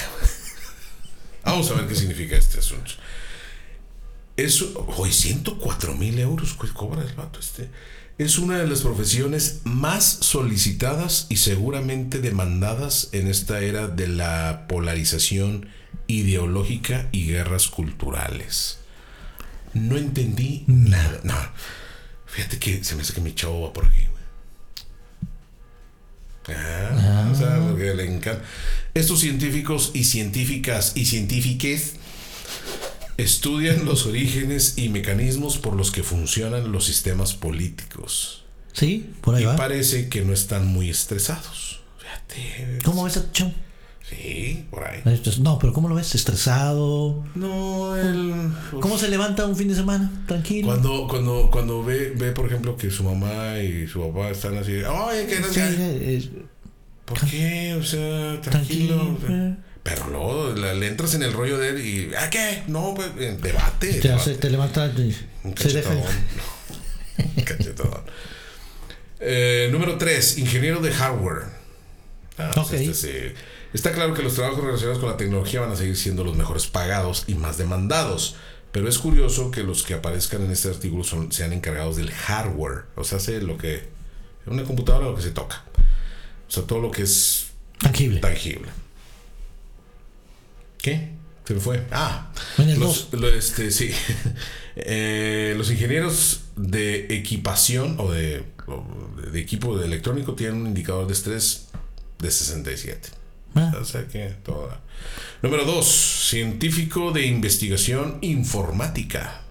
Vamos 1.46 1.70
a 1.72 1.76
ver 1.76 1.88
qué 1.88 1.96
significa 1.96 2.36
este 2.38 2.60
asunto. 2.60 2.92
Eso, 4.38 4.88
hoy 4.98 5.12
104 5.12 5.94
mil 5.96 6.18
euros 6.20 6.54
que 6.54 6.68
cobra 6.70 7.04
el 7.04 7.14
vato 7.14 7.40
este. 7.40 7.70
Es 8.18 8.38
una 8.38 8.58
de 8.60 8.68
las 8.68 8.82
profesiones 8.82 9.62
más 9.64 10.04
solicitadas 10.22 11.26
y 11.30 11.38
seguramente 11.38 12.20
demandadas 12.20 13.10
en 13.12 13.28
esta 13.28 13.62
era 13.62 13.88
de 13.88 14.08
la 14.08 14.66
polarización 14.68 15.68
ideológica 16.08 17.10
y 17.12 17.28
guerras 17.28 17.68
culturales. 17.68 18.80
No 19.74 19.98
entendí 19.98 20.64
nada. 20.68 21.20
No. 21.24 21.36
Fíjate 22.28 22.60
que 22.60 22.84
se 22.84 22.96
me 22.96 23.02
hace 23.02 23.14
que 23.14 23.22
mi 23.22 23.34
chavo 23.34 23.62
va 23.62 23.74
por 23.74 23.86
aquí, 23.86 24.02
Ah, 26.50 27.30
o 27.32 27.36
sea, 27.36 27.60
porque 27.68 27.94
le 27.94 28.06
encanta. 28.06 28.44
Estos 28.94 29.20
científicos 29.22 29.92
y 29.94 30.04
científicas 30.04 30.92
y 30.96 31.06
científiques 31.06 31.94
estudian 33.18 33.86
los 33.86 34.06
orígenes 34.06 34.74
y 34.78 34.90
mecanismos 34.90 35.58
por 35.58 35.76
los 35.76 35.92
que 35.92 36.04
funcionan 36.04 36.72
los 36.72 36.86
sistemas 36.86 37.34
políticos. 37.34 38.44
Sí, 38.74 39.12
por 39.22 39.36
ahí 39.36 39.44
Y 39.44 39.46
va. 39.46 39.56
parece 39.56 40.10
que 40.10 40.22
no 40.24 40.34
están 40.34 40.66
muy 40.68 40.90
estresados. 40.90 41.82
Fíjate. 42.00 42.80
¿Cómo 42.84 43.04
ves 43.04 43.20
chavo? 43.32 43.54
Sí, 44.10 44.66
por 44.70 44.84
ahí. 44.84 45.00
Entonces, 45.06 45.40
No, 45.40 45.58
pero 45.60 45.72
¿cómo 45.74 45.88
lo 45.90 45.96
ves? 45.96 46.14
¿Estresado? 46.14 47.24
No, 47.36 47.96
el. 47.96 48.52
¿Cómo 48.82 48.98
se 48.98 49.08
levanta 49.10 49.46
un 49.46 49.56
fin 49.56 49.70
de 49.70 49.76
semana? 49.76 50.12
Tranquilo. 50.28 50.68
Cuando, 50.68 51.08
cuando, 51.08 51.50
cuando 51.52 51.84
ve, 51.84 52.14
ve, 52.16 52.32
por 52.34 52.46
ejemplo, 52.48 52.76
que 52.76 52.92
su 52.92 53.04
mamá 53.04 53.60
y 53.60 53.88
su 53.88 54.02
papá 54.02 54.30
están 54.30 54.58
así, 54.58 54.84
oye, 54.84 55.26
que 55.28 55.40
no 55.40 55.48
Sí, 55.48 55.54
sé. 55.54 55.76
eh, 55.80 56.30
¿Por 57.06 57.20
qué? 57.30 57.76
O 57.80 57.84
sea, 57.84 58.42
tranquilo. 58.42 58.98
tranquilo. 58.98 59.18
o 59.24 59.28
sea. 59.28 59.48
eh. 59.48 59.56
Pero 59.84 60.08
luego 60.10 60.54
le 60.54 60.88
entras 60.88 61.14
en 61.16 61.24
el 61.24 61.34
rollo 61.34 61.58
de 61.58 61.70
él 61.70 61.86
y, 61.86 62.16
¿a 62.16 62.30
qué? 62.30 62.64
No, 62.68 62.94
pues, 62.96 63.10
eh, 63.20 63.38
debate. 63.42 63.88
Te, 63.94 64.08
debate. 64.08 64.14
hace, 64.14 64.36
te 64.36 64.50
levanta 64.50 64.86
Un. 65.44 65.54
Eh, 69.26 69.70
número 69.72 69.98
3, 69.98 70.38
ingeniero 70.40 70.82
de 70.82 70.92
hardware. 70.92 71.44
Ah, 72.38 72.52
pues 72.54 72.68
Ok. 72.68 72.74
este 72.74 72.94
sí. 72.94 73.36
Está 73.74 73.92
claro 73.92 74.14
que 74.14 74.22
los 74.22 74.36
trabajos 74.36 74.64
relacionados 74.64 75.00
con 75.00 75.10
la 75.10 75.18
tecnología 75.18 75.62
van 75.62 75.72
a 75.72 75.76
seguir 75.76 75.98
siendo 75.98 76.24
los 76.24 76.36
mejores 76.36 76.68
pagados 76.68 77.24
y 77.28 77.34
más 77.36 77.58
demandados. 77.58 78.36
Pero 78.72 78.88
es 78.88 78.98
curioso 79.00 79.52
que 79.52 79.64
los 79.64 79.84
que 79.84 79.94
aparezcan 79.94 80.44
en 80.44 80.52
este 80.52 80.70
artículo 80.70 81.04
son, 81.04 81.32
sean 81.32 81.54
encargados 81.54 81.96
del 81.96 82.12
hardware. 82.12 82.86
O 82.96 83.04
sea, 83.04 83.18
hace 83.18 83.42
lo 83.42 83.58
que. 83.58 83.88
Una 84.46 84.64
computadora 84.64 85.06
lo 85.08 85.16
que 85.16 85.22
se 85.22 85.32
toca. 85.32 85.64
O 86.48 86.52
sea, 86.52 86.64
todo 86.64 86.80
lo 86.80 86.92
que 86.92 87.04
es 87.04 87.48
Tangible. 87.80 88.20
tangible. 88.20 88.70
¿Qué? 90.78 91.10
Se 91.46 91.54
me 91.54 91.60
fue. 91.60 91.86
Ah, 91.92 92.32
los, 92.78 93.10
lo- 93.14 93.30
este, 93.30 93.72
sí. 93.72 93.92
Eh, 94.76 95.54
los 95.56 95.70
ingenieros 95.70 96.46
de 96.56 97.16
equipación 97.16 97.96
o 98.00 98.12
de, 98.12 98.44
o 98.66 98.84
de 99.32 99.40
equipo 99.40 99.78
de 99.78 99.86
electrónico 99.86 100.34
tienen 100.34 100.62
un 100.62 100.66
indicador 100.66 101.06
de 101.06 101.14
estrés 101.14 101.68
de 102.18 102.32
67. 102.32 103.10
Ah, 103.56 103.74
O 103.80 103.86
sea 103.86 104.08
que 104.08 104.30
todo. 104.44 104.70
Número 105.42 105.66
2. 105.66 105.86
Científico 105.86 107.12
de 107.12 107.26
investigación 107.28 108.18
informática. 108.22 109.42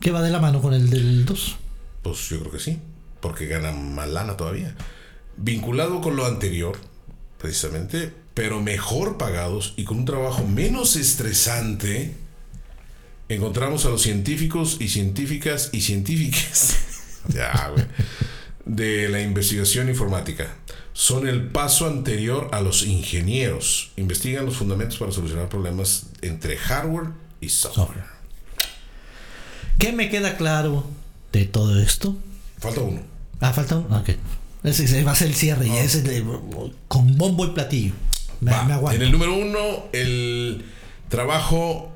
¿Qué 0.00 0.10
va 0.10 0.22
de 0.22 0.30
la 0.30 0.40
mano 0.40 0.60
con 0.60 0.74
el 0.74 0.90
del 0.90 1.24
2? 1.24 1.56
Pues 2.02 2.28
yo 2.28 2.40
creo 2.40 2.52
que 2.52 2.58
sí, 2.58 2.78
porque 3.20 3.46
gana 3.46 3.72
más 3.72 4.08
lana 4.08 4.36
todavía. 4.36 4.74
Vinculado 5.36 6.00
con 6.00 6.16
lo 6.16 6.26
anterior, 6.26 6.78
precisamente, 7.38 8.12
pero 8.34 8.60
mejor 8.60 9.18
pagados 9.18 9.74
y 9.76 9.84
con 9.84 9.98
un 9.98 10.04
trabajo 10.04 10.44
menos 10.44 10.96
estresante, 10.96 12.14
encontramos 13.28 13.86
a 13.86 13.90
los 13.90 14.02
científicos 14.02 14.76
y 14.80 14.88
científicas 14.88 15.70
y 15.72 15.80
científicas 15.82 16.76
ya, 17.28 17.70
güey, 17.72 17.86
de 18.64 19.08
la 19.08 19.20
investigación 19.20 19.88
informática. 19.88 20.56
Son 20.94 21.26
el 21.26 21.46
paso 21.48 21.86
anterior 21.86 22.48
a 22.52 22.60
los 22.60 22.82
ingenieros. 22.82 23.92
Investigan 23.96 24.44
los 24.46 24.56
fundamentos 24.56 24.98
para 24.98 25.10
solucionar 25.12 25.48
problemas 25.48 26.06
entre 26.20 26.56
hardware 26.56 27.08
y 27.40 27.48
software. 27.48 28.04
¿Qué 29.78 29.92
me 29.92 30.10
queda 30.10 30.36
claro 30.36 30.84
de 31.32 31.44
todo 31.46 31.80
esto? 31.80 32.16
Falta 32.58 32.80
uno. 32.82 33.00
Ah, 33.40 33.52
falta 33.52 33.78
un. 33.78 33.92
Ok. 33.92 34.10
Ese, 34.64 34.84
ese 34.84 35.02
va 35.02 35.12
a 35.12 35.16
ser 35.16 35.28
el 35.28 35.34
cierre 35.34 35.66
y 35.66 35.72
ese 35.72 36.02
de- 36.02 36.24
con 36.88 37.16
bombo 37.18 37.44
y 37.46 37.48
platillo. 37.50 37.94
Me, 38.40 38.52
Va, 38.52 38.64
me 38.64 38.74
aguanto. 38.74 38.96
En 38.96 39.02
el 39.02 39.10
número 39.12 39.34
uno, 39.34 39.86
el 39.92 40.64
trabajo 41.08 41.90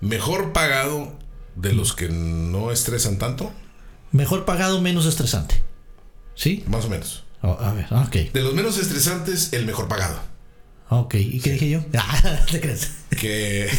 mejor 0.00 0.52
pagado 0.52 1.12
de 1.54 1.72
los 1.74 1.92
que 1.92 2.08
no 2.08 2.70
estresan 2.72 3.18
tanto, 3.18 3.52
Mejor 4.10 4.44
pagado, 4.44 4.80
menos 4.82 5.06
estresante. 5.06 5.62
¿Sí? 6.34 6.64
más 6.66 6.84
o 6.84 6.88
menos. 6.90 7.24
Oh, 7.42 7.58
a 7.60 7.72
ver, 7.72 7.86
ok. 7.92 8.32
De 8.32 8.42
los 8.42 8.54
menos 8.54 8.78
estresantes, 8.78 9.52
el 9.52 9.66
mejor 9.66 9.88
pagado. 9.88 10.20
Ok. 10.90 11.14
¿Y 11.14 11.40
qué 11.40 11.52
dije 11.52 11.70
yo? 11.70 11.84
Ah, 11.98 12.38
¿te 12.50 12.60
crees? 12.60 12.90
Que, 13.10 13.70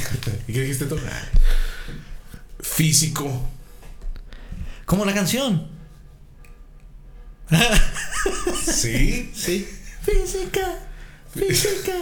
¿y 0.47 0.53
¿Qué 0.53 0.61
dijiste 0.61 0.85
tú? 0.85 0.97
Ah. 1.07 1.21
Físico. 2.59 3.49
Como 4.85 5.05
la 5.05 5.13
canción. 5.13 5.67
Sí. 8.65 9.31
Sí. 9.35 9.67
Física. 10.01 10.79
Física. 11.33 11.93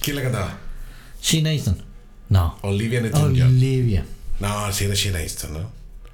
¿Quién 0.00 0.16
la 0.16 0.22
cantaba? 0.22 0.58
Sheena 1.20 1.52
Easton. 1.52 1.82
No. 2.28 2.58
Olivia 2.62 3.00
Newton-John. 3.00 3.48
Olivia. 3.48 4.04
No, 4.40 4.72
sí 4.72 4.84
era 4.84 4.94
Sheena 4.94 5.20
Easton, 5.20 5.52
¿no? 5.52 5.70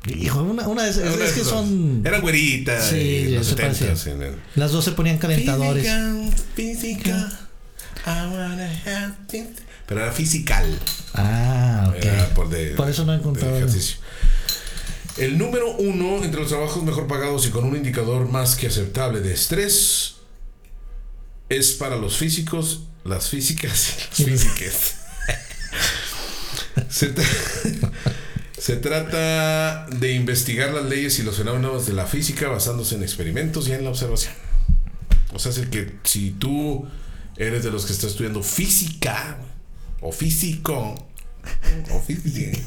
Hijo, 0.07 0.43
una, 0.43 0.67
una 0.69 0.85
de 0.85 0.91
esas. 0.91 1.03
Una 1.03 1.13
Es 1.13 1.19
de 1.19 1.35
que 1.35 1.41
esas 1.41 1.47
son. 1.49 2.03
Eran 2.07 2.21
güeritas. 2.23 2.89
Sí, 2.89 3.29
los 3.31 3.47
se 3.47 3.57
70 3.57 3.87
parecían. 3.87 4.17
en 4.17 4.29
el- 4.29 4.37
Las 4.55 4.73
dos 4.73 4.85
se 4.85 4.93
ponían 4.93 5.19
calentadores. 5.19 5.83
Física, 5.85 6.31
física. 6.55 7.41
Pero 9.87 10.03
era 10.03 10.13
fisical. 10.13 10.79
Ah, 11.15 11.93
Era 12.01 12.25
ok. 12.25 12.33
por, 12.35 12.49
de- 12.49 12.71
Por 12.75 12.89
eso 12.89 13.05
no 13.05 13.13
he 13.13 13.17
encontrado. 13.17 13.57
ejercicio. 13.57 13.97
El 15.19 15.37
número 15.37 15.77
uno 15.77 16.23
entre 16.23 16.41
los 16.41 16.49
trabajos 16.49 16.83
mejor 16.85 17.07
pagados 17.09 17.47
y 17.47 17.51
con 17.51 17.65
un 17.65 17.75
indicador 17.77 18.29
más 18.31 18.55
que 18.55 18.69
aceptable 18.69 19.21
de 19.21 19.35
estrés 19.35 20.15
es 21.49 21.73
para 21.73 21.97
los 21.97 22.17
físicos, 22.17 22.83
las 23.05 23.29
físicas 23.29 23.95
y 24.19 24.25
las 24.27 24.45
físicas. 24.45 24.95
Se, 28.59 28.63
tra- 28.63 28.65
se 28.65 28.77
trata 28.77 29.87
de 29.97 30.13
investigar 30.13 30.71
las 30.73 30.85
leyes 30.85 31.19
y 31.19 31.23
los 31.23 31.37
fenómenos 31.37 31.87
de 31.87 31.93
la 31.93 32.07
física 32.07 32.49
basándose 32.49 32.95
en 32.97 33.03
experimentos 33.03 33.69
y 33.69 33.73
en 33.73 33.85
la 33.85 33.91
observación. 33.91 34.33
O 35.33 35.39
sea, 35.39 35.53
es 35.53 35.59
el 35.59 35.71
que 35.71 35.93
si 36.05 36.31
tú 36.31 36.87
eres 37.37 37.63
de 37.65 37.71
los 37.71 37.87
que 37.87 37.93
está 37.93 38.07
estudiando 38.07 38.43
física 38.43 39.39
o 40.01 40.11
físico 40.13 40.95
o 41.91 42.01
física, 42.01 42.59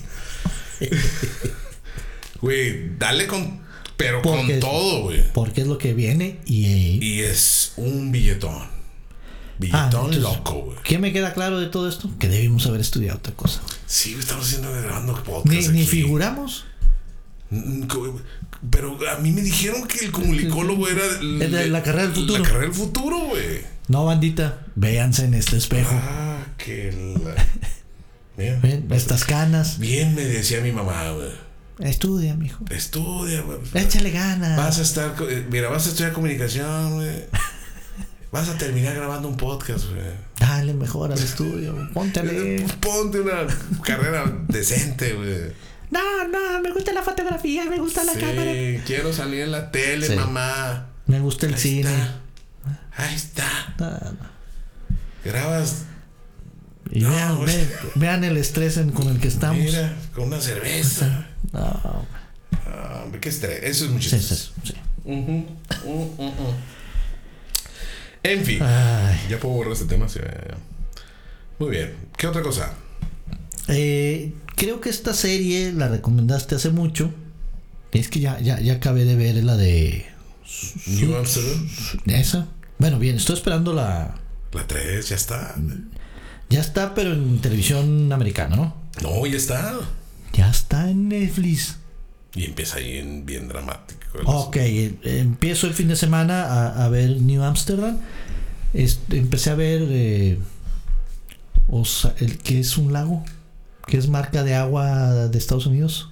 güey, 2.42 2.98
dale 2.98 3.28
con, 3.28 3.62
pero 3.98 4.22
Porque- 4.22 4.54
con 4.54 4.60
todo, 4.60 5.04
güey. 5.04 5.24
Porque 5.34 5.62
es 5.62 5.68
lo 5.68 5.78
que 5.78 5.94
viene 5.94 6.40
y. 6.46 7.00
Y 7.06 7.22
es 7.22 7.74
un 7.78 8.12
billetón. 8.12 8.81
Billetón 9.62 9.86
entonces, 9.86 10.22
loco, 10.22 10.54
güey. 10.66 10.78
¿Qué 10.84 11.00
me 11.00 11.14
queda 11.14 11.34
claro 11.34 11.60
de 11.60 11.68
todo 11.68 11.88
esto? 11.88 12.10
Que 12.20 12.28
debimos 12.28 12.66
haber 12.68 12.82
estudiado 12.82 13.18
otra 13.20 13.34
cosa. 13.34 13.62
Sí, 13.86 14.16
estamos 14.20 14.46
haciendo 14.46 14.72
grabando 14.72 15.14
Ni, 15.16 15.22
podcast. 15.24 15.70
ni 15.70 15.82
aquí. 15.82 15.88
figuramos. 15.88 16.66
Mm, 17.50 17.84
co- 17.84 18.20
Pero 18.70 18.98
a 19.10 19.18
mí 19.20 19.32
me 19.32 19.42
dijeron 19.42 19.88
que 19.88 20.06
el 20.06 20.12
comunicólogo 20.12 20.88
era 20.88 21.04
el- 21.20 21.42
Es 21.42 21.52
de 21.52 21.68
la 21.70 21.82
carrera 21.84 22.04
del 22.08 22.14
futuro. 22.16 22.40
La 22.44 22.48
carrera 22.48 22.66
del 22.66 22.76
futuro, 22.76 23.20
güey. 23.30 23.62
No, 23.88 24.06
bandita, 24.06 24.66
véanse 24.76 25.26
en 25.26 25.34
este 25.34 25.58
espejo. 25.58 25.92
Ah, 25.94 26.38
que 26.58 26.92
la. 27.24 27.36
Mira, 28.38 28.60
Ven, 28.62 28.88
estas 28.92 29.26
canas. 29.26 29.78
Bien 29.80 30.16
me 30.16 30.24
decía 30.24 30.62
mi 30.62 30.72
mamá, 30.72 31.12
güey. 31.12 31.30
Estudia, 31.80 32.36
mijo. 32.36 32.64
Estudia, 32.70 33.42
güey. 33.42 33.58
Échale 33.74 34.12
ganas. 34.12 34.58
Vas 34.58 34.80
a 34.80 34.82
estar, 34.84 35.16
eh, 35.30 35.46
mira, 35.52 35.70
vas 35.70 35.86
a 35.88 35.90
estudiar 35.90 36.14
comunicación, 36.14 36.96
güey. 36.96 37.26
Vas 38.32 38.48
a 38.48 38.58
terminar 38.58 38.96
grabando 38.96 39.28
un 39.28 39.36
podcast, 39.36 39.86
güey. 39.90 40.02
Dale 40.40 40.74
mejor 40.74 41.12
al 41.12 41.20
estudio. 41.20 41.76
Ponte 41.94 42.22
ponte 42.82 43.20
una 43.20 43.46
carrera 43.84 44.24
decente, 44.48 45.14
güey. 45.14 45.52
No, 45.90 46.00
no, 46.30 46.62
me 46.62 46.72
gusta 46.72 46.94
la 46.94 47.02
fotografía, 47.04 47.66
me 47.66 47.78
gusta 47.78 48.04
la 48.06 48.14
Sí, 48.14 48.20
cámara. 48.22 48.52
quiero 48.86 49.12
salir 49.12 49.42
en 49.42 49.52
la 49.52 49.70
tele, 49.72 50.08
Sí. 50.08 50.16
mamá. 50.16 50.88
Me 51.08 51.20
gusta 51.20 51.48
el 51.48 51.56
Ahí 51.56 51.60
cine. 51.60 51.92
está. 51.92 52.22
Ahí 52.96 53.16
está. 53.16 53.76
No, 53.80 53.90
no. 53.90 54.32
Grabas, 55.26 55.84
Y 56.94 57.02
No, 57.02 57.10
vean, 57.10 57.38
güey. 57.38 57.48
ve- 57.56 57.70
vean 57.96 58.24
el 58.24 58.36
estrés 58.38 58.76
en- 58.78 58.92
con 58.92 59.08
el 59.08 59.20
que 59.20 59.28
estamos. 59.28 59.58
mira, 59.64 59.94
con 60.16 60.28
una 60.28 60.40
cerveza. 60.42 61.28
No, 61.54 62.06
Ah, 62.66 63.02
hombre, 63.04 63.20
qué 63.20 63.28
estrés. 63.30 63.60
Eso 63.64 63.86
es 63.86 63.92
mucho 63.92 64.10
sí, 64.10 64.16
estrés. 64.16 64.52
sí, 64.64 64.72
sí. 64.74 64.74
Uh, 65.04 65.46
uh, 65.86 66.24
uh. 66.24 66.54
En 68.24 68.46
fin. 68.46 68.62
Ay. 68.62 69.20
Ya 69.30 69.40
puedo 69.40 69.56
borrar 69.56 69.74
este 69.74 69.86
tema. 69.86 70.08
sí. 70.08 70.20
Muy 71.60 71.70
bien. 71.70 71.94
¿Qué 72.18 72.28
otra 72.28 72.42
cosa? 72.42 72.74
Eh, 73.68 74.34
creo 74.56 74.82
que 74.82 74.90
esta 74.90 75.14
serie 75.14 75.72
la 75.72 75.88
recomendaste 75.88 76.56
hace 76.56 76.70
mucho. 76.70 77.12
Es 77.92 78.08
que 78.08 78.20
ya, 78.20 78.40
ya, 78.40 78.60
ya 78.60 78.74
acabé 78.74 79.06
de 79.06 79.16
ver 79.16 79.44
la 79.44 79.58
de 79.58 80.06
New 80.88 81.16
Amsterdam. 81.16 81.68
esa. 82.06 82.48
Bueno, 82.80 83.00
bien, 83.00 83.18
estoy 83.18 83.36
esperando 83.36 83.74
la. 83.74 84.16
La 84.54 84.68
3, 84.68 85.10
ya 85.10 85.16
está. 85.16 85.56
Ya 86.50 86.60
está, 86.60 86.94
pero 86.94 87.14
en 87.14 87.40
televisión 87.40 88.12
americana, 88.12 88.56
¿no? 88.56 88.76
No, 89.02 89.26
ya 89.26 89.38
está. 89.38 89.80
Ya 90.34 90.50
está 90.50 90.90
en 90.90 91.10
Netflix. 91.10 91.78
Y 92.34 92.46
empieza 92.46 92.78
ahí 92.78 92.98
en 92.98 93.26
bien 93.26 93.48
dramático. 93.48 94.00
el 94.20 94.24
Ok, 94.26 94.56
eh, 94.58 94.94
empiezo 95.04 95.68
el 95.68 95.74
fin 95.74 95.88
de 95.90 95.96
semana 95.96 96.46
a, 96.46 96.86
a 96.86 96.90
ver 96.90 97.22
New 97.22 97.44
Amsterdam. 97.44 97.98
Este, 98.74 99.18
empecé 99.18 99.50
a 99.50 99.56
ver 99.56 99.82
eh, 99.90 100.40
Osa- 101.70 102.16
el 102.20 102.38
que 102.38 102.60
es 102.62 102.78
un 102.78 102.94
lago, 102.94 103.24
que 103.88 103.98
es 103.98 104.08
marca 104.08 104.44
de 104.44 104.56
agua 104.56 105.28
de 105.28 105.38
Estados 105.38 105.66
Unidos. 105.66 106.10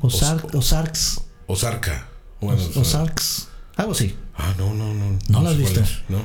Ozark, 0.00 0.46
Os- 0.46 0.54
Ozarks. 0.54 1.20
Ozarka. 1.46 2.08
Bueno, 2.40 2.60
Os- 2.62 2.76
Ozarks. 2.76 3.48
Algo 3.76 3.92
así. 3.92 4.14
Ah, 4.36 4.54
no, 4.58 4.74
no, 4.74 4.92
no. 4.92 5.18
¿No 5.28 5.40
lo 5.42 5.48
has 5.48 5.56
visto? 5.56 5.80
es, 5.80 5.98
No. 6.08 6.18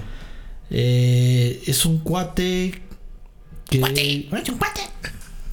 Eh, 0.70 1.64
es 1.68 1.86
un 1.86 2.00
cuate 2.00 2.82
que. 3.70 3.78
¡Es 3.80 4.50
un 4.50 4.58
cuate! 4.58 4.82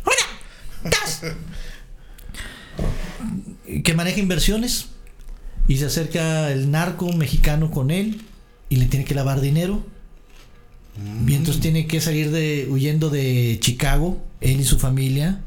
¡Una! 0.05 0.91
¡Dos! 0.91 1.21
que 3.83 3.95
maneja 3.95 4.21
inversiones 4.21 4.87
y 5.67 5.79
se 5.79 5.87
acerca 5.87 6.51
el 6.53 6.71
narco 6.71 7.13
mexicano 7.13 7.71
con 7.71 7.91
él 7.91 8.21
y 8.69 8.77
le 8.77 8.87
tiene 8.87 9.05
que 9.05 9.15
lavar 9.15 9.41
dinero. 9.41 9.85
Y 11.27 11.35
entonces 11.35 11.61
tiene 11.61 11.89
que 11.89 12.01
salir 12.01 12.31
de 12.31 12.69
huyendo 12.71 13.11
de 13.11 13.59
Chicago, 13.61 14.23
él 14.41 14.61
y 14.61 14.65
su 14.65 14.79
familia. 14.79 15.41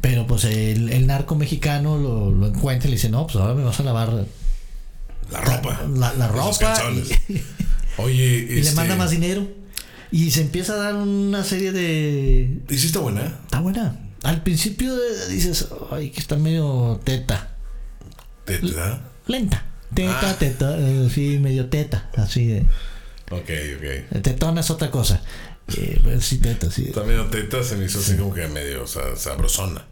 Pero 0.00 0.26
pues 0.26 0.44
el, 0.44 0.90
el 0.92 1.06
narco 1.08 1.34
mexicano 1.34 1.98
lo, 1.98 2.30
lo 2.30 2.46
encuentra 2.46 2.86
y 2.86 2.92
le 2.92 2.96
dice, 2.96 3.08
no, 3.08 3.26
pues 3.26 3.36
ahora 3.36 3.54
me 3.54 3.64
vas 3.64 3.80
a 3.80 3.82
lavar 3.82 4.26
La 5.32 5.40
ropa. 5.40 5.82
la, 5.96 6.14
la 6.14 6.26
Esos 6.26 6.60
ropa 6.60 6.82
y, 7.28 7.42
Oye, 7.96 8.14
y 8.50 8.54
le 8.54 8.60
este, 8.60 8.76
manda 8.76 8.94
más 8.94 9.10
dinero. 9.10 9.48
Y 10.12 10.30
se 10.30 10.42
empieza 10.42 10.74
a 10.74 10.76
dar 10.76 10.94
una 10.94 11.42
serie 11.44 11.72
de... 11.72 12.60
¿Y 12.68 12.78
sí 12.78 12.86
está 12.86 13.00
buena? 13.00 13.38
Está 13.44 13.60
buena. 13.60 13.96
Al 14.22 14.42
principio 14.42 14.94
eh, 14.94 15.28
dices, 15.30 15.68
ay, 15.90 16.10
que 16.10 16.20
está 16.20 16.36
medio 16.36 17.00
teta. 17.04 17.56
¿Te, 18.44 18.58
te 18.58 18.72
da? 18.72 19.02
Lenta. 19.26 19.64
Teta, 19.94 20.30
Ah. 20.30 20.36
teta, 20.38 20.76
eh, 20.78 21.08
sí, 21.12 21.38
medio 21.40 21.66
teta, 21.68 22.10
así 22.16 22.46
de. 22.46 22.60
Ok, 23.30 23.50
ok. 23.76 24.20
Tetona 24.22 24.60
es 24.60 24.70
otra 24.70 24.90
cosa. 24.90 25.20
Eh, 25.76 26.00
pero 26.04 26.20
sí, 26.20 26.38
teta, 26.38 26.70
sí. 26.70 26.90
También 26.92 27.30
teta 27.30 27.62
se 27.64 27.76
me 27.76 27.86
hizo 27.86 27.98
así 28.00 28.16
como 28.16 28.34
que 28.34 28.46
medio 28.48 28.86
sa- 28.86 29.16
sabrosona. 29.16 29.84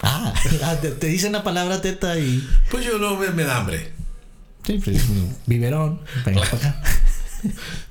Ah, 0.00 0.32
ah, 0.64 0.76
te, 0.80 0.90
te 0.90 1.06
dicen 1.08 1.32
la 1.32 1.42
palabra 1.44 1.80
teta 1.80 2.18
y. 2.18 2.46
Pues 2.70 2.84
yo 2.84 2.98
no 2.98 3.16
me, 3.16 3.30
me 3.30 3.44
da 3.44 3.58
hambre. 3.58 3.92
Sí, 4.66 4.80
pues, 4.82 5.02
biberón, 5.46 6.00
venga 6.24 6.40
para 6.42 6.56
acá. 6.56 6.82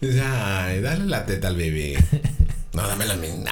Ay, 0.65 0.81
dale 0.81 1.05
la 1.05 1.25
teta 1.25 1.47
al 1.49 1.55
bebé. 1.55 1.97
No, 2.73 2.87
dame 2.87 3.05
la 3.05 3.15
misma. 3.15 3.51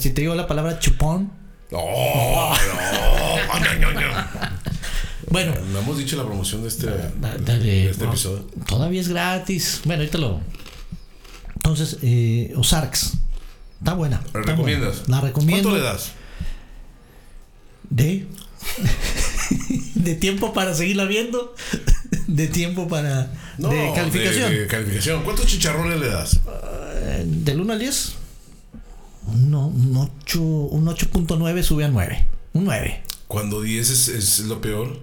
Si 0.00 0.08
te 0.08 0.22
digo 0.22 0.34
la 0.34 0.46
palabra 0.46 0.78
chupón. 0.78 1.30
Oh, 1.72 2.54
no, 3.60 3.78
no, 3.80 3.92
no, 3.92 4.00
no. 4.00 4.26
Bueno, 5.30 5.54
No 5.72 5.78
hemos 5.80 5.96
dicho 5.98 6.16
la 6.16 6.24
promoción 6.24 6.62
de 6.62 6.68
este, 6.68 6.86
de 6.88 7.90
este 7.90 8.04
no, 8.04 8.10
episodio. 8.10 8.46
todavía 8.66 9.00
es 9.00 9.08
gratis. 9.08 9.80
Bueno, 9.84 10.02
ahorita 10.02 10.18
lo. 10.18 10.40
Entonces, 11.56 11.98
eh, 12.02 12.52
Ozarks. 12.56 13.14
Está 13.78 13.94
buena. 13.94 14.20
¿La 14.34 14.40
está 14.40 14.52
recomiendas? 14.52 14.98
buena. 15.00 15.16
La 15.16 15.20
recomiendo. 15.22 15.70
¿Cuánto 15.70 15.78
le 15.84 15.84
das? 15.90 16.12
De. 17.88 18.26
de 19.94 20.14
tiempo 20.14 20.52
para 20.52 20.74
seguirla 20.74 21.04
viendo. 21.06 21.54
De 22.26 22.46
tiempo 22.46 22.88
para. 22.88 23.30
de 23.58 23.92
calificación. 23.94 24.50
De, 24.50 24.60
de 24.60 24.66
calificación. 24.66 25.22
¿Cuántos 25.22 25.46
chicharrones 25.46 25.98
le 25.98 26.08
das? 26.08 26.40
Eh, 26.94 27.24
Del 27.26 27.60
1 27.60 27.72
al 27.72 27.78
10. 27.78 28.14
No, 29.26 29.66
un 29.68 29.96
8, 29.96 30.40
un 30.42 30.86
8.9 30.86 31.62
sube 31.62 31.84
a 31.84 31.88
9. 31.88 32.26
Un 32.54 32.64
9. 32.64 33.02
Cuando 33.28 33.60
10 33.62 33.90
es, 33.90 34.08
es 34.08 34.38
lo 34.40 34.60
peor. 34.60 34.98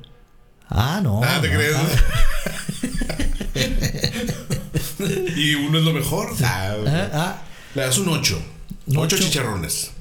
Ah, 0.70 1.00
no. 1.02 1.22
ah, 1.24 1.40
¿te 1.42 1.48
no, 1.50 1.54
crees? 1.56 1.76
ah, 1.76 1.90
y 5.36 5.56
uno 5.56 5.80
es 5.80 5.84
lo 5.84 5.94
mejor. 5.94 6.30
Ah, 6.44 6.76
ah, 6.86 7.10
ah, 7.14 7.42
le 7.76 7.82
das 7.82 7.98
un 7.98 8.10
8. 8.10 8.42
Un 8.88 8.98
8 8.98 9.16
ocho. 9.16 9.24
chicharrones. 9.26 9.92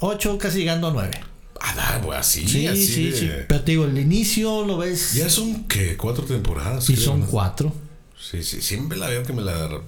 8 0.00 0.38
casi 0.38 0.58
llegando 0.58 0.88
a 0.88 0.92
9. 0.92 1.20
Ah, 1.60 2.00
pues 2.02 2.18
así, 2.18 2.46
Sí, 2.48 2.66
así. 2.66 2.86
sí, 2.86 3.10
de- 3.10 3.16
sí. 3.18 3.30
Pero 3.48 3.60
te 3.62 3.72
digo, 3.72 3.84
el 3.84 3.96
inicio 3.98 4.64
lo 4.64 4.78
ves. 4.78 5.14
Ya 5.14 5.30
son, 5.30 5.64
¿qué? 5.64 5.96
¿Cuatro 5.96 6.24
temporadas? 6.24 6.88
y 6.90 6.94
creo, 6.94 7.06
son 7.06 7.20
¿no? 7.20 7.26
4. 7.26 7.72
Sí, 8.20 8.42
sí. 8.42 8.60
Siempre 8.60 8.98
la 8.98 9.08
veo 9.08 9.22
que 9.22 9.32
me 9.32 9.42
la, 9.42 9.80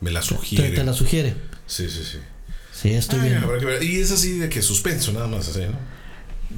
me 0.00 0.10
la 0.12 0.20
Te, 0.20 0.26
sugiere. 0.26 0.70
te 0.70 0.84
la 0.84 0.92
sugiere. 0.92 1.34
Sí, 1.66 1.88
sí, 1.90 2.02
sí. 2.04 2.18
Sí, 2.80 2.92
estoy 2.92 3.20
bien. 3.20 3.42
ver. 3.48 3.82
Y 3.82 4.00
es 4.00 4.10
así 4.10 4.38
de 4.38 4.48
que 4.48 4.60
suspenso, 4.62 5.12
nada 5.12 5.26
más. 5.26 5.48
Así, 5.48 5.60
¿no? 5.60 5.78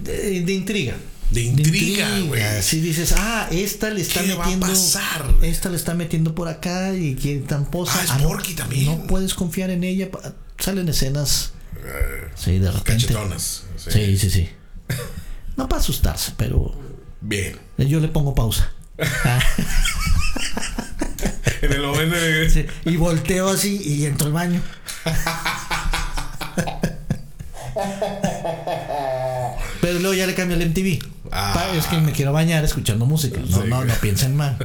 De, 0.03 0.40
de 0.43 0.53
intriga. 0.53 0.95
De 1.31 1.43
intriga, 1.43 2.09
güey. 2.20 2.43
Si 2.62 2.81
dices, 2.81 3.15
ah, 3.16 3.49
esta 3.53 3.90
le 3.90 4.01
está 4.01 4.23
¿Qué 4.23 4.35
va 4.35 4.45
a 4.45 4.47
metiendo. 4.47 4.66
pasar? 4.66 5.35
Esta 5.43 5.69
le 5.69 5.77
está 5.77 5.95
metiendo 5.95 6.35
por 6.35 6.49
acá 6.49 6.95
y 6.95 7.15
quien 7.15 7.45
tampoco. 7.45 7.90
Ah, 7.95 8.03
es 8.05 8.15
no- 8.23 8.28
Porky 8.28 8.55
también. 8.55 8.86
No 8.86 9.07
puedes 9.07 9.35
confiar 9.35 9.70
en 9.70 9.85
ella. 9.85 10.09
Salen 10.59 10.89
escenas. 10.89 11.53
Eh, 11.77 12.28
Sí, 12.35 12.59
de 12.59 12.70
repente. 12.70 12.93
cachetonas. 13.07 13.65
Sí. 13.77 13.90
Sí, 13.93 14.19
sí, 14.19 14.31
sí. 14.31 14.49
No 15.57 15.69
para 15.69 15.81
asustarse, 15.82 16.32
pero 16.36 16.74
Bien. 17.20 17.57
yo 17.78 18.01
le 18.01 18.09
pongo 18.09 18.35
pausa. 18.35 18.73
En 21.61 21.73
el 21.73 21.82
momento 21.82 22.15
de. 22.16 22.49
Sí, 22.51 22.66
y 22.85 22.97
volteo 22.97 23.49
así 23.49 23.81
y 23.85 24.07
entro 24.07 24.28
al 24.28 24.32
baño. 24.32 24.61
Pero 29.80 29.98
luego 30.01 30.14
ya 30.14 30.26
le 30.26 30.35
cambio 30.35 30.56
el 30.56 30.62
MTV. 30.70 30.98
Ah. 31.30 31.70
Es 31.76 31.86
que 31.86 31.98
me 31.98 32.12
quiero 32.12 32.32
bañar 32.32 32.64
escuchando 32.64 33.06
música. 33.06 33.40
No, 33.40 33.62
Sí. 33.62 33.68
no, 33.68 33.85
no 33.85 33.94
piensen 33.94 34.36
mal. 34.36 34.56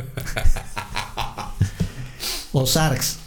o 2.52 2.66
Sarks. 2.66 3.18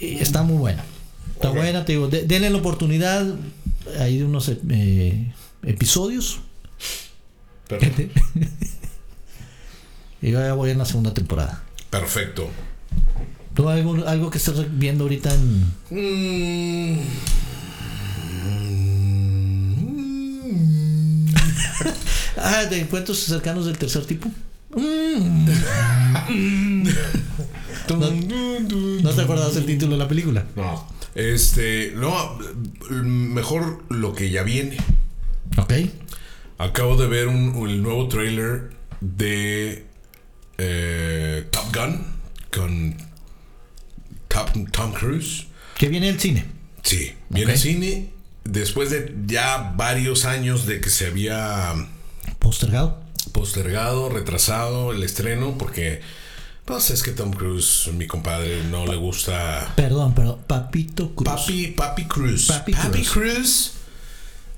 Está 0.00 0.42
muy 0.42 0.56
buena. 0.58 0.84
Está 1.34 1.50
buena, 1.50 1.84
te 1.84 1.92
digo. 1.92 2.08
de- 2.08 2.22
denle 2.24 2.50
la 2.50 2.58
oportunidad. 2.58 3.26
Hay 4.00 4.22
unos 4.22 4.50
eh, 4.70 5.32
episodios. 5.64 6.40
Per- 7.68 7.80
y 10.22 10.30
yo 10.30 10.40
ya 10.40 10.52
voy 10.54 10.70
en 10.70 10.78
la 10.78 10.84
segunda 10.84 11.14
temporada. 11.14 11.62
Perfecto. 11.90 12.48
¿Tú 13.54 13.68
algo, 13.68 14.06
algo 14.06 14.30
que 14.30 14.38
estés 14.38 14.54
viendo 14.78 15.04
ahorita 15.04 15.32
en. 15.34 15.74
Mm. 15.90 17.00
Ah, 22.36 22.64
de 22.66 22.80
encuentros 22.80 23.18
cercanos 23.18 23.66
del 23.66 23.76
tercer 23.78 24.04
tipo? 24.06 24.28
Mm. 24.76 25.48
¿No, 27.88 27.96
¿No 29.02 29.10
te 29.14 29.20
acordabas 29.22 29.56
el 29.56 29.66
título 29.66 29.92
de 29.92 29.98
la 29.98 30.08
película? 30.08 30.44
No. 30.56 30.86
Este, 31.14 31.92
no, 31.96 32.38
mejor 32.90 33.82
lo 33.88 34.14
que 34.14 34.30
ya 34.30 34.42
viene. 34.42 34.76
Ok. 35.56 35.72
Acabo 36.58 36.96
de 36.96 37.06
ver 37.06 37.28
un, 37.28 37.68
el 37.68 37.82
nuevo 37.82 38.08
trailer 38.08 38.70
de 39.00 39.86
eh, 40.58 41.46
Top 41.50 41.74
Gun 41.74 42.04
con 42.52 42.94
Top- 44.28 44.70
Tom 44.70 44.92
Cruise. 44.92 45.46
Que 45.76 45.88
viene 45.88 46.08
el 46.08 46.20
cine. 46.20 46.44
Sí, 46.82 47.12
viene 47.30 47.52
Ok. 47.52 47.56
al 47.56 47.58
cine 47.62 48.10
después 48.48 48.90
de 48.90 49.14
ya 49.26 49.72
varios 49.76 50.24
años 50.24 50.66
de 50.66 50.80
que 50.80 50.90
se 50.90 51.06
había 51.06 51.74
Postergado. 52.38 52.98
postergado, 53.32 54.08
retrasado 54.08 54.92
el 54.92 55.02
estreno, 55.02 55.56
porque 55.58 56.00
pues 56.64 56.90
es 56.90 57.02
que 57.02 57.12
Tom 57.12 57.32
Cruise, 57.32 57.90
mi 57.94 58.06
compadre, 58.06 58.62
no 58.70 58.86
le 58.86 58.96
gusta. 58.96 59.72
Perdón, 59.76 60.14
pero 60.14 60.38
Papito 60.46 61.14
Cruz. 61.14 61.28
Papi, 61.28 61.68
Papi 61.68 62.04
Cruz. 62.04 62.46
Papi 62.46 62.72
Cruz. 62.72 63.10
Cruz. 63.10 63.72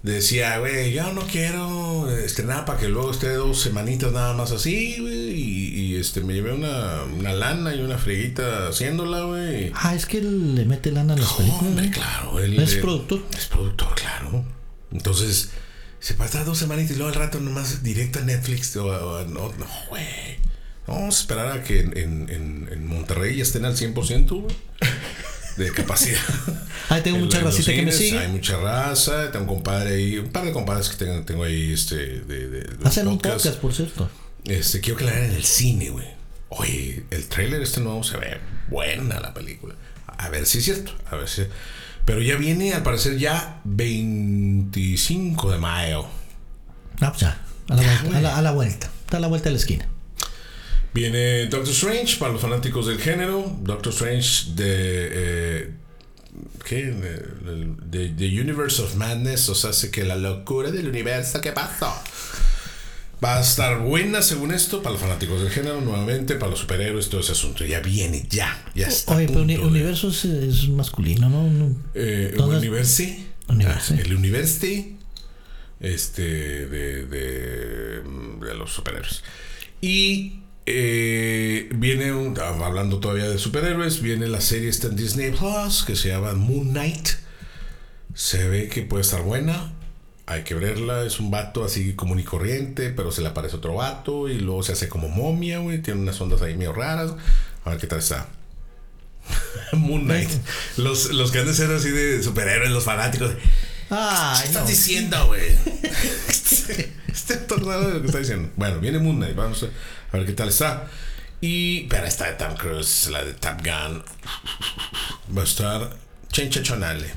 Decía, 0.02 0.58
güey, 0.60 0.92
yo 0.94 1.12
no 1.12 1.20
quiero 1.26 2.10
estrenar 2.10 2.64
para 2.64 2.78
que 2.80 2.88
luego 2.88 3.10
esté 3.10 3.34
dos 3.34 3.60
semanitas 3.60 4.10
nada 4.12 4.32
más 4.32 4.50
así, 4.50 4.96
güey. 4.98 5.30
Y, 5.34 5.68
y, 5.80 5.96
este, 5.96 6.22
me 6.22 6.32
llevé 6.32 6.52
una, 6.54 7.02
una 7.04 7.34
lana 7.34 7.74
y 7.74 7.80
una 7.80 7.98
frieguita 7.98 8.68
haciéndola, 8.68 9.24
güey. 9.24 9.70
Ah, 9.74 9.94
es 9.94 10.06
que 10.06 10.18
él 10.18 10.54
le 10.54 10.64
mete 10.64 10.90
lana 10.90 11.12
a 11.12 11.16
las 11.18 11.32
películas. 11.34 11.62
Hombre, 11.64 11.90
claro. 11.90 12.38
Él, 12.40 12.58
Es 12.58 12.74
eh, 12.74 12.78
productor. 12.80 13.22
Es 13.36 13.44
productor, 13.46 13.94
claro. 13.94 14.42
Entonces, 14.90 15.50
se 15.98 16.14
pasa 16.14 16.44
dos 16.44 16.56
semanitas 16.56 16.92
y 16.92 16.94
luego 16.94 17.12
al 17.12 17.18
rato 17.18 17.38
nomás 17.38 17.82
directo 17.82 18.20
a 18.20 18.22
Netflix. 18.22 18.74
O, 18.76 18.86
o- 18.86 19.24
no, 19.26 19.52
no, 19.58 19.66
güey. 19.90 20.06
Vamos 20.86 21.18
a 21.18 21.20
esperar 21.20 21.52
a 21.58 21.62
que 21.62 21.80
en, 21.80 21.96
en, 21.98 22.30
en- 22.30 22.68
en 22.72 22.86
Monterrey 22.86 23.36
ya 23.36 23.42
estén 23.42 23.66
al 23.66 23.76
100%, 23.76 24.28
güey, 24.40 24.56
de 25.56 25.70
capacidad. 25.72 26.20
Ahí 26.88 27.02
tengo 27.02 27.18
En 27.18 27.24
mucha 27.24 27.40
racita 27.40 27.72
que 27.72 27.82
me 27.82 27.92
sigue. 27.92 28.18
Hay 28.18 28.28
mucha 28.28 28.56
raza. 28.58 29.30
Tengo 29.30 29.44
un 29.44 29.56
compadre 29.56 29.94
ahí, 29.94 30.18
un 30.18 30.30
par 30.30 30.44
de 30.44 30.52
compadres 30.52 30.88
que 30.88 30.96
tengo, 31.04 31.22
tengo 31.22 31.44
ahí 31.44 31.72
este, 31.72 31.96
de, 31.96 32.48
de- 32.48 32.60
de 32.64 32.76
Hacen 32.88 33.06
un 33.08 33.18
podcast, 33.18 33.58
por 33.60 33.72
cierto. 33.74 34.10
Este, 34.44 34.80
quiero 34.80 34.98
que 34.98 35.04
la 35.04 35.12
vean 35.12 35.24
en 35.26 35.32
el 35.32 35.44
cine, 35.44 35.90
güey. 35.90 36.06
Oye, 36.48 37.04
el 37.10 37.26
tráiler 37.28 37.62
este 37.62 37.80
nuevo 37.80 38.02
se 38.02 38.16
ve 38.16 38.38
buena 38.68 39.20
la 39.20 39.32
película. 39.34 39.74
A 40.06 40.28
ver 40.30 40.46
si 40.46 40.58
es 40.58 40.64
cierto. 40.64 40.92
A 41.10 41.16
ver 41.16 41.28
si. 41.28 41.42
Pero 42.04 42.20
ya 42.22 42.36
viene, 42.36 42.72
al 42.74 42.82
parecer, 42.82 43.18
ya 43.18 43.60
25 43.64 45.52
de 45.52 45.58
mayo. 45.58 46.06
Ah, 47.00 47.10
pues 47.10 47.20
ya. 47.20 47.40
A 47.68 47.74
la, 47.76 47.82
Ya, 47.82 48.00
vuelta, 48.02 48.18
a, 48.18 48.20
la, 48.22 48.36
a 48.38 48.42
la 48.42 48.50
vuelta. 48.52 48.90
Está 49.04 49.18
a 49.18 49.20
la 49.20 49.28
vuelta 49.28 49.44
de 49.48 49.52
la 49.52 49.58
esquina. 49.58 49.88
Viene 50.92 51.46
Doctor 51.46 51.72
Strange 51.72 52.16
para 52.18 52.32
los 52.32 52.40
fanáticos 52.42 52.86
del 52.86 52.98
género. 52.98 53.56
Doctor 53.62 53.92
Strange 53.92 54.52
de. 54.54 55.08
eh, 55.12 55.70
¿Qué? 56.66 56.86
De, 56.86 57.74
de- 57.86 58.08
de 58.14 58.40
Universe 58.40 58.82
of 58.82 58.94
Madness. 58.96 59.48
O 59.48 59.54
sea, 59.54 59.70
hace 59.70 59.90
que 59.90 60.04
la 60.04 60.16
locura 60.16 60.70
del 60.70 60.88
universo. 60.88 61.40
¿Qué 61.40 61.52
pasó? 61.52 61.92
Va 63.22 63.36
a 63.36 63.40
estar 63.42 63.80
buena 63.80 64.22
según 64.22 64.50
esto 64.50 64.82
para 64.82 64.92
los 64.94 65.00
fanáticos 65.02 65.42
del 65.42 65.50
género, 65.50 65.80
nuevamente, 65.82 66.36
para 66.36 66.50
los 66.52 66.60
superhéroes, 66.60 67.10
todo 67.10 67.20
ese 67.20 67.32
asunto. 67.32 67.66
Ya 67.66 67.80
viene, 67.80 68.26
ya, 68.30 68.64
ya 68.74 68.86
está. 68.88 69.14
Oye, 69.14 69.26
pero 69.26 69.42
uni- 69.42 69.56
de- 69.56 69.60
universo 69.60 70.08
es, 70.08 70.24
es 70.24 70.68
masculino, 70.68 71.28
¿no? 71.28 71.76
Eh. 71.94 72.34
University. 72.38 73.26
Ah, 73.48 73.80
el 73.98 74.14
University. 74.14 74.96
Este. 75.80 76.22
De, 76.66 77.04
de, 77.06 78.00
de 78.02 78.54
los 78.54 78.72
superhéroes. 78.72 79.22
Y. 79.82 80.39
eh, 80.66 81.68
viene 81.74 82.12
un, 82.12 82.38
hablando 82.38 83.00
todavía 83.00 83.28
de 83.28 83.38
superhéroes, 83.38 84.02
viene 84.02 84.28
la 84.28 84.40
serie 84.40 84.68
esta 84.68 84.88
en 84.88 84.96
Disney 84.96 85.30
Plus 85.30 85.84
que 85.84 85.96
se 85.96 86.08
llama 86.08 86.32
Moon 86.34 86.70
Knight. 86.70 87.08
Se 88.14 88.48
ve 88.48 88.68
que 88.68 88.82
puede 88.82 89.02
estar 89.02 89.22
buena. 89.22 89.72
Hay 90.26 90.44
que 90.44 90.54
verla. 90.54 91.04
Es 91.04 91.18
un 91.20 91.30
vato 91.30 91.64
así 91.64 91.94
común 91.94 92.20
y 92.20 92.24
corriente, 92.24 92.90
pero 92.90 93.10
se 93.10 93.20
le 93.22 93.28
aparece 93.28 93.56
otro 93.56 93.74
vato 93.74 94.28
y 94.28 94.38
luego 94.38 94.62
se 94.62 94.72
hace 94.72 94.88
como 94.88 95.08
momia, 95.08 95.58
güey. 95.58 95.82
Tiene 95.82 96.00
unas 96.00 96.20
ondas 96.20 96.42
ahí 96.42 96.56
medio 96.56 96.72
raras. 96.72 97.12
A 97.64 97.70
ver 97.70 97.78
qué 97.78 97.86
tal 97.86 97.98
está. 97.98 98.28
Moon 99.72 100.04
Knight. 100.04 100.30
Los, 100.76 101.12
los 101.12 101.30
que 101.32 101.40
han 101.40 101.46
de 101.46 101.54
ser 101.54 101.70
así 101.70 101.90
de 101.90 102.22
superhéroes, 102.22 102.70
los 102.70 102.84
fanáticos. 102.84 103.32
Ay, 103.90 104.42
¿Qué 104.42 104.46
estás 104.48 104.62
no. 104.62 104.68
diciendo, 104.68 105.26
güey? 105.26 105.42
Este 107.10 107.34
acordado 107.34 107.88
de 107.88 107.94
lo 107.94 108.00
que 108.00 108.06
está 108.06 108.18
diciendo. 108.20 108.50
Bueno, 108.56 108.78
viene 108.78 108.98
Moon 108.98 109.16
Knight. 109.16 109.34
Vamos 109.34 109.62
a, 109.64 109.66
a 110.12 110.16
ver 110.16 110.26
qué 110.26 110.32
tal 110.32 110.48
está. 110.48 110.88
Y. 111.40 111.82
Pero 111.84 112.06
está 112.06 112.26
de 112.26 112.32
Tom 112.32 112.54
Cruise, 112.56 113.08
la 113.10 113.24
de 113.24 113.34
Top 113.34 113.58
Gun. 113.64 114.02
Va 115.36 115.42
a 115.42 115.44
estar 115.44 115.96
chenchachonale. 116.30 117.12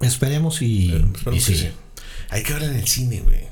Esperemos 0.00 0.62
y, 0.62 0.92
Espero 0.94 1.36
y 1.36 1.38
que 1.38 1.44
sí. 1.44 1.56
sí. 1.56 1.70
Hay 2.30 2.42
que 2.42 2.52
verla 2.52 2.68
en 2.68 2.76
el 2.76 2.88
cine, 2.88 3.20
güey. 3.20 3.48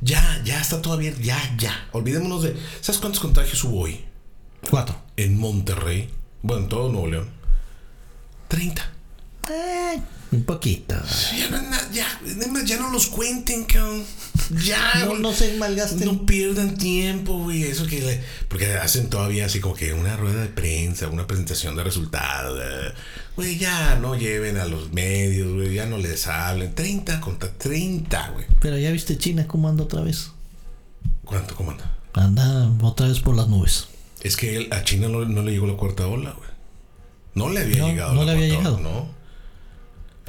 Ya, 0.00 0.40
ya 0.44 0.60
está 0.60 0.80
todo 0.80 0.96
bien. 0.96 1.14
Ya, 1.22 1.38
ya. 1.58 1.88
Olvidémonos 1.92 2.42
de. 2.42 2.56
¿Sabes 2.80 3.00
cuántos 3.00 3.20
contagios 3.20 3.62
hubo 3.64 3.80
hoy? 3.82 4.04
Cuatro. 4.70 5.00
En 5.16 5.38
Monterrey. 5.38 6.10
Bueno, 6.42 6.62
en 6.64 6.68
todo 6.68 6.88
Nuevo 6.90 7.06
León. 7.08 7.28
30. 8.48 8.90
Eh, 9.50 10.00
un 10.30 10.44
poquito. 10.44 10.94
Ya 11.36 11.48
no, 11.50 11.92
ya, 11.92 12.06
además, 12.36 12.64
ya 12.64 12.76
no 12.78 12.90
los 12.90 13.06
cuenten, 13.06 13.64
cabrón. 13.64 14.04
Ya, 14.64 15.04
No, 15.04 15.14
no 15.18 15.32
se 15.32 15.56
malgasten. 15.58 16.04
No 16.06 16.24
pierdan 16.24 16.76
tiempo, 16.76 17.38
güey. 17.42 17.64
Eso 17.64 17.86
que 17.86 18.00
le- 18.00 18.22
porque 18.48 18.74
hacen 18.76 19.10
todavía 19.10 19.46
así 19.46 19.60
como 19.60 19.74
que 19.74 19.92
una 19.92 20.16
rueda 20.16 20.40
de 20.42 20.48
prensa, 20.48 21.08
una 21.08 21.26
presentación 21.26 21.76
de 21.76 21.84
resultados. 21.84 22.58
Güey, 23.36 23.58
ya 23.58 23.96
no 23.96 24.16
lleven 24.16 24.56
a 24.58 24.64
los 24.64 24.92
medios, 24.92 25.52
güey. 25.54 25.74
Ya 25.74 25.86
no 25.86 25.98
les 25.98 26.26
hablen. 26.26 26.74
30 26.74 27.20
contra 27.20 27.52
30, 27.52 28.28
güey. 28.30 28.46
Pero 28.60 28.78
ya 28.78 28.90
viste 28.90 29.16
China 29.18 29.46
cómo 29.46 29.68
anda 29.68 29.84
otra 29.84 30.00
vez. 30.02 30.30
¿Cuánto, 31.24 31.54
cómo 31.54 31.72
anda? 31.72 31.94
Anda 32.14 32.70
otra 32.82 33.06
vez 33.08 33.20
por 33.20 33.36
las 33.36 33.48
nubes. 33.48 33.88
Es 34.22 34.36
que 34.36 34.56
él- 34.56 34.68
a 34.72 34.82
China 34.82 35.08
no, 35.08 35.24
no 35.24 35.42
le 35.42 35.52
llegó 35.52 35.66
la 35.66 35.74
cuarta 35.76 36.06
ola, 36.06 36.30
güey. 36.32 36.48
No 37.34 37.50
le 37.50 37.60
había 37.60 37.78
No, 37.78 37.88
llegado 37.88 38.14
no 38.14 38.24
la 38.24 38.32
le 38.34 38.44
había 38.44 38.54
cuarta 38.54 38.70
llegado. 38.70 38.88
ola, 38.90 39.00
no. 39.06 39.17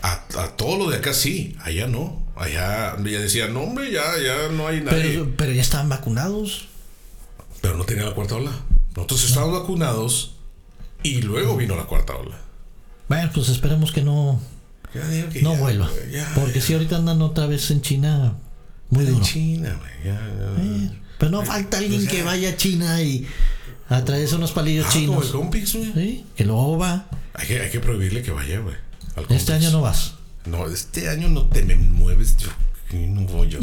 A, 0.02 0.24
a 0.38 0.48
todo 0.56 0.78
lo 0.78 0.90
de 0.90 0.98
acá 0.98 1.14
sí, 1.14 1.56
allá 1.64 1.88
no. 1.88 2.26
Allá 2.36 2.96
ya 3.04 3.20
decía, 3.20 3.48
no, 3.48 3.62
hombre, 3.64 3.92
ya, 3.92 4.04
ya 4.24 4.48
no 4.50 4.68
hay 4.68 4.82
nadie. 4.82 5.02
Pero, 5.02 5.24
Pero, 5.26 5.36
pero 5.38 5.52
ya 5.52 5.62
estaban 5.62 5.90
vacunados. 5.90 6.68
no 7.64 7.84
tenía 7.84 8.06
la 8.06 8.14
cuarta 8.16 8.36
ola. 8.36 8.52
Nosotros 8.96 9.26
estábamos 9.26 9.62
vacunados 9.62 10.36
y 11.04 11.22
luego 11.22 11.58
vino 11.58 11.76
la 11.76 11.84
cuarta 11.84 12.16
ola. 12.16 12.38
Bueno, 13.10 13.30
pues 13.34 13.50
esperemos 13.50 13.92
que 13.92 14.02
no, 14.04 14.40
que 14.94 15.42
no 15.42 15.54
ya, 15.54 15.60
vuelva. 15.60 15.90
ya, 16.12 16.32
Porque 16.36 16.62
si 16.62 16.74
ahorita 16.74 16.98
andan 16.98 17.22
otra 17.22 17.46
vez 17.48 17.70
en 17.72 17.82
China, 17.82 18.36
muy 18.90 19.06
en 19.06 19.14
duro. 19.14 19.26
China, 19.26 19.78
güey, 19.80 19.92
ya, 20.06 20.20
ya. 20.22 20.64
Eh, 20.64 20.92
pero 21.18 21.32
no 21.32 21.44
falta 21.44 21.78
alguien 21.80 22.02
pues 22.02 22.06
ya. 22.06 22.12
que 22.12 22.24
vaya 22.24 22.50
a 22.50 22.56
China 22.56 23.02
y 23.02 23.28
a 23.90 24.06
traerse 24.06 24.36
unos 24.36 24.52
palillos 24.52 24.86
Ah, 24.88 24.92
como 24.94 25.02
el 25.02 25.08
chinos. 25.28 25.28
Compix, 25.32 25.76
güey. 25.76 25.92
Sí, 25.94 26.26
que 26.38 26.46
luego 26.46 26.78
va. 26.78 27.08
Hay 27.34 27.48
que, 27.48 27.60
hay 27.62 27.70
que 27.70 27.80
prohibirle 27.80 28.22
que 28.22 28.32
vaya, 28.32 28.60
güey. 28.60 28.76
Al 29.20 29.36
Este 29.36 29.54
año 29.54 29.72
no 29.72 29.82
vas. 29.82 30.14
No, 30.46 30.68
este 30.68 31.10
año 31.10 31.30
no 31.30 31.48
te 31.48 31.64
me 31.64 31.76
mueves. 31.76 32.36
Yo, 32.38 32.50
no 32.94 33.22
voy 33.22 33.50
yo. 33.50 33.60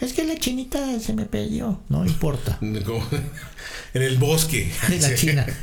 Es 0.00 0.12
que 0.12 0.24
la 0.24 0.36
chinita 0.36 0.98
se 0.98 1.12
me 1.12 1.26
perdió. 1.26 1.80
No 1.88 2.04
importa. 2.04 2.58
Como- 2.84 3.06
en 3.94 4.02
el 4.02 4.18
bosque. 4.18 4.72
De 4.88 4.98
la 4.98 5.14
China. 5.14 5.46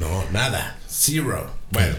No, 0.00 0.24
nada. 0.30 0.78
Zero. 0.90 1.50
Bueno, 1.70 1.94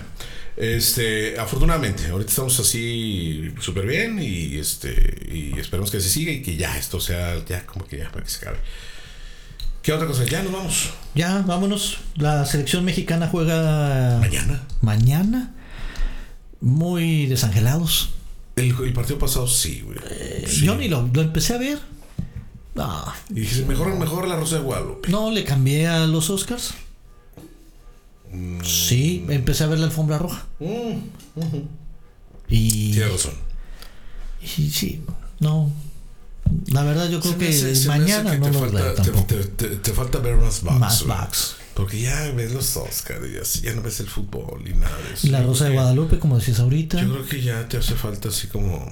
este, 0.56 1.40
afortunadamente, 1.40 2.06
ahorita 2.07 2.30
estamos 2.30 2.60
así 2.60 3.52
súper 3.60 3.88
bien 3.88 4.19
y 4.22 4.57
este, 4.60 5.26
y 5.32 5.57
esperemos 5.60 5.90
que 5.90 5.99
se 5.99 6.10
siga 6.10 6.32
y 6.32 6.44
que 6.44 6.57
ya 6.57 6.78
esto 6.78 6.99
sea, 6.99 7.44
ya 7.45 7.65
como 7.65 7.86
que 7.88 7.98
ya 7.98 8.11
para 8.11 8.24
que 8.24 8.30
se 8.30 8.38
acabe. 8.45 8.57
¿Qué 9.82 9.94
otra 9.94 10.06
cosa? 10.06 10.26
Ya 10.26 10.44
nos 10.44 10.52
vamos. 10.53 10.90
Ya, 11.15 11.40
vámonos. 11.41 11.98
La 12.18 12.45
selección 12.45 12.86
mexicana 12.86 13.30
juega 13.32 14.18
Mañana. 14.19 14.68
mañana. 14.82 15.56
Muy 16.61 17.25
desangelados. 17.27 18.09
El, 18.55 18.75
el 18.84 18.93
partido 18.93 19.19
pasado 19.19 19.47
sí, 19.47 19.81
güey. 19.85 19.97
Sí. 20.47 20.65
Yo 20.65 20.75
ni 20.75 20.88
lo, 20.88 21.07
lo 21.13 21.21
empecé 21.21 21.53
a 21.53 21.57
ver. 21.57 21.79
No, 22.75 23.05
Y 23.31 23.41
dices, 23.41 23.65
mejor, 23.65 23.95
mejor 23.97 24.27
la 24.27 24.35
Rosa 24.35 24.57
de 24.57 24.61
Guadalupe. 24.61 25.09
no, 25.09 25.31
le 25.31 25.43
cambié 25.43 25.88
a 25.88 26.05
los 26.05 26.29
Oscars. 26.29 26.73
Sí, 28.63 29.25
empecé 29.29 29.63
a 29.63 29.67
ver 29.67 29.79
la 29.79 29.85
alfombra 29.85 30.17
roja. 30.17 30.45
Mm, 30.59 30.97
Y, 32.49 32.91
tienes 32.91 33.11
razón. 33.11 33.34
y 34.57 34.69
sí, 34.69 35.01
no. 35.39 35.71
La 36.67 36.84
verdad 36.84 37.09
yo 37.09 37.19
creo 37.19 37.38
que 37.38 37.73
mañana 37.88 38.31
hace 38.31 38.39
que 38.39 38.49
no 38.49 38.51
te 38.51 38.59
falta, 38.59 39.81
te, 39.81 39.93
falta 39.93 40.19
ver 40.19 40.35
más 40.38 40.61
bugs. 40.61 40.79
Más 40.79 41.03
bugs. 41.05 41.55
Porque 41.78 42.02
ya 42.02 42.32
ves 42.32 42.54
los 42.54 42.76
Oscars 42.76 43.30
y 43.32 43.38
así, 43.38 43.62
ya 43.62 43.76
no 43.76 43.84
ves 43.84 43.99
el 43.99 44.08
fútbol 44.08 44.68
y 44.68 44.74
nada 44.74 44.98
de 44.98 45.14
eso. 45.14 45.28
La 45.28 45.44
Rosa 45.44 45.66
de 45.66 45.74
Guadalupe, 45.74 46.18
como 46.18 46.40
decías 46.40 46.60
ahorita. 46.60 46.99
Yo 46.99 47.12
creo 47.12 47.26
que 47.28 47.40
ya 47.40 47.70
te 47.70 47.78
hace 47.78 47.94
falta 47.94 48.30
así 48.30 48.48
como. 48.48 48.84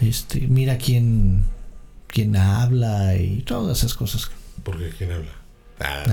Este, 0.00 0.42
mira 0.42 0.78
quién, 0.78 1.42
quién 2.06 2.36
habla 2.36 3.16
y 3.16 3.42
todas 3.42 3.78
esas 3.78 3.94
cosas. 3.94 4.30
¿Por 4.62 4.78
qué? 4.78 4.90
¿Quién 4.96 5.10
habla? 5.10 5.32
Ah, 5.80 6.04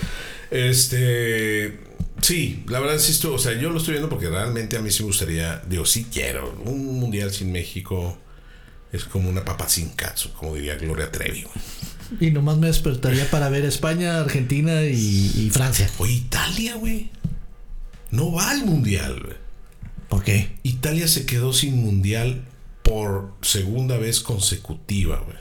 este. 0.50 1.80
Sí, 2.20 2.62
la 2.68 2.80
verdad 2.80 2.98
sí 2.98 3.26
o 3.26 3.38
sea, 3.38 3.58
yo 3.58 3.70
lo 3.70 3.78
estoy 3.78 3.92
viendo 3.92 4.10
porque 4.10 4.28
realmente 4.28 4.76
a 4.76 4.82
mí 4.82 4.90
sí 4.90 5.04
me 5.04 5.06
gustaría, 5.06 5.62
digo, 5.66 5.86
sí 5.86 6.06
quiero, 6.12 6.54
un 6.66 7.00
mundial 7.00 7.32
sin 7.32 7.50
México 7.50 8.18
es 8.92 9.04
como 9.04 9.30
una 9.30 9.42
papa 9.42 9.70
sin 9.70 9.88
cazo, 9.90 10.34
como 10.34 10.54
diría 10.54 10.76
Gloria 10.76 11.10
Trevi. 11.10 11.44
güey. 11.44 11.54
Y 12.20 12.30
nomás 12.30 12.58
me 12.58 12.66
despertaría 12.68 13.30
para 13.30 13.48
ver 13.48 13.64
España, 13.64 14.20
Argentina 14.20 14.82
y, 14.84 15.32
y 15.36 15.50
Francia. 15.50 15.90
O 15.98 16.06
Italia, 16.06 16.76
güey. 16.76 17.10
No 18.10 18.32
va 18.32 18.50
al 18.50 18.64
mundial, 18.64 19.20
güey. 19.22 19.36
¿Por 20.08 20.22
qué? 20.22 20.56
Italia 20.62 21.08
se 21.08 21.26
quedó 21.26 21.52
sin 21.52 21.82
mundial 21.82 22.44
por 22.82 23.32
segunda 23.42 23.96
vez 23.98 24.20
consecutiva, 24.20 25.18
güey. 25.24 25.38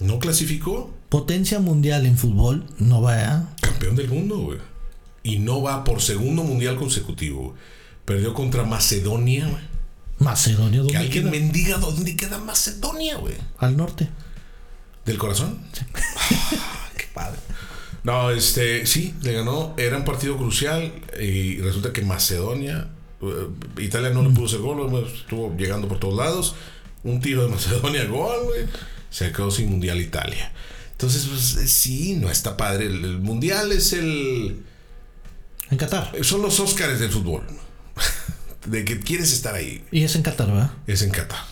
No 0.00 0.18
clasificó 0.18 0.92
Potencia 1.08 1.60
mundial 1.60 2.06
en 2.06 2.16
fútbol 2.16 2.64
no 2.78 3.02
va 3.02 3.22
a... 3.22 3.56
campeón 3.60 3.94
del 3.96 4.08
mundo, 4.08 4.38
güey. 4.38 4.58
Y 5.22 5.38
no 5.38 5.62
va 5.62 5.84
por 5.84 6.00
segundo 6.00 6.42
mundial 6.42 6.76
consecutivo. 6.76 7.42
güey. 7.50 7.54
Perdió 8.06 8.34
contra 8.34 8.64
Macedonia, 8.64 9.46
güey. 9.46 9.62
Macedonia, 10.18 10.78
Que 10.80 10.84
¿dónde 10.84 10.98
alguien 10.98 11.22
queda? 11.24 11.30
mendiga 11.30 11.78
dónde 11.78 12.16
queda 12.16 12.38
Macedonia, 12.38 13.16
güey. 13.18 13.34
Al 13.58 13.76
norte. 13.76 14.08
¿Del 15.04 15.18
corazón? 15.18 15.58
Ah, 15.94 16.90
qué 16.96 17.06
padre. 17.12 17.38
No, 18.04 18.30
este, 18.30 18.86
sí, 18.86 19.14
le 19.22 19.32
ganó. 19.32 19.74
Era 19.76 19.96
un 19.96 20.04
partido 20.04 20.36
crucial 20.36 20.92
y 21.20 21.58
resulta 21.58 21.92
que 21.92 22.02
Macedonia, 22.02 22.88
eh, 23.20 23.48
Italia 23.78 24.10
no 24.10 24.22
le 24.22 24.30
pudo 24.30 24.46
hacer 24.46 24.60
gol, 24.60 25.06
estuvo 25.06 25.56
llegando 25.56 25.88
por 25.88 25.98
todos 25.98 26.16
lados. 26.16 26.54
Un 27.04 27.20
tiro 27.20 27.44
de 27.44 27.48
Macedonia, 27.54 28.04
gol, 28.06 28.44
güey. 28.44 28.66
Se 29.10 29.30
quedó 29.32 29.50
sin 29.50 29.70
mundial 29.70 30.00
Italia. 30.00 30.52
Entonces, 30.92 31.26
pues 31.26 31.56
eh, 31.56 31.68
sí, 31.68 32.14
no 32.14 32.30
está 32.30 32.56
padre. 32.56 32.86
El, 32.86 33.04
el 33.04 33.18
mundial 33.18 33.72
es 33.72 33.92
el. 33.92 34.62
En 35.70 35.78
Qatar. 35.78 36.12
Son 36.22 36.42
los 36.42 36.60
Óscares 36.60 37.00
del 37.00 37.10
fútbol. 37.10 37.42
De 38.66 38.84
que 38.84 39.00
quieres 39.00 39.32
estar 39.32 39.56
ahí. 39.56 39.84
Y 39.90 40.04
es 40.04 40.14
en 40.14 40.22
Qatar, 40.22 40.46
¿verdad? 40.46 40.70
Es 40.86 41.02
en 41.02 41.10
Qatar. 41.10 41.44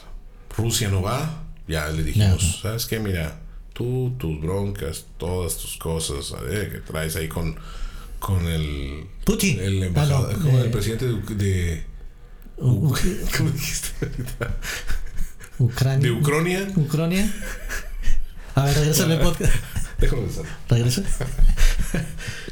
Rusia 0.56 0.88
no 0.88 1.02
va. 1.02 1.44
Ya 1.66 1.88
le 1.88 2.02
dijimos, 2.02 2.60
¿sabes 2.62 2.86
qué? 2.86 2.98
Mira, 2.98 3.39
tú, 3.80 4.12
tus 4.18 4.38
broncas, 4.42 5.06
todas 5.16 5.56
tus 5.56 5.78
cosas 5.78 6.34
eh, 6.50 6.68
que 6.70 6.78
traes 6.80 7.16
ahí 7.16 7.28
con, 7.28 7.56
con 8.18 8.46
el, 8.46 9.06
Putin. 9.24 9.58
el 9.58 9.82
embajador, 9.84 10.30
Ah, 10.34 10.36
no, 10.38 10.44
con 10.50 10.54
eh, 10.56 10.60
el 10.64 10.70
presidente 10.70 11.06
de, 11.06 11.34
de- 11.34 11.84
¿cómo 12.56 12.94
dijiste 13.52 13.88
ahorita? 14.04 14.56
Ucrania. 15.60 15.98
De 16.06 16.10
Ucrania. 16.12 16.68
Ucrania. 16.76 17.32
A 18.54 18.64
ver, 18.64 18.74
regresa 18.76 19.04
al 19.04 19.18
podcast. 19.22 19.52
Déjame 19.98 20.22
pensar. 20.22 20.44
Regresa. 20.68 21.02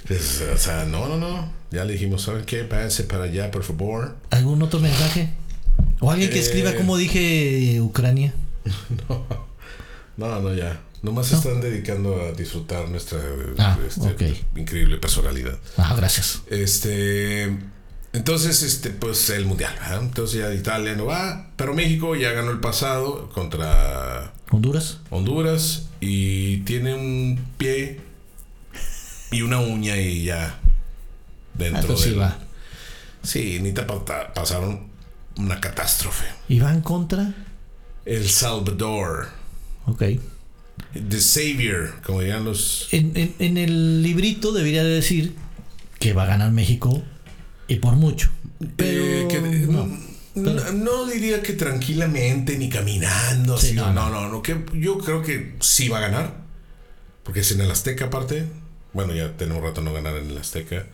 Es, 0.09 0.41
o 0.41 0.57
sea, 0.57 0.87
no, 0.87 1.07
no, 1.07 1.19
no. 1.19 1.53
Ya 1.71 1.85
le 1.85 1.93
dijimos, 1.93 2.23
¿saben 2.23 2.47
qué? 2.47 2.65
Para 2.65 2.89
allá, 3.25 3.51
por 3.51 3.63
favor. 3.63 4.17
¿Algún 4.31 4.63
otro 4.63 4.81
mensaje? 4.81 5.29
O 6.01 6.11
alguien 6.11 6.31
que 6.31 6.39
escriba 6.41 6.71
Eh. 6.71 6.77
como 6.77 6.97
dije 6.97 7.79
Ucrania. 7.83 8.33
No, 10.17 10.41
no, 10.41 10.55
ya. 10.55 10.81
Nomás 11.03 11.29
se 11.29 11.37
están 11.37 11.61
dedicando 11.61 12.21
a 12.21 12.33
disfrutar 12.33 12.89
nuestra 12.89 13.21
Ah, 13.59 13.79
este, 13.87 14.45
increíble 14.57 14.97
personalidad. 14.99 15.57
Ah, 15.77 15.95
gracias. 15.97 16.43
Este. 16.49 17.57
Entonces, 18.13 18.63
este, 18.63 18.91
pues 18.91 19.29
el 19.31 19.45
mundial, 19.45 19.73
¿verdad? 19.79 20.01
Entonces 20.03 20.41
ya 20.41 20.53
Italia 20.55 20.97
no 20.97 21.05
va, 21.07 21.51
pero 21.57 21.75
México 21.75 22.17
ya 22.17 22.33
ganó 22.33 22.51
el 22.51 22.59
pasado 22.59 23.29
contra 23.31 24.33
Honduras. 24.51 24.99
Honduras 25.11 25.87
y 26.01 26.59
tiene 26.61 26.95
un 26.95 27.39
pie 27.59 28.01
y 29.31 29.43
una 29.43 29.61
uña 29.61 29.99
y 29.99 30.25
ya 30.25 30.59
dentro 31.55 31.95
Ah, 31.95 31.97
sí 31.97 32.11
del- 32.11 32.21
va. 32.21 32.39
Sí, 33.23 33.59
ni 33.61 33.73
te 33.73 33.83
pa- 33.83 34.33
pasaron 34.33 34.89
una 35.37 35.61
catástrofe. 35.61 36.25
Y 36.49 36.61
van 36.61 36.81
contra. 36.81 37.35
El 38.07 38.29
Salvador, 38.31 39.29
Ok. 39.87 40.03
The 41.09 41.21
Savior, 41.21 42.01
como 42.05 42.21
dirían 42.21 42.45
los 42.45 42.89
En, 42.93 43.13
en- 43.17 43.35
en 43.39 43.57
el 43.59 44.03
librito 44.03 44.53
debería 44.53 44.83
de 44.85 44.91
decir 44.91 45.35
que 45.99 46.13
va 46.13 46.25
a 46.25 46.27
ganar 46.27 46.51
México 46.53 47.03
y 47.69 47.77
por 47.77 47.95
mucho. 47.95 48.31
Pero 48.77 49.03
Eh, 49.05 49.29
que- 49.31 49.41
no. 49.41 49.87
no, 50.35 50.73
no 50.73 51.07
diría 51.07 51.43
que 51.43 51.53
tranquilamente 51.53 52.57
ni 52.59 52.69
caminando. 52.69 53.59
Sí, 53.59 53.69
así, 53.69 53.77
no, 53.77 53.93
no, 53.93 54.11
no. 54.11 54.29
no, 54.29 54.43
que 54.43 54.65
yo 54.75 54.99
creo 54.99 55.23
que 55.23 55.57
sí 55.61 55.89
va 55.89 55.99
a 55.99 56.03
ganar. 56.03 56.37
Porque 57.25 57.41
es 57.41 57.53
en 57.53 57.61
el 57.61 57.71
Azteca 57.71 58.07
aparte. 58.07 58.47
Bueno, 58.95 59.15
ya 59.15 59.37
tenemos 59.37 59.63
rato 59.63 59.83
no 59.83 59.93
ganar 59.93 60.17
en 60.17 60.31
el 60.31 60.39
Azteca. 60.39 60.87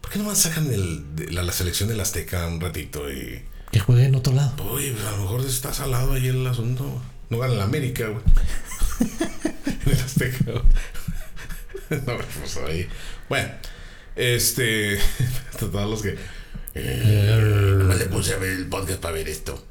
¿Por 0.00 0.10
qué 0.10 0.18
no 0.18 0.24
más 0.24 0.38
sacan 0.38 0.72
el, 0.72 1.14
de 1.16 1.30
la, 1.32 1.42
la 1.42 1.52
selección 1.52 1.88
del 1.88 2.00
Azteca 2.00 2.46
un 2.48 2.60
ratito? 2.60 3.10
Y, 3.10 3.42
Que 3.70 3.78
juegue 3.80 4.04
en 4.06 4.14
otro 4.16 4.32
lado. 4.32 4.54
uy, 4.74 4.90
pues, 4.90 5.04
a 5.06 5.12
lo 5.12 5.18
mejor 5.22 5.40
está 5.46 5.72
salado 5.72 6.12
ahí 6.14 6.26
el 6.28 6.46
asunto. 6.46 7.00
No 7.28 7.38
gana 7.38 7.54
el 7.54 7.60
América, 7.60 8.08
güey. 8.08 8.22
en 9.86 9.92
el 9.92 10.00
Azteca, 10.00 10.44
güey. 10.44 12.00
no, 12.06 12.16
pues 12.16 12.56
ahí. 12.68 12.88
Bueno, 13.28 13.48
este. 14.14 14.98
Todos 15.58 15.90
los 15.90 16.02
que. 16.02 16.16
Eh, 16.74 17.74
nomás 17.78 17.98
le 17.98 18.06
puse 18.06 18.34
a 18.34 18.38
ver 18.38 18.50
el 18.50 18.66
podcast 18.66 19.00
para 19.00 19.14
ver 19.14 19.28
esto. 19.28 19.64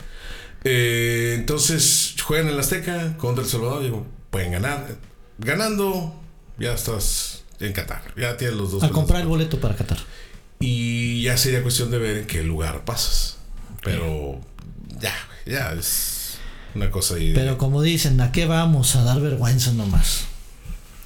Eh, 0.64 1.36
entonces, 1.38 2.16
juegan 2.24 2.48
en 2.48 2.54
el 2.54 2.60
Azteca 2.60 3.16
contra 3.18 3.44
El 3.44 3.50
Salvador. 3.50 3.84
Digo, 3.84 4.06
pueden 4.32 4.52
ganar. 4.52 4.98
Ganando, 5.38 6.20
ya 6.58 6.74
estás 6.74 7.44
en 7.60 7.74
Qatar. 7.74 8.04
Ya 8.18 8.36
tienes 8.38 8.58
los 8.58 8.72
dos. 8.72 8.84
A 8.84 8.90
comprar 8.90 9.22
el 9.22 9.28
boleto 9.28 9.60
para 9.60 9.76
Qatar. 9.76 10.00
Y 10.60 11.22
ya 11.24 11.38
sería 11.38 11.62
cuestión 11.62 11.92
de 11.92 12.00
ver 12.00 12.18
en 12.18 12.28
qué 12.28 12.44
lugar 12.44 12.84
pasas. 12.86 13.38
Pero 13.84 14.42
ya, 15.00 15.14
ya 15.46 15.74
es 15.74 16.15
una 16.76 16.92
cosa 16.92 17.16
ahí. 17.16 17.34
Pero 17.34 17.58
como 17.58 17.82
dicen, 17.82 18.20
¿a 18.22 18.32
qué 18.32 18.46
vamos? 18.46 18.96
A 18.96 19.04
dar 19.04 19.22
vergüenza 19.22 19.72
nomás. 19.74 20.26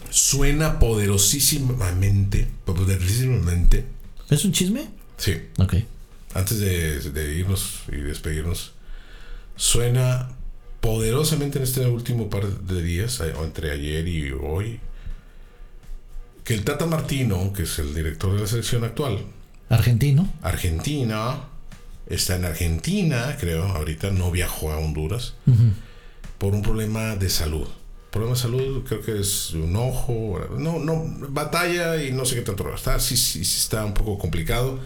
Suena 0.10 0.80
poderosísimamente. 0.80 2.48
Poderosísimamente. 2.66 3.86
¿Es 4.30 4.44
un 4.46 4.52
chisme? 4.52 4.90
Sí. 5.18 5.38
Ok. 5.58 5.76
Antes 6.34 6.60
de, 6.60 7.00
de 7.00 7.36
irnos 7.36 7.82
y 7.92 7.98
despedirnos, 7.98 8.74
suena 9.56 10.30
poderosamente 10.82 11.58
en 11.58 11.64
este 11.64 11.86
último 11.88 12.30
par 12.30 12.48
de 12.48 12.82
días, 12.82 13.20
o 13.20 13.44
entre 13.44 13.72
ayer 13.72 14.08
y 14.08 14.32
hoy, 14.32 14.80
que 16.44 16.54
el 16.54 16.64
Tata 16.64 16.86
Martino, 16.86 17.52
que 17.54 17.64
es 17.64 17.80
el 17.80 17.94
director 17.94 18.34
de 18.34 18.42
la 18.42 18.48
selección 18.48 18.84
actual, 18.84 19.26
Argentino. 19.70 20.32
Argentina, 20.42 21.49
está 22.10 22.36
en 22.36 22.46
Argentina, 22.46 23.38
creo, 23.40 23.64
ahorita 23.66 24.10
no 24.12 24.32
viajó 24.32 24.72
a 24.72 24.78
Honduras, 24.78 25.36
por 26.38 26.54
un 26.54 26.62
problema 26.62 27.16
de 27.16 27.30
salud. 27.30 27.68
Problema 28.12 28.34
de 28.34 28.42
salud, 28.42 28.84
creo 28.88 29.02
que 29.02 29.20
es 29.20 29.52
un 29.52 29.76
ojo, 29.76 30.40
no, 30.58 30.80
no, 30.80 31.06
batalla 31.30 32.04
y 32.04 32.12
no 32.12 32.26
sé 32.26 32.36
qué 32.36 32.42
tanto. 32.42 32.74
Está, 32.74 33.00
sí, 33.00 33.16
sí, 33.16 33.46
sí 33.46 33.60
está 33.60 33.86
un 33.86 33.94
poco 33.94 34.18
complicado. 34.18 34.80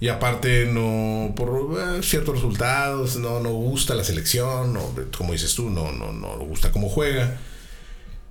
Y 0.00 0.08
aparte, 0.08 0.66
no, 0.66 1.34
por 1.36 1.78
eh, 1.78 2.02
ciertos 2.02 2.36
resultados, 2.36 3.16
no, 3.16 3.38
no 3.38 3.50
gusta 3.50 3.94
la 3.94 4.02
selección, 4.02 4.72
no, 4.72 4.94
como 5.16 5.32
dices 5.32 5.54
tú, 5.54 5.68
no, 5.68 5.92
no, 5.92 6.12
no 6.12 6.38
gusta 6.38 6.72
cómo 6.72 6.88
juega. 6.88 7.38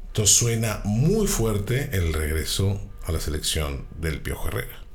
Entonces 0.08 0.36
suena 0.36 0.82
muy 0.84 1.28
fuerte 1.28 1.92
el 1.94 2.12
regreso 2.12 2.82
a 3.06 3.12
la 3.12 3.20
selección 3.20 3.86
del 4.02 4.20
Piojo 4.20 4.48
Herrera. 4.48 4.89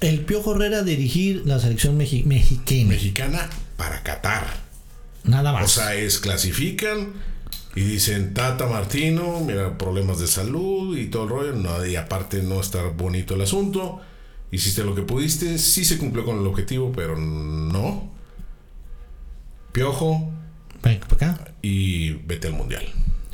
El 0.00 0.20
Piojo 0.20 0.54
Herrera 0.54 0.82
dirigir 0.82 1.42
la 1.44 1.58
selección 1.58 1.98
mexi- 1.98 2.24
mexicana. 2.24 2.88
Mexicana 2.88 3.50
para 3.76 4.02
Qatar. 4.02 4.46
Nada 5.24 5.52
más. 5.52 5.64
O 5.64 5.68
sea, 5.68 5.94
es 5.94 6.18
clasifican 6.18 7.12
y 7.76 7.82
dicen 7.82 8.32
Tata 8.34 8.66
Martino, 8.66 9.40
mira, 9.40 9.76
problemas 9.76 10.18
de 10.18 10.26
salud 10.26 10.96
y 10.96 11.06
todo 11.06 11.24
el 11.24 11.28
rollo. 11.28 11.52
No, 11.52 11.84
y 11.84 11.96
aparte 11.96 12.42
no 12.42 12.60
está 12.60 12.82
bonito 12.84 13.34
el 13.34 13.42
asunto. 13.42 14.00
Hiciste 14.52 14.82
lo 14.82 14.94
que 14.94 15.02
pudiste, 15.02 15.58
sí 15.58 15.84
se 15.84 15.98
cumplió 15.98 16.24
con 16.24 16.40
el 16.40 16.46
objetivo, 16.46 16.90
pero 16.96 17.16
no. 17.16 18.10
Piojo 19.72 20.30
Ven 20.82 20.98
para 21.00 21.14
acá. 21.34 21.52
y 21.62 22.12
vete 22.26 22.48
al 22.48 22.54
mundial. 22.54 22.84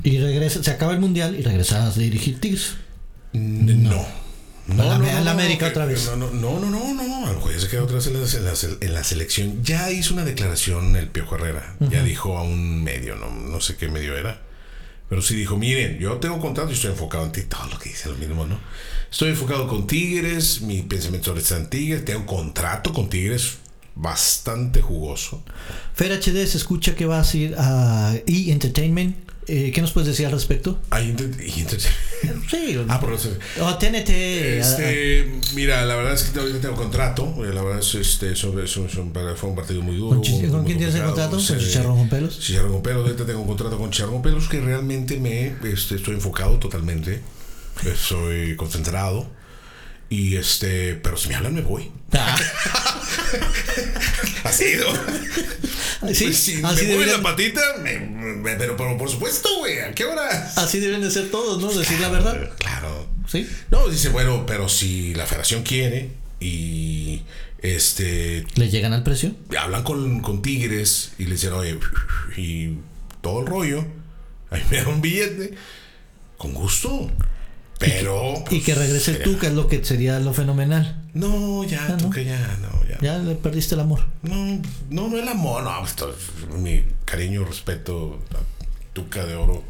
Y 0.03 0.19
regresa, 0.19 0.63
se 0.63 0.69
acaba 0.71 0.93
el 0.93 0.99
mundial 0.99 1.35
y 1.39 1.41
regresas 1.41 1.95
a 1.97 1.99
dirigir 1.99 2.39
Tigres. 2.39 2.75
No. 3.33 3.73
No, 3.73 4.05
A 4.69 4.73
la- 4.73 4.97
no, 4.97 5.05
a 5.09 5.13
la 5.13 5.23
no, 5.23 5.29
América 5.31 5.67
otra 5.67 5.85
vez. 5.85 6.05
No, 6.07 6.15
no, 6.15 6.29
no, 6.31 6.59
no, 6.59 6.69
no, 6.69 6.93
no. 6.93 7.25
A 7.25 7.29
lo 7.29 7.35
mejor 7.35 7.53
ya 7.53 7.59
se 7.59 7.67
queda 7.69 7.83
otra 7.83 7.95
vez 7.97 8.07
en 8.07 8.13
la, 8.13 8.53
en 8.81 8.93
la- 8.93 9.03
selección. 9.03 9.63
Ya 9.63 9.91
hizo 9.91 10.13
una 10.13 10.25
declaración 10.25 10.95
el 10.95 11.07
Piojo 11.09 11.35
Herrera. 11.35 11.75
Ya 11.89 12.03
dijo 12.03 12.37
a 12.37 12.43
un 12.43 12.83
medio, 12.83 13.15
no, 13.15 13.29
no 13.29 13.61
sé 13.61 13.75
qué 13.77 13.87
medio 13.87 14.15
era. 14.17 14.41
Pero 15.09 15.21
sí 15.21 15.35
dijo, 15.35 15.55
miren, 15.57 15.99
yo 15.99 16.17
tengo 16.17 16.39
contrato 16.41 16.69
y 16.69 16.73
estoy 16.73 16.91
enfocado 16.91 17.25
en 17.25 17.31
ti. 17.31 17.43
Todo 17.43 17.65
lo 17.67 17.79
que 17.79 17.89
dice 17.89 18.09
lo 18.09 18.15
mismo, 18.15 18.45
¿no? 18.45 18.59
Estoy 19.09 19.29
enfocado 19.29 19.65
con 19.69 19.87
Tigres, 19.87 20.59
mi 20.61 20.81
pensamiento 20.81 21.33
está 21.37 21.55
en 21.55 21.69
Tigres, 21.69 22.03
tengo 22.03 22.25
contrato 22.25 22.91
con 22.91 23.07
Tigres 23.07 23.59
bastante 23.95 24.81
jugoso. 24.81 25.43
Fer 25.95 26.11
HD 26.11 26.45
se 26.45 26.57
escucha 26.57 26.93
que 26.93 27.05
vas 27.05 27.33
a 27.33 27.37
ir 27.37 27.55
a 27.57 28.13
E! 28.27 28.51
Entertainment. 28.51 29.15
Eh, 29.49 29.71
¿Qué 29.73 29.81
nos 29.81 29.91
puedes 29.93 30.09
decir 30.09 30.25
al 30.25 30.33
respecto? 30.33 30.77
Hay 30.89 31.07
inter- 31.09 31.31
Sí. 31.39 31.65
Ah, 32.89 32.99
por 32.99 33.13
eso. 33.13 33.29
O 33.61 33.77
TNT. 33.77 34.09
Este, 34.09 35.39
mira, 35.53 35.85
la 35.85 35.95
verdad 35.95 36.13
es 36.13 36.23
que 36.23 36.37
ahorita 36.39 36.59
tengo 36.59 36.75
contrato. 36.75 37.33
eh, 37.45 37.53
La 37.53 37.61
verdad 37.63 37.79
es 37.79 37.95
este, 37.95 38.35
sobre, 38.35 38.67
son- 38.67 38.89
son- 38.89 39.13
fue 39.37 39.49
un 39.49 39.55
partido 39.55 39.81
muy 39.81 39.95
duro. 39.95 40.17
¿Con, 40.17 40.21
Chi- 40.21 40.33
muy 40.33 40.49
con 40.49 40.65
quién 40.65 40.77
tienes 40.77 40.95
el 40.95 41.03
contrato? 41.03 41.37
¿Con. 41.37 41.45
Chicharrón 41.59 41.97
con 41.97 42.09
pelos? 42.09 42.39
Chicharrón 42.39 42.73
con 42.73 42.83
pelos, 42.83 43.05
ahorita 43.05 43.25
tengo 43.25 43.39
un 43.41 43.47
contrato 43.47 43.77
con 43.77 43.89
Chicharrón 43.89 44.15
con 44.15 44.21
pelos 44.23 44.49
que 44.49 44.59
realmente 44.59 45.17
me 45.17 45.53
este, 45.71 45.95
estoy 45.95 46.15
enfocado 46.15 46.59
totalmente. 46.59 47.21
Estoy 47.85 48.55
concentrado. 48.57 49.29
Y 50.09 50.35
este, 50.37 50.95
pero 50.95 51.17
si 51.17 51.27
me 51.29 51.35
hablan 51.35 51.53
me 51.53 51.61
voy. 51.61 51.91
Ah, 52.13 52.37
Así, 54.43 54.65
¿no? 54.79 54.87
Sí, 56.13 56.25
Pues, 56.25 56.37
si 56.37 56.63
así, 56.63 56.85
me 56.85 56.91
deberían, 56.91 57.17
la 57.17 57.23
patita, 57.23 57.61
me- 57.81 57.99
me- 57.99 58.55
pero, 58.55 58.75
pero 58.77 58.97
por 58.97 59.09
supuesto, 59.09 59.49
güey, 59.59 59.79
¿a 59.79 59.93
qué 59.93 60.05
horas? 60.05 60.57
así 60.57 60.79
deben 60.79 61.01
de 61.01 61.11
ser 61.11 61.29
todos, 61.31 61.61
¿no? 61.61 61.71
Decir 61.73 61.99
la 61.99 62.09
verdad. 62.09 62.49
Claro. 62.59 63.07
Sí. 63.27 63.47
No, 63.71 63.87
dice, 63.89 64.09
bueno, 64.09 64.45
pero 64.45 64.69
si 64.69 65.13
la 65.13 65.25
federación 65.25 65.63
quiere 65.63 66.11
y 66.39 67.23
este 67.61 68.45
¿Le 68.55 68.69
llegan 68.69 68.93
al 68.93 69.03
precio? 69.03 69.33
hablan 69.59 69.83
con, 69.83 70.21
con 70.21 70.41
Tigres 70.41 71.11
y 71.17 71.25
le 71.25 71.31
dicen, 71.31 71.51
oye, 71.53 71.77
y 72.37 72.77
todo 73.21 73.41
el 73.41 73.47
rollo, 73.47 73.85
ahí 74.51 74.61
me 74.69 74.77
dan 74.77 74.87
un 74.87 75.01
billete, 75.01 75.53
con 76.37 76.53
gusto. 76.53 77.11
Pero. 77.79 78.33
Y 78.33 78.35
que, 78.35 78.41
pues, 78.41 78.53
y 78.53 78.61
que 78.61 78.75
regrese 78.75 79.13
sería... 79.13 79.23
tú, 79.23 79.37
que 79.37 79.47
es 79.47 79.53
lo 79.53 79.67
que 79.67 79.83
sería 79.83 80.19
lo 80.19 80.33
fenomenal. 80.33 81.03
No, 81.13 81.63
ya, 81.63 81.85
ah, 81.89 81.97
tú 81.97 82.05
no. 82.05 82.09
que 82.11 82.25
ya, 82.25 82.57
no, 82.61 82.87
ya. 82.87 82.97
Ya 83.01 83.17
le 83.19 83.35
perdiste 83.35 83.75
el 83.75 83.81
amor. 83.81 84.01
No, 84.23 84.61
no, 84.89 85.07
no 85.09 85.17
el 85.17 85.27
amor, 85.27 85.63
no. 85.63 85.77
Pues, 85.79 85.91
Esto, 85.91 86.15
mi 86.57 86.83
cariño, 87.05 87.45
respeto, 87.45 88.19
la 88.31 88.39
tuca 88.93 89.25
de 89.25 89.35
oro. 89.35 89.63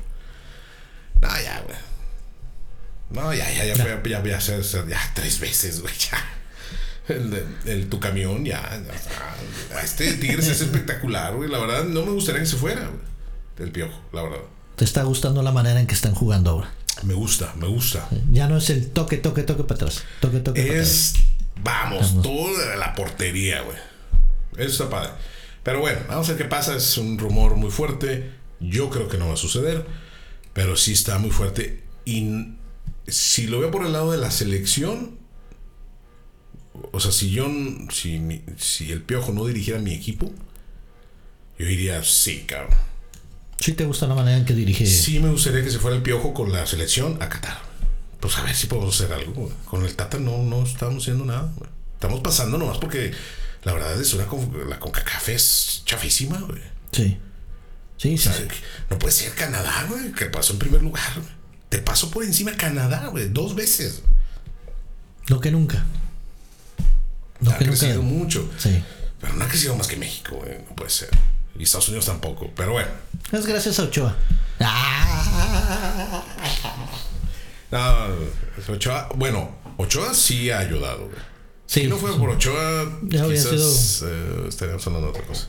No, 1.21 1.27
ya, 1.27 1.61
güey. 1.61 1.77
No, 3.09 3.34
ya, 3.34 3.51
ya, 3.51 3.65
ya, 3.65 3.75
no. 3.75 3.84
Fue, 3.84 4.09
ya, 4.09 4.23
ya, 4.23 4.39
ya, 4.39 4.85
ya, 4.88 5.11
tres 5.13 5.39
veces, 5.39 5.81
güey, 5.81 5.93
ya. 6.11 6.23
El, 7.07 7.45
el, 7.65 7.89
tu 7.89 7.99
camión, 7.99 8.43
ya. 8.43 8.61
ya 9.69 9.81
este 9.81 10.13
Tigres 10.13 10.47
es 10.47 10.61
espectacular, 10.61 11.35
güey. 11.35 11.49
La 11.49 11.59
verdad, 11.59 11.84
no 11.85 12.05
me 12.05 12.11
gustaría 12.11 12.41
que 12.41 12.47
se 12.47 12.57
fuera, 12.57 12.81
güey. 12.88 13.07
El 13.59 13.71
piojo, 13.71 13.99
la 14.13 14.23
verdad. 14.23 14.41
¿Te 14.75 14.85
está 14.85 15.03
gustando 15.03 15.41
la 15.41 15.51
manera 15.51 15.79
en 15.79 15.88
que 15.88 15.95
están 15.95 16.13
jugando 16.13 16.51
ahora? 16.51 16.69
Me 17.03 17.13
gusta, 17.13 17.53
me 17.57 17.67
gusta. 17.67 18.07
Ya 18.31 18.47
no 18.47 18.57
es 18.57 18.69
el 18.69 18.89
toque, 18.89 19.17
toque, 19.17 19.43
toque 19.43 19.63
para 19.63 19.75
atrás. 19.75 20.03
Toque, 20.19 20.39
toque 20.39 20.61
para 20.61 20.73
atrás. 20.73 20.87
Es, 20.87 21.13
vamos, 21.63 22.21
toda 22.21 22.75
la 22.75 22.93
portería, 22.95 23.61
güey. 23.61 23.77
Eso 24.57 24.83
está 24.83 24.89
padre. 24.89 25.11
Pero 25.63 25.81
bueno, 25.81 25.99
vamos 26.07 26.27
a 26.27 26.33
ver 26.33 26.43
qué 26.43 26.47
pasa. 26.47 26.75
Es 26.75 26.97
un 26.97 27.17
rumor 27.17 27.55
muy 27.55 27.71
fuerte. 27.71 28.31
Yo 28.59 28.89
creo 28.89 29.07
que 29.07 29.17
no 29.17 29.27
va 29.27 29.33
a 29.33 29.37
suceder. 29.37 29.85
Pero 30.53 30.75
sí 30.75 30.93
está 30.93 31.19
muy 31.19 31.31
fuerte. 31.31 31.83
Y 32.05 32.53
si 33.07 33.47
lo 33.47 33.59
veo 33.59 33.69
por 33.69 33.85
el 33.85 33.93
lado 33.93 34.11
de 34.11 34.17
la 34.17 34.31
selección. 34.31 35.17
O 36.91 36.99
sea, 36.99 37.11
si 37.11 37.31
yo. 37.31 37.47
Si, 37.91 38.43
si 38.57 38.91
el 38.91 39.01
piojo 39.01 39.31
no 39.33 39.45
dirigiera 39.45 39.79
mi 39.79 39.93
equipo. 39.93 40.31
Yo 41.59 41.65
diría 41.65 42.03
sí, 42.03 42.45
cabrón. 42.47 42.77
Sí 43.59 43.73
te 43.73 43.85
gusta 43.85 44.07
la 44.07 44.15
manera 44.15 44.38
en 44.38 44.45
que 44.45 44.53
dirige. 44.53 44.85
Sí 44.85 45.19
me 45.19 45.29
gustaría 45.29 45.63
que 45.63 45.71
se 45.71 45.79
fuera 45.79 45.95
el 45.97 46.03
piojo 46.03 46.34
con 46.34 46.51
la 46.51 46.65
selección 46.67 47.17
a 47.21 47.29
Qatar. 47.29 47.59
Pues 48.19 48.38
a 48.38 48.43
ver 48.43 48.55
si 48.55 48.67
podemos 48.67 48.99
hacer 48.99 49.13
algo. 49.13 49.51
Con 49.65 49.84
el 49.85 49.95
Tata 49.95 50.17
no, 50.19 50.43
no 50.43 50.63
estamos 50.63 51.03
haciendo 51.03 51.25
nada. 51.25 51.51
Estamos 51.93 52.19
pasando 52.21 52.57
nomás 52.57 52.77
porque 52.77 53.11
la 53.63 53.73
verdad 53.73 53.99
es 53.99 54.13
una 54.13 54.25
con- 54.27 54.69
la 54.69 54.79
CONCACAF 54.79 55.29
es 55.29 55.81
chafísima, 55.85 56.38
güey. 56.39 56.61
Sí. 56.91 57.17
Sí, 57.97 58.13
O 58.13 58.17
sí, 58.17 58.23
sea, 58.23 58.34
sí. 58.34 58.43
no 58.91 58.99
puede 58.99 59.11
ser 59.13 59.34
Canadá, 59.34 59.88
güey, 59.89 60.11
que 60.11 60.25
pasó 60.27 60.53
en 60.53 60.59
primer 60.59 60.84
lugar. 60.84 61.03
Te 61.69 61.79
pasó 61.79 62.11
por 62.11 62.23
encima 62.23 62.51
Canadá, 62.55 63.07
güey, 63.07 63.27
dos 63.29 63.55
veces. 63.55 64.03
Lo 65.27 65.39
que 65.41 65.49
nunca. 65.51 65.84
Lo 67.41 67.51
ha 67.51 67.57
que 67.57 67.65
crecido 67.65 68.01
nunca. 68.03 68.07
mucho. 68.15 68.49
Sí. 68.59 68.84
Pero 69.19 69.34
no 69.34 69.45
ha 69.45 69.47
crecido 69.47 69.75
más 69.75 69.88
que 69.88 69.97
México, 69.97 70.35
güey. 70.35 70.59
No 70.69 70.75
puede 70.75 70.89
ser. 70.91 71.09
Y 71.59 71.63
Estados 71.63 71.88
Unidos 71.89 72.05
tampoco. 72.05 72.49
Pero 72.55 72.73
bueno. 72.73 72.89
Es 73.31 73.45
gracias 73.45 73.79
a 73.79 73.84
Ochoa. 73.84 74.15
No, 77.71 78.73
Ochoa, 78.73 79.09
bueno, 79.15 79.51
Ochoa 79.77 80.13
sí 80.13 80.49
ha 80.51 80.59
ayudado, 80.59 81.07
güey. 81.07 81.19
Sí. 81.65 81.81
Si 81.81 81.88
no 81.88 81.97
fue 81.97 82.17
por 82.17 82.29
Ochoa, 82.29 82.99
Ya 83.03 83.27
quizás 83.27 84.03
eh, 84.05 84.45
estaríamos 84.47 84.88
hablando 84.88 85.07
de 85.11 85.17
otra 85.17 85.27
cosa. 85.27 85.47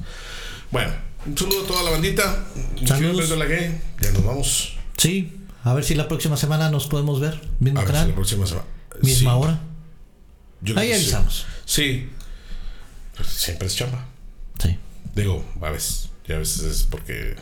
Bueno, 0.73 0.93
un 1.27 1.39
saludo 1.39 1.63
a 1.63 1.67
toda 1.69 1.83
la 1.85 1.91
bandita. 1.93 2.45
Saludos. 2.85 3.31
La 3.39 3.45
gay. 3.45 3.81
Ya 4.01 4.11
nos 4.11 4.25
vamos. 4.25 4.77
Sí. 4.97 5.33
A 5.63 5.75
ver 5.75 5.85
si 5.85 5.95
la 5.95 6.09
próxima 6.09 6.37
semana 6.37 6.71
nos 6.71 6.89
podemos 6.89 7.21
ver. 7.21 7.41
Mismo 7.61 7.79
A 7.79 7.83
ver 7.85 7.89
si 7.89 7.93
canal. 7.95 8.09
la 8.09 8.15
próxima 8.17 8.47
semana. 8.47 8.67
Misma 9.01 9.33
Sí, 9.33 9.39
hora. 9.39 9.61
yo 10.63 10.77
Ahí 10.79 10.89
sí. 10.89 10.95
avisamos. 10.95 11.47
Sí. 11.67 12.11
Siempre 13.25 13.69
es 13.69 13.77
chamba. 13.77 14.05
Digo, 15.19 15.45
a 15.61 15.71
veces. 15.71 16.11
Y 16.29 16.33
a 16.33 16.39
veces 16.39 16.63
es 16.65 16.83
porque. 16.85 17.35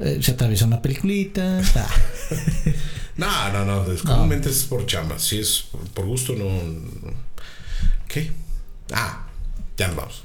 Eh, 0.00 0.18
se 0.22 0.32
atraviesa 0.32 0.64
una 0.66 0.80
peliculita. 0.82 1.60
Ah. 1.76 1.88
No, 3.16 3.52
no, 3.52 3.64
no. 3.64 3.92
es- 3.92 4.02
Comúnmente 4.02 4.48
es 4.48 4.62
por 4.62 4.86
chamba. 4.86 5.18
Si 5.18 5.38
es 5.40 5.64
por- 5.72 5.80
por 5.88 6.06
gusto, 6.06 6.34
no. 6.34 6.46
¿Qué? 8.06 8.30
Ah, 8.92 9.26
ya 9.76 9.88
nos 9.88 9.96
vamos. 9.96 10.22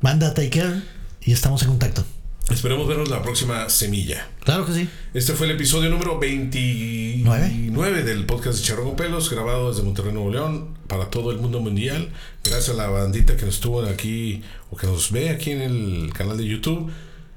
Manda 0.00 0.32
take 0.32 0.48
care 0.48 0.82
y 1.20 1.32
estamos 1.32 1.60
en 1.62 1.68
contacto. 1.68 2.04
Esperemos 2.48 2.88
vernos 2.88 3.10
la 3.10 3.20
próxima 3.22 3.68
semilla. 3.68 4.28
Claro 4.44 4.64
que 4.64 4.72
sí. 4.72 4.88
Este 5.12 5.34
fue 5.34 5.46
el 5.46 5.52
episodio 5.56 5.90
número 5.90 6.18
29 6.18 8.02
del 8.02 8.24
podcast 8.24 8.58
de 8.60 8.64
Charro 8.64 8.84
con 8.84 8.96
Pelos, 8.96 9.28
grabado 9.30 9.68
desde 9.70 9.82
Monterrey, 9.82 10.12
Nuevo 10.14 10.30
León, 10.30 10.75
para 10.86 11.10
todo 11.10 11.30
el 11.30 11.38
mundo 11.38 11.60
mundial. 11.60 12.10
Gracias 12.44 12.70
a 12.70 12.74
la 12.74 12.88
bandita 12.88 13.36
que 13.36 13.44
nos 13.46 13.54
estuvo 13.56 13.82
aquí 13.84 14.42
o 14.70 14.76
que 14.76 14.86
nos 14.86 15.10
ve 15.12 15.30
aquí 15.30 15.50
en 15.52 15.60
el 15.62 16.12
canal 16.12 16.36
de 16.36 16.46
YouTube 16.46 16.90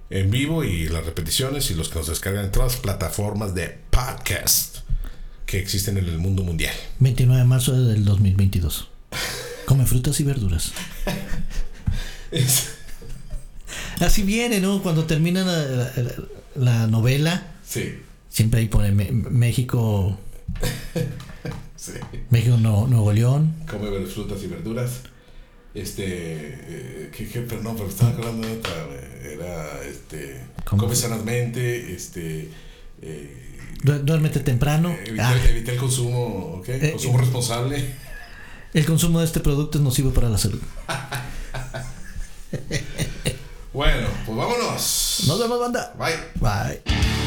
en 0.09 0.31
vivo 0.31 0.63
y 0.63 0.87
las 0.89 1.05
repeticiones 1.05 1.69
y 1.71 1.75
los 1.75 1.89
que 1.89 1.99
nos 1.99 2.07
descargan 2.07 2.45
en 2.45 2.51
todas 2.51 2.73
las 2.73 2.81
plataformas 2.81 3.53
de 3.53 3.77
podcast 3.89 4.77
que 5.45 5.59
existen 5.59 5.97
en 5.97 6.05
el 6.05 6.17
mundo 6.17 6.43
mundial. 6.43 6.73
29 6.99 7.41
de 7.41 7.47
marzo 7.47 7.71
del 7.79 8.05
2022. 8.05 8.87
Come 9.65 9.85
frutas 9.85 10.19
y 10.19 10.23
verduras. 10.23 10.71
Así 13.99 14.23
viene, 14.23 14.59
¿no? 14.59 14.81
Cuando 14.81 15.05
termina 15.05 15.43
la, 15.43 15.57
la- 15.65 16.13
la 16.55 16.87
novela, 16.87 17.51
Sí, 17.65 17.99
siempre 18.29 18.61
ahí 18.61 18.67
pone 18.67 18.91
México, 18.91 20.17
sí. 21.79 21.93
México, 22.29 22.57
no, 22.57 22.87
Nuevo 22.87 23.11
León. 23.13 23.55
Come 23.69 24.05
frutas 24.05 24.41
y 24.43 24.47
verduras. 24.47 24.91
Este, 25.73 26.03
eh, 26.05 27.11
¿qué, 27.15 27.27
qué? 27.29 27.41
Pero 27.41 27.61
no, 27.61 27.75
pero 27.75 27.87
estaba 27.89 28.11
acordando 28.11 28.47
de 28.47 28.53
otra. 28.53 28.73
Era, 29.23 29.81
este, 29.83 30.41
come 30.65 30.95
sanamente, 30.95 31.93
este, 31.93 32.49
eh, 33.01 33.45
Du- 33.83 33.99
Duérmete 33.99 34.39
temprano. 34.41 34.93
evitar, 35.05 35.37
Ah, 35.37 35.49
evitar 35.49 35.73
el 35.75 35.79
consumo, 35.79 36.55
¿ok? 36.59 36.69
Eh, 36.69 36.91
consumo 36.91 37.17
eh. 37.17 37.21
responsable. 37.21 37.95
el 38.73 38.85
consumo 38.85 39.19
de 39.19 39.25
este 39.25 39.39
producto 39.39 39.77
es 39.77 39.83
nocivo 39.83 40.11
para 40.11 40.27
la 40.29 40.37
salud. 40.37 40.59
Bueno, 43.71 44.07
pues 44.25 44.35
vámonos. 44.37 45.23
Nos 45.27 45.39
vemos, 45.39 45.59
banda. 45.59 45.93
Bye. 45.97 46.15
Bye. 46.41 47.18